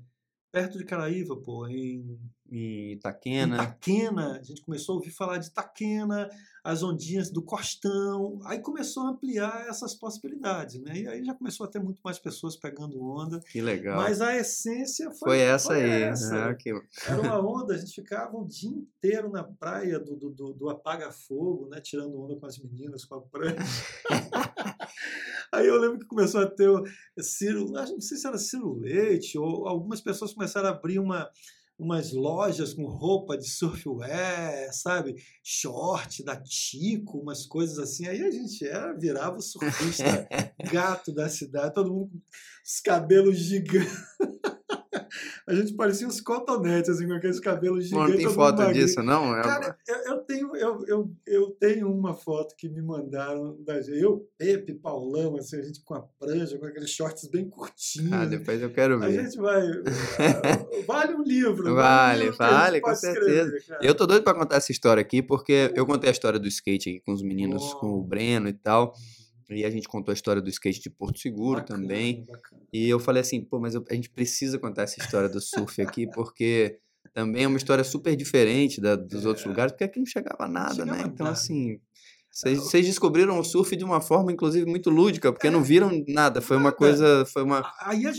perto 0.54 0.78
de 0.78 0.84
Caraíva, 0.84 1.36
pô, 1.36 1.66
em 1.66 2.16
e 2.48 2.92
Itaquena. 2.92 3.56
Itaquena, 3.56 4.38
a 4.38 4.42
gente 4.42 4.62
começou 4.62 4.92
a 4.92 4.96
ouvir 4.98 5.10
falar 5.10 5.38
de 5.38 5.46
Itaquena, 5.46 6.30
as 6.62 6.84
ondinhas 6.84 7.28
do 7.28 7.42
Costão, 7.42 8.38
aí 8.44 8.60
começou 8.60 9.02
a 9.02 9.10
ampliar 9.10 9.66
essas 9.68 9.92
possibilidades, 9.94 10.80
né? 10.80 10.96
E 10.96 11.08
aí 11.08 11.24
já 11.24 11.34
começou 11.34 11.66
a 11.66 11.68
ter 11.68 11.80
muito 11.80 12.00
mais 12.04 12.16
pessoas 12.20 12.54
pegando 12.54 13.02
onda. 13.02 13.40
Que 13.40 13.60
legal. 13.60 13.96
Mas 13.96 14.20
a 14.20 14.36
essência 14.36 15.10
foi, 15.10 15.30
foi 15.30 15.40
essa 15.40 15.68
foi 15.68 15.82
aí. 15.82 16.02
Essa. 16.02 16.50
Ah, 16.50 16.54
que... 16.54 16.70
Era 17.08 17.20
uma 17.20 17.40
onda, 17.44 17.74
a 17.74 17.76
gente 17.76 17.92
ficava 17.92 18.36
o 18.36 18.46
dia 18.46 18.70
inteiro 18.70 19.28
na 19.30 19.42
praia 19.42 19.98
do, 19.98 20.14
do, 20.14 20.30
do, 20.30 20.52
do 20.52 20.70
apaga-fogo, 20.70 21.68
né? 21.68 21.80
Tirando 21.80 22.16
onda 22.22 22.36
com 22.36 22.46
as 22.46 22.58
meninas, 22.58 23.04
com 23.04 23.16
a 23.16 23.20
praia. 23.20 23.56
Aí 25.54 25.68
eu 25.68 25.78
lembro 25.78 26.00
que 26.00 26.06
começou 26.06 26.40
a 26.40 26.46
ter 26.50 26.68
o 26.68 26.84
Ciro, 27.20 27.70
não 27.70 28.00
sei 28.00 28.18
se 28.18 28.26
era 28.26 28.36
Ciro 28.38 28.74
Leite, 28.74 29.38
ou 29.38 29.68
algumas 29.68 30.00
pessoas 30.00 30.34
começaram 30.34 30.68
a 30.68 30.72
abrir 30.72 30.98
uma, 30.98 31.30
umas 31.78 32.12
lojas 32.12 32.74
com 32.74 32.86
roupa 32.86 33.38
de 33.38 33.48
surfwear, 33.48 34.72
sabe? 34.72 35.14
Short 35.42 36.24
da 36.24 36.36
Tico, 36.40 37.20
umas 37.20 37.46
coisas 37.46 37.78
assim. 37.78 38.06
Aí 38.06 38.20
a 38.22 38.30
gente 38.30 38.66
era, 38.66 38.92
virava 38.98 39.36
o 39.36 39.42
surfista 39.42 40.26
gato 40.72 41.12
da 41.12 41.28
cidade, 41.28 41.74
todo 41.74 41.92
mundo 41.92 42.10
com 42.10 42.18
os 42.64 42.80
cabelos 42.80 43.38
gigantes. 43.38 43.92
A 45.46 45.54
gente 45.54 45.74
parecia 45.74 46.06
uns 46.06 46.22
cotonetes, 46.22 46.88
assim, 46.88 47.06
com 47.06 47.12
aqueles 47.12 47.38
cabelos 47.38 47.84
gigantes. 47.84 48.10
Não 48.12 48.16
tem 48.16 48.30
foto 48.30 48.72
disso, 48.72 49.02
não? 49.02 49.36
É... 49.36 49.42
Cara, 49.42 49.76
eu, 49.86 49.96
eu, 49.96 50.18
tenho, 50.22 50.56
eu, 50.56 50.84
eu, 50.86 51.10
eu 51.26 51.50
tenho 51.60 51.92
uma 51.92 52.14
foto 52.14 52.54
que 52.56 52.66
me 52.66 52.80
mandaram 52.80 53.54
da 53.62 53.80
gente. 53.82 53.98
Eu, 53.98 54.26
Pepe, 54.38 54.72
Paulão, 54.74 55.36
assim, 55.36 55.58
a 55.58 55.62
gente 55.62 55.82
com 55.84 55.94
a 55.94 56.00
prancha, 56.00 56.58
com 56.58 56.64
aqueles 56.64 56.88
shorts 56.88 57.28
bem 57.28 57.46
curtinhos. 57.48 58.12
Ah, 58.12 58.24
depois 58.24 58.62
eu 58.62 58.70
quero 58.72 58.98
ver. 58.98 59.18
A 59.18 59.22
gente 59.22 59.36
vai. 59.36 59.62
vale 60.86 61.14
um 61.14 61.22
livro. 61.22 61.74
Vale, 61.74 62.20
um 62.20 62.24
livro 62.24 62.38
vale, 62.38 62.80
com 62.80 62.94
certeza. 62.94 63.54
Escrever, 63.54 63.86
eu 63.86 63.94
tô 63.94 64.06
doido 64.06 64.22
pra 64.22 64.34
contar 64.34 64.56
essa 64.56 64.72
história 64.72 65.02
aqui, 65.02 65.22
porque 65.22 65.70
eu 65.74 65.84
contei 65.84 66.08
a 66.08 66.12
história 66.12 66.38
do 66.38 66.48
skate 66.48 66.88
aqui 66.88 67.00
com 67.00 67.12
os 67.12 67.22
meninos, 67.22 67.74
oh. 67.74 67.80
com 67.80 67.88
o 67.98 68.02
Breno 68.02 68.48
e 68.48 68.54
tal. 68.54 68.94
E 69.50 69.64
a 69.64 69.70
gente 69.70 69.88
contou 69.88 70.12
a 70.12 70.14
história 70.14 70.40
do 70.40 70.48
skate 70.48 70.80
de 70.80 70.90
Porto 70.90 71.18
Seguro 71.18 71.60
bacana, 71.60 71.80
também. 71.80 72.24
Bacana. 72.24 72.62
E 72.72 72.88
eu 72.88 72.98
falei 72.98 73.20
assim, 73.20 73.42
pô, 73.44 73.58
mas 73.58 73.74
eu, 73.74 73.84
a 73.90 73.94
gente 73.94 74.10
precisa 74.10 74.58
contar 74.58 74.82
essa 74.82 75.00
história 75.00 75.28
do 75.28 75.40
surf 75.40 75.80
aqui, 75.82 76.06
porque 76.14 76.78
também 77.12 77.44
é 77.44 77.48
uma 77.48 77.58
história 77.58 77.84
super 77.84 78.16
diferente 78.16 78.80
da, 78.80 78.96
dos 78.96 79.24
é. 79.24 79.28
outros 79.28 79.46
lugares, 79.46 79.72
porque 79.72 79.84
aqui 79.84 79.98
não 79.98 80.06
chegava 80.06 80.48
nada, 80.48 80.74
chegava 80.74 80.96
né? 80.96 81.04
Então, 81.06 81.24
nada. 81.24 81.38
assim, 81.38 81.78
vocês 82.34 82.84
descobriram 82.84 83.38
o 83.38 83.44
surf 83.44 83.76
de 83.76 83.84
uma 83.84 84.00
forma, 84.00 84.32
inclusive, 84.32 84.66
muito 84.66 84.90
lúdica, 84.90 85.32
porque 85.32 85.46
é, 85.46 85.50
não 85.50 85.62
viram 85.62 86.04
nada. 86.08 86.40
Foi 86.40 86.56
uma 86.56 86.72
coisa, 86.72 87.24
foi 87.26 87.44
uma, 87.44 87.62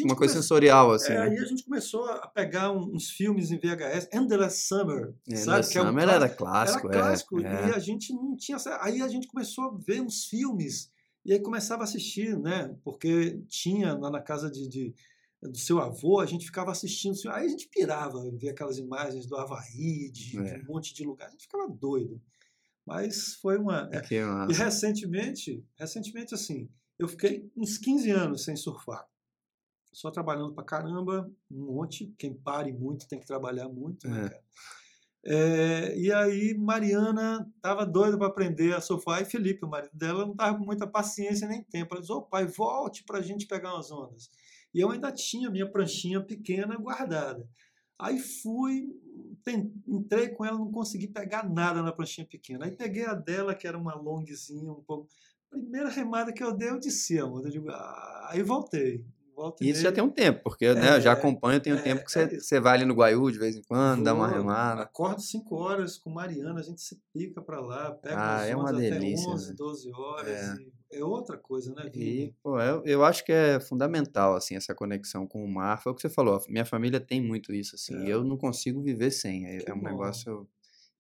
uma 0.06 0.16
coisa 0.16 0.36
sensorial, 0.36 0.92
assim. 0.92 1.12
É, 1.12 1.18
aí 1.18 1.38
a 1.38 1.44
gente 1.44 1.66
começou 1.66 2.06
a 2.06 2.26
pegar 2.28 2.72
uns 2.72 3.10
filmes 3.10 3.52
em 3.52 3.58
VHS, 3.58 4.08
Endless 4.14 4.68
Summer, 4.70 5.14
Endless 5.28 5.44
sabe? 5.44 5.66
Summer 5.66 6.04
é 6.04 6.08
um 6.08 6.10
era 6.12 6.30
clássico, 6.30 6.88
era 6.88 7.02
clássico. 7.02 7.46
É, 7.46 7.68
e 7.68 7.74
a 7.74 7.80
gente 7.80 8.14
não 8.14 8.38
tinha... 8.38 8.58
Aí 8.80 9.02
a 9.02 9.08
gente 9.10 9.28
começou 9.28 9.66
a 9.66 9.78
ver 9.86 10.00
uns 10.00 10.24
filmes 10.24 10.90
e 11.26 11.34
aí 11.34 11.40
começava 11.40 11.82
a 11.82 11.86
assistir, 11.86 12.38
né? 12.38 12.76
Porque 12.84 13.42
tinha 13.48 13.94
lá 13.96 14.12
na 14.12 14.22
casa 14.22 14.50
de, 14.50 14.68
de 14.68 14.94
do 15.42 15.58
seu 15.58 15.80
avô, 15.80 16.20
a 16.20 16.26
gente 16.26 16.46
ficava 16.46 16.72
assistindo. 16.72 17.16
Aí 17.32 17.46
a 17.46 17.50
gente 17.50 17.68
pirava, 17.68 18.20
ver 18.32 18.50
aquelas 18.50 18.78
imagens 18.78 19.26
do 19.26 19.36
Havaí, 19.36 20.10
de, 20.12 20.38
é. 20.40 20.44
de, 20.44 20.62
um 20.62 20.74
monte 20.74 20.94
de 20.94 21.04
lugar. 21.04 21.28
A 21.28 21.32
gente 21.32 21.44
ficava 21.44 21.68
doido. 21.68 22.22
Mas 22.86 23.36
foi 23.36 23.58
uma. 23.58 23.90
É, 23.92 24.02
e 24.50 24.54
recentemente, 24.54 25.64
recentemente, 25.76 26.36
assim, 26.36 26.70
eu 27.00 27.08
fiquei 27.08 27.52
uns 27.58 27.78
15 27.78 28.12
anos 28.12 28.44
sem 28.44 28.56
surfar. 28.56 29.08
Só 29.92 30.12
trabalhando 30.12 30.54
pra 30.54 30.64
caramba, 30.64 31.32
um 31.50 31.66
monte. 31.74 32.14
Quem 32.18 32.34
pare 32.34 32.72
muito 32.72 33.08
tem 33.08 33.20
que 33.20 33.26
trabalhar 33.26 33.68
muito, 33.68 34.08
né, 34.08 34.26
é. 34.26 34.30
cara? 34.30 34.44
É, 35.28 35.98
e 35.98 36.12
aí 36.14 36.54
Mariana 36.54 37.52
estava 37.56 37.84
doida 37.84 38.16
para 38.16 38.28
aprender 38.28 38.76
a 38.76 38.82
surfar 38.82 39.24
e 39.24 39.26
Felipe, 39.26 39.66
o 39.66 39.68
marido 39.68 39.90
dela, 39.92 40.24
não 40.24 40.34
estava 40.34 40.56
com 40.56 40.64
muita 40.64 40.86
paciência 40.86 41.48
nem 41.48 41.64
tempo. 41.64 41.94
Ela 41.94 42.02
disse: 42.02 42.14
Ô 42.14 42.22
pai, 42.22 42.46
volte 42.46 43.04
para 43.04 43.18
a 43.18 43.22
gente 43.22 43.48
pegar 43.48 43.74
umas 43.74 43.92
ondas. 43.92 44.30
E 44.72 44.80
eu 44.80 44.92
ainda 44.92 45.12
tinha 45.12 45.50
minha 45.50 45.70
pranchinha 45.70 46.22
pequena 46.22 46.78
guardada. 46.78 47.48
Aí 47.98 48.20
fui, 48.20 48.90
entrei 49.88 50.30
com 50.30 50.46
ela, 50.46 50.58
não 50.58 50.70
consegui 50.70 51.08
pegar 51.08 51.50
nada 51.50 51.82
na 51.82 51.92
pranchinha 51.92 52.28
pequena. 52.28 52.66
Aí 52.66 52.72
peguei 52.72 53.06
a 53.06 53.14
dela, 53.14 53.56
que 53.56 53.68
era 53.68 53.78
uma 53.78 53.96
longzinha, 53.96 54.72
um 54.72 54.84
pouco. 54.84 55.08
Primeira 55.50 55.90
remada 55.90 56.34
que 56.34 56.44
eu 56.44 56.52
dei, 56.52 56.70
eu 56.70 56.80
desci 56.80 57.18
a 57.18 57.26
onda. 57.26 57.48
Eu 57.48 57.52
digo, 57.52 57.70
ah, 57.70 58.28
aí 58.32 58.44
voltei. 58.44 59.06
Volta 59.36 59.66
Isso 59.66 59.82
já 59.82 59.92
tem 59.92 60.02
um 60.02 60.10
tempo, 60.10 60.42
porque 60.44 60.74
né, 60.74 60.96
eu 60.96 61.02
já 61.02 61.10
é, 61.10 61.14
acompanho, 61.14 61.60
tem 61.60 61.74
um 61.74 61.78
é, 61.78 61.82
tempo 61.82 62.06
que 62.06 62.12
você, 62.12 62.22
é, 62.22 62.40
você 62.40 62.58
vai 62.58 62.76
ali 62.76 62.86
no 62.86 62.94
Guaiú 62.94 63.30
de 63.30 63.38
vez 63.38 63.58
em 63.58 63.62
quando, 63.64 63.98
vou, 63.98 64.06
dá 64.06 64.14
uma 64.14 64.30
remada. 64.30 64.84
Acordo 64.84 65.22
5 65.22 65.56
horas 65.56 65.98
com 65.98 66.10
Mariana, 66.10 66.62
a 66.62 66.64
gente 66.64 66.82
se 66.82 66.98
pica 67.14 67.42
para 67.42 67.60
lá, 67.60 67.92
pega 67.92 68.16
ah, 68.18 68.46
é 68.46 68.56
uma 68.56 68.72
delícia, 68.72 69.28
até 69.28 69.36
11, 69.36 69.50
né? 69.50 69.56
12 69.58 69.92
horas. 69.92 70.28
É. 70.28 71.00
é. 71.00 71.04
outra 71.04 71.38
coisa, 71.38 71.74
né? 71.76 71.92
E, 71.94 72.34
pô, 72.42 72.62
eu, 72.62 72.82
eu 72.86 73.04
acho 73.04 73.26
que 73.26 73.34
é 73.34 73.60
fundamental, 73.60 74.36
assim, 74.36 74.56
essa 74.56 74.74
conexão 74.74 75.28
com 75.28 75.44
o 75.44 75.54
mar. 75.54 75.84
Foi 75.84 75.92
o 75.92 75.96
que 75.96 76.02
você 76.02 76.10
falou, 76.10 76.42
minha 76.48 76.66
família 76.66 77.02
tem 77.02 77.22
muito 77.22 77.54
isso, 77.54 77.76
assim, 77.76 78.06
é. 78.06 78.14
eu 78.14 78.24
não 78.24 78.38
consigo 78.38 78.82
viver 78.82 79.12
sem. 79.12 79.46
É, 79.48 79.64
é 79.66 79.74
um 79.74 79.80
bom. 79.80 79.90
negócio 79.90 80.48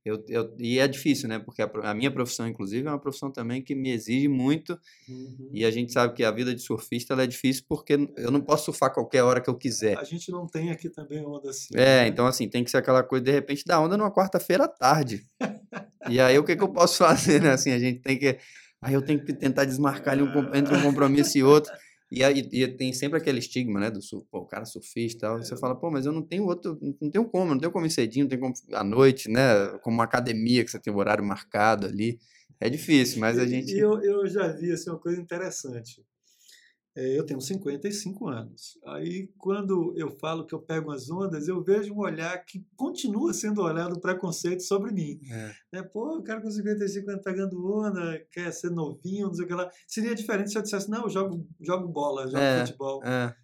eu, 0.06 0.24
eu, 0.30 0.56
e 0.60 0.78
é 0.78 0.88
difícil, 0.88 1.28
né? 1.28 1.40
Porque 1.40 1.64
a, 1.64 1.72
a, 1.82 1.94
minha 1.96 2.12
profissão, 2.12 2.48
inclusive, 2.48 2.88
é 2.88 2.92
uma 2.92 3.00
profissão 3.00 3.32
também 3.32 3.60
que 3.60 3.74
me 3.74 3.90
exige 3.90 4.28
muito. 4.28 4.80
Uhum. 5.10 5.50
E 5.52 5.66
a 5.66 5.72
gente 5.72 5.92
sabe 5.92 6.14
que 6.14 6.24
a 6.24 6.30
vida 6.30 6.54
de 6.54 6.62
surfista 6.62 7.16
é 7.16 7.26
difícil 7.26 7.64
porque 7.68 7.94
eu 8.16 8.30
não 8.30 8.40
posso 8.40 8.66
surfar 8.66 8.94
qualquer 8.94 9.24
hora 9.24 9.42
que 9.42 9.50
eu 9.50 9.56
quiser. 9.56 9.98
A 9.98 10.04
gente 10.04 10.30
não 10.32 10.46
tem 10.46 10.70
aqui 10.70 10.92
também 10.92 11.26
onda 11.26 11.50
assim. 11.50 11.74
É, 11.74 12.04
né? 12.04 12.08
então 12.08 12.28
assim, 12.28 12.48
tem 12.48 12.64
que 12.64 12.70
ser 12.70 12.78
aquela 12.78 13.02
coisa, 13.02 13.26
de 13.26 13.32
repente, 13.32 13.66
da 13.66 13.82
onda 13.82 13.98
numa 13.98 14.14
quarta-feira 14.14 14.66
à 14.66 14.68
tarde. 14.68 15.26
e 16.08 16.20
aí 16.20 16.38
o 16.38 16.44
que, 16.44 16.56
que 16.56 16.64
eu 16.64 16.70
posso 16.70 17.00
fazer, 17.04 17.42
né? 17.42 17.54
Assim, 17.54 17.72
a 17.72 17.80
gente 17.80 18.00
tem 18.02 18.20
que. 18.20 18.38
Aí 18.84 18.94
eu 18.94 19.02
tenho 19.02 19.26
que 19.26 19.34
tentar 19.34 19.66
desmarcar 19.66 20.14
ali 20.14 20.22
um, 20.22 20.56
entre 20.56 20.78
um 20.78 20.84
compromisso 20.84 21.36
e 21.36 21.44
outro. 21.44 21.74
E, 22.16 22.24
aí, 22.24 22.48
e 22.50 22.68
tem 22.68 22.94
sempre 22.94 23.18
aquele 23.18 23.40
estigma, 23.40 23.78
né, 23.78 23.92
do 23.92 24.02
surf, 24.02 24.26
pô, 24.32 24.40
o 24.40 24.46
cara 24.46 24.64
surfista 24.64 25.18
e 25.18 25.20
tal. 25.20 25.38
É. 25.38 25.44
Você 25.44 25.58
fala, 25.58 25.76
pô, 25.76 25.92
mas 25.92 26.06
eu 26.06 26.14
não 26.14 26.22
tenho 26.22 26.46
outro, 26.46 26.80
não 27.02 27.12
tenho 27.12 27.26
como, 27.26 27.54
não 27.54 27.60
tenho 27.60 27.74
como 27.74 27.86
ir 27.86 27.92
cedinho, 27.92 28.24
não 28.24 28.30
tenho 28.30 28.42
como 28.42 28.54
à 28.72 28.84
noite, 28.86 29.30
né, 29.30 29.68
como 29.84 29.96
uma 29.98 30.06
academia 30.06 30.64
que 30.64 30.72
você 30.72 30.80
tem 30.80 30.94
o 30.94 30.98
horário 30.98 31.26
marcado 31.26 31.86
ali. 31.86 32.18
É 32.58 32.70
difícil, 32.70 33.20
mas 33.20 33.38
a 33.38 33.46
gente. 33.46 33.74
E 33.74 33.80
eu, 33.80 34.02
eu 34.02 34.26
já 34.28 34.48
vi 34.48 34.72
assim, 34.72 34.90
uma 34.90 34.98
coisa 34.98 35.20
interessante. 35.20 36.02
É, 36.96 37.18
eu 37.18 37.26
tenho 37.26 37.42
55 37.42 38.28
anos. 38.28 38.80
Aí, 38.86 39.30
quando 39.38 39.94
eu 39.98 40.10
falo 40.10 40.46
que 40.46 40.56
eu 40.56 40.62
pego 40.62 40.92
as 40.92 41.10
ondas, 41.10 41.48
eu 41.48 41.62
vejo 41.62 41.94
um 41.94 42.00
olhar 42.00 42.38
que 42.46 42.66
continua 42.76 43.34
sendo 43.34 43.62
olhado 43.62 44.00
preconceito 44.00 44.62
sobre 44.62 44.94
mim. 44.94 45.20
É. 45.30 45.52
Né? 45.74 45.84
Pô, 45.84 46.18
o 46.18 46.24
cara 46.24 46.42
com 46.42 46.50
55 46.50 47.12
anos 47.12 47.24
tá 47.24 47.34
ganhando 47.34 47.70
onda, 47.70 48.26
quer 48.32 48.52
ser 48.54 48.70
novinho, 48.72 49.28
não 49.28 49.34
sei 49.34 49.44
o 49.44 49.48
que 49.48 49.54
lá. 49.54 49.70
Seria 49.86 50.16
diferente 50.16 50.52
se 50.52 50.58
eu 50.58 50.62
dissesse, 50.62 50.90
não, 50.90 51.04
eu 51.04 51.10
jogo, 51.10 51.46
jogo 51.60 51.88
bola, 51.90 52.28
jogo 52.28 52.38
é, 52.38 52.66
futebol. 52.66 53.04
É. 53.04 53.36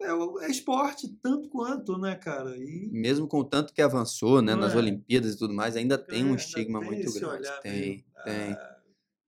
É, 0.00 0.44
é, 0.44 0.50
esporte 0.50 1.08
tanto 1.22 1.48
quanto, 1.48 1.98
né, 1.98 2.14
cara? 2.14 2.56
E... 2.56 2.88
Mesmo 2.92 3.26
com 3.26 3.40
o 3.40 3.44
tanto 3.44 3.72
que 3.72 3.82
avançou, 3.82 4.40
né, 4.40 4.54
nas 4.54 4.74
é. 4.74 4.76
Olimpíadas 4.76 5.34
e 5.34 5.38
tudo 5.38 5.54
mais, 5.54 5.76
ainda 5.76 5.98
tem 5.98 6.24
um 6.24 6.36
estigma 6.36 6.78
tem 6.80 6.88
muito 6.88 7.12
grande. 7.12 7.48
Tem, 7.62 7.72
mesmo. 7.72 8.04
tem. 8.24 8.52
Ah, 8.52 8.77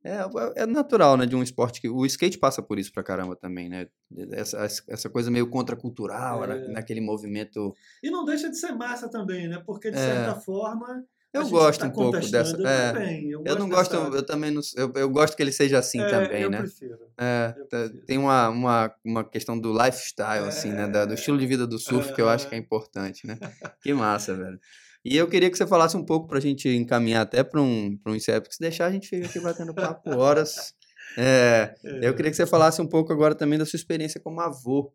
é, 0.02 0.16
é, 0.16 0.62
é 0.62 0.66
natural, 0.66 1.16
né, 1.16 1.26
de 1.26 1.36
um 1.36 1.42
esporte 1.42 1.80
que 1.80 1.88
o 1.88 2.06
skate 2.06 2.38
passa 2.38 2.62
por 2.62 2.78
isso 2.78 2.92
pra 2.92 3.02
caramba 3.02 3.36
também, 3.36 3.68
né? 3.68 3.86
Essa, 4.32 4.58
essa 4.88 5.10
coisa 5.10 5.30
meio 5.30 5.48
contracultural, 5.48 6.44
é. 6.44 6.68
naquele 6.68 7.00
movimento. 7.00 7.74
E 8.02 8.10
não 8.10 8.24
deixa 8.24 8.48
de 8.48 8.56
ser 8.56 8.72
massa 8.72 9.08
também, 9.08 9.48
né? 9.48 9.62
Porque 9.64 9.90
de 9.90 9.98
é. 9.98 10.00
certa 10.00 10.34
forma 10.40 11.04
eu 11.32 11.48
gosto 11.48 11.80
tá 11.80 11.86
um 11.86 11.90
pouco 11.90 12.18
dessa. 12.18 12.56
É, 12.60 12.92
também, 12.92 13.30
eu, 13.30 13.44
eu 13.46 13.56
não 13.56 13.68
gosto, 13.68 13.96
dessa... 13.96 14.16
eu 14.16 14.26
também 14.26 14.50
não, 14.50 14.60
eu, 14.76 14.92
eu 14.96 15.08
gosto 15.08 15.36
que 15.36 15.42
ele 15.42 15.52
seja 15.52 15.78
assim 15.78 16.00
é, 16.00 16.08
também, 16.08 16.42
eu 16.42 16.50
né? 16.50 16.58
Prefiro. 16.58 16.98
É, 17.16 17.54
eu 17.56 17.66
prefiro. 17.66 18.04
tem 18.04 18.18
uma, 18.18 18.48
uma, 18.48 18.94
uma 19.04 19.24
questão 19.24 19.56
do 19.56 19.72
lifestyle, 19.72 20.48
assim, 20.48 20.70
né? 20.70 20.88
Da, 20.88 21.04
do 21.04 21.14
estilo 21.14 21.38
de 21.38 21.46
vida 21.46 21.68
do 21.68 21.78
surf 21.78 22.12
que 22.14 22.20
eu 22.20 22.28
acho 22.28 22.48
que 22.48 22.54
é 22.56 22.58
importante, 22.58 23.28
né? 23.28 23.38
que 23.80 23.94
massa, 23.94 24.34
velho. 24.34 24.58
E 25.04 25.16
eu 25.16 25.28
queria 25.28 25.50
que 25.50 25.56
você 25.56 25.66
falasse 25.66 25.96
um 25.96 26.04
pouco 26.04 26.28
para 26.28 26.38
a 26.38 26.40
gente 26.40 26.68
encaminhar 26.68 27.22
até 27.22 27.42
para 27.42 27.60
um, 27.60 27.98
um 28.06 28.14
encerro, 28.14 28.42
porque 28.42 28.54
se 28.54 28.60
deixar 28.60 28.86
a 28.86 28.92
gente 28.92 29.08
fica 29.08 29.26
aqui 29.26 29.40
batendo 29.40 29.74
papo 29.74 30.10
horas. 30.16 30.74
É, 31.16 31.74
é. 31.82 32.08
Eu 32.08 32.14
queria 32.14 32.30
que 32.30 32.36
você 32.36 32.46
falasse 32.46 32.80
um 32.82 32.86
pouco 32.86 33.12
agora 33.12 33.34
também 33.34 33.58
da 33.58 33.64
sua 33.64 33.78
experiência 33.78 34.20
como 34.20 34.40
avô, 34.40 34.92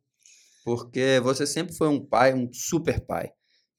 porque 0.64 1.20
você 1.24 1.48
sempre 1.48 1.76
foi 1.76 1.88
um 1.88 2.04
pai, 2.04 2.34
um 2.34 2.52
super 2.54 3.00
pai. 3.02 3.32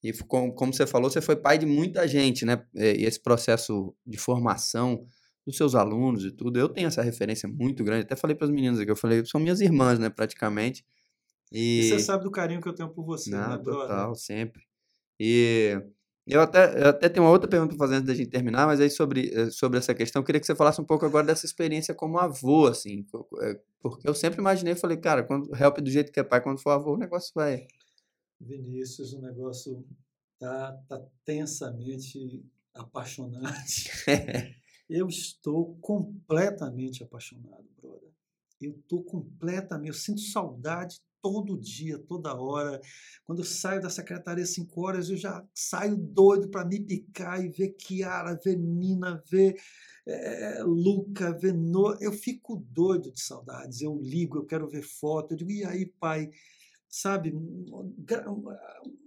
E 0.03 0.13
como, 0.25 0.53
como 0.53 0.73
você 0.73 0.87
falou, 0.87 1.11
você 1.11 1.21
foi 1.21 1.37
pai 1.37 1.59
de 1.59 1.67
muita 1.67 2.07
gente, 2.07 2.45
né? 2.45 2.65
E 2.75 3.05
esse 3.05 3.21
processo 3.21 3.95
de 4.05 4.19
formação 4.19 5.07
dos 5.47 5.57
seus 5.57 5.75
alunos 5.77 6.25
e 6.25 6.33
tudo, 6.33 6.59
eu 6.59 6.69
tenho 6.69 6.89
essa 6.89 7.03
referência 7.03 7.49
muito 7.49 7.85
grande. 7.85 8.03
Até 8.03 8.17
falei 8.17 8.35
para 8.35 8.47
as 8.47 8.53
meninas 8.53 8.81
aqui, 8.81 8.91
eu 8.91 8.97
falei, 8.97 9.25
são 9.25 9.41
minhas 9.41 9.61
irmãs, 9.61 9.99
né, 9.99 10.11
praticamente. 10.11 10.85
E, 11.53 11.81
e 11.81 11.89
você 11.89 12.01
sabe 12.01 12.25
do 12.25 12.31
carinho 12.33 12.61
que 12.61 12.69
eu 12.69 12.75
tenho 12.75 12.89
por 12.89 13.05
você, 13.05 13.31
Não, 13.31 13.51
né, 13.51 13.59
brother? 13.59 13.89
Total, 13.89 14.15
sempre. 14.17 14.63
E 15.21 15.81
eu 16.27 16.41
até, 16.41 16.83
eu 16.83 16.89
até 16.89 17.09
tenho 17.09 17.25
uma 17.25 17.31
outra 17.31 17.49
pergunta 17.49 17.77
para 17.77 17.87
fazer 17.87 17.97
antes 17.97 18.07
da 18.07 18.15
gente 18.15 18.31
terminar, 18.31 18.67
mas 18.67 18.81
aí 18.81 18.91
sobre, 18.91 19.31
eh, 19.33 19.51
sobre 19.51 19.79
essa 19.79 19.95
questão, 19.95 20.21
eu 20.21 20.27
queria 20.27 20.41
que 20.41 20.47
você 20.47 20.57
falasse 20.57 20.81
um 20.81 20.85
pouco 20.85 21.07
agora 21.07 21.27
dessa 21.27 21.47
experiência 21.47 21.95
como 21.95 22.19
avô, 22.19 22.67
assim, 22.67 23.07
eh, 23.43 23.61
porque 23.81 24.09
eu 24.09 24.15
sempre 24.15 24.41
imaginei, 24.41 24.75
falei, 24.75 24.97
cara, 24.97 25.23
quando 25.23 25.55
help 25.55 25.79
do 25.79 25.91
jeito 25.91 26.11
que 26.11 26.19
é 26.19 26.25
pai, 26.25 26.41
quando 26.41 26.61
for 26.61 26.71
avô, 26.71 26.95
o 26.95 26.99
negócio 26.99 27.31
vai... 27.35 27.69
Vinícius, 28.41 29.13
o 29.13 29.21
negócio 29.21 29.87
tá, 30.39 30.73
tá 30.89 31.01
tensamente 31.25 32.45
apaixonante. 32.75 33.91
eu 34.91 35.07
estou 35.07 35.77
completamente 35.81 37.03
apaixonado, 37.03 37.65
brother. 37.81 38.11
Eu 38.61 38.73
estou 38.73 39.03
completamente, 39.05 39.89
eu 39.89 39.95
sinto 39.95 40.21
saudade 40.21 41.01
todo 41.23 41.59
dia, 41.59 41.99
toda 41.99 42.35
hora. 42.35 42.81
Quando 43.25 43.41
eu 43.41 43.45
saio 43.45 43.81
da 43.81 43.91
secretaria 43.91 44.45
às 44.45 44.51
5 44.51 44.81
horas, 44.81 45.11
eu 45.11 45.17
já 45.17 45.45
saio 45.55 45.97
doido 45.97 46.49
para 46.49 46.65
me 46.65 46.81
picar 46.81 47.45
e 47.45 47.49
ver 47.49 47.71
Kiara, 47.71 48.39
ver 48.43 48.57
Nina, 48.57 49.23
ver 49.31 49.57
é, 50.07 50.63
Luca, 50.63 51.33
ver 51.33 51.53
no... 51.53 51.95
Eu 52.01 52.13
fico 52.13 52.65
doido 52.71 53.11
de 53.11 53.21
saudades. 53.21 53.81
Eu 53.81 53.99
ligo, 54.01 54.39
eu 54.39 54.47
quero 54.47 54.69
ver 54.69 54.83
foto. 54.83 55.33
Eu 55.33 55.37
digo, 55.39 55.51
e 55.51 55.65
aí, 55.65 55.87
pai? 55.87 56.31
Sabe, 56.89 57.35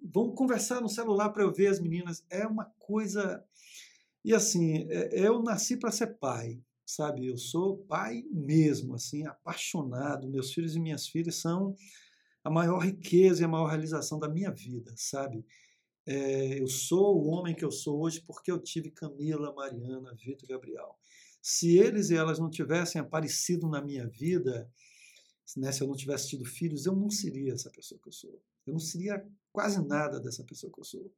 vamos 0.04 0.36
conversar 0.36 0.82
no 0.82 0.90
celular 0.90 1.30
para 1.30 1.44
eu 1.44 1.54
ver 1.54 1.68
as 1.68 1.80
meninas. 1.80 2.24
É 2.30 2.46
uma 2.46 2.66
coisa. 2.78 3.44
E 4.24 4.34
assim, 4.34 4.86
é, 4.90 5.10
eu 5.14 5.42
nasci 5.42 5.78
para 5.78 5.92
ser 5.92 6.18
pai, 6.20 6.60
sabe? 6.90 7.28
Eu 7.28 7.38
sou 7.38 7.78
pai 7.78 8.24
mesmo, 8.32 8.96
assim, 8.96 9.26
apaixonado. 9.28 10.28
Meus 10.28 10.52
filhos 10.52 10.76
e 10.76 10.80
minhas 10.80 11.08
filhas 11.08 11.36
são 11.36 11.76
a 12.44 12.50
maior 12.50 12.80
riqueza 12.80 13.42
e 13.42 13.46
a 13.46 13.48
maior 13.48 13.68
realização 13.68 14.18
da 14.18 14.28
minha 14.28 14.50
vida, 14.50 14.92
sabe? 14.98 15.46
É, 16.06 16.60
eu 16.60 16.68
sou 16.68 17.16
o 17.16 17.28
homem 17.28 17.54
que 17.54 17.64
eu 17.64 17.72
sou 17.72 18.02
hoje 18.02 18.22
porque 18.26 18.52
eu 18.52 18.58
tive 18.58 18.90
Camila, 18.90 19.54
Mariana, 19.54 20.16
Vitor 20.16 20.50
e 20.50 20.54
Gabriel. 20.54 20.98
Se 21.42 21.78
eles 21.78 22.10
e 22.10 22.16
elas 22.16 22.40
não 22.40 22.50
tivessem 22.50 23.00
aparecido 23.00 23.70
na 23.70 23.82
minha 23.82 24.08
vida, 24.08 24.68
né, 25.58 25.72
se 25.72 25.82
eu 25.82 25.88
não 25.88 25.96
tivesse 25.96 26.30
tido 26.30 26.44
filhos, 26.44 26.88
eu 26.88 26.96
não 26.96 27.10
seria 27.10 27.54
essa 27.54 27.70
pessoa 27.70 28.00
que 28.02 28.10
eu 28.10 28.14
sou. 28.14 28.42
Eu 28.66 28.74
não 28.74 28.80
seria 28.80 29.24
quase 29.52 29.80
nada 29.86 30.20
dessa 30.20 30.44
pessoa 30.44 30.74
que 30.74 30.80
eu 30.80 30.84
sou. 30.84 31.14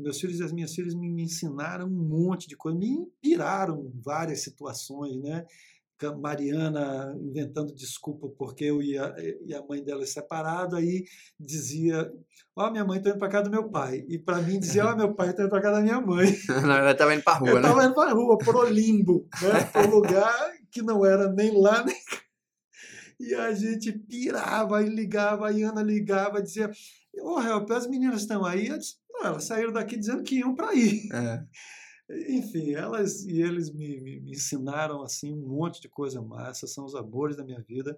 Meus 0.00 0.20
filhos 0.20 0.40
e 0.40 0.44
as 0.44 0.52
minhas 0.52 0.74
filhas 0.74 0.94
me, 0.94 1.22
ensinaram 1.22 1.86
um 1.86 1.90
monte 1.90 2.48
de 2.48 2.56
coisa, 2.56 2.78
me 2.78 2.88
inspiraram 2.88 3.92
várias 4.02 4.42
situações, 4.42 5.20
né? 5.20 5.44
Mariana 6.08 7.14
inventando 7.20 7.74
desculpa 7.74 8.26
porque 8.38 8.64
eu 8.64 8.80
e 8.80 8.96
a, 8.96 9.14
e 9.46 9.54
a 9.54 9.62
mãe 9.62 9.84
dela 9.84 10.02
é 10.02 10.06
separado, 10.06 10.76
aí 10.76 11.04
dizia: 11.38 12.10
Ó, 12.56 12.66
oh, 12.66 12.70
minha 12.70 12.84
mãe 12.84 12.98
está 12.98 13.10
indo 13.10 13.18
para 13.18 13.28
casa 13.28 13.44
do 13.44 13.50
meu 13.50 13.68
pai. 13.68 14.04
E 14.08 14.18
para 14.18 14.40
mim 14.40 14.58
dizia: 14.58 14.86
Ó, 14.86 14.92
oh, 14.92 14.96
meu 14.96 15.14
pai 15.14 15.30
está 15.30 15.42
indo 15.42 15.50
para 15.50 15.60
casa 15.60 15.76
da 15.76 15.82
minha 15.82 16.00
mãe. 16.00 16.34
Na 16.48 16.74
verdade, 16.74 16.92
estava 16.92 17.14
indo 17.14 17.22
para 17.22 17.38
rua, 17.38 17.50
eu 17.50 17.54
né? 17.56 17.60
Estava 17.60 17.84
indo 17.84 17.94
para 17.94 18.12
rua, 18.12 18.38
para 18.38 18.56
o 18.56 18.64
limbo, 18.64 19.28
né? 19.42 19.64
para 19.70 19.86
o 19.86 19.90
lugar 19.90 20.52
que 20.70 20.80
não 20.80 21.04
era 21.04 21.30
nem 21.30 21.60
lá 21.60 21.84
nem 21.84 21.96
cá. 22.04 22.20
E 23.18 23.34
a 23.34 23.52
gente 23.52 23.92
pirava 23.92 24.82
e 24.82 24.88
ligava, 24.88 25.48
a 25.48 25.50
Ana 25.50 25.82
ligava, 25.82 26.42
dizia: 26.42 26.70
Ô, 27.20 27.34
oh, 27.34 27.42
Help, 27.42 27.70
as 27.72 27.86
meninas 27.86 28.22
estão 28.22 28.46
aí? 28.46 28.68
Eu 28.68 28.78
disse, 28.78 28.94
não, 29.20 29.30
elas 29.30 29.44
saíram 29.44 29.72
daqui 29.72 29.96
dizendo 29.96 30.22
que 30.22 30.36
iam 30.36 30.54
para 30.54 30.74
ir. 30.74 31.08
É. 31.12 31.44
Enfim, 32.28 32.72
elas 32.72 33.22
e 33.24 33.40
eles 33.40 33.72
me, 33.72 34.00
me, 34.00 34.20
me, 34.20 34.32
ensinaram 34.32 35.02
assim 35.02 35.32
um 35.32 35.46
monte 35.46 35.80
de 35.80 35.88
coisa 35.88 36.20
massa, 36.20 36.66
são 36.66 36.84
os 36.84 36.94
amores 36.94 37.36
da 37.36 37.44
minha 37.44 37.60
vida. 37.60 37.96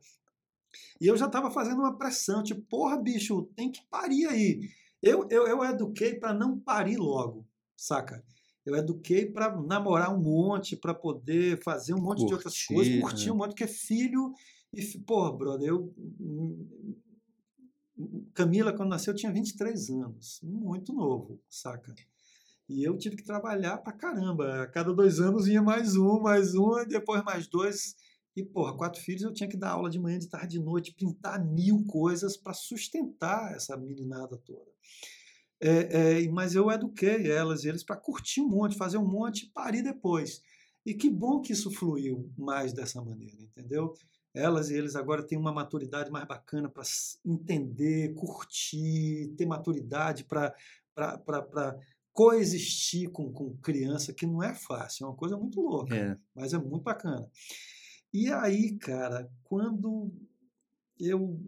E 1.00 1.06
eu 1.06 1.16
já 1.16 1.26
estava 1.26 1.50
fazendo 1.50 1.78
uma 1.78 1.96
pressão, 1.96 2.42
tipo, 2.42 2.60
porra, 2.62 2.96
bicho, 2.98 3.50
tem 3.56 3.70
que 3.70 3.80
parir 3.90 4.26
aí. 4.26 4.68
Eu, 5.02 5.26
eu, 5.30 5.46
eu 5.46 5.64
eduquei 5.64 6.14
para 6.14 6.32
não 6.32 6.58
parir 6.58 6.96
logo, 6.96 7.46
saca? 7.76 8.22
Eu 8.64 8.76
eduquei 8.76 9.26
para 9.26 9.60
namorar 9.60 10.14
um 10.14 10.20
monte, 10.20 10.76
para 10.76 10.94
poder 10.94 11.60
fazer 11.62 11.94
um 11.94 12.00
monte 12.00 12.18
curtir, 12.18 12.26
de 12.26 12.34
outras 12.34 12.64
coisas, 12.64 13.00
curtir 13.00 13.26
né? 13.26 13.32
um 13.32 13.36
monte, 13.36 13.54
que 13.54 13.64
é 13.64 13.68
filho. 13.68 14.32
E, 14.72 14.98
porra, 15.00 15.32
brother, 15.32 15.68
eu. 15.68 15.92
Camila, 18.34 18.72
quando 18.72 18.90
nasceu, 18.90 19.14
tinha 19.14 19.32
23 19.32 19.90
anos, 19.90 20.40
muito 20.42 20.92
novo, 20.92 21.40
saca? 21.48 21.94
E 22.68 22.82
eu 22.82 22.96
tive 22.96 23.16
que 23.16 23.24
trabalhar 23.24 23.78
pra 23.78 23.92
caramba. 23.92 24.62
A 24.62 24.66
cada 24.66 24.94
dois 24.94 25.20
anos 25.20 25.46
vinha 25.46 25.62
mais 25.62 25.96
um, 25.96 26.20
mais 26.20 26.54
um, 26.54 26.78
e 26.78 26.86
depois 26.86 27.22
mais 27.22 27.46
dois. 27.46 27.94
E, 28.34 28.42
porra, 28.42 28.74
quatro 28.76 29.00
filhos 29.00 29.22
eu 29.22 29.32
tinha 29.32 29.48
que 29.48 29.58
dar 29.58 29.72
aula 29.72 29.90
de 29.90 29.98
manhã, 29.98 30.18
de 30.18 30.28
tarde, 30.28 30.58
de 30.58 30.64
noite, 30.64 30.94
pintar 30.94 31.44
mil 31.44 31.84
coisas 31.84 32.36
para 32.36 32.54
sustentar 32.54 33.54
essa 33.54 33.76
meninada 33.76 34.38
toda. 34.38 34.70
É, 35.60 36.22
é, 36.22 36.28
mas 36.28 36.54
eu 36.54 36.70
eduquei 36.70 37.30
elas 37.30 37.62
e 37.62 37.68
eles 37.68 37.84
para 37.84 37.96
curtir 37.96 38.40
um 38.40 38.48
monte, 38.48 38.76
fazer 38.76 38.96
um 38.96 39.06
monte 39.06 39.44
e 39.44 39.50
parir 39.50 39.82
depois. 39.82 40.40
E 40.84 40.94
que 40.94 41.10
bom 41.10 41.40
que 41.40 41.52
isso 41.52 41.70
fluiu 41.70 42.32
mais 42.36 42.72
dessa 42.72 43.02
maneira, 43.02 43.40
entendeu? 43.40 43.94
Elas 44.34 44.70
e 44.70 44.74
eles 44.74 44.96
agora 44.96 45.22
têm 45.22 45.38
uma 45.38 45.52
maturidade 45.52 46.10
mais 46.10 46.26
bacana 46.26 46.68
para 46.68 46.82
entender, 47.24 48.14
curtir, 48.14 49.34
ter 49.36 49.46
maturidade 49.46 50.24
para 50.24 50.54
coexistir 52.12 53.10
com, 53.10 53.32
com 53.32 53.56
criança, 53.58 54.12
que 54.12 54.26
não 54.26 54.42
é 54.42 54.54
fácil, 54.54 55.04
é 55.04 55.08
uma 55.08 55.16
coisa 55.16 55.36
muito 55.36 55.60
louca, 55.60 55.94
é. 55.94 56.16
mas 56.34 56.52
é 56.52 56.58
muito 56.58 56.82
bacana. 56.82 57.28
E 58.12 58.30
aí, 58.30 58.76
cara, 58.78 59.30
quando 59.44 60.12
eu 60.98 61.40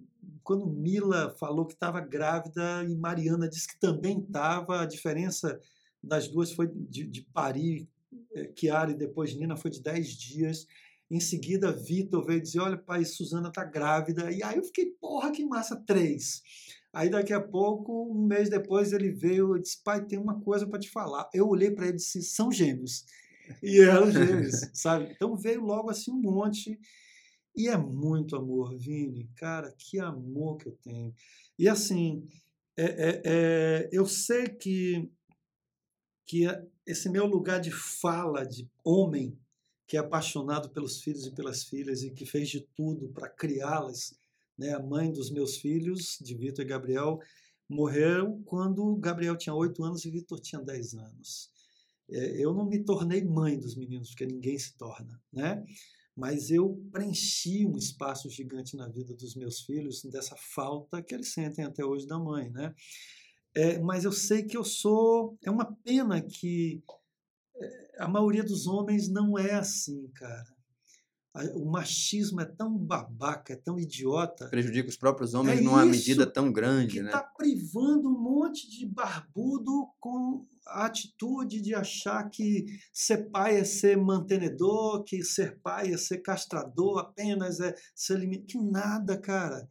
quando 0.42 0.66
Mila 0.66 1.34
falou 1.38 1.66
que 1.66 1.74
estava 1.74 2.00
grávida 2.00 2.84
e 2.84 2.94
Mariana 2.94 3.48
disse 3.48 3.68
que 3.68 3.78
também 3.78 4.20
estava, 4.20 4.80
a 4.80 4.86
diferença 4.86 5.60
das 6.02 6.28
duas 6.28 6.52
foi 6.52 6.68
de, 6.68 7.04
de 7.04 7.22
parir, 7.22 7.88
é, 8.32 8.46
Kiara 8.46 8.90
e 8.90 8.96
depois 8.96 9.34
Nina 9.34 9.56
foi 9.56 9.70
de 9.70 9.82
10 9.82 10.08
dias. 10.08 10.66
Em 11.10 11.20
seguida, 11.20 11.70
Vitor 11.70 12.24
veio 12.24 12.40
dizer: 12.40 12.60
Olha, 12.60 12.78
pai, 12.78 13.04
Suzana 13.04 13.52
tá 13.52 13.64
grávida. 13.64 14.30
E 14.32 14.42
aí 14.42 14.56
eu 14.56 14.64
fiquei, 14.64 14.86
porra, 15.00 15.30
que 15.30 15.44
massa, 15.44 15.76
três. 15.76 16.42
Aí 16.92 17.10
daqui 17.10 17.32
a 17.32 17.40
pouco, 17.40 18.10
um 18.10 18.26
mês 18.26 18.48
depois, 18.48 18.92
ele 18.92 19.10
veio 19.10 19.56
e 19.56 19.60
disse: 19.60 19.82
Pai, 19.82 20.04
tem 20.04 20.18
uma 20.18 20.40
coisa 20.40 20.66
para 20.66 20.78
te 20.78 20.90
falar. 20.90 21.28
Eu 21.34 21.48
olhei 21.48 21.70
para 21.70 21.86
ele 21.86 21.94
e 21.94 21.98
disse: 21.98 22.22
São 22.22 22.50
gêmeos. 22.50 23.04
E 23.62 23.80
eram 23.80 24.10
gêmeos, 24.10 24.54
sabe? 24.72 25.10
Então 25.10 25.36
veio 25.36 25.62
logo 25.62 25.90
assim 25.90 26.10
um 26.10 26.20
monte. 26.20 26.78
E 27.56 27.68
é 27.68 27.76
muito 27.76 28.36
amor, 28.36 28.76
Vini. 28.76 29.30
Cara, 29.36 29.72
que 29.78 30.00
amor 30.00 30.56
que 30.56 30.68
eu 30.68 30.76
tenho. 30.82 31.14
E 31.58 31.68
assim, 31.68 32.26
é, 32.76 32.84
é, 32.84 33.22
é, 33.24 33.88
eu 33.92 34.06
sei 34.06 34.48
que, 34.48 35.08
que 36.26 36.46
esse 36.84 37.08
meu 37.08 37.26
lugar 37.26 37.60
de 37.60 37.70
fala 37.70 38.44
de 38.44 38.68
homem, 38.84 39.38
que 39.86 39.96
é 39.96 40.00
apaixonado 40.00 40.70
pelos 40.70 41.00
filhos 41.00 41.26
e 41.26 41.30
pelas 41.32 41.64
filhas 41.64 42.02
e 42.02 42.10
que 42.10 42.24
fez 42.24 42.48
de 42.48 42.60
tudo 42.74 43.08
para 43.08 43.28
criá-las, 43.28 44.14
né? 44.58 44.72
a 44.72 44.82
mãe 44.82 45.12
dos 45.12 45.30
meus 45.30 45.56
filhos, 45.56 46.18
de 46.20 46.34
Vitor 46.34 46.64
e 46.64 46.68
Gabriel, 46.68 47.18
morreu 47.68 48.42
quando 48.44 48.96
Gabriel 48.96 49.36
tinha 49.36 49.54
oito 49.54 49.82
anos 49.84 50.04
e 50.04 50.10
Vitor 50.10 50.40
tinha 50.40 50.60
dez 50.60 50.94
anos. 50.94 51.50
É, 52.10 52.44
eu 52.44 52.52
não 52.52 52.66
me 52.66 52.82
tornei 52.84 53.24
mãe 53.24 53.58
dos 53.58 53.74
meninos, 53.74 54.10
porque 54.10 54.26
ninguém 54.26 54.58
se 54.58 54.76
torna, 54.76 55.20
né? 55.32 55.64
mas 56.16 56.50
eu 56.50 56.80
preenchi 56.92 57.66
um 57.66 57.76
espaço 57.76 58.30
gigante 58.30 58.76
na 58.76 58.88
vida 58.88 59.14
dos 59.14 59.34
meus 59.34 59.62
filhos 59.62 60.02
dessa 60.04 60.36
falta 60.36 61.02
que 61.02 61.14
eles 61.14 61.32
sentem 61.32 61.64
até 61.64 61.84
hoje 61.84 62.06
da 62.06 62.18
mãe, 62.18 62.50
né? 62.50 62.72
É, 63.52 63.78
mas 63.80 64.04
eu 64.04 64.12
sei 64.12 64.42
que 64.42 64.56
eu 64.56 64.64
sou. 64.64 65.36
É 65.42 65.50
uma 65.50 65.76
pena 65.84 66.20
que 66.20 66.82
a 67.98 68.08
maioria 68.08 68.42
dos 68.42 68.66
homens 68.66 69.08
não 69.08 69.38
é 69.38 69.54
assim, 69.54 70.08
cara. 70.14 70.54
O 71.56 71.64
machismo 71.64 72.40
é 72.40 72.44
tão 72.44 72.78
babaca, 72.78 73.54
é 73.54 73.56
tão 73.56 73.76
idiota. 73.76 74.48
Prejudica 74.48 74.88
os 74.88 74.96
próprios 74.96 75.34
homens 75.34 75.58
é 75.58 75.62
numa 75.62 75.84
medida 75.84 76.24
tão 76.24 76.52
grande, 76.52 76.94
que 76.94 77.02
né? 77.02 77.08
Está 77.08 77.24
privando 77.24 78.08
um 78.08 78.16
monte 78.16 78.70
de 78.70 78.86
barbudo 78.86 79.88
com 79.98 80.46
a 80.64 80.86
atitude 80.86 81.60
de 81.60 81.74
achar 81.74 82.30
que 82.30 82.66
ser 82.92 83.30
pai 83.30 83.56
é 83.56 83.64
ser 83.64 83.96
mantenedor, 83.96 85.02
que 85.02 85.24
ser 85.24 85.58
pai 85.60 85.92
é 85.92 85.96
ser 85.96 86.18
castrador 86.18 87.00
apenas, 87.00 87.58
é 87.58 87.74
ser 87.96 88.16
limite. 88.20 88.56
Que 88.56 88.58
nada, 88.58 89.18
cara. 89.18 89.68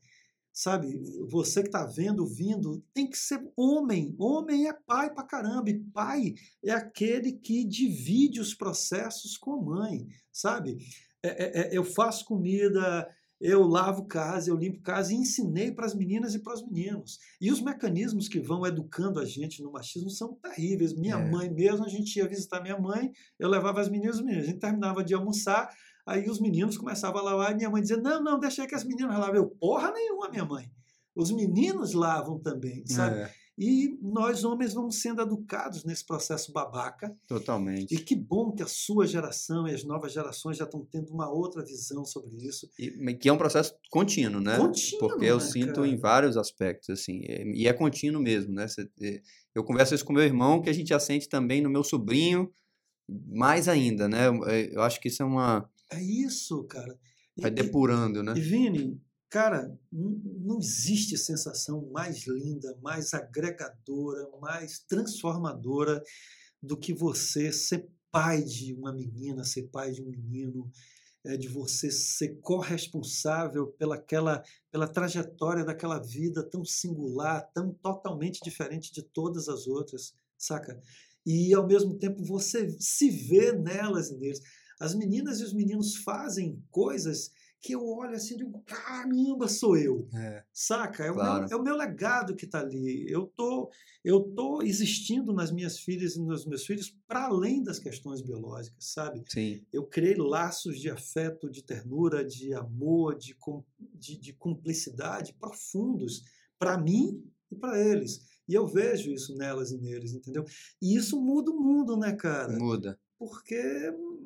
Sabe, 0.54 1.02
você 1.32 1.64
que 1.64 1.70
está 1.70 1.84
vendo, 1.84 2.28
vindo, 2.28 2.84
tem 2.94 3.10
que 3.10 3.18
ser 3.18 3.42
homem. 3.58 4.16
Homem 4.20 4.68
é 4.68 4.74
pai 4.86 5.12
pra 5.12 5.24
caramba. 5.24 5.72
E 5.72 5.80
pai 5.80 6.36
é 6.64 6.72
aquele 6.72 7.34
que 7.34 7.66
divide 7.66 8.40
os 8.40 8.54
processos 8.54 9.36
com 9.36 9.54
a 9.54 9.62
mãe, 9.62 10.08
sabe? 10.32 10.78
É, 11.24 11.30
é, 11.30 11.62
é 11.62 11.78
eu 11.78 11.84
faço 11.84 12.24
comida, 12.26 13.10
eu 13.44 13.62
lavo 13.64 14.06
casa, 14.06 14.50
eu 14.50 14.56
limpo 14.56 14.82
casa 14.82 15.12
e 15.12 15.18
ensinei 15.18 15.70
para 15.70 15.86
as 15.86 15.94
meninas 15.94 16.34
e 16.34 16.40
para 16.40 16.54
os 16.54 16.66
meninos. 16.66 17.20
E 17.42 17.52
os 17.52 17.60
mecanismos 17.60 18.30
que 18.30 18.40
vão 18.40 18.66
educando 18.66 19.20
a 19.20 19.26
gente 19.26 19.62
no 19.62 19.72
machismo 19.72 20.10
são 20.10 20.36
terríveis. 20.36 20.94
Minha 20.94 21.18
é. 21.18 21.30
mãe 21.30 21.50
mesmo, 21.52 21.84
a 21.84 21.90
gente 21.90 22.16
ia 22.16 22.28
visitar 22.28 22.62
minha 22.62 22.80
mãe, 22.80 23.12
eu 23.38 23.50
levava 23.50 23.82
as 23.82 23.90
meninas 23.90 24.16
e 24.16 24.20
os 24.20 24.26
meninos. 24.26 24.48
A 24.48 24.52
gente 24.52 24.62
terminava 24.62 25.04
de 25.04 25.14
almoçar, 25.14 25.70
aí 26.06 26.30
os 26.30 26.40
meninos 26.40 26.78
começavam 26.78 27.20
a 27.22 27.24
lavar 27.24 27.52
e 27.52 27.56
minha 27.56 27.70
mãe 27.70 27.82
dizia: 27.82 27.98
Não, 27.98 28.22
não, 28.22 28.40
deixa 28.40 28.68
que 28.68 28.76
as 28.76 28.84
meninas 28.84 29.18
lavem. 29.18 29.36
Eu, 29.36 29.48
porra 29.48 29.92
nenhuma, 29.92 30.30
minha 30.30 30.46
mãe. 30.46 30.72
Os 31.16 31.32
meninos 31.32 31.94
lavam 31.94 32.40
também, 32.40 32.84
sabe? 32.88 33.18
É. 33.20 33.32
E 33.58 34.00
nós, 34.02 34.44
homens, 34.44 34.74
vamos 34.74 35.00
sendo 35.00 35.22
educados 35.22 35.84
nesse 35.86 36.04
processo 36.04 36.52
babaca. 36.52 37.16
Totalmente. 37.28 37.94
E 37.94 38.00
que 38.00 38.16
bom 38.16 38.52
que 38.52 38.64
a 38.64 38.68
sua 38.68 39.06
geração 39.06 39.68
e 39.68 39.74
as 39.74 39.84
novas 39.84 40.12
gerações 40.12 40.58
já 40.58 40.64
estão 40.64 40.84
tendo 40.84 41.14
uma 41.14 41.30
outra 41.30 41.64
visão 41.64 42.04
sobre 42.04 42.36
isso. 42.38 42.68
E 42.80 43.14
que 43.14 43.30
é 43.30 43.34
um 43.34 43.38
processo 43.38 43.76
contínuo, 43.92 44.42
né? 44.42 44.58
Contínuo, 44.58 45.08
Porque 45.08 45.26
eu 45.26 45.38
né, 45.38 45.46
sinto 45.46 45.76
cara? 45.76 45.88
em 45.88 45.96
vários 45.96 46.36
aspectos, 46.36 46.90
assim. 46.90 47.22
E 47.54 47.68
é 47.68 47.74
contínuo 47.74 48.22
mesmo, 48.22 48.54
né? 48.54 48.66
Eu 49.54 49.64
converso 49.64 49.94
isso 49.94 50.04
com 50.04 50.14
meu 50.14 50.24
irmão, 50.24 50.60
que 50.60 50.70
a 50.70 50.74
gente 50.74 50.90
já 50.90 51.00
sente 51.00 51.30
também 51.30 51.62
no 51.62 51.70
meu 51.70 51.84
sobrinho, 51.84 52.52
mais 53.08 53.68
ainda, 53.68 54.08
né? 54.08 54.30
Eu 54.72 54.82
acho 54.82 55.00
que 55.00 55.10
isso 55.10 55.22
é 55.22 55.26
uma... 55.26 55.70
É 55.94 56.04
isso, 56.04 56.64
cara. 56.66 56.98
Vai 57.38 57.52
depurando, 57.52 58.22
né? 58.22 58.34
E 58.36 58.42
Vini, 58.42 59.02
Cara, 59.34 59.76
não 59.92 60.60
existe 60.60 61.18
sensação 61.18 61.90
mais 61.92 62.28
linda, 62.28 62.78
mais 62.84 63.16
agregadora, 63.16 64.30
mais 64.40 64.78
transformadora 64.88 66.04
do 66.62 66.78
que 66.78 66.94
você 66.94 67.52
ser 67.52 67.90
pai 68.12 68.44
de 68.44 68.76
uma 68.76 68.94
menina, 68.94 69.44
ser 69.44 69.64
pai 69.70 69.92
de 69.92 70.04
um 70.04 70.06
menino, 70.06 70.70
é, 71.24 71.36
de 71.36 71.48
você 71.48 71.90
ser 71.90 72.40
corresponsável 72.42 73.66
pela, 73.70 73.96
aquela, 73.96 74.44
pela 74.70 74.88
trajetória 74.88 75.66
daquela 75.66 75.98
vida 75.98 76.44
tão 76.44 76.64
singular, 76.64 77.42
tão 77.56 77.74
totalmente 77.74 78.40
diferente 78.44 78.94
de 78.94 79.02
todas 79.02 79.50
as 79.50 79.66
outras, 79.66 80.14
saca? 80.38 80.80
E 81.26 81.56
ao 81.56 81.66
mesmo 81.66 81.98
tempo 81.98 82.24
você 82.24 82.70
se 82.80 83.10
vê 83.10 83.52
nelas 83.52 84.12
e 84.12 84.16
neles. 84.16 84.42
As 84.84 84.94
meninas 84.94 85.40
e 85.40 85.44
os 85.44 85.54
meninos 85.54 85.96
fazem 85.96 86.62
coisas 86.70 87.32
que 87.62 87.74
eu 87.74 87.88
olho 87.88 88.14
assim 88.14 88.34
e 88.34 88.38
digo, 88.40 88.62
caramba, 88.66 89.48
sou 89.48 89.78
eu. 89.78 90.06
É, 90.14 90.44
Saca? 90.52 91.06
É, 91.06 91.14
claro. 91.14 91.46
o 91.46 91.48
meu, 91.48 91.58
é 91.58 91.62
o 91.62 91.64
meu 91.64 91.78
legado 91.78 92.36
que 92.36 92.44
está 92.44 92.60
ali. 92.60 93.10
Eu 93.10 93.32
tô, 93.38 93.72
eu 94.04 94.20
tô 94.20 94.62
existindo 94.62 95.32
nas 95.32 95.50
minhas 95.50 95.80
filhas 95.80 96.18
e 96.18 96.22
nos 96.22 96.46
meus 96.46 96.66
filhos 96.66 96.94
para 97.08 97.24
além 97.24 97.64
das 97.64 97.80
questões 97.80 98.22
biológicas, 98.22 98.92
sabe? 98.92 99.24
Sim. 99.30 99.66
Eu 99.72 99.86
criei 99.86 100.16
laços 100.16 100.78
de 100.78 100.90
afeto, 100.90 101.50
de 101.50 101.64
ternura, 101.64 102.26
de 102.26 102.54
amor, 102.54 103.18
de, 103.18 103.34
de, 103.80 104.18
de 104.18 104.34
cumplicidade 104.34 105.34
profundos 105.40 106.26
para 106.60 106.78
mim 106.78 107.24
e 107.50 107.56
para 107.56 107.80
eles. 107.80 108.26
E 108.46 108.54
eu 108.54 108.68
vejo 108.68 109.10
isso 109.10 109.38
nelas 109.38 109.72
e 109.72 109.78
neles, 109.78 110.12
entendeu? 110.12 110.44
E 110.82 110.98
isso 110.98 111.22
muda 111.22 111.50
o 111.50 111.62
mundo, 111.62 111.96
né, 111.96 112.12
cara? 112.12 112.60
Muda. 112.60 113.00
Porque 113.18 113.56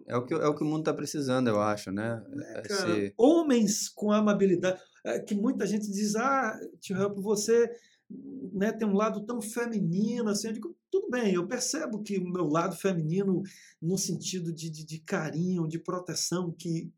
é 0.07 0.15
o 0.15 0.25
que, 0.25 0.33
é 0.33 0.47
o, 0.47 0.55
que 0.55 0.63
o 0.63 0.65
mundo 0.65 0.79
está 0.79 0.93
precisando, 0.93 1.49
eu 1.49 1.61
acho, 1.61 1.91
né? 1.91 2.23
É, 2.55 2.61
cara, 2.61 2.97
Esse... 2.97 3.13
Homens 3.17 3.89
com 3.89 4.11
amabilidade. 4.11 4.79
É, 5.05 5.19
que 5.19 5.35
muita 5.35 5.67
gente 5.67 5.91
diz, 5.91 6.15
ah, 6.15 6.57
Tio 6.79 6.97
Help, 6.97 7.17
você 7.19 7.69
né, 8.53 8.71
tem 8.71 8.87
um 8.87 8.95
lado 8.95 9.25
tão 9.25 9.41
feminino, 9.41 10.29
assim. 10.29 10.47
Eu 10.47 10.53
digo, 10.53 10.75
tudo 10.89 11.09
bem, 11.09 11.33
eu 11.33 11.45
percebo 11.45 12.01
que 12.01 12.17
o 12.17 12.29
meu 12.29 12.47
lado 12.47 12.75
feminino, 12.75 13.43
no 13.81 13.97
sentido 13.97 14.53
de, 14.53 14.69
de, 14.69 14.85
de 14.85 14.99
carinho, 14.99 15.67
de 15.67 15.77
proteção, 15.77 16.51
que 16.57 16.91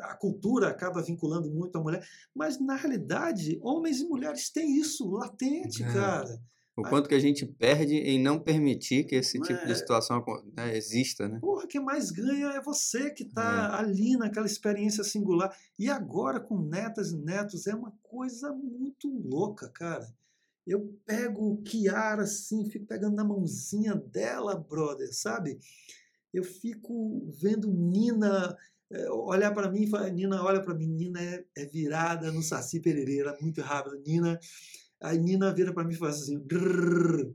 a 0.00 0.14
cultura 0.14 0.68
acaba 0.68 1.02
vinculando 1.02 1.50
muito 1.50 1.76
a 1.76 1.82
mulher, 1.82 2.06
mas 2.34 2.60
na 2.60 2.76
realidade, 2.76 3.58
homens 3.60 4.00
e 4.00 4.08
mulheres 4.08 4.48
têm 4.50 4.76
isso 4.76 5.10
latente, 5.10 5.82
é. 5.82 5.92
cara. 5.92 6.40
O 6.78 6.82
quanto 6.88 7.08
que 7.08 7.14
a 7.14 7.18
gente 7.18 7.44
perde 7.44 7.96
em 7.96 8.22
não 8.22 8.38
permitir 8.38 9.02
que 9.02 9.16
esse 9.16 9.40
tipo 9.40 9.66
de 9.66 9.74
situação 9.74 10.24
né, 10.56 10.76
exista, 10.76 11.28
né? 11.28 11.40
Porra, 11.40 11.66
quem 11.66 11.82
mais 11.82 12.12
ganha 12.12 12.50
é 12.50 12.60
você 12.60 13.10
que 13.10 13.24
está 13.24 13.72
é. 13.74 13.80
ali 13.80 14.16
naquela 14.16 14.46
experiência 14.46 15.02
singular. 15.02 15.52
E 15.76 15.90
agora, 15.90 16.38
com 16.38 16.60
netas 16.60 17.10
e 17.10 17.16
netos, 17.16 17.66
é 17.66 17.74
uma 17.74 17.92
coisa 18.00 18.52
muito 18.52 19.08
louca, 19.08 19.68
cara. 19.70 20.06
Eu 20.64 20.94
pego 21.04 21.60
Kiara 21.62 22.22
assim, 22.22 22.70
fico 22.70 22.86
pegando 22.86 23.16
na 23.16 23.24
mãozinha 23.24 23.96
dela, 23.96 24.54
brother, 24.54 25.12
sabe? 25.12 25.58
Eu 26.32 26.44
fico 26.44 27.26
vendo 27.40 27.72
Nina 27.72 28.56
é, 28.90 29.10
olhar 29.10 29.52
para 29.52 29.70
mim 29.70 29.82
e 29.82 29.90
falar, 29.90 30.10
Nina, 30.10 30.42
olha 30.44 30.62
para 30.62 30.74
mim, 30.74 30.86
Nina 30.86 31.20
é, 31.20 31.44
é 31.56 31.66
virada 31.66 32.30
no 32.30 32.40
Saci 32.40 32.78
Pereira, 32.78 33.36
muito 33.40 33.60
rápido. 33.62 34.00
Nina 34.06 34.38
a 35.00 35.12
Nina 35.14 35.54
vira 35.54 35.72
para 35.72 35.84
mim 35.84 35.94
e 35.94 35.98
faz 35.98 36.16
assim. 36.16 36.38
Grrr. 36.40 37.32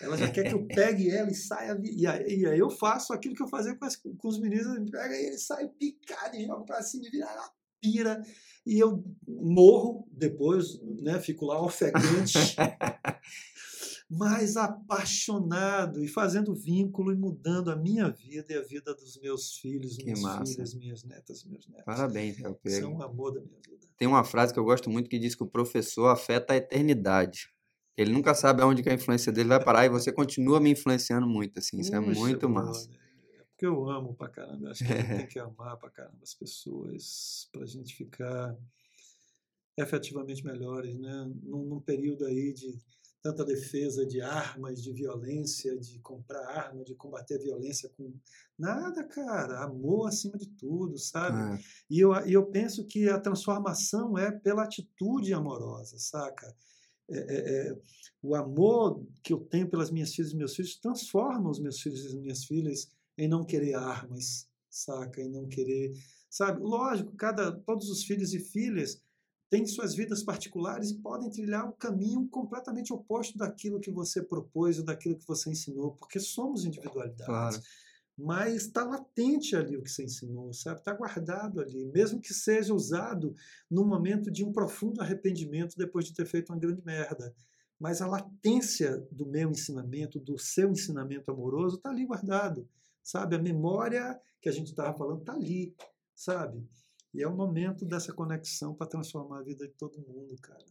Ela 0.00 0.16
já 0.16 0.30
quer 0.30 0.48
que 0.48 0.54
eu 0.54 0.66
pegue 0.68 1.10
ela 1.10 1.30
e 1.30 1.34
saia. 1.34 1.78
E 1.82 2.06
aí, 2.06 2.40
e 2.40 2.46
aí 2.46 2.58
eu 2.58 2.70
faço 2.70 3.12
aquilo 3.12 3.34
que 3.34 3.42
eu 3.42 3.48
fazia 3.48 3.76
com, 3.76 3.84
as, 3.84 3.96
com 3.96 4.28
os 4.28 4.40
meninos. 4.40 4.90
Pega 4.90 5.14
ele, 5.14 5.38
sai 5.38 5.68
picado 5.68 6.36
e 6.36 6.46
joga 6.46 6.64
para 6.64 6.82
cima 6.82 7.06
e 7.06 7.10
vira 7.10 7.26
a 7.26 7.50
pira. 7.80 8.22
E 8.66 8.78
eu 8.78 9.04
morro 9.26 10.06
depois, 10.10 10.80
né? 11.00 11.20
Fico 11.20 11.46
lá 11.46 11.60
ofegante. 11.60 12.56
mas 14.14 14.58
apaixonado 14.58 16.04
e 16.04 16.06
fazendo 16.06 16.54
vínculo 16.54 17.12
e 17.12 17.16
mudando 17.16 17.70
a 17.70 17.76
minha 17.76 18.10
vida 18.10 18.52
e 18.52 18.56
a 18.58 18.62
vida 18.62 18.94
dos 18.94 19.18
meus 19.18 19.56
filhos, 19.56 19.96
minhas 19.96 20.20
filhas, 20.50 20.74
minhas 20.74 21.02
netas, 21.02 21.42
meus 21.44 21.66
netos. 21.66 21.86
Parabéns, 21.86 22.36
Rafael 22.36 22.54
Pego. 22.56 22.76
São 22.76 22.96
o 22.96 23.02
amor 23.02 23.32
da 23.32 23.40
minha 23.40 23.58
vida. 23.66 23.86
Tem 23.96 24.06
uma 24.06 24.22
frase 24.22 24.52
que 24.52 24.58
eu 24.58 24.64
gosto 24.64 24.90
muito 24.90 25.08
que 25.08 25.18
diz 25.18 25.34
que 25.34 25.42
o 25.42 25.46
professor 25.46 26.08
afeta 26.08 26.52
a 26.52 26.56
eternidade. 26.56 27.48
Ele 27.96 28.12
nunca 28.12 28.34
sabe 28.34 28.60
aonde 28.60 28.82
que 28.82 28.90
a 28.90 28.94
influência 28.94 29.32
dele 29.32 29.48
vai 29.48 29.64
parar 29.64 29.86
e 29.86 29.88
você 29.88 30.12
continua 30.12 30.60
me 30.60 30.70
influenciando 30.70 31.26
muito, 31.26 31.58
assim. 31.58 31.80
Isso 31.80 31.94
é 31.94 31.98
Puxa, 31.98 32.10
é 32.10 32.14
muito 32.14 32.48
massa. 32.50 32.90
É 33.38 33.44
porque 33.44 33.64
eu 33.64 33.88
amo 33.88 34.14
pra 34.14 34.28
caramba. 34.28 34.72
Acho 34.72 34.84
que 34.84 34.92
a 34.92 34.96
gente 34.96 35.16
tem 35.16 35.26
que 35.26 35.38
amar 35.38 35.78
pra 35.78 35.88
caramba 35.88 36.18
as 36.22 36.34
pessoas 36.34 37.48
pra 37.50 37.64
gente 37.64 37.94
ficar 37.94 38.54
efetivamente 39.78 40.44
melhores, 40.44 40.98
né? 40.98 41.32
Num, 41.42 41.64
num 41.64 41.80
período 41.80 42.26
aí 42.26 42.52
de 42.52 42.76
tanta 43.22 43.44
defesa 43.44 44.04
de 44.04 44.20
armas, 44.20 44.82
de 44.82 44.92
violência, 44.92 45.78
de 45.78 45.98
comprar 46.00 46.44
arma, 46.44 46.82
de 46.82 46.94
combater 46.94 47.36
a 47.36 47.42
violência 47.42 47.88
com 47.90 48.12
nada, 48.58 49.04
cara, 49.04 49.62
amor 49.62 50.08
acima 50.08 50.36
de 50.36 50.48
tudo, 50.48 50.98
sabe? 50.98 51.56
É. 51.56 51.64
E, 51.88 52.00
eu, 52.00 52.12
e 52.26 52.32
eu 52.32 52.44
penso 52.46 52.84
que 52.84 53.08
a 53.08 53.20
transformação 53.20 54.18
é 54.18 54.30
pela 54.30 54.64
atitude 54.64 55.32
amorosa, 55.32 55.98
saca? 55.98 56.54
É, 57.08 57.18
é, 57.18 57.68
é, 57.68 57.78
o 58.20 58.34
amor 58.34 59.06
que 59.22 59.32
eu 59.32 59.38
tenho 59.38 59.68
pelas 59.68 59.90
minhas 59.90 60.14
filhas 60.14 60.32
e 60.32 60.36
meus 60.36 60.56
filhos 60.56 60.76
transforma 60.76 61.50
os 61.50 61.60
meus 61.60 61.80
filhos 61.80 62.04
e 62.04 62.08
as 62.08 62.14
minhas 62.14 62.44
filhas 62.44 62.90
em 63.16 63.28
não 63.28 63.44
querer 63.44 63.74
armas, 63.74 64.48
saca? 64.68 65.20
Em 65.20 65.28
não 65.28 65.46
querer 65.46 65.92
sabe? 66.32 66.62
Lógico, 66.62 67.14
cada, 67.14 67.52
todos 67.52 67.90
os 67.90 68.04
filhos 68.04 68.32
e 68.32 68.40
filhas 68.40 69.00
têm 69.52 69.66
suas 69.66 69.94
vidas 69.94 70.22
particulares 70.22 70.90
e 70.90 70.98
podem 70.98 71.28
trilhar 71.28 71.68
um 71.68 71.72
caminho 71.72 72.26
completamente 72.28 72.90
oposto 72.90 73.36
daquilo 73.36 73.78
que 73.78 73.90
você 73.90 74.22
propôs 74.22 74.78
ou 74.78 74.84
daquilo 74.84 75.14
que 75.14 75.26
você 75.26 75.50
ensinou, 75.50 75.92
porque 75.92 76.18
somos 76.18 76.64
individualidades. 76.64 77.26
Claro. 77.26 77.60
Mas 78.16 78.62
está 78.62 78.82
latente 78.82 79.54
ali 79.54 79.76
o 79.76 79.82
que 79.82 79.90
você 79.90 80.04
ensinou, 80.04 80.54
sabe? 80.54 80.78
Está 80.78 80.94
guardado 80.94 81.60
ali, 81.60 81.84
mesmo 81.84 82.18
que 82.18 82.32
seja 82.32 82.72
usado 82.72 83.36
num 83.70 83.84
momento 83.84 84.30
de 84.30 84.42
um 84.42 84.50
profundo 84.50 85.02
arrependimento 85.02 85.76
depois 85.76 86.06
de 86.06 86.14
ter 86.14 86.24
feito 86.24 86.50
uma 86.50 86.58
grande 86.58 86.82
merda 86.82 87.34
mas 87.78 88.00
a 88.00 88.06
latência 88.06 89.04
do 89.10 89.26
meu 89.26 89.50
ensinamento, 89.50 90.20
do 90.20 90.38
seu 90.38 90.70
ensinamento 90.70 91.32
amoroso, 91.32 91.78
está 91.78 91.90
ali 91.90 92.06
guardado, 92.06 92.68
sabe? 93.02 93.34
A 93.34 93.42
memória 93.42 94.20
que 94.40 94.48
a 94.48 94.52
gente 94.52 94.68
estava 94.68 94.96
falando 94.96 95.18
está 95.18 95.32
ali, 95.32 95.74
sabe? 96.14 96.64
E 97.14 97.22
é 97.22 97.28
o 97.28 97.36
momento 97.36 97.84
dessa 97.84 98.12
conexão 98.12 98.74
para 98.74 98.86
transformar 98.86 99.40
a 99.40 99.42
vida 99.42 99.66
de 99.66 99.74
todo 99.74 100.00
mundo, 100.00 100.34
cara. 100.40 100.64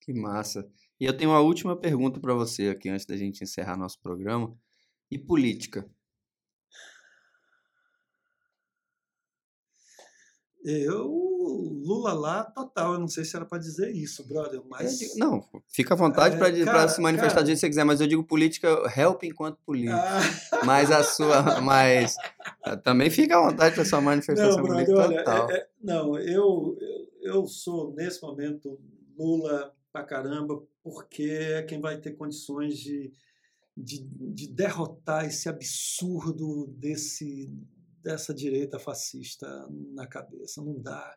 Que 0.00 0.12
massa. 0.12 0.68
E 1.00 1.04
eu 1.04 1.16
tenho 1.16 1.30
uma 1.30 1.40
última 1.40 1.76
pergunta 1.76 2.20
para 2.20 2.34
você 2.34 2.68
aqui 2.68 2.88
antes 2.88 3.06
da 3.06 3.16
gente 3.16 3.42
encerrar 3.42 3.76
nosso 3.76 4.00
programa. 4.00 4.56
E 5.10 5.18
política? 5.18 5.88
Eu 10.64 11.26
Lula 11.86 12.12
lá, 12.12 12.44
total. 12.44 12.94
Eu 12.94 12.98
não 12.98 13.08
sei 13.08 13.24
se 13.24 13.36
era 13.36 13.44
para 13.44 13.58
dizer 13.58 13.94
isso, 13.94 14.26
brother, 14.26 14.60
mas. 14.68 14.98
Digo, 14.98 15.12
não, 15.16 15.40
fica 15.68 15.94
à 15.94 15.96
vontade 15.96 16.34
é, 16.34 16.64
para 16.64 16.88
se 16.88 17.00
manifestar 17.00 17.36
cara, 17.36 17.42
do 17.42 17.46
jeito 17.46 17.58
que 17.58 17.60
você 17.60 17.68
quiser, 17.68 17.84
mas 17.84 18.00
eu 18.00 18.06
digo 18.06 18.24
política, 18.24 18.68
help 18.96 19.22
enquanto 19.22 19.58
político. 19.64 19.96
Ah. 19.96 20.64
Mas 20.64 20.90
a 20.90 21.02
sua. 21.04 21.36
Mas 21.66 22.16
também 22.74 23.10
fica 23.10 23.36
à 23.36 23.50
vontade 23.50 23.74
para 23.74 23.84
sua 23.84 24.00
manifestação 24.00 24.62
não. 24.62 24.96
Olha, 24.96 25.24
é, 25.52 25.56
é, 25.56 25.68
não, 25.80 26.18
eu, 26.18 26.76
eu 27.20 27.46
sou, 27.46 27.92
nesse 27.94 28.22
momento, 28.22 28.80
Lula 29.16 29.74
pra 29.92 30.02
caramba, 30.02 30.62
porque 30.82 31.22
é 31.22 31.62
quem 31.62 31.80
vai 31.80 32.00
ter 32.00 32.12
condições 32.12 32.78
de, 32.78 33.12
de, 33.76 34.02
de 34.04 34.48
derrotar 34.48 35.24
esse 35.26 35.48
absurdo 35.48 36.66
desse 36.76 37.50
dessa 38.06 38.32
direita 38.32 38.78
fascista 38.78 39.48
na 39.92 40.06
cabeça. 40.06 40.62
Não 40.62 40.80
dá. 40.80 41.16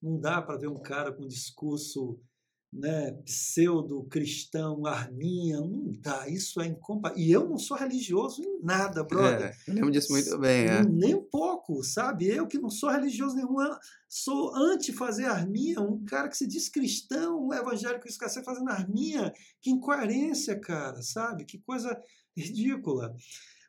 Não 0.00 0.18
dá 0.18 0.40
para 0.40 0.56
ver 0.56 0.68
um 0.68 0.80
cara 0.80 1.12
com 1.12 1.24
um 1.24 1.28
discurso 1.28 2.18
né, 2.72 3.12
pseudo-cristão, 3.24 4.86
arminha, 4.86 5.60
não 5.60 5.90
dá, 6.00 6.28
isso 6.28 6.60
é 6.60 6.66
incomparável. 6.66 7.22
E 7.22 7.30
eu 7.30 7.48
não 7.48 7.58
sou 7.58 7.76
religioso 7.76 8.42
em 8.42 8.60
nada, 8.62 9.02
brother. 9.02 9.56
É, 9.66 9.70
eu 9.70 9.74
lembro 9.74 9.90
disso 9.90 10.12
muito 10.12 10.38
bem, 10.38 10.66
é. 10.66 10.82
Nem 10.84 11.14
um 11.14 11.22
pouco, 11.22 11.82
sabe? 11.82 12.28
Eu 12.28 12.46
que 12.46 12.58
não 12.58 12.70
sou 12.70 12.90
religioso 12.90 13.34
nenhum, 13.34 13.56
sou 14.08 14.54
anti-fazer 14.54 15.26
arminha, 15.26 15.80
um 15.80 16.04
cara 16.04 16.28
que 16.28 16.36
se 16.36 16.46
diz 16.46 16.68
cristão, 16.68 17.48
um 17.48 17.52
evangélico 17.52 18.06
esquece 18.06 18.42
fazendo 18.44 18.70
arminha, 18.70 19.32
que 19.60 19.70
incoerência, 19.70 20.58
cara, 20.58 21.02
sabe? 21.02 21.44
Que 21.44 21.58
coisa 21.58 22.00
ridícula. 22.36 23.14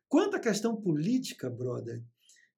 Quanto 0.08 0.36
à 0.36 0.40
questão 0.40 0.76
política, 0.76 1.50
brother, 1.50 2.04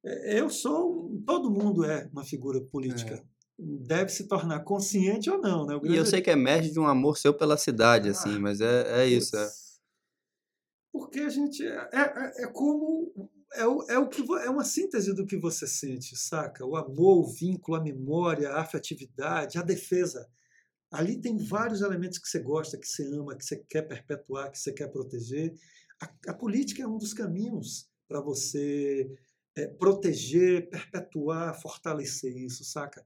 é, 0.04 0.40
eu 0.42 0.50
sou, 0.50 1.22
todo 1.26 1.50
mundo 1.50 1.86
é 1.86 2.10
uma 2.12 2.26
figura 2.26 2.60
política. 2.60 3.16
É 3.16 3.33
deve 3.58 4.12
se 4.12 4.28
tornar 4.28 4.64
consciente 4.64 5.30
ou 5.30 5.40
não, 5.40 5.66
né? 5.66 5.80
E 5.84 5.96
eu 5.96 6.06
sei 6.06 6.22
que 6.22 6.30
emerge 6.30 6.72
de 6.72 6.80
um 6.80 6.88
amor 6.88 7.18
seu 7.18 7.34
pela 7.34 7.58
cidade, 7.58 8.10
assim, 8.10 8.30
ah, 8.30 8.32
assim, 8.32 8.42
mas 8.42 8.62
é, 8.62 9.04
é 9.04 9.08
isso. 9.08 9.36
É. 9.36 9.50
Porque 10.92 11.20
a 11.20 11.30
gente 11.30 11.66
é, 11.66 11.90
é, 11.94 12.44
é 12.44 12.48
como 12.48 13.30
é 13.56 13.66
o, 13.66 13.84
é 13.84 13.98
o 13.98 14.10
que 14.10 14.22
é 14.22 14.50
uma 14.50 14.64
síntese 14.64 15.14
do 15.14 15.26
que 15.26 15.38
você 15.38 15.68
sente, 15.68 16.16
saca? 16.16 16.66
O 16.66 16.76
amor, 16.76 17.20
o 17.20 17.32
vínculo, 17.32 17.78
a 17.78 17.84
memória, 17.84 18.50
a 18.50 18.62
afetividade, 18.62 19.58
a 19.58 19.62
defesa. 19.62 20.28
Ali 20.92 21.20
tem 21.20 21.38
vários 21.38 21.82
elementos 21.82 22.20
que 22.20 22.28
você 22.28 22.40
gosta, 22.40 22.78
que 22.78 22.88
você 22.88 23.04
ama, 23.08 23.36
que 23.36 23.44
você 23.44 23.58
quer 23.70 23.84
perpetuar, 23.84 24.52
que 24.52 24.60
você 24.60 24.72
quer 24.72 24.88
proteger. 24.88 25.54
A, 26.02 26.32
a 26.32 26.34
política 26.34 26.84
é 26.84 26.88
um 26.88 26.98
dos 26.98 27.14
caminhos 27.14 27.90
para 28.08 28.22
você 28.22 29.12
é, 29.56 29.68
proteger, 29.68 30.70
perpetuar, 30.70 31.60
fortalecer 31.60 32.36
isso, 32.36 32.64
saca? 32.64 33.04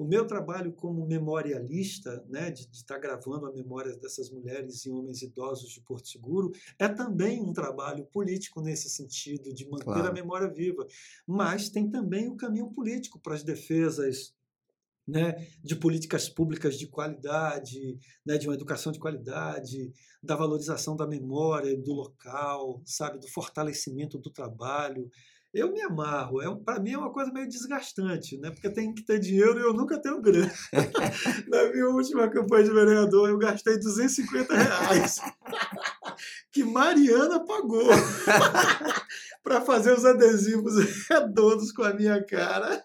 O 0.00 0.04
meu 0.06 0.26
trabalho 0.26 0.72
como 0.72 1.06
memorialista, 1.06 2.24
né, 2.26 2.50
de 2.50 2.62
estar 2.72 2.94
tá 2.94 2.98
gravando 2.98 3.44
a 3.44 3.52
memória 3.52 3.94
dessas 3.98 4.30
mulheres 4.30 4.86
e 4.86 4.90
homens 4.90 5.20
idosos 5.20 5.70
de 5.70 5.82
Porto 5.82 6.08
Seguro, 6.08 6.52
é 6.78 6.88
também 6.88 7.42
um 7.42 7.52
trabalho 7.52 8.06
político 8.06 8.62
nesse 8.62 8.88
sentido, 8.88 9.52
de 9.52 9.68
manter 9.68 9.84
claro. 9.84 10.08
a 10.08 10.12
memória 10.12 10.48
viva. 10.48 10.86
Mas 11.26 11.68
tem 11.68 11.90
também 11.90 12.30
o 12.30 12.34
caminho 12.34 12.70
político 12.70 13.20
para 13.20 13.34
as 13.34 13.42
defesas 13.42 14.34
né, 15.06 15.46
de 15.62 15.76
políticas 15.76 16.30
públicas 16.30 16.78
de 16.78 16.86
qualidade, 16.86 17.98
né, 18.24 18.38
de 18.38 18.48
uma 18.48 18.54
educação 18.54 18.90
de 18.90 18.98
qualidade, 18.98 19.92
da 20.22 20.34
valorização 20.34 20.96
da 20.96 21.06
memória 21.06 21.76
do 21.76 21.92
local, 21.92 22.80
sabe, 22.86 23.18
do 23.18 23.28
fortalecimento 23.28 24.16
do 24.16 24.30
trabalho 24.30 25.10
eu 25.52 25.72
me 25.72 25.80
amarro. 25.82 26.40
É, 26.40 26.54
para 26.64 26.80
mim 26.80 26.92
é 26.92 26.98
uma 26.98 27.12
coisa 27.12 27.32
meio 27.32 27.48
desgastante, 27.48 28.38
né? 28.38 28.50
Porque 28.50 28.70
tem 28.70 28.94
que 28.94 29.02
ter 29.02 29.18
dinheiro 29.18 29.58
e 29.58 29.62
eu 29.62 29.72
nunca 29.72 30.00
tenho 30.00 30.20
grana. 30.20 30.52
Na 31.48 31.72
minha 31.72 31.88
última 31.88 32.28
campanha 32.28 32.64
de 32.64 32.70
vereador, 32.72 33.28
eu 33.28 33.38
gastei 33.38 33.76
250 33.76 34.54
reais. 34.54 35.20
que 36.52 36.62
Mariana 36.62 37.44
pagou 37.44 37.88
para 39.42 39.60
fazer 39.60 39.92
os 39.92 40.04
adesivos 40.04 40.74
redondos 41.08 41.72
com 41.72 41.82
a 41.82 41.92
minha 41.92 42.22
cara. 42.24 42.84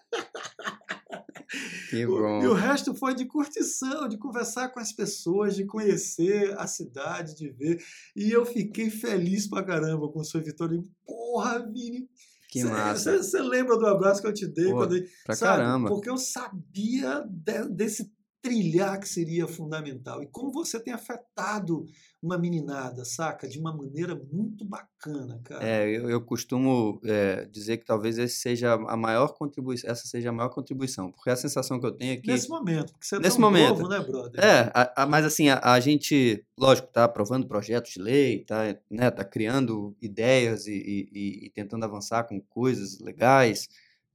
Que 1.90 2.04
bom. 2.04 2.42
E 2.42 2.46
o 2.48 2.52
resto 2.52 2.94
foi 2.94 3.14
de 3.14 3.24
curtição, 3.26 4.08
de 4.08 4.18
conversar 4.18 4.68
com 4.70 4.80
as 4.80 4.92
pessoas, 4.92 5.54
de 5.54 5.64
conhecer 5.64 6.58
a 6.58 6.66
cidade, 6.66 7.36
de 7.36 7.48
ver. 7.50 7.80
E 8.14 8.30
eu 8.30 8.44
fiquei 8.44 8.90
feliz 8.90 9.48
pra 9.48 9.62
caramba 9.62 10.08
com 10.10 10.20
o 10.20 10.24
seu 10.24 10.42
Vitória. 10.42 10.82
Porra, 11.04 11.60
Vini, 11.60 12.08
que 12.56 12.66
cê, 12.66 12.68
massa. 12.68 13.22
Você 13.22 13.40
lembra 13.40 13.78
do 13.78 13.86
abraço 13.86 14.20
que 14.20 14.26
eu 14.26 14.34
te 14.34 14.46
dei? 14.46 14.70
Pô, 14.70 14.76
quando, 14.78 15.02
pra 15.24 15.34
sabe? 15.34 15.62
caramba. 15.62 15.88
Porque 15.88 16.10
eu 16.10 16.16
sabia 16.16 17.24
de, 17.28 17.68
desse 17.68 18.10
trilhar 18.42 19.00
que 19.00 19.08
seria 19.08 19.46
fundamental. 19.46 20.22
E 20.22 20.26
como 20.26 20.52
você 20.52 20.78
tem 20.78 20.92
afetado 20.92 21.86
uma 22.22 22.38
meninada, 22.38 23.04
saca? 23.04 23.48
De 23.48 23.58
uma 23.58 23.74
maneira 23.74 24.20
muito 24.32 24.64
bacana, 24.64 25.40
cara. 25.44 25.66
É, 25.66 25.88
eu, 25.88 26.08
eu 26.08 26.20
costumo 26.20 27.00
é, 27.04 27.44
dizer 27.46 27.78
que 27.78 27.84
talvez 27.84 28.18
esse 28.18 28.36
seja 28.36 28.74
a 28.74 28.96
maior 28.96 29.28
contribuição, 29.34 29.90
essa 29.90 30.06
seja 30.06 30.30
a 30.30 30.32
maior 30.32 30.48
contribuição, 30.48 31.10
porque 31.12 31.30
a 31.30 31.36
sensação 31.36 31.78
que 31.78 31.86
eu 31.86 31.92
tenho 31.92 32.14
é 32.14 32.16
que... 32.16 32.28
Nesse 32.28 32.48
momento, 32.48 32.92
porque 32.92 33.06
você 33.06 33.16
é 33.16 33.18
nesse 33.20 33.40
momento, 33.40 33.78
novo, 33.78 33.88
né, 33.88 34.00
brother? 34.00 34.44
É, 34.44 34.70
a, 34.74 35.02
a, 35.02 35.06
mas 35.06 35.24
assim, 35.24 35.48
a, 35.48 35.60
a, 35.62 35.80
gente, 35.80 36.44
lógico, 36.58 36.88
tá 36.88 37.04
aprovando 37.04 37.46
projetos 37.46 37.92
de 37.92 38.00
lei, 38.00 38.44
tá, 38.44 38.76
né, 38.90 39.10
tá 39.10 39.24
criando 39.24 39.96
ideias 40.00 40.66
e, 40.66 40.72
e, 41.12 41.46
e 41.46 41.50
tentando 41.50 41.84
avançar 41.84 42.24
com 42.24 42.40
coisas 42.40 42.98
legais, 42.98 43.68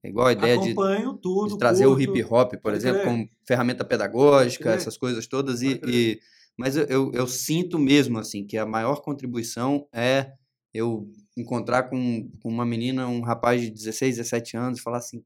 é 0.03 0.10
igual 0.10 0.28
a 0.28 0.34
ideia 0.34 0.57
de, 0.57 0.73
tudo, 1.22 1.49
de, 1.49 1.57
trazer 1.57 1.86
curto, 1.86 1.99
o 1.99 2.02
hip 2.02 2.23
hop, 2.23 2.53
por 2.56 2.73
exemplo, 2.73 3.03
como 3.03 3.30
ferramenta 3.45 3.86
pedagógica, 3.86 4.72
essas 4.72 4.98
coisas 4.98 5.28
todas. 5.28 5.61
E, 5.61 5.80
e, 5.86 6.19
mas 6.57 6.76
eu, 6.76 6.86
eu, 6.86 7.11
eu, 7.14 7.28
sinto 7.28 7.78
mesmo 7.78 8.18
assim 8.18 8.45
que 8.45 8.57
a 8.57 8.65
maior 8.65 9.02
contribuição 9.02 9.88
é 9.94 10.32
eu 10.73 11.07
encontrar 11.38 11.84
com, 11.84 12.30
com 12.41 12.49
uma 12.49 12.65
menina, 12.65 13.07
um 13.07 13.22
rapaz 13.22 13.61
de 13.61 13.69
16, 13.69 14.18
17 14.18 14.57
anos 14.57 14.80
e 14.80 14.82
falar 14.82 14.98
assim, 14.98 15.23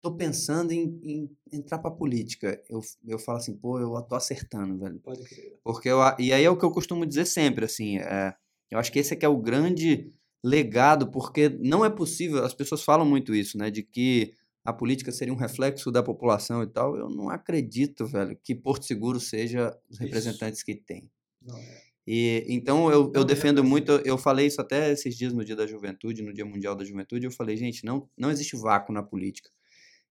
tô 0.00 0.14
pensando 0.14 0.70
em, 0.70 1.00
em 1.02 1.30
entrar 1.50 1.78
para 1.78 1.90
política. 1.90 2.62
Eu, 2.68 2.80
eu 3.06 3.18
falo 3.18 3.38
assim, 3.38 3.56
pô, 3.56 3.80
eu 3.80 4.00
tô 4.02 4.14
acertando, 4.14 4.78
velho. 4.78 5.00
Pode 5.00 5.24
crer. 5.24 5.58
Porque 5.64 5.88
eu, 5.88 5.98
e 6.18 6.32
aí 6.32 6.44
é 6.44 6.50
o 6.50 6.56
que 6.56 6.64
eu 6.64 6.70
costumo 6.70 7.04
dizer 7.04 7.24
sempre, 7.24 7.64
assim, 7.64 7.98
é, 7.98 8.34
eu 8.70 8.78
acho 8.78 8.92
que 8.92 8.98
esse 8.98 9.14
aqui 9.14 9.24
é 9.24 9.28
o 9.28 9.40
grande 9.40 10.12
legado, 10.44 11.10
porque 11.10 11.48
não 11.48 11.82
é 11.82 11.88
possível, 11.88 12.44
as 12.44 12.52
pessoas 12.52 12.82
falam 12.82 13.06
muito 13.06 13.34
isso, 13.34 13.56
né, 13.56 13.70
de 13.70 13.82
que 13.82 14.34
a 14.62 14.74
política 14.74 15.10
seria 15.10 15.32
um 15.32 15.38
reflexo 15.38 15.90
da 15.90 16.02
população 16.02 16.62
e 16.62 16.66
tal. 16.66 16.96
Eu 16.96 17.08
não 17.08 17.30
acredito, 17.30 18.06
velho, 18.06 18.38
que 18.42 18.54
Porto 18.54 18.84
Seguro 18.84 19.18
seja 19.18 19.74
os 19.88 19.98
representantes 19.98 20.58
isso. 20.58 20.66
que 20.66 20.74
tem. 20.74 21.10
Não 21.40 21.56
é. 21.56 21.82
E 22.06 22.44
então 22.48 22.90
eu, 22.90 23.10
eu 23.14 23.24
defendo 23.24 23.60
é 23.60 23.62
muito, 23.62 23.92
eu 24.04 24.18
falei 24.18 24.46
isso 24.46 24.60
até 24.60 24.92
esses 24.92 25.16
dias 25.16 25.32
no 25.32 25.42
Dia 25.42 25.56
da 25.56 25.66
Juventude, 25.66 26.22
no 26.22 26.34
Dia 26.34 26.44
Mundial 26.44 26.74
da 26.74 26.84
Juventude, 26.84 27.24
eu 27.24 27.30
falei, 27.30 27.56
gente, 27.56 27.82
não, 27.84 28.06
não 28.16 28.30
existe 28.30 28.56
vácuo 28.56 28.92
na 28.92 29.02
política. 29.02 29.48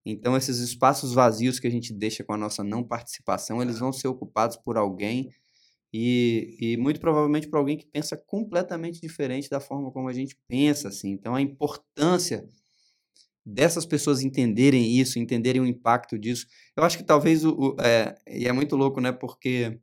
Então 0.04 0.36
esses 0.36 0.58
espaços 0.58 1.14
vazios 1.14 1.60
que 1.60 1.68
a 1.68 1.70
gente 1.70 1.92
deixa 1.92 2.24
com 2.24 2.32
a 2.32 2.36
nossa 2.36 2.64
não 2.64 2.82
participação, 2.82 3.62
eles 3.62 3.78
vão 3.78 3.92
ser 3.92 4.08
ocupados 4.08 4.56
por 4.56 4.76
alguém 4.76 5.30
e, 5.96 6.56
e 6.60 6.76
muito 6.76 6.98
provavelmente 6.98 7.46
por 7.46 7.56
alguém 7.56 7.76
que 7.76 7.86
pensa 7.86 8.16
completamente 8.16 9.00
diferente 9.00 9.48
da 9.48 9.60
forma 9.60 9.92
como 9.92 10.08
a 10.08 10.12
gente 10.12 10.36
pensa, 10.48 10.88
assim. 10.88 11.10
Então, 11.10 11.36
a 11.36 11.40
importância 11.40 12.44
dessas 13.46 13.86
pessoas 13.86 14.20
entenderem 14.20 14.98
isso, 14.98 15.20
entenderem 15.20 15.62
o 15.62 15.66
impacto 15.66 16.18
disso. 16.18 16.48
Eu 16.76 16.82
acho 16.82 16.98
que 16.98 17.04
talvez 17.04 17.44
o, 17.44 17.54
o 17.56 17.76
é, 17.80 18.16
e 18.28 18.48
é 18.48 18.52
muito 18.52 18.74
louco, 18.74 19.00
né? 19.00 19.12
Porque 19.12 19.78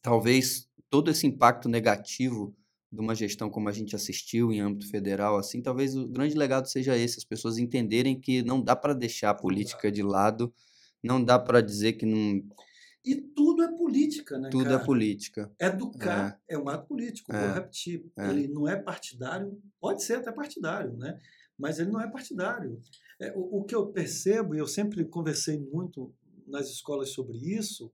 talvez 0.00 0.68
todo 0.88 1.10
esse 1.10 1.26
impacto 1.26 1.68
negativo 1.68 2.54
de 2.92 3.00
uma 3.00 3.16
gestão 3.16 3.50
como 3.50 3.68
a 3.68 3.72
gente 3.72 3.96
assistiu 3.96 4.52
em 4.52 4.60
âmbito 4.60 4.88
federal, 4.88 5.36
assim, 5.36 5.60
talvez 5.60 5.96
o 5.96 6.06
grande 6.06 6.36
legado 6.36 6.68
seja 6.68 6.96
esse, 6.96 7.18
as 7.18 7.24
pessoas 7.24 7.58
entenderem 7.58 8.20
que 8.20 8.40
não 8.44 8.62
dá 8.62 8.76
para 8.76 8.94
deixar 8.94 9.30
a 9.30 9.34
política 9.34 9.90
de 9.90 10.00
lado, 10.00 10.54
não 11.02 11.22
dá 11.24 11.40
para 11.40 11.60
dizer 11.60 11.94
que 11.94 12.06
não 12.06 12.40
e 13.04 13.16
tudo 13.16 13.62
é 13.62 13.76
política, 13.76 14.38
né? 14.38 14.48
Tudo 14.50 14.64
cara? 14.64 14.76
é 14.82 14.84
política. 14.84 15.52
Educar 15.60 16.40
é, 16.48 16.54
é 16.54 16.58
um 16.58 16.68
ato 16.68 16.86
político, 16.88 17.32
É. 17.32 17.46
vou 17.46 17.54
repetir. 17.54 18.04
É. 18.16 18.30
Ele 18.30 18.48
não 18.48 18.66
é 18.66 18.76
partidário, 18.76 19.60
pode 19.80 20.02
ser 20.02 20.14
até 20.18 20.32
partidário, 20.32 20.96
né? 20.96 21.20
Mas 21.58 21.78
ele 21.78 21.90
não 21.90 22.00
é 22.00 22.10
partidário. 22.10 22.80
É, 23.20 23.32
o, 23.36 23.58
o 23.60 23.64
que 23.64 23.74
eu 23.74 23.86
percebo, 23.88 24.54
e 24.54 24.58
eu 24.58 24.66
sempre 24.66 25.04
conversei 25.04 25.58
muito 25.60 26.12
nas 26.46 26.68
escolas 26.70 27.10
sobre 27.10 27.36
isso, 27.38 27.92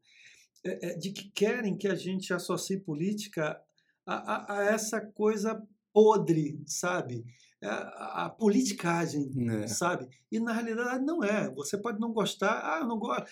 é, 0.64 0.90
é 0.90 0.94
de 0.96 1.10
que 1.10 1.30
querem 1.30 1.76
que 1.76 1.88
a 1.88 1.94
gente 1.94 2.32
associe 2.32 2.78
política 2.80 3.60
a, 4.06 4.14
a- 4.34 4.58
a 4.60 4.64
essa 4.64 5.00
coisa 5.00 5.62
podre, 5.92 6.62
sabe? 6.66 7.24
É 7.62 7.66
A, 7.68 8.24
a 8.24 8.30
politicagem, 8.30 9.30
né? 9.34 9.66
sabe? 9.66 10.08
E 10.32 10.40
na 10.40 10.52
realidade 10.52 11.04
não 11.04 11.22
é. 11.22 11.50
Você 11.54 11.76
pode 11.76 12.00
não 12.00 12.10
gostar, 12.12 12.58
ah, 12.64 12.84
não 12.86 12.98
gosto. 12.98 13.26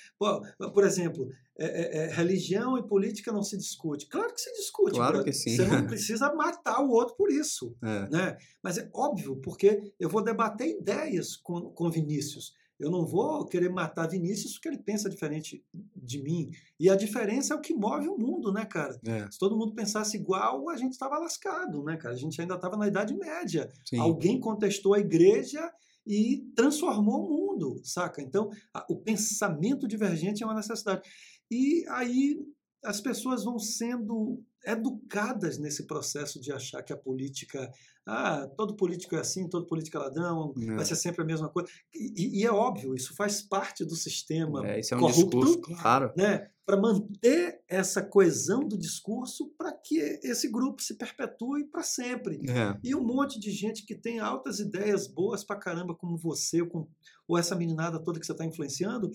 Por 0.75 0.85
exemplo, 0.85 1.29
é- 1.59 1.67
é- 1.67 2.05
é, 2.05 2.07
religião 2.13 2.77
e 2.77 2.87
política 2.87 3.33
não 3.33 3.43
se 3.43 3.57
discute. 3.57 4.07
Claro 4.07 4.33
que 4.35 4.41
se 4.41 4.53
discute. 4.53 4.93
Claro 4.97 5.25
que 5.25 5.33
sim. 5.33 5.57
Você 5.57 5.67
não 5.67 5.87
precisa 5.89 6.35
matar 6.35 6.81
o 6.83 6.91
outro 6.91 7.17
por 7.17 7.31
isso. 7.31 7.75
É. 7.83 8.09
Né? 8.11 8.37
Mas 8.63 8.77
é 8.77 8.89
óbvio, 8.93 9.37
porque 9.37 9.93
eu 9.99 10.09
vou 10.11 10.23
debater 10.23 10.69
ideias 10.79 11.35
com, 11.37 11.71
com 11.71 11.91
Vinícius. 11.91 12.53
Eu 12.79 12.91
não 12.91 13.05
vou 13.05 13.45
querer 13.47 13.69
matar 13.71 14.07
Vinícius 14.09 14.53
porque 14.55 14.69
ele 14.69 14.79
pensa 14.79 15.11
diferente 15.11 15.65
de 15.97 16.23
mim. 16.23 16.51
E 16.79 16.89
a 16.89 16.95
diferença 16.97 17.53
é 17.53 17.57
o 17.57 17.61
que 17.61 17.75
move 17.75 18.09
o 18.09 18.17
mundo, 18.17 18.53
né, 18.53 18.65
cara? 18.65 18.99
É, 19.07 19.29
Se 19.31 19.39
todo 19.39 19.57
mundo 19.57 19.75
pensasse 19.75 20.17
igual, 20.17 20.69
a 20.69 20.77
gente 20.77 20.93
estava 20.93 21.19
lascado, 21.19 21.83
né, 21.83 21.97
cara? 21.97 22.15
A 22.15 22.19
gente 22.19 22.41
ainda 22.41 22.55
estava 22.55 22.77
na 22.77 22.87
Idade 22.87 23.15
Média. 23.17 23.69
sim. 23.85 23.99
Alguém 23.99 24.39
contestou 24.39 24.95
a 24.95 25.01
igreja 25.01 25.73
e 26.07 26.47
transformou 26.55 27.27
o 27.27 27.29
mundo, 27.29 27.81
saca? 27.85 28.23
Então, 28.23 28.49
a- 28.73 28.87
o 28.89 28.97
pensamento 28.97 29.87
divergente 29.89 30.43
é 30.43 30.47
uma 30.47 30.55
necessidade. 30.55 31.03
E 31.51 31.85
aí 31.89 32.39
as 32.85 33.01
pessoas 33.01 33.43
vão 33.45 33.59
sendo 33.59 34.41
educadas 34.65 35.59
nesse 35.59 35.87
processo 35.87 36.41
de 36.41 36.53
achar 36.53 36.83
que 36.83 36.93
a 36.93 36.97
política, 36.97 37.71
ah, 38.07 38.47
todo 38.57 38.75
político 38.77 39.15
é 39.17 39.21
assim, 39.21 39.49
todo 39.49 39.67
político 39.67 39.97
é 39.97 40.01
ladrão, 40.01 40.53
É. 40.61 40.75
vai 40.77 40.85
ser 40.85 40.97
sempre 40.97 41.23
a 41.23 41.25
mesma 41.25 41.49
coisa. 41.49 41.69
E, 41.95 42.41
e 42.41 42.45
é 42.45 42.51
óbvio, 42.51 42.95
isso 42.95 43.15
faz 43.15 43.43
parte 43.43 43.85
do 43.85 43.95
sistema 43.97 44.67
É, 44.67 44.81
isso 44.81 44.95
é 44.95 44.97
um 44.97 45.01
corrupto, 45.01 45.41
discurso, 45.41 45.81
claro. 45.83 46.13
né, 46.17 46.49
para 46.67 46.77
manter 46.77 47.61
essa 47.67 48.03
coesão 48.03 48.61
do 48.69 48.77
discurso 48.77 49.49
para 49.57 49.73
que 49.73 49.99
esse 50.23 50.49
grupo 50.51 50.83
se 50.83 50.95
perpetue 50.97 51.65
para 51.65 51.83
sempre. 51.83 52.39
É, 52.49 52.79
E 52.85 52.95
um 52.95 53.03
monte 53.03 53.41
de 53.41 53.51
gente 53.51 53.87
que 53.87 53.95
tem 53.95 54.19
altas 54.19 54.59
ideias 54.61 55.07
boas 55.07 55.43
pra 55.45 55.57
caramba, 55.57 55.95
como 55.95 56.17
você, 56.19 56.61
ou, 56.61 56.69
com- 56.69 56.89
ou 57.27 57.39
essa 57.39 57.55
meninada 57.57 57.99
toda 58.03 58.21
que 58.21 58.27
você 58.27 58.33
está 58.33 58.45
influenciando, 58.45 59.11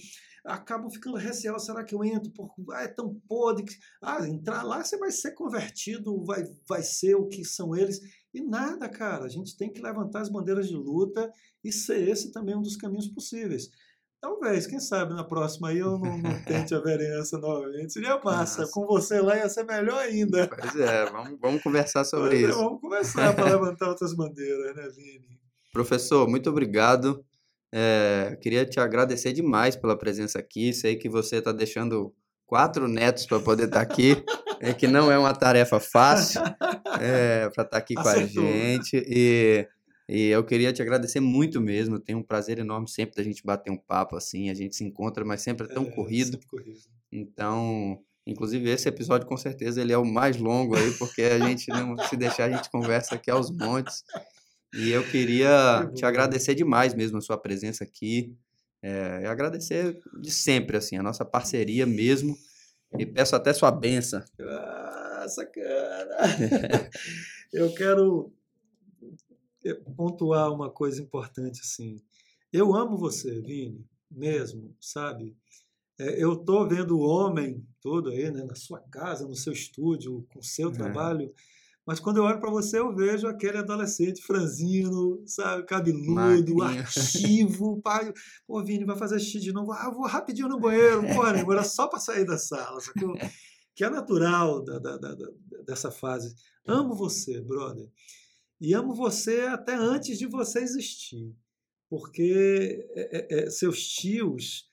acabam 0.45 0.89
ficando 0.89 1.17
receosos. 1.17 1.65
Será 1.65 1.83
que 1.83 1.95
eu 1.95 2.03
entro? 2.03 2.31
Por, 2.31 2.53
ah, 2.71 2.83
é 2.83 2.87
tão 2.87 3.15
podre. 3.27 3.65
Que, 3.65 3.75
ah, 4.01 4.27
entrar 4.27 4.63
lá 4.63 4.83
você 4.83 4.97
vai 4.97 5.11
ser 5.11 5.31
convertido, 5.31 6.23
vai, 6.25 6.43
vai 6.67 6.83
ser 6.83 7.15
o 7.15 7.27
que 7.27 7.43
são 7.45 7.75
eles. 7.75 7.99
E 8.33 8.41
nada, 8.41 8.89
cara. 8.89 9.25
A 9.25 9.29
gente 9.29 9.55
tem 9.55 9.71
que 9.71 9.81
levantar 9.81 10.21
as 10.21 10.29
bandeiras 10.29 10.67
de 10.67 10.75
luta 10.75 11.31
e 11.63 11.71
ser 11.71 12.07
esse 12.07 12.31
também 12.31 12.55
um 12.55 12.61
dos 12.61 12.75
caminhos 12.75 13.07
possíveis. 13.07 13.69
Talvez, 14.23 14.65
quem 14.65 14.79
sabe 14.79 15.13
na 15.13 15.23
próxima 15.25 15.67
aí 15.67 15.79
eu 15.79 15.99
não, 15.99 16.17
não 16.17 16.43
tente 16.47 16.73
a 16.73 16.79
vereança 16.79 17.37
novamente. 17.37 17.91
Seria 17.91 18.17
massa. 18.23 18.65
Com 18.71 18.85
você 18.85 19.19
lá 19.19 19.35
ia 19.35 19.49
ser 19.49 19.65
melhor 19.65 19.99
ainda. 19.99 20.47
pois 20.47 20.75
é, 20.77 21.05
vamos, 21.11 21.37
vamos 21.41 21.61
conversar 21.61 22.05
sobre 22.05 22.29
Pois 22.29 22.43
é, 22.43 22.47
isso. 22.47 22.57
Vamos 22.57 22.79
começar 22.79 23.33
para 23.35 23.43
levantar 23.51 23.89
outras 23.89 24.15
bandeiras, 24.15 24.75
né, 24.75 24.89
Vini? 24.95 25.39
Professor, 25.73 26.25
muito 26.29 26.49
obrigado. 26.49 27.25
É, 27.75 28.37
queria 28.39 28.65
te 28.65 28.79
agradecer 28.79 29.33
demais 29.33 29.75
pela 29.75 29.97
presença 29.97 30.37
aqui. 30.37 30.71
Sei 30.73 30.95
que 30.95 31.09
você 31.09 31.37
está 31.37 31.51
deixando 31.51 32.13
quatro 32.45 32.87
netos 32.87 33.25
para 33.25 33.39
poder 33.39 33.63
estar 33.65 33.81
aqui, 33.81 34.23
é 34.59 34.73
que 34.73 34.85
não 34.87 35.11
é 35.11 35.17
uma 35.17 35.33
tarefa 35.33 35.79
fácil 35.79 36.39
para 37.53 37.63
estar 37.63 37.77
aqui 37.77 37.95
com 37.95 38.01
a 38.07 38.11
Acertou. 38.11 38.43
gente. 38.43 39.03
E, 39.07 39.67
e 40.07 40.27
eu 40.27 40.43
queria 40.43 40.71
te 40.71 40.81
agradecer 40.81 41.19
muito 41.19 41.59
mesmo. 41.59 41.99
Tenho 41.99 42.19
um 42.19 42.23
prazer 42.23 42.59
enorme 42.59 42.87
sempre 42.87 43.15
da 43.15 43.23
gente 43.23 43.43
bater 43.43 43.71
um 43.71 43.77
papo 43.77 44.15
assim. 44.15 44.49
A 44.49 44.53
gente 44.53 44.75
se 44.75 44.83
encontra, 44.83 45.25
mas 45.25 45.41
sempre 45.41 45.65
é 45.65 45.73
tão 45.73 45.83
É, 45.85 45.89
corrido. 45.91 46.31
sempre 46.33 46.45
corrido. 46.47 46.79
Então, 47.11 47.99
inclusive 48.27 48.69
esse 48.69 48.87
episódio 48.87 49.27
com 49.27 49.37
certeza 49.37 49.81
ele 49.81 49.93
é 49.93 49.97
o 49.97 50.05
mais 50.05 50.37
longo 50.37 50.75
aí, 50.77 50.91
porque 50.93 51.23
a 51.23 51.39
gente 51.39 51.69
não 51.69 51.97
se 51.97 52.15
deixar 52.15 52.45
a 52.45 52.49
gente 52.55 52.69
conversa 52.69 53.15
aqui 53.15 53.31
aos 53.31 53.49
montes. 53.51 54.03
E 54.73 54.89
eu 54.91 55.03
queria 55.09 55.87
Que 55.89 55.95
te 55.95 56.05
agradecer 56.05 56.55
demais 56.55 56.93
mesmo 56.93 57.17
a 57.17 57.21
sua 57.21 57.37
presença 57.37 57.83
aqui. 57.83 58.35
É, 58.81 59.25
agradecer 59.27 59.97
de 60.19 60.31
sempre 60.31 60.77
assim 60.77 60.97
a 60.97 61.03
nossa 61.03 61.23
parceria 61.23 61.85
mesmo. 61.85 62.35
E 62.97 63.05
peço 63.05 63.35
até 63.35 63.53
sua 63.53 63.71
benção. 63.71 64.23
Nossa, 64.37 65.45
cara! 65.45 66.17
Eu 67.51 67.73
quero 67.73 68.33
eh, 69.63 69.73
pontuar 69.95 70.51
uma 70.51 70.69
coisa 70.69 71.01
importante 71.01 71.61
assim. 71.61 72.01
Eu 72.51 72.75
amo 72.75 72.97
você, 72.97 73.39
Vini, 73.41 73.85
mesmo, 74.11 74.75
sabe? 74.79 75.35
É, 75.99 76.21
Eu 76.23 76.35
tô 76.35 76.67
vendo 76.67 76.97
o 76.97 77.01
homem 77.01 77.65
todo 77.81 78.09
aí, 78.09 78.29
né, 78.31 78.43
na 78.43 78.55
sua 78.55 78.79
casa, 78.79 79.27
no 79.27 79.35
seu 79.35 79.53
estúdio, 79.53 80.25
com 80.33 80.39
o 80.39 80.43
seu 80.43 80.69
É. 80.69 80.73
trabalho, 80.73 81.33
mas 81.85 81.99
quando 81.99 82.17
eu 82.17 82.23
olho 82.23 82.39
para 82.39 82.49
você, 82.49 82.79
eu 82.79 82.95
vejo 82.95 83.27
aquele 83.27 83.57
adolescente 83.57 84.21
franzino, 84.21 85.21
sabe, 85.25 85.65
cabeludo, 85.65 86.13
ativo, 86.79 87.81
pai, 87.81 88.13
pô, 88.47 88.63
Vini, 88.63 88.85
vai 88.85 88.97
fazer 88.97 89.19
xixi 89.19 89.39
de 89.39 89.51
novo, 89.53 89.71
ah, 89.71 89.89
vou 89.89 90.05
rapidinho 90.07 90.47
no 90.47 90.59
banheiro, 90.59 91.01
porra, 91.13 91.33
nenhuma, 91.33 91.53
era 91.53 91.63
só 91.63 91.87
para 91.87 91.99
sair 91.99 92.25
da 92.25 92.37
sala, 92.37 92.79
sacou? 92.79 93.13
Que 93.75 93.83
é 93.83 93.89
natural 93.89 94.63
da, 94.63 94.77
da- 94.79 94.97
da- 94.97 95.15
dessa 95.65 95.89
fase. 95.91 96.33
Amo 96.65 96.93
você, 96.95 97.41
brother. 97.41 97.87
E 98.61 98.73
amo 98.73 98.93
você 98.93 99.41
até 99.41 99.73
antes 99.75 100.17
de 100.17 100.25
você 100.27 100.59
existir. 100.59 101.35
Porque 101.89 102.85
é, 102.95 103.17
é, 103.35 103.43
é, 103.45 103.49
seus 103.49 103.83
tios, 103.87 104.69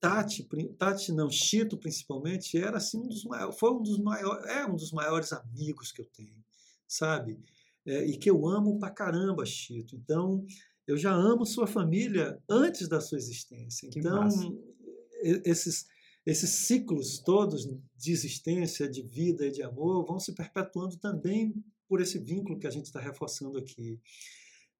Tati, 0.00 0.42
pri- 0.44 0.68
Tati 0.74 1.12
não, 1.12 1.30
Chito 1.30 1.78
principalmente, 1.78 2.58
era 2.58 2.76
assim 2.76 2.98
um 2.98 3.08
dos 3.08 3.24
maiores, 3.24 3.58
foi 3.58 3.70
um 3.72 3.82
dos 3.82 3.98
maiores, 3.98 4.46
é 4.50 4.66
um 4.66 4.76
dos 4.76 4.92
maiores 4.92 5.32
amigos 5.32 5.90
que 5.90 6.02
eu 6.02 6.06
tenho, 6.06 6.44
sabe? 6.86 7.38
É, 7.86 8.04
e 8.04 8.16
que 8.16 8.30
eu 8.30 8.46
amo 8.46 8.78
pra 8.78 8.90
caramba, 8.90 9.44
Chito. 9.46 9.96
Então, 9.96 10.46
eu 10.86 10.96
já 10.96 11.12
amo 11.12 11.46
sua 11.46 11.66
família 11.66 12.38
antes 12.48 12.88
da 12.88 13.00
sua 13.00 13.18
existência. 13.18 13.88
Que 13.90 13.98
Então, 14.00 14.22
massa. 14.22 14.52
esses 15.44 15.86
esses 16.26 16.48
ciclos 16.48 17.18
todos 17.18 17.68
de 17.96 18.10
existência, 18.10 18.88
de 18.88 19.02
vida 19.02 19.46
e 19.46 19.50
de 19.50 19.62
amor 19.62 20.06
vão 20.06 20.18
se 20.18 20.32
perpetuando 20.32 20.96
também 20.96 21.54
por 21.86 22.00
esse 22.00 22.18
vínculo 22.18 22.58
que 22.58 22.66
a 22.66 22.70
gente 22.70 22.86
está 22.86 22.98
reforçando 22.98 23.58
aqui. 23.58 24.00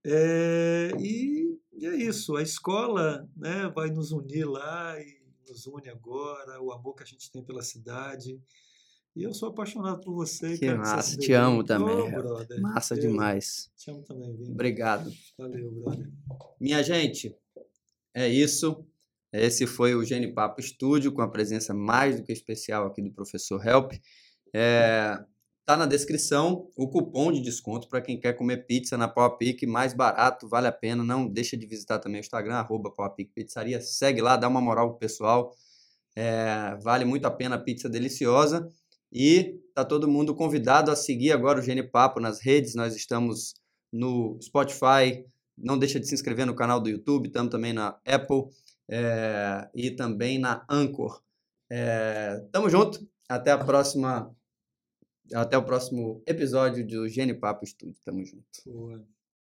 É, 0.03 0.91
e, 0.99 1.59
e 1.77 1.87
é 1.87 1.95
isso, 1.95 2.37
a 2.37 2.43
escola 2.43 3.29
né, 3.37 3.71
vai 3.75 3.91
nos 3.91 4.13
unir 4.13 4.45
lá 4.45 5.01
e 5.01 5.23
nos 5.49 5.67
une 5.67 5.89
agora, 5.89 6.61
o 6.61 6.73
amor 6.73 6.95
que 6.95 7.03
a 7.03 7.07
gente 7.07 7.31
tem 7.31 7.43
pela 7.43 7.63
cidade. 7.63 8.41
E 9.17 9.23
eu 9.23 9.33
sou 9.33 9.51
apaixonado 9.51 10.01
por 10.01 10.13
você. 10.13 10.59
Que 10.59 10.69
se 10.69 10.75
massa, 10.75 11.17
te 11.17 11.29
bem. 11.29 11.37
amo 11.37 11.63
também, 11.63 12.11
Rafa. 12.11 12.23
brother. 12.23 12.61
Massa 12.61 12.95
Eu 12.97 13.01
demais. 13.01 13.71
Te 13.77 13.91
amo 13.91 14.03
também, 14.03 14.37
Vini. 14.37 14.51
Obrigado. 14.51 15.13
Valeu, 15.39 15.71
brother. 15.71 16.11
Minha 16.61 16.83
gente, 16.83 17.37
é 18.13 18.29
isso. 18.29 18.85
Esse 19.33 19.67
foi 19.67 19.95
o 19.95 20.05
Gene 20.05 20.33
Papo 20.33 20.61
Estúdio, 20.61 21.13
com 21.13 21.23
a 21.23 21.29
presença 21.31 21.73
mais 21.73 22.17
do 22.17 22.25
que 22.25 22.33
especial 22.33 22.87
aqui 22.87 23.03
do 23.03 23.13
professor 23.13 23.65
Help. 23.65 23.93
É, 24.53 25.25
tá 25.65 25.77
na 25.77 25.87
descrição 25.87 26.69
o 26.77 26.89
cupom 26.89 27.33
de 27.33 27.41
desconto 27.41 27.89
para 27.89 28.01
quem 28.01 28.19
quer 28.19 28.35
comer 28.35 28.67
pizza 28.67 28.97
na 28.97 29.09
Pau 29.09 29.37
Pique, 29.37 29.67
mais 29.67 29.95
barato, 29.95 30.49
vale 30.49 30.67
a 30.67 30.73
pena. 30.73 31.03
Não 31.03 31.27
deixa 31.27 31.57
de 31.57 31.67
visitar 31.67 31.99
também 31.99 32.21
o 32.21 32.23
Instagram, 32.23 32.55
arroba 32.55 32.91
Pique 33.11 33.33
Pizzaria. 33.35 33.81
Segue 33.81 34.21
lá, 34.21 34.37
dá 34.37 34.49
uma 34.49 34.61
moral 34.61 34.91
pro 34.91 34.99
pessoal. 34.99 35.55
É, 36.17 36.77
vale 36.83 37.05
muito 37.05 37.27
a 37.27 37.31
pena 37.31 37.57
a 37.57 37.59
pizza 37.59 37.89
deliciosa. 37.89 38.71
E 39.13 39.61
tá 39.75 39.85
todo 39.85 40.09
mundo 40.09 40.35
convidado 40.35 40.91
a 40.91 40.97
seguir 40.97 41.33
agora 41.33 41.61
o 41.61 41.63
Gene 41.63 41.83
Papo 41.83 42.21
nas 42.21 42.41
redes. 42.41 42.75
Nós 42.75 42.95
estamos 42.97 43.55
no 43.93 44.37
Spotify, 44.43 45.25
não 45.57 45.79
deixa 45.79 46.01
de 46.01 46.09
se 46.09 46.15
inscrever 46.15 46.47
no 46.47 46.55
canal 46.55 46.81
do 46.81 46.91
YouTube, 46.91 47.27
estamos 47.27 47.51
também 47.51 47.73
na 47.73 47.97
Apple 48.05 48.47
é, 48.89 49.69
e 49.73 49.91
também 49.93 50.39
na 50.39 50.65
Anchor. 50.69 51.23
É, 51.71 52.45
tamo 52.51 52.69
junto, 52.69 53.07
até 53.29 53.53
a 53.53 53.59
próxima, 53.59 54.35
até 55.33 55.57
o 55.57 55.65
próximo 55.65 56.23
episódio 56.27 56.87
do 56.87 57.09
Gene 57.09 57.35
Papo 57.35 57.65
Estúdio. 57.65 57.97
Tamo 58.05 58.25
junto. 58.25 58.45
Boa. 58.67 59.14